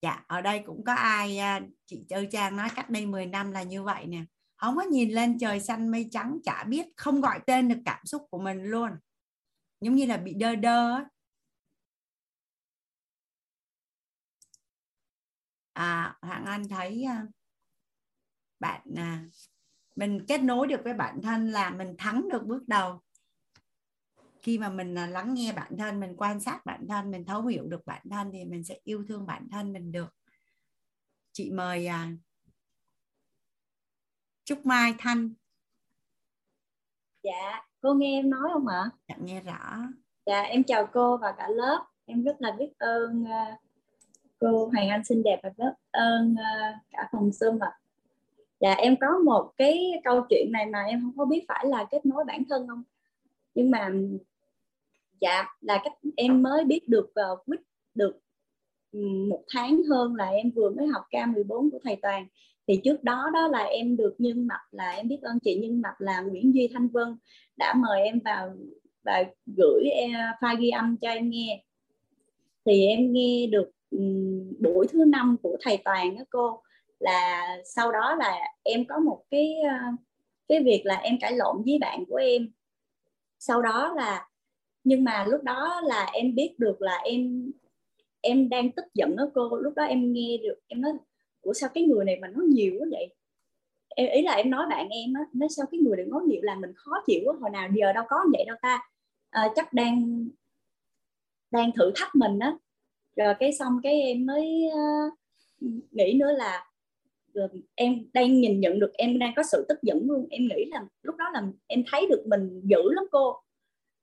[0.01, 3.51] dạ ở đây cũng có ai à, chị chơi trang nói cách đây 10 năm
[3.51, 4.25] là như vậy nè.
[4.55, 8.05] Không có nhìn lên trời xanh mây trắng chả biết không gọi tên được cảm
[8.05, 8.91] xúc của mình luôn.
[9.81, 10.99] Giống như là bị đơ đơ
[15.73, 17.25] à hoàng anh thấy à,
[18.59, 19.25] bạn à,
[19.95, 23.01] mình kết nối được với bản thân là mình thắng được bước đầu
[24.47, 27.45] khi mà mình à, lắng nghe bản thân mình quan sát bản thân mình thấu
[27.45, 30.15] hiểu được bản thân thì mình sẽ yêu thương bản thân mình được.
[31.31, 32.09] Chị mời à,
[34.43, 35.33] Trúc Mai Thanh.
[37.23, 38.89] Dạ cô nghe em nói không ạ?
[39.07, 39.77] Dạ nghe rõ.
[40.25, 41.85] Dạ em chào cô và cả lớp.
[42.05, 43.59] Em rất là biết ơn uh,
[44.39, 46.35] cô Hoàng Anh xinh đẹp và rất ơn
[46.91, 47.79] cả phòng Zoom ạ.
[48.59, 51.85] Dạ em có một cái câu chuyện này mà em không có biết phải là
[51.91, 52.83] kết nối bản thân không?
[53.53, 53.89] Nhưng mà
[55.21, 57.59] dạ là cách em mới biết được uh, quýt
[57.95, 58.19] được
[59.29, 62.27] một tháng hơn là em vừa mới học K14 của thầy Toàn.
[62.67, 65.81] Thì trước đó đó là em được nhân mặt là em biết ơn chị nhân
[65.81, 67.17] mặt là Nguyễn Duy Thanh Vân
[67.57, 68.55] đã mời em vào
[69.03, 69.23] và
[69.57, 70.07] gửi e,
[70.41, 71.63] file ghi âm cho em nghe.
[72.65, 73.71] Thì em nghe được
[74.59, 76.61] buổi thứ năm của thầy Toàn đó cô
[76.99, 79.77] là sau đó là em có một cái ờ,
[80.47, 82.51] cái việc là em cãi lộn với bạn của em.
[83.39, 84.27] Sau đó là
[84.87, 87.51] nhưng mà lúc đó là em biết được là em
[88.21, 89.57] em đang tức giận đó cô.
[89.57, 90.91] Lúc đó em nghe được em nói
[91.41, 93.13] của sao cái người này mà nói nhiều quá vậy?
[93.89, 96.41] Em ý là em nói bạn em á nói sao cái người này nói nhiều
[96.41, 98.81] là mình khó chịu quá hồi nào giờ đâu có vậy đâu ta.
[99.29, 100.27] À, chắc đang
[101.51, 102.53] đang thử thách mình á.
[103.15, 105.13] Rồi cái xong cái em mới uh,
[105.91, 106.65] nghĩ nữa là
[107.33, 110.27] rồi em đang nhìn nhận được em đang có sự tức giận luôn.
[110.29, 113.41] Em nghĩ là lúc đó là em thấy được mình dữ lắm cô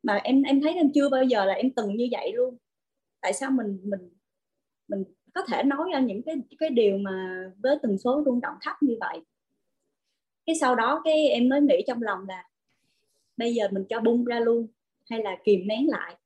[0.05, 2.57] mà em em thấy em chưa bao giờ là em từng như vậy luôn.
[3.21, 4.11] Tại sao mình mình
[4.89, 8.55] mình có thể nói ra những cái cái điều mà với tần số rung động
[8.63, 9.21] thấp như vậy?
[10.47, 12.49] Cái sau đó cái em mới nghĩ trong lòng là
[13.37, 14.67] bây giờ mình cho bung ra luôn
[15.11, 16.17] hay là kìm nén lại?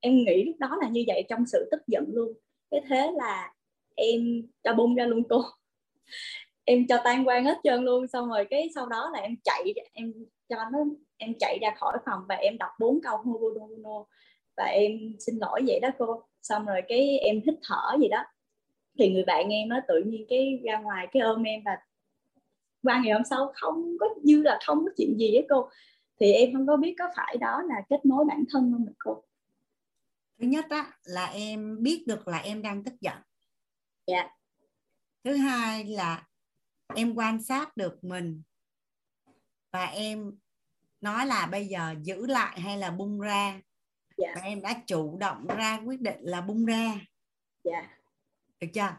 [0.00, 2.32] Em nghĩ lúc đó là như vậy trong sự tức giận luôn.
[2.70, 3.54] Cái thế là
[3.94, 5.42] em cho bung ra luôn cô.
[6.64, 9.74] Em cho tan quan hết trơn luôn, xong rồi cái sau đó là em chạy,
[9.92, 10.12] em
[10.48, 10.78] cho nó
[11.18, 14.04] em chạy ra khỏi phòng và em đọc bốn câu Hobodono
[14.56, 16.22] và em xin lỗi vậy đó cô.
[16.42, 18.24] Xong rồi cái em hít thở gì đó.
[18.98, 21.78] Thì người bạn em nó tự nhiên cái ra ngoài cái ôm em và
[22.82, 25.68] qua ngày hôm sau không có như là không có chuyện gì với cô.
[26.20, 29.24] Thì em không có biết có phải đó là kết nối bản thân không cô.
[30.40, 33.16] Thứ nhất á là em biết được là em đang tức giận.
[34.06, 34.30] Dạ.
[35.24, 36.26] Thứ hai là
[36.94, 38.42] em quan sát được mình
[39.72, 40.38] và em
[41.00, 43.60] nói là bây giờ giữ lại hay là bung ra
[44.16, 44.32] dạ.
[44.34, 47.00] và em đã chủ động ra quyết định là bung ra
[47.64, 47.88] dạ.
[48.60, 48.96] được chưa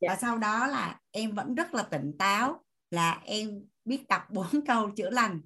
[0.00, 0.08] dạ.
[0.08, 4.66] và sau đó là em vẫn rất là tỉnh táo là em biết đọc bốn
[4.66, 5.40] câu chữa lành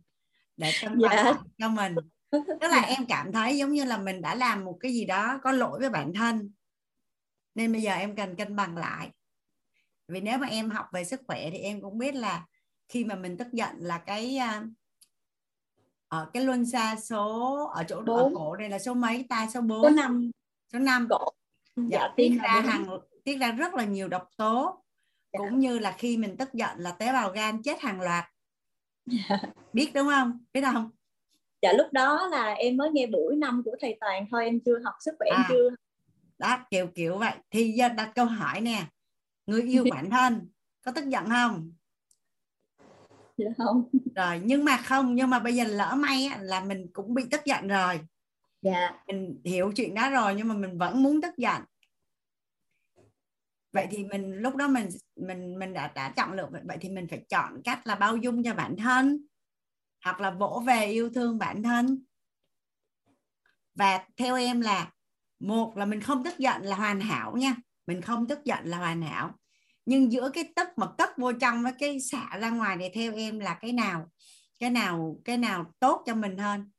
[0.57, 1.35] để cân bằng dạ.
[1.59, 1.95] cho mình
[2.31, 5.41] tức là em cảm thấy giống như là mình đã làm một cái gì đó
[5.43, 6.53] có lỗi với bản thân
[7.55, 9.11] nên bây giờ em cần cân bằng lại
[10.09, 12.47] vì nếu mà em học về sức khỏe thì em cũng biết là
[12.89, 14.65] khi mà mình tức giận là cái à,
[16.13, 19.49] ở cái luân xa số ở chỗ ở cổ đây là số mấy ta?
[19.55, 20.31] Số 4 số 5
[20.73, 21.29] số 5 cổ.
[21.77, 22.87] Dạ, dạ tiết ra hàng
[23.25, 24.83] tiết ra rất là nhiều độc tố
[25.33, 25.39] dạ.
[25.39, 28.25] cũng như là khi mình tức giận là tế bào gan chết hàng loạt.
[29.07, 29.39] Dạ.
[29.73, 30.45] biết đúng không?
[30.53, 30.91] Biết không?
[31.63, 34.79] Dạ lúc đó là em mới nghe buổi năm của thầy toàn thôi em chưa
[34.85, 35.71] học sức khỏe à, em chưa.
[36.39, 37.35] Đó kiểu kiểu vậy.
[37.51, 38.87] Thì giờ đặt câu hỏi nè
[39.47, 40.49] người yêu bản thân
[40.83, 41.73] có tức giận không
[43.37, 43.89] dạ không.
[44.15, 47.41] Rồi nhưng mà không nhưng mà bây giờ lỡ may là mình cũng bị tức
[47.45, 48.01] giận rồi.
[48.63, 49.05] Dạ.
[49.07, 51.63] Mình hiểu chuyện đó rồi nhưng mà mình vẫn muốn tức giận.
[53.73, 57.07] Vậy thì mình lúc đó mình mình mình đã đã chọn lựa vậy thì mình
[57.11, 59.27] phải chọn cách là bao dung cho bản thân
[60.05, 62.05] hoặc là vỗ về yêu thương bản thân.
[63.75, 64.91] Và theo em là
[65.41, 67.57] một là mình không tức giận là hoàn hảo nha.
[67.87, 69.35] Mình không tức giận là hoàn hảo
[69.85, 73.15] nhưng giữa cái tức mà cất vô trong với cái xả ra ngoài thì theo
[73.15, 74.11] em là cái nào?
[74.61, 76.71] Cái nào cái nào tốt cho mình hơn?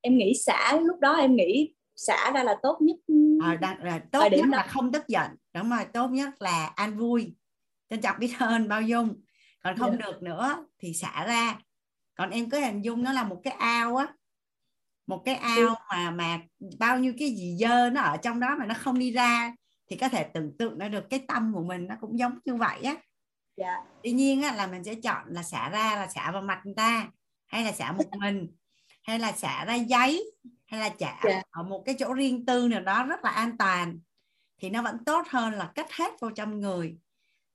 [0.00, 2.96] Em nghĩ xả lúc đó em nghĩ xả ra là tốt nhất
[3.42, 4.56] à, đặt, là tốt nhất đó.
[4.56, 5.30] là không tức giận.
[5.54, 7.34] Đúng rồi tốt nhất là an vui.
[7.90, 9.22] Trân trọng biết ơn bao dung.
[9.64, 10.00] Còn không yeah.
[10.00, 10.06] Dạ.
[10.06, 11.58] được nữa thì xả ra.
[12.14, 14.06] Còn em cứ hình dung nó là một cái ao á.
[15.06, 16.40] Một cái ao mà mà
[16.78, 19.54] bao nhiêu cái gì dơ nó ở trong đó mà nó không đi ra
[19.90, 22.54] thì có thể tưởng tượng ra được cái tâm của mình nó cũng giống như
[22.54, 22.96] vậy á
[23.56, 23.76] dạ.
[24.02, 26.74] tuy nhiên á, là mình sẽ chọn là xả ra là xả vào mặt người
[26.74, 27.10] ta
[27.46, 28.56] hay là xả một mình
[29.02, 30.32] hay là xả ra giấy
[30.66, 31.42] hay là xả dạ.
[31.50, 33.98] ở một cái chỗ riêng tư nào đó rất là an toàn
[34.58, 36.96] thì nó vẫn tốt hơn là cất hết vô trong người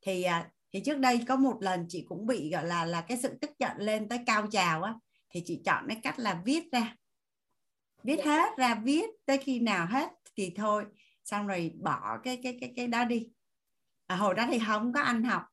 [0.01, 3.17] thì à, thì trước đây có một lần chị cũng bị gọi là là cái
[3.17, 4.93] sự tức giận lên tới cao trào á
[5.29, 6.95] thì chị chọn cái cách là viết ra
[8.03, 8.25] viết dạ.
[8.25, 10.85] hết ra viết tới khi nào hết thì thôi
[11.25, 13.27] xong rồi bỏ cái cái cái cái đó đi.
[14.07, 15.43] À, hồi đó thì không có ăn học.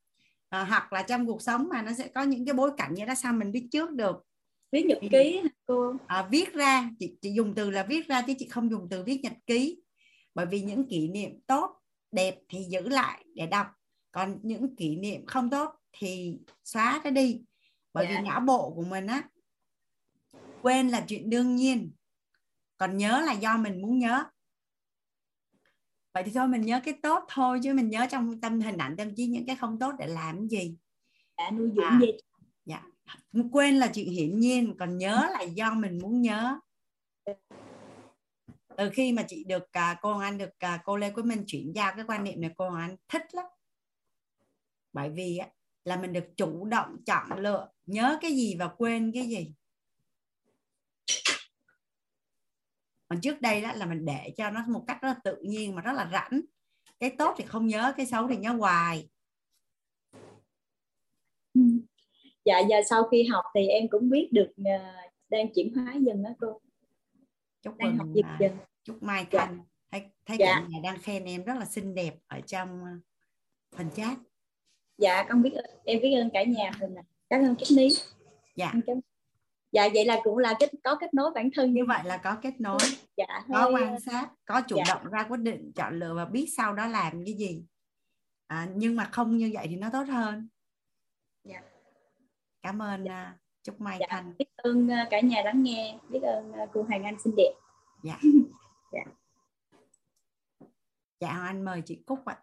[0.48, 3.04] À, hoặc là trong cuộc sống mà nó sẽ có những cái bối cảnh như
[3.04, 4.16] đó sao mình biết trước được?
[4.72, 5.96] Viết nhật ký cô?
[6.06, 6.90] À, viết ra.
[6.98, 9.82] Chị, chị dùng từ là viết ra chứ chị không dùng từ viết nhật ký.
[10.34, 11.80] Bởi vì những kỷ niệm tốt
[12.12, 13.66] đẹp thì giữ lại để đọc.
[14.12, 17.42] Còn những kỷ niệm không tốt thì xóa cái đi.
[17.92, 18.18] Bởi yeah.
[18.18, 18.30] vì dạ.
[18.30, 19.22] não bộ của mình á
[20.62, 21.92] quên là chuyện đương nhiên.
[22.76, 24.24] Còn nhớ là do mình muốn nhớ
[26.14, 28.96] vậy thì thôi mình nhớ cái tốt thôi chứ mình nhớ trong tâm hình ảnh
[28.96, 30.76] tâm trí những cái không tốt để làm gì.
[31.36, 32.08] Đã nuôi dưỡng à, gì?
[32.64, 32.82] Dạ.
[33.52, 36.58] Quên là chuyện hiển nhiên còn nhớ là do mình muốn nhớ.
[38.76, 41.72] Từ khi mà chị được uh, cô Anh được uh, cô Lê Quế Minh chuyển
[41.74, 43.46] giao cái quan niệm này cô Anh thích lắm.
[44.92, 45.52] Bởi vì uh,
[45.84, 49.54] là mình được chủ động chọn lựa nhớ cái gì và quên cái gì
[53.12, 55.74] còn trước đây đó là mình để cho nó một cách rất là tự nhiên
[55.74, 56.40] mà rất là rảnh.
[57.00, 59.08] Cái tốt thì không nhớ cái xấu thì nhớ hoài.
[62.44, 66.22] Dạ giờ sau khi học thì em cũng biết được uh, đang chuyển hóa dần
[66.22, 66.60] đó cô.
[67.62, 68.56] Chúc đang mừng học dần à, dần.
[68.84, 69.52] chúc mai Dạ.
[69.90, 70.46] thấy thấy Dạ.
[70.46, 72.90] cả nhà đang khen em rất là xinh đẹp ở trong ờ,
[73.76, 74.18] phần chat.
[74.98, 76.94] Dạ con biết ơn em biết ơn cả nhà mình
[77.30, 77.88] cảm ơn lý
[78.56, 78.72] dạ.
[78.86, 79.00] Cảm-
[79.72, 81.72] dạ vậy là cũng là kết có kết nối bản thân.
[81.72, 82.78] Như vậy là có kết nối.
[83.16, 84.84] Dạ có quan sát có chủ dạ.
[84.88, 87.64] động ra quyết định chọn lựa và biết sau đó làm cái gì.
[88.46, 90.48] À, nhưng mà không như vậy thì nó tốt hơn.
[91.44, 91.62] Dạ.
[92.62, 94.34] cảm ơn à, chúc mai Dạ, thanh.
[94.38, 95.98] biết ơn uh, cả nhà lắng nghe.
[96.08, 97.52] Biết ơn uh, cô Hoàng Anh xinh đẹp.
[98.02, 98.18] Dạ.
[98.92, 99.04] Dạ.
[101.20, 102.42] Dạ anh mời chị Cúc ạ.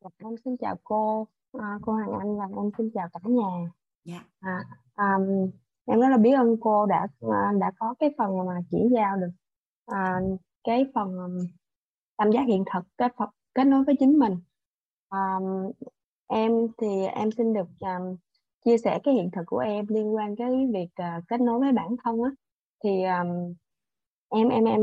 [0.00, 3.70] Dạ, em xin chào cô, à, cô Hoàng Anh và em xin chào cả nhà
[4.08, 4.64] dạ À,
[4.96, 5.50] um,
[5.86, 9.16] em rất là biết ơn cô đã à, đã có cái phần mà chỉ giao
[9.16, 9.30] được
[9.86, 10.20] à,
[10.64, 11.38] cái phần um,
[12.16, 14.36] tam giác hiện thực, cái phần kết nối với chính mình.
[15.08, 15.38] à,
[16.26, 18.16] em thì em xin được um,
[18.64, 21.72] chia sẻ cái hiện thực của em liên quan cái việc uh, kết nối với
[21.72, 22.30] bản thân á.
[22.84, 23.54] Thì um,
[24.28, 24.80] em em em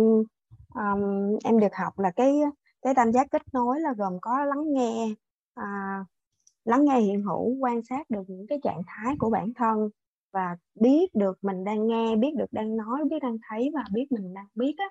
[0.75, 2.41] um, em được học là cái
[2.81, 5.07] cái tam giác kết nối là gồm có lắng nghe
[5.59, 6.07] uh,
[6.65, 9.89] lắng nghe hiện hữu quan sát được những cái trạng thái của bản thân
[10.33, 14.05] và biết được mình đang nghe biết được đang nói biết đang thấy và biết
[14.11, 14.85] mình đang biết á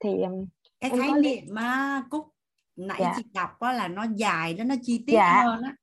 [0.00, 0.10] thì
[0.80, 2.26] cái khái niệm mà Cúc
[2.76, 3.12] nãy Dạ.
[3.16, 5.42] chị đọc á là nó dài đó nó chi tiết Dạ.
[5.42, 5.74] hơn á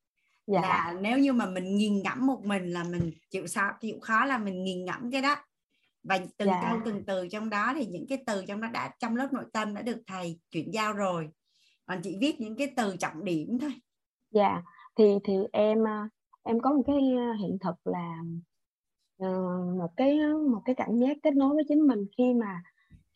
[0.48, 0.62] Dạ.
[0.62, 4.26] là nếu như mà mình nghiền ngẫm một mình là mình chịu sao chịu khó
[4.26, 5.36] là mình nghiền ngẫm cái đó
[6.04, 6.62] và từng Dạ.
[6.70, 9.46] câu từng từ trong đó thì những cái từ trong đó đã trong lớp nội
[9.54, 11.30] tâm đã được thầy chuyển giao rồi
[11.86, 13.74] còn chị viết những cái từ trọng điểm thôi
[14.32, 14.62] Dạ,
[14.98, 16.10] thì thì em à,
[16.44, 18.18] em có một cái à, hiện thực là
[19.24, 20.20] uh, một cái
[20.52, 22.64] một cái cảm giác kết nối với chính mình khi mà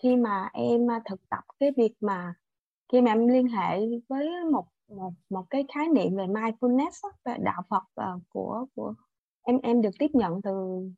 [0.03, 2.34] khi mà em à, thực tập cái việc mà
[2.92, 7.38] khi mà em liên hệ với một một một cái khái niệm về mindfulness về
[7.40, 8.93] đạo Phật uh, của của
[9.43, 10.51] em em được tiếp nhận từ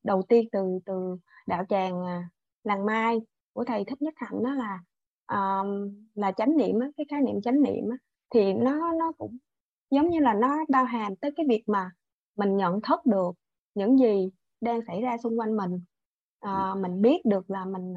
[0.03, 2.03] đầu tiên từ từ đạo tràng
[2.64, 3.22] làng Mai
[3.53, 4.80] của thầy Thích Nhất Hạnh đó là
[5.28, 7.98] um, là chánh niệm á, cái khái niệm chánh niệm á,
[8.30, 9.38] thì nó nó cũng
[9.94, 11.92] giống như là nó bao hàm tới cái việc mà
[12.36, 13.32] mình nhận thức được
[13.76, 14.30] những gì
[14.62, 15.82] đang xảy ra xung quanh mình.
[16.40, 17.94] À, mình biết được là mình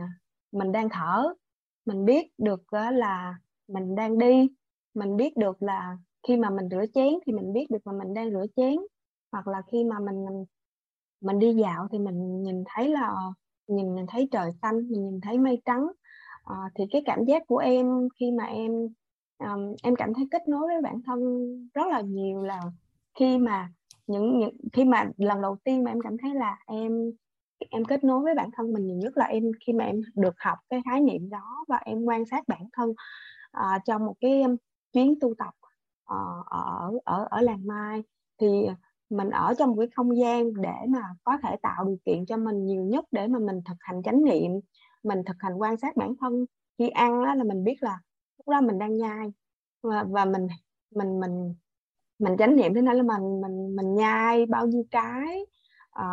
[0.52, 1.34] mình đang thở
[1.86, 3.34] mình biết được là
[3.68, 4.48] mình đang đi
[4.94, 8.14] mình biết được là khi mà mình rửa chén thì mình biết được là mình
[8.14, 8.76] đang rửa chén
[9.32, 10.24] hoặc là khi mà mình
[11.20, 13.14] mình đi dạo thì mình nhìn thấy là
[13.68, 15.86] nhìn mình thấy trời xanh mình nhìn thấy mây trắng.
[16.44, 17.86] Ờ, thì cái cảm giác của em
[18.20, 18.72] khi mà em
[19.38, 21.20] um, em cảm thấy kết nối với bản thân
[21.74, 22.60] rất là nhiều là
[23.18, 23.72] khi mà
[24.06, 27.12] những những khi mà lần đầu tiên mà em cảm thấy là em
[27.70, 30.34] em kết nối với bản thân mình nhiều nhất là em khi mà em được
[30.38, 32.90] học cái khái niệm đó và em quan sát bản thân
[33.56, 34.42] uh, trong một cái
[34.92, 35.54] chuyến tu tập
[36.12, 38.02] uh, ở ở ở làng Mai.
[38.40, 38.46] Thì
[39.10, 42.36] mình ở trong một cái không gian để mà có thể tạo điều kiện cho
[42.36, 44.52] mình nhiều nhất để mà mình thực hành chánh niệm
[45.02, 46.46] mình thực hành quan sát bản thân.
[46.78, 47.98] Khi ăn đó là mình biết là
[48.46, 49.32] lúc đó mình đang nhai.
[49.82, 50.46] Và, và mình
[50.94, 51.54] mình mình
[52.18, 55.46] mình chánh niệm thế nên là mình mình mình nhai bao nhiêu cái
[55.90, 56.06] à,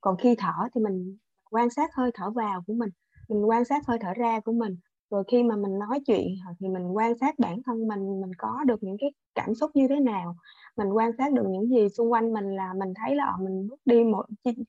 [0.00, 1.18] còn khi thở thì mình
[1.50, 2.90] quan sát hơi thở vào của mình
[3.28, 4.76] mình quan sát hơi thở ra của mình.
[5.10, 6.28] Rồi khi mà mình nói chuyện
[6.60, 9.88] thì mình quan sát bản thân mình mình có được những cái cảm xúc như
[9.88, 10.36] thế nào
[10.76, 13.68] mình quan sát được những gì xung quanh mình là mình thấy là ờ, mình
[13.68, 14.26] bước đi một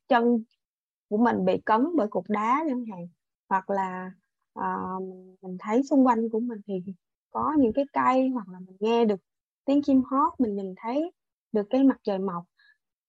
[0.07, 0.43] chân
[1.09, 3.07] của mình bị cấn bởi cục đá chẳng hạn
[3.49, 4.11] hoặc là
[4.53, 4.99] ờ,
[5.41, 6.73] mình thấy xung quanh của mình thì
[7.31, 9.19] có những cái cây hoặc là mình nghe được
[9.65, 11.11] tiếng chim hót mình nhìn thấy
[11.51, 12.43] được cái mặt trời mọc.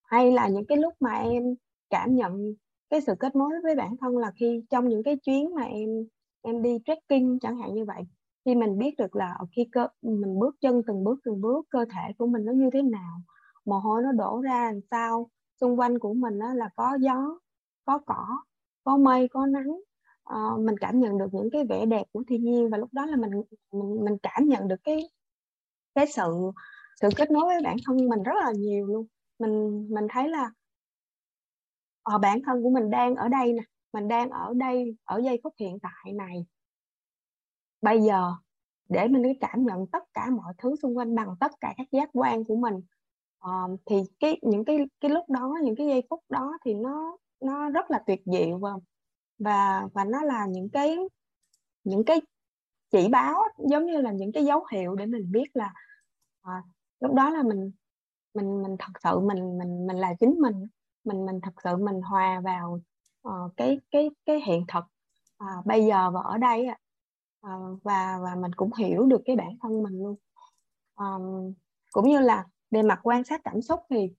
[0.04, 1.42] Hay là những cái lúc mà em
[1.90, 2.54] cảm nhận
[2.90, 5.88] cái sự kết nối với bản thân là khi trong những cái chuyến mà em
[6.42, 8.02] em đi trekking chẳng hạn như vậy
[8.44, 11.66] khi mình biết được là ờ, khi cơ mình bước chân từng bước từng bước
[11.70, 13.20] cơ thể của mình nó như thế nào
[13.64, 17.38] mồ hôi nó đổ ra làm sao xung quanh của mình đó là có gió
[17.84, 18.26] có cỏ
[18.84, 19.80] có mây có nắng
[20.30, 23.06] uh, mình cảm nhận được những cái vẻ đẹp của thiên nhiên và lúc đó
[23.06, 23.30] là mình
[23.72, 25.10] mình mình cảm nhận được cái
[25.94, 26.50] cái sự
[27.00, 29.06] sự kết nối với bản thân mình rất là nhiều luôn.
[29.38, 30.50] Mình mình thấy là
[32.02, 33.62] ở bản thân của mình đang ở đây nè
[33.92, 36.46] mình đang ở đây ở giây phút hiện tại này.
[37.82, 38.32] Bây giờ
[38.88, 41.86] để mình cái cảm nhận tất cả mọi thứ xung quanh bằng tất cả các
[41.92, 42.80] giác quan của mình
[43.44, 43.52] Ờ,
[43.86, 47.70] thì cái những cái cái lúc đó những cái giây phút đó thì nó nó
[47.70, 48.70] rất là tuyệt diệu và
[49.38, 50.98] và và nó là những cái
[51.84, 52.20] những cái
[52.90, 55.74] chỉ báo giống như là những cái dấu hiệu để mình biết là
[56.42, 56.62] à,
[57.00, 57.72] lúc đó là mình
[58.34, 60.66] mình mình thật sự mình mình mình là chính mình
[61.04, 62.80] mình mình thật sự mình hòa vào
[63.28, 64.84] uh, cái cái cái hiện thực
[65.44, 66.66] uh, bây giờ và ở đây
[67.46, 70.16] uh, và và mình cũng hiểu được cái bản thân mình luôn.
[70.94, 71.54] Um,
[71.92, 74.10] cũng như là về mặt quan sát cảm xúc thì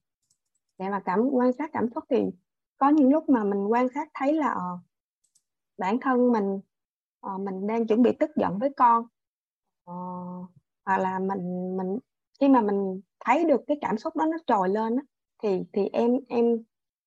[0.77, 2.17] để mà cảm quan sát cảm xúc thì
[2.77, 4.79] có những lúc mà mình quan sát thấy là uh,
[5.77, 6.59] bản thân mình
[7.27, 9.07] uh, mình đang chuẩn bị tức giận với con.
[9.91, 10.49] Uh,
[10.85, 11.99] hoặc là mình mình
[12.39, 15.01] khi mà mình thấy được cái cảm xúc đó nó trồi lên đó,
[15.43, 16.63] thì thì em em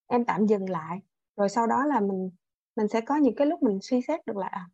[0.06, 1.00] em tạm dừng lại.
[1.36, 2.30] Rồi sau đó là mình
[2.76, 4.66] mình sẽ có những cái lúc mình suy xét được là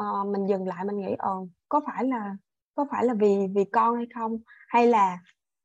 [0.00, 2.36] uh, mình dừng lại mình nghĩ ờ uh, có phải là
[2.74, 4.38] có phải là vì vì con hay không?
[4.68, 5.18] Hay là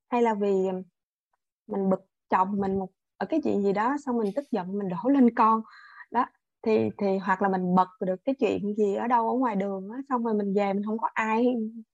[0.09, 0.53] hay là vì
[1.67, 4.89] mình bực chồng mình một ở cái chuyện gì đó xong mình tức giận mình
[4.89, 5.61] đổ lên con.
[6.11, 6.25] Đó
[6.65, 9.89] thì thì hoặc là mình bật được cái chuyện gì ở đâu ở ngoài đường
[9.89, 11.45] á xong rồi mình về mình không có ai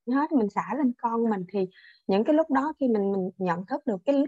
[0.08, 1.67] hết mình xả lên con mình thì
[2.08, 4.24] những cái lúc đó khi mình mình nhận thức được cái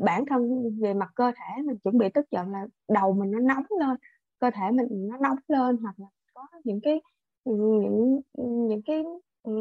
[0.00, 3.38] bản thân về mặt cơ thể mình chuẩn bị tức giận là đầu mình nó
[3.38, 3.96] nóng lên
[4.38, 7.00] cơ thể mình nó nóng lên hoặc là có những cái
[7.44, 8.20] những
[8.68, 9.04] những cái
[9.42, 9.52] ừ,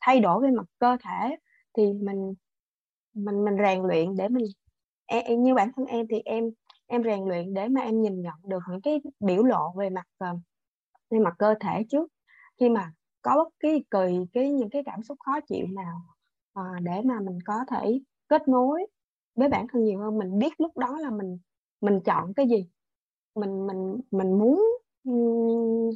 [0.00, 1.36] thay đổi về mặt cơ thể
[1.76, 2.34] thì mình
[3.14, 4.44] mình mình rèn luyện để mình
[5.06, 6.50] em, như bản thân em thì em
[6.90, 10.06] em rèn luyện để mà em nhìn nhận được những cái biểu lộ về mặt
[10.18, 10.28] ờ,
[11.10, 12.12] về mặt cơ thể trước.
[12.60, 15.96] Khi mà có bất kỳ kỳ cái những cái cảm xúc khó chịu nào
[16.54, 18.86] à, để mà mình có thể kết nối
[19.34, 21.38] với bản thân nhiều hơn mình biết lúc đó là mình
[21.80, 22.68] mình chọn cái gì
[23.34, 24.64] mình mình mình muốn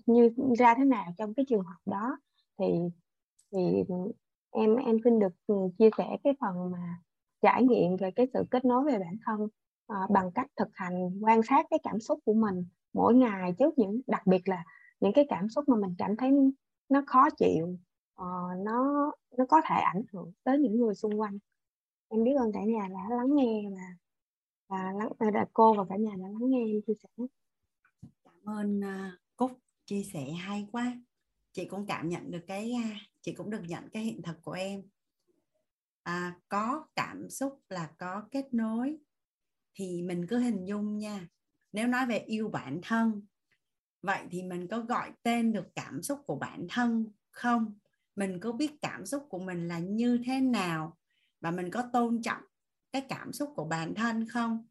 [0.06, 2.18] như ra thế nào trong cái trường hợp đó.
[2.58, 2.66] Thì
[3.52, 3.84] thì
[4.50, 6.98] em em xin được ừ, chia sẻ cái phần mà
[7.42, 9.48] trải nghiệm về cái sự kết nối về bản thân
[9.86, 13.78] à, bằng cách thực hành quan sát cái cảm xúc của mình mỗi ngày trước
[13.78, 14.64] những đặc biệt là
[15.00, 16.30] những cái cảm xúc mà mình cảm thấy
[16.88, 17.78] nó khó chịu
[18.20, 21.38] uh, nó nó có thể ảnh hưởng tới những người xung quanh.
[22.08, 23.94] Em biết ơn cả nhà đã lắng nghe và
[24.68, 27.24] và lắng là cô và cả nhà đã lắng nghe em chia sẻ.
[28.24, 29.52] Cảm ơn uh, cúc
[29.84, 30.96] chia sẻ hay quá.
[31.52, 34.52] Chị cũng cảm nhận được cái uh, chị cũng được nhận cái hiện thực của
[34.52, 34.82] em.
[36.02, 38.98] À, có cảm xúc là có kết nối
[39.74, 41.28] thì mình cứ hình dung nha.
[41.72, 43.22] Nếu nói về yêu bản thân,
[44.02, 47.78] vậy thì mình có gọi tên được cảm xúc của bản thân không?
[48.16, 50.98] Mình có biết cảm xúc của mình là như thế nào
[51.40, 52.42] và mình có tôn trọng
[52.92, 54.66] cái cảm xúc của bản thân không?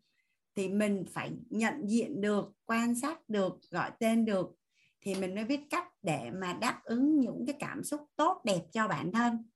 [0.55, 4.55] Thì mình phải nhận diện được, quan sát được, gọi tên được
[5.01, 8.61] thì mình mới biết cách để mà đáp ứng những cái cảm xúc tốt đẹp
[8.71, 9.49] cho bản thân.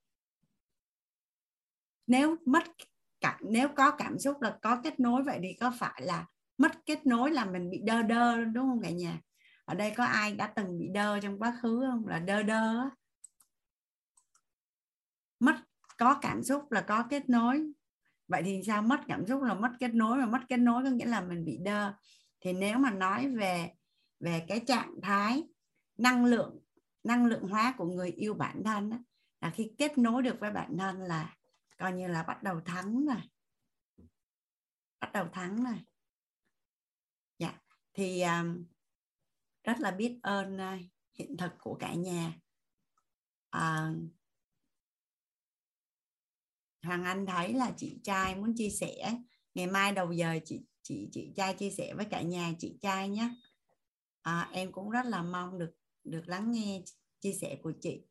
[2.08, 2.64] Nếu mất
[3.20, 6.26] cả nếu có cảm xúc là có kết nối vậy thì có phải là
[6.58, 9.22] mất kết nối là mình bị đơ đơ đúng không cả nhà?
[9.66, 12.08] Ở đây có ai đã từng bị đơ trong quá khứ không?
[12.08, 12.90] Là đơ đơ
[15.40, 15.56] mất
[15.98, 17.72] có cảm xúc là có kết nối.
[18.28, 18.82] Vậy thì sao?
[18.82, 21.46] Mất cảm xúc là mất kết nối mà mất kết nối có nghĩa là mình
[21.46, 21.94] bị đơ.
[22.42, 23.72] Thì nếu mà nói về
[24.20, 25.44] về cái trạng thái
[25.98, 26.60] năng lượng
[27.04, 28.98] năng lượng hóa của người yêu bản thân đó,
[29.42, 31.36] là khi kết nối được với bản thân là
[31.78, 33.22] coi như là bắt đầu thắng rồi.
[35.00, 35.80] Bắt đầu thắng rồi.
[37.40, 37.62] Dạ.
[37.94, 38.66] Thì um,
[39.64, 40.82] rất là biết ơn uh,
[41.14, 42.34] hiện thực của cả nhà.
[43.58, 43.98] Uh,
[46.84, 49.18] Hoàng Anh thấy là chị trai muốn chia sẻ.
[49.54, 53.10] Ngày mai đầu giờ chị chị chị trai chia sẻ với cả nhà chị trai
[53.10, 53.30] nhé.
[54.22, 55.74] À, em cũng rất là mong được
[56.04, 56.82] được lắng nghe
[57.20, 58.07] chia sẻ của chị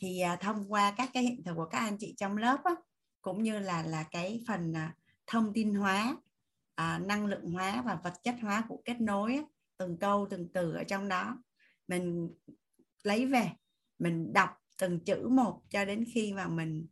[0.00, 2.74] thì à, thông qua các cái hiện thực của các anh chị trong lớp á,
[3.22, 4.94] cũng như là là cái phần à,
[5.26, 6.16] thông tin hóa
[6.74, 9.42] à, năng lượng hóa và vật chất hóa của kết nối á,
[9.76, 11.42] từng câu từng từ ở trong đó
[11.88, 12.30] mình
[13.02, 13.50] lấy về
[13.98, 16.86] mình đọc từng chữ một cho đến khi mà mình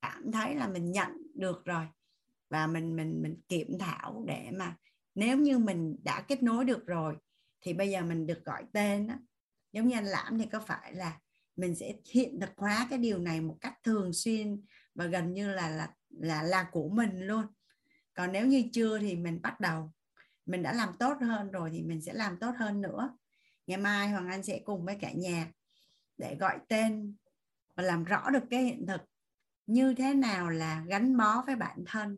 [0.00, 1.86] cảm thấy là mình nhận được rồi
[2.48, 4.76] và mình mình mình kiểm thảo để mà
[5.14, 7.16] nếu như mình đã kết nối được rồi
[7.60, 9.14] thì bây giờ mình được gọi tên đó.
[9.72, 11.20] giống như anh lãm thì có phải là
[11.56, 14.64] mình sẽ hiện thực hóa cái điều này một cách thường xuyên
[14.94, 17.46] và gần như là là là là của mình luôn.
[18.14, 19.92] Còn nếu như chưa thì mình bắt đầu.
[20.46, 23.16] Mình đã làm tốt hơn rồi thì mình sẽ làm tốt hơn nữa.
[23.66, 25.52] Ngày mai hoàng anh sẽ cùng với cả nhà
[26.18, 27.16] để gọi tên
[27.74, 29.00] và làm rõ được cái hiện thực
[29.66, 32.16] như thế nào là gắn bó với bản thân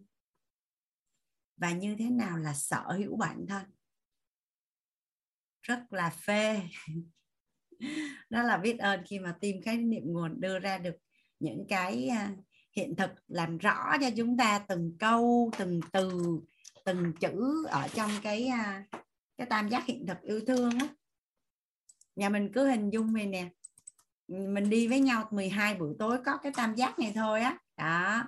[1.56, 3.66] và như thế nào là sở hữu bản thân.
[5.62, 6.62] Rất là phê.
[8.30, 10.96] đó là biết ơn khi mà tìm khái niệm nguồn đưa ra được
[11.40, 12.30] những cái à,
[12.72, 16.38] hiện thực làm rõ cho chúng ta từng câu, từng từ,
[16.84, 18.84] từng chữ ở trong cái à,
[19.36, 20.86] cái tam giác hiện thực yêu thương á.
[22.16, 23.48] Nhà mình cứ hình dung này nè,
[24.28, 27.58] mình đi với nhau 12 buổi tối có cái tam giác này thôi á.
[27.76, 28.24] Đó.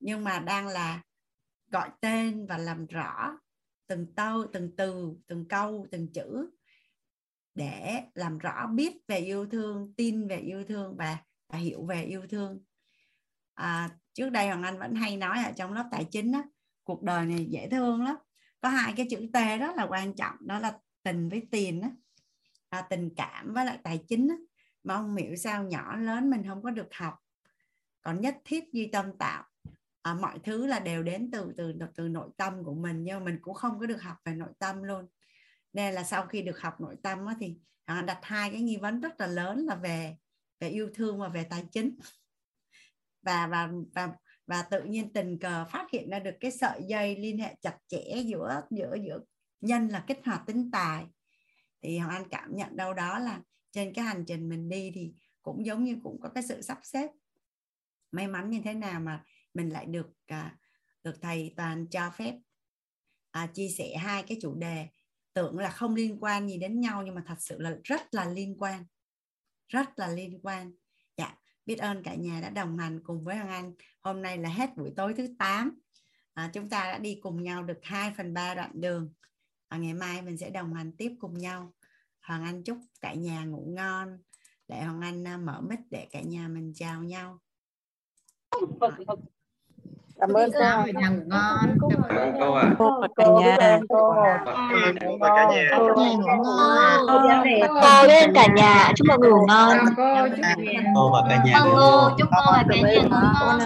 [0.00, 1.02] Nhưng mà đang là
[1.70, 3.38] gọi tên và làm rõ
[3.86, 6.50] từng tâu, từng từ, từng câu, từng chữ
[7.56, 11.16] để làm rõ biết về yêu thương tin về yêu thương và,
[11.48, 12.60] và hiểu về yêu thương.
[13.54, 16.44] À, trước đây hoàng anh vẫn hay nói ở trong lớp tài chính đó,
[16.84, 18.16] cuộc đời này dễ thương lắm.
[18.60, 21.88] Có hai cái chữ t rất là quan trọng đó là tình với tiền đó,
[22.68, 24.34] à, tình cảm với lại tài chính đó.
[24.84, 27.14] mà ông hiểu sao nhỏ lớn mình không có được học
[28.06, 29.44] còn nhất thiết duy tâm tạo.
[30.02, 33.24] À, mọi thứ là đều đến từ từ từ nội tâm của mình nhưng mà
[33.24, 35.06] mình cũng không có được học về nội tâm luôn
[35.72, 39.00] nên là sau khi được học nội tâm á, thì đặt hai cái nghi vấn
[39.00, 40.16] rất là lớn là về
[40.60, 41.96] về yêu thương và về tài chính.
[43.22, 44.12] Và và và
[44.46, 47.76] và tự nhiên tình cờ phát hiện ra được cái sợi dây liên hệ chặt
[47.88, 49.18] chẽ giữa giữa giữa
[49.60, 51.06] nhân là kích hoạt tính tài.
[51.82, 53.40] Thì hoàng anh cảm nhận đâu đó là
[53.72, 55.12] trên cái hành trình mình đi thì
[55.42, 57.10] cũng giống như cũng có cái sự sắp xếp.
[58.12, 60.56] May mắn như thế nào mà mình lại được à,
[61.02, 62.34] được thầy toàn cho phép
[63.30, 64.86] à, chia sẻ hai cái chủ đề
[65.36, 68.28] tưởng là không liên quan gì đến nhau nhưng mà thật sự là rất là
[68.28, 68.84] liên quan.
[69.68, 70.72] Rất là liên quan.
[71.16, 71.34] Dạ
[71.66, 73.74] biết ơn cả nhà đã đồng hành cùng với Hoàng Anh.
[74.00, 75.78] Hôm nay là hết buổi tối thứ 8
[76.34, 79.12] à, chúng ta đã đi cùng nhau được 2 phần 3 đoạn đường.
[79.70, 81.74] Và ngày mai mình sẽ đồng hành tiếp cùng nhau.
[82.22, 84.18] Hoàng Anh chúc cả nhà ngủ ngon.
[84.68, 87.40] Để Hoàng Anh à, mở mic để cả nhà mình chào nhau
[90.20, 92.74] cảm ơn cô Cảm ơn ngon Cảm ơn cô ạ.
[92.78, 93.80] cô và cả nhà.
[93.88, 94.12] Cô
[95.20, 95.68] và cả nhà.
[95.78, 96.14] Chúc nhà.
[96.16, 97.06] Ngủ ngon.
[97.82, 98.92] Cô với cả nhà.
[98.96, 99.78] Chúc mọi người ngủ ngon.
[100.94, 101.60] cô, và cả nhà.
[101.64, 102.10] Vâng, cô.
[102.18, 103.60] Chúc cô và cả nhà ngủ ngon.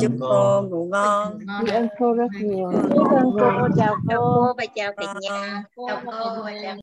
[0.00, 1.38] chúc cô ngủ ngon.
[1.64, 2.70] Biết ơn cô rất nhiều.
[2.70, 3.68] biết ơn cô.
[3.76, 5.62] Chào cô và chào cả nhà.
[5.88, 6.76] Chào cô và chào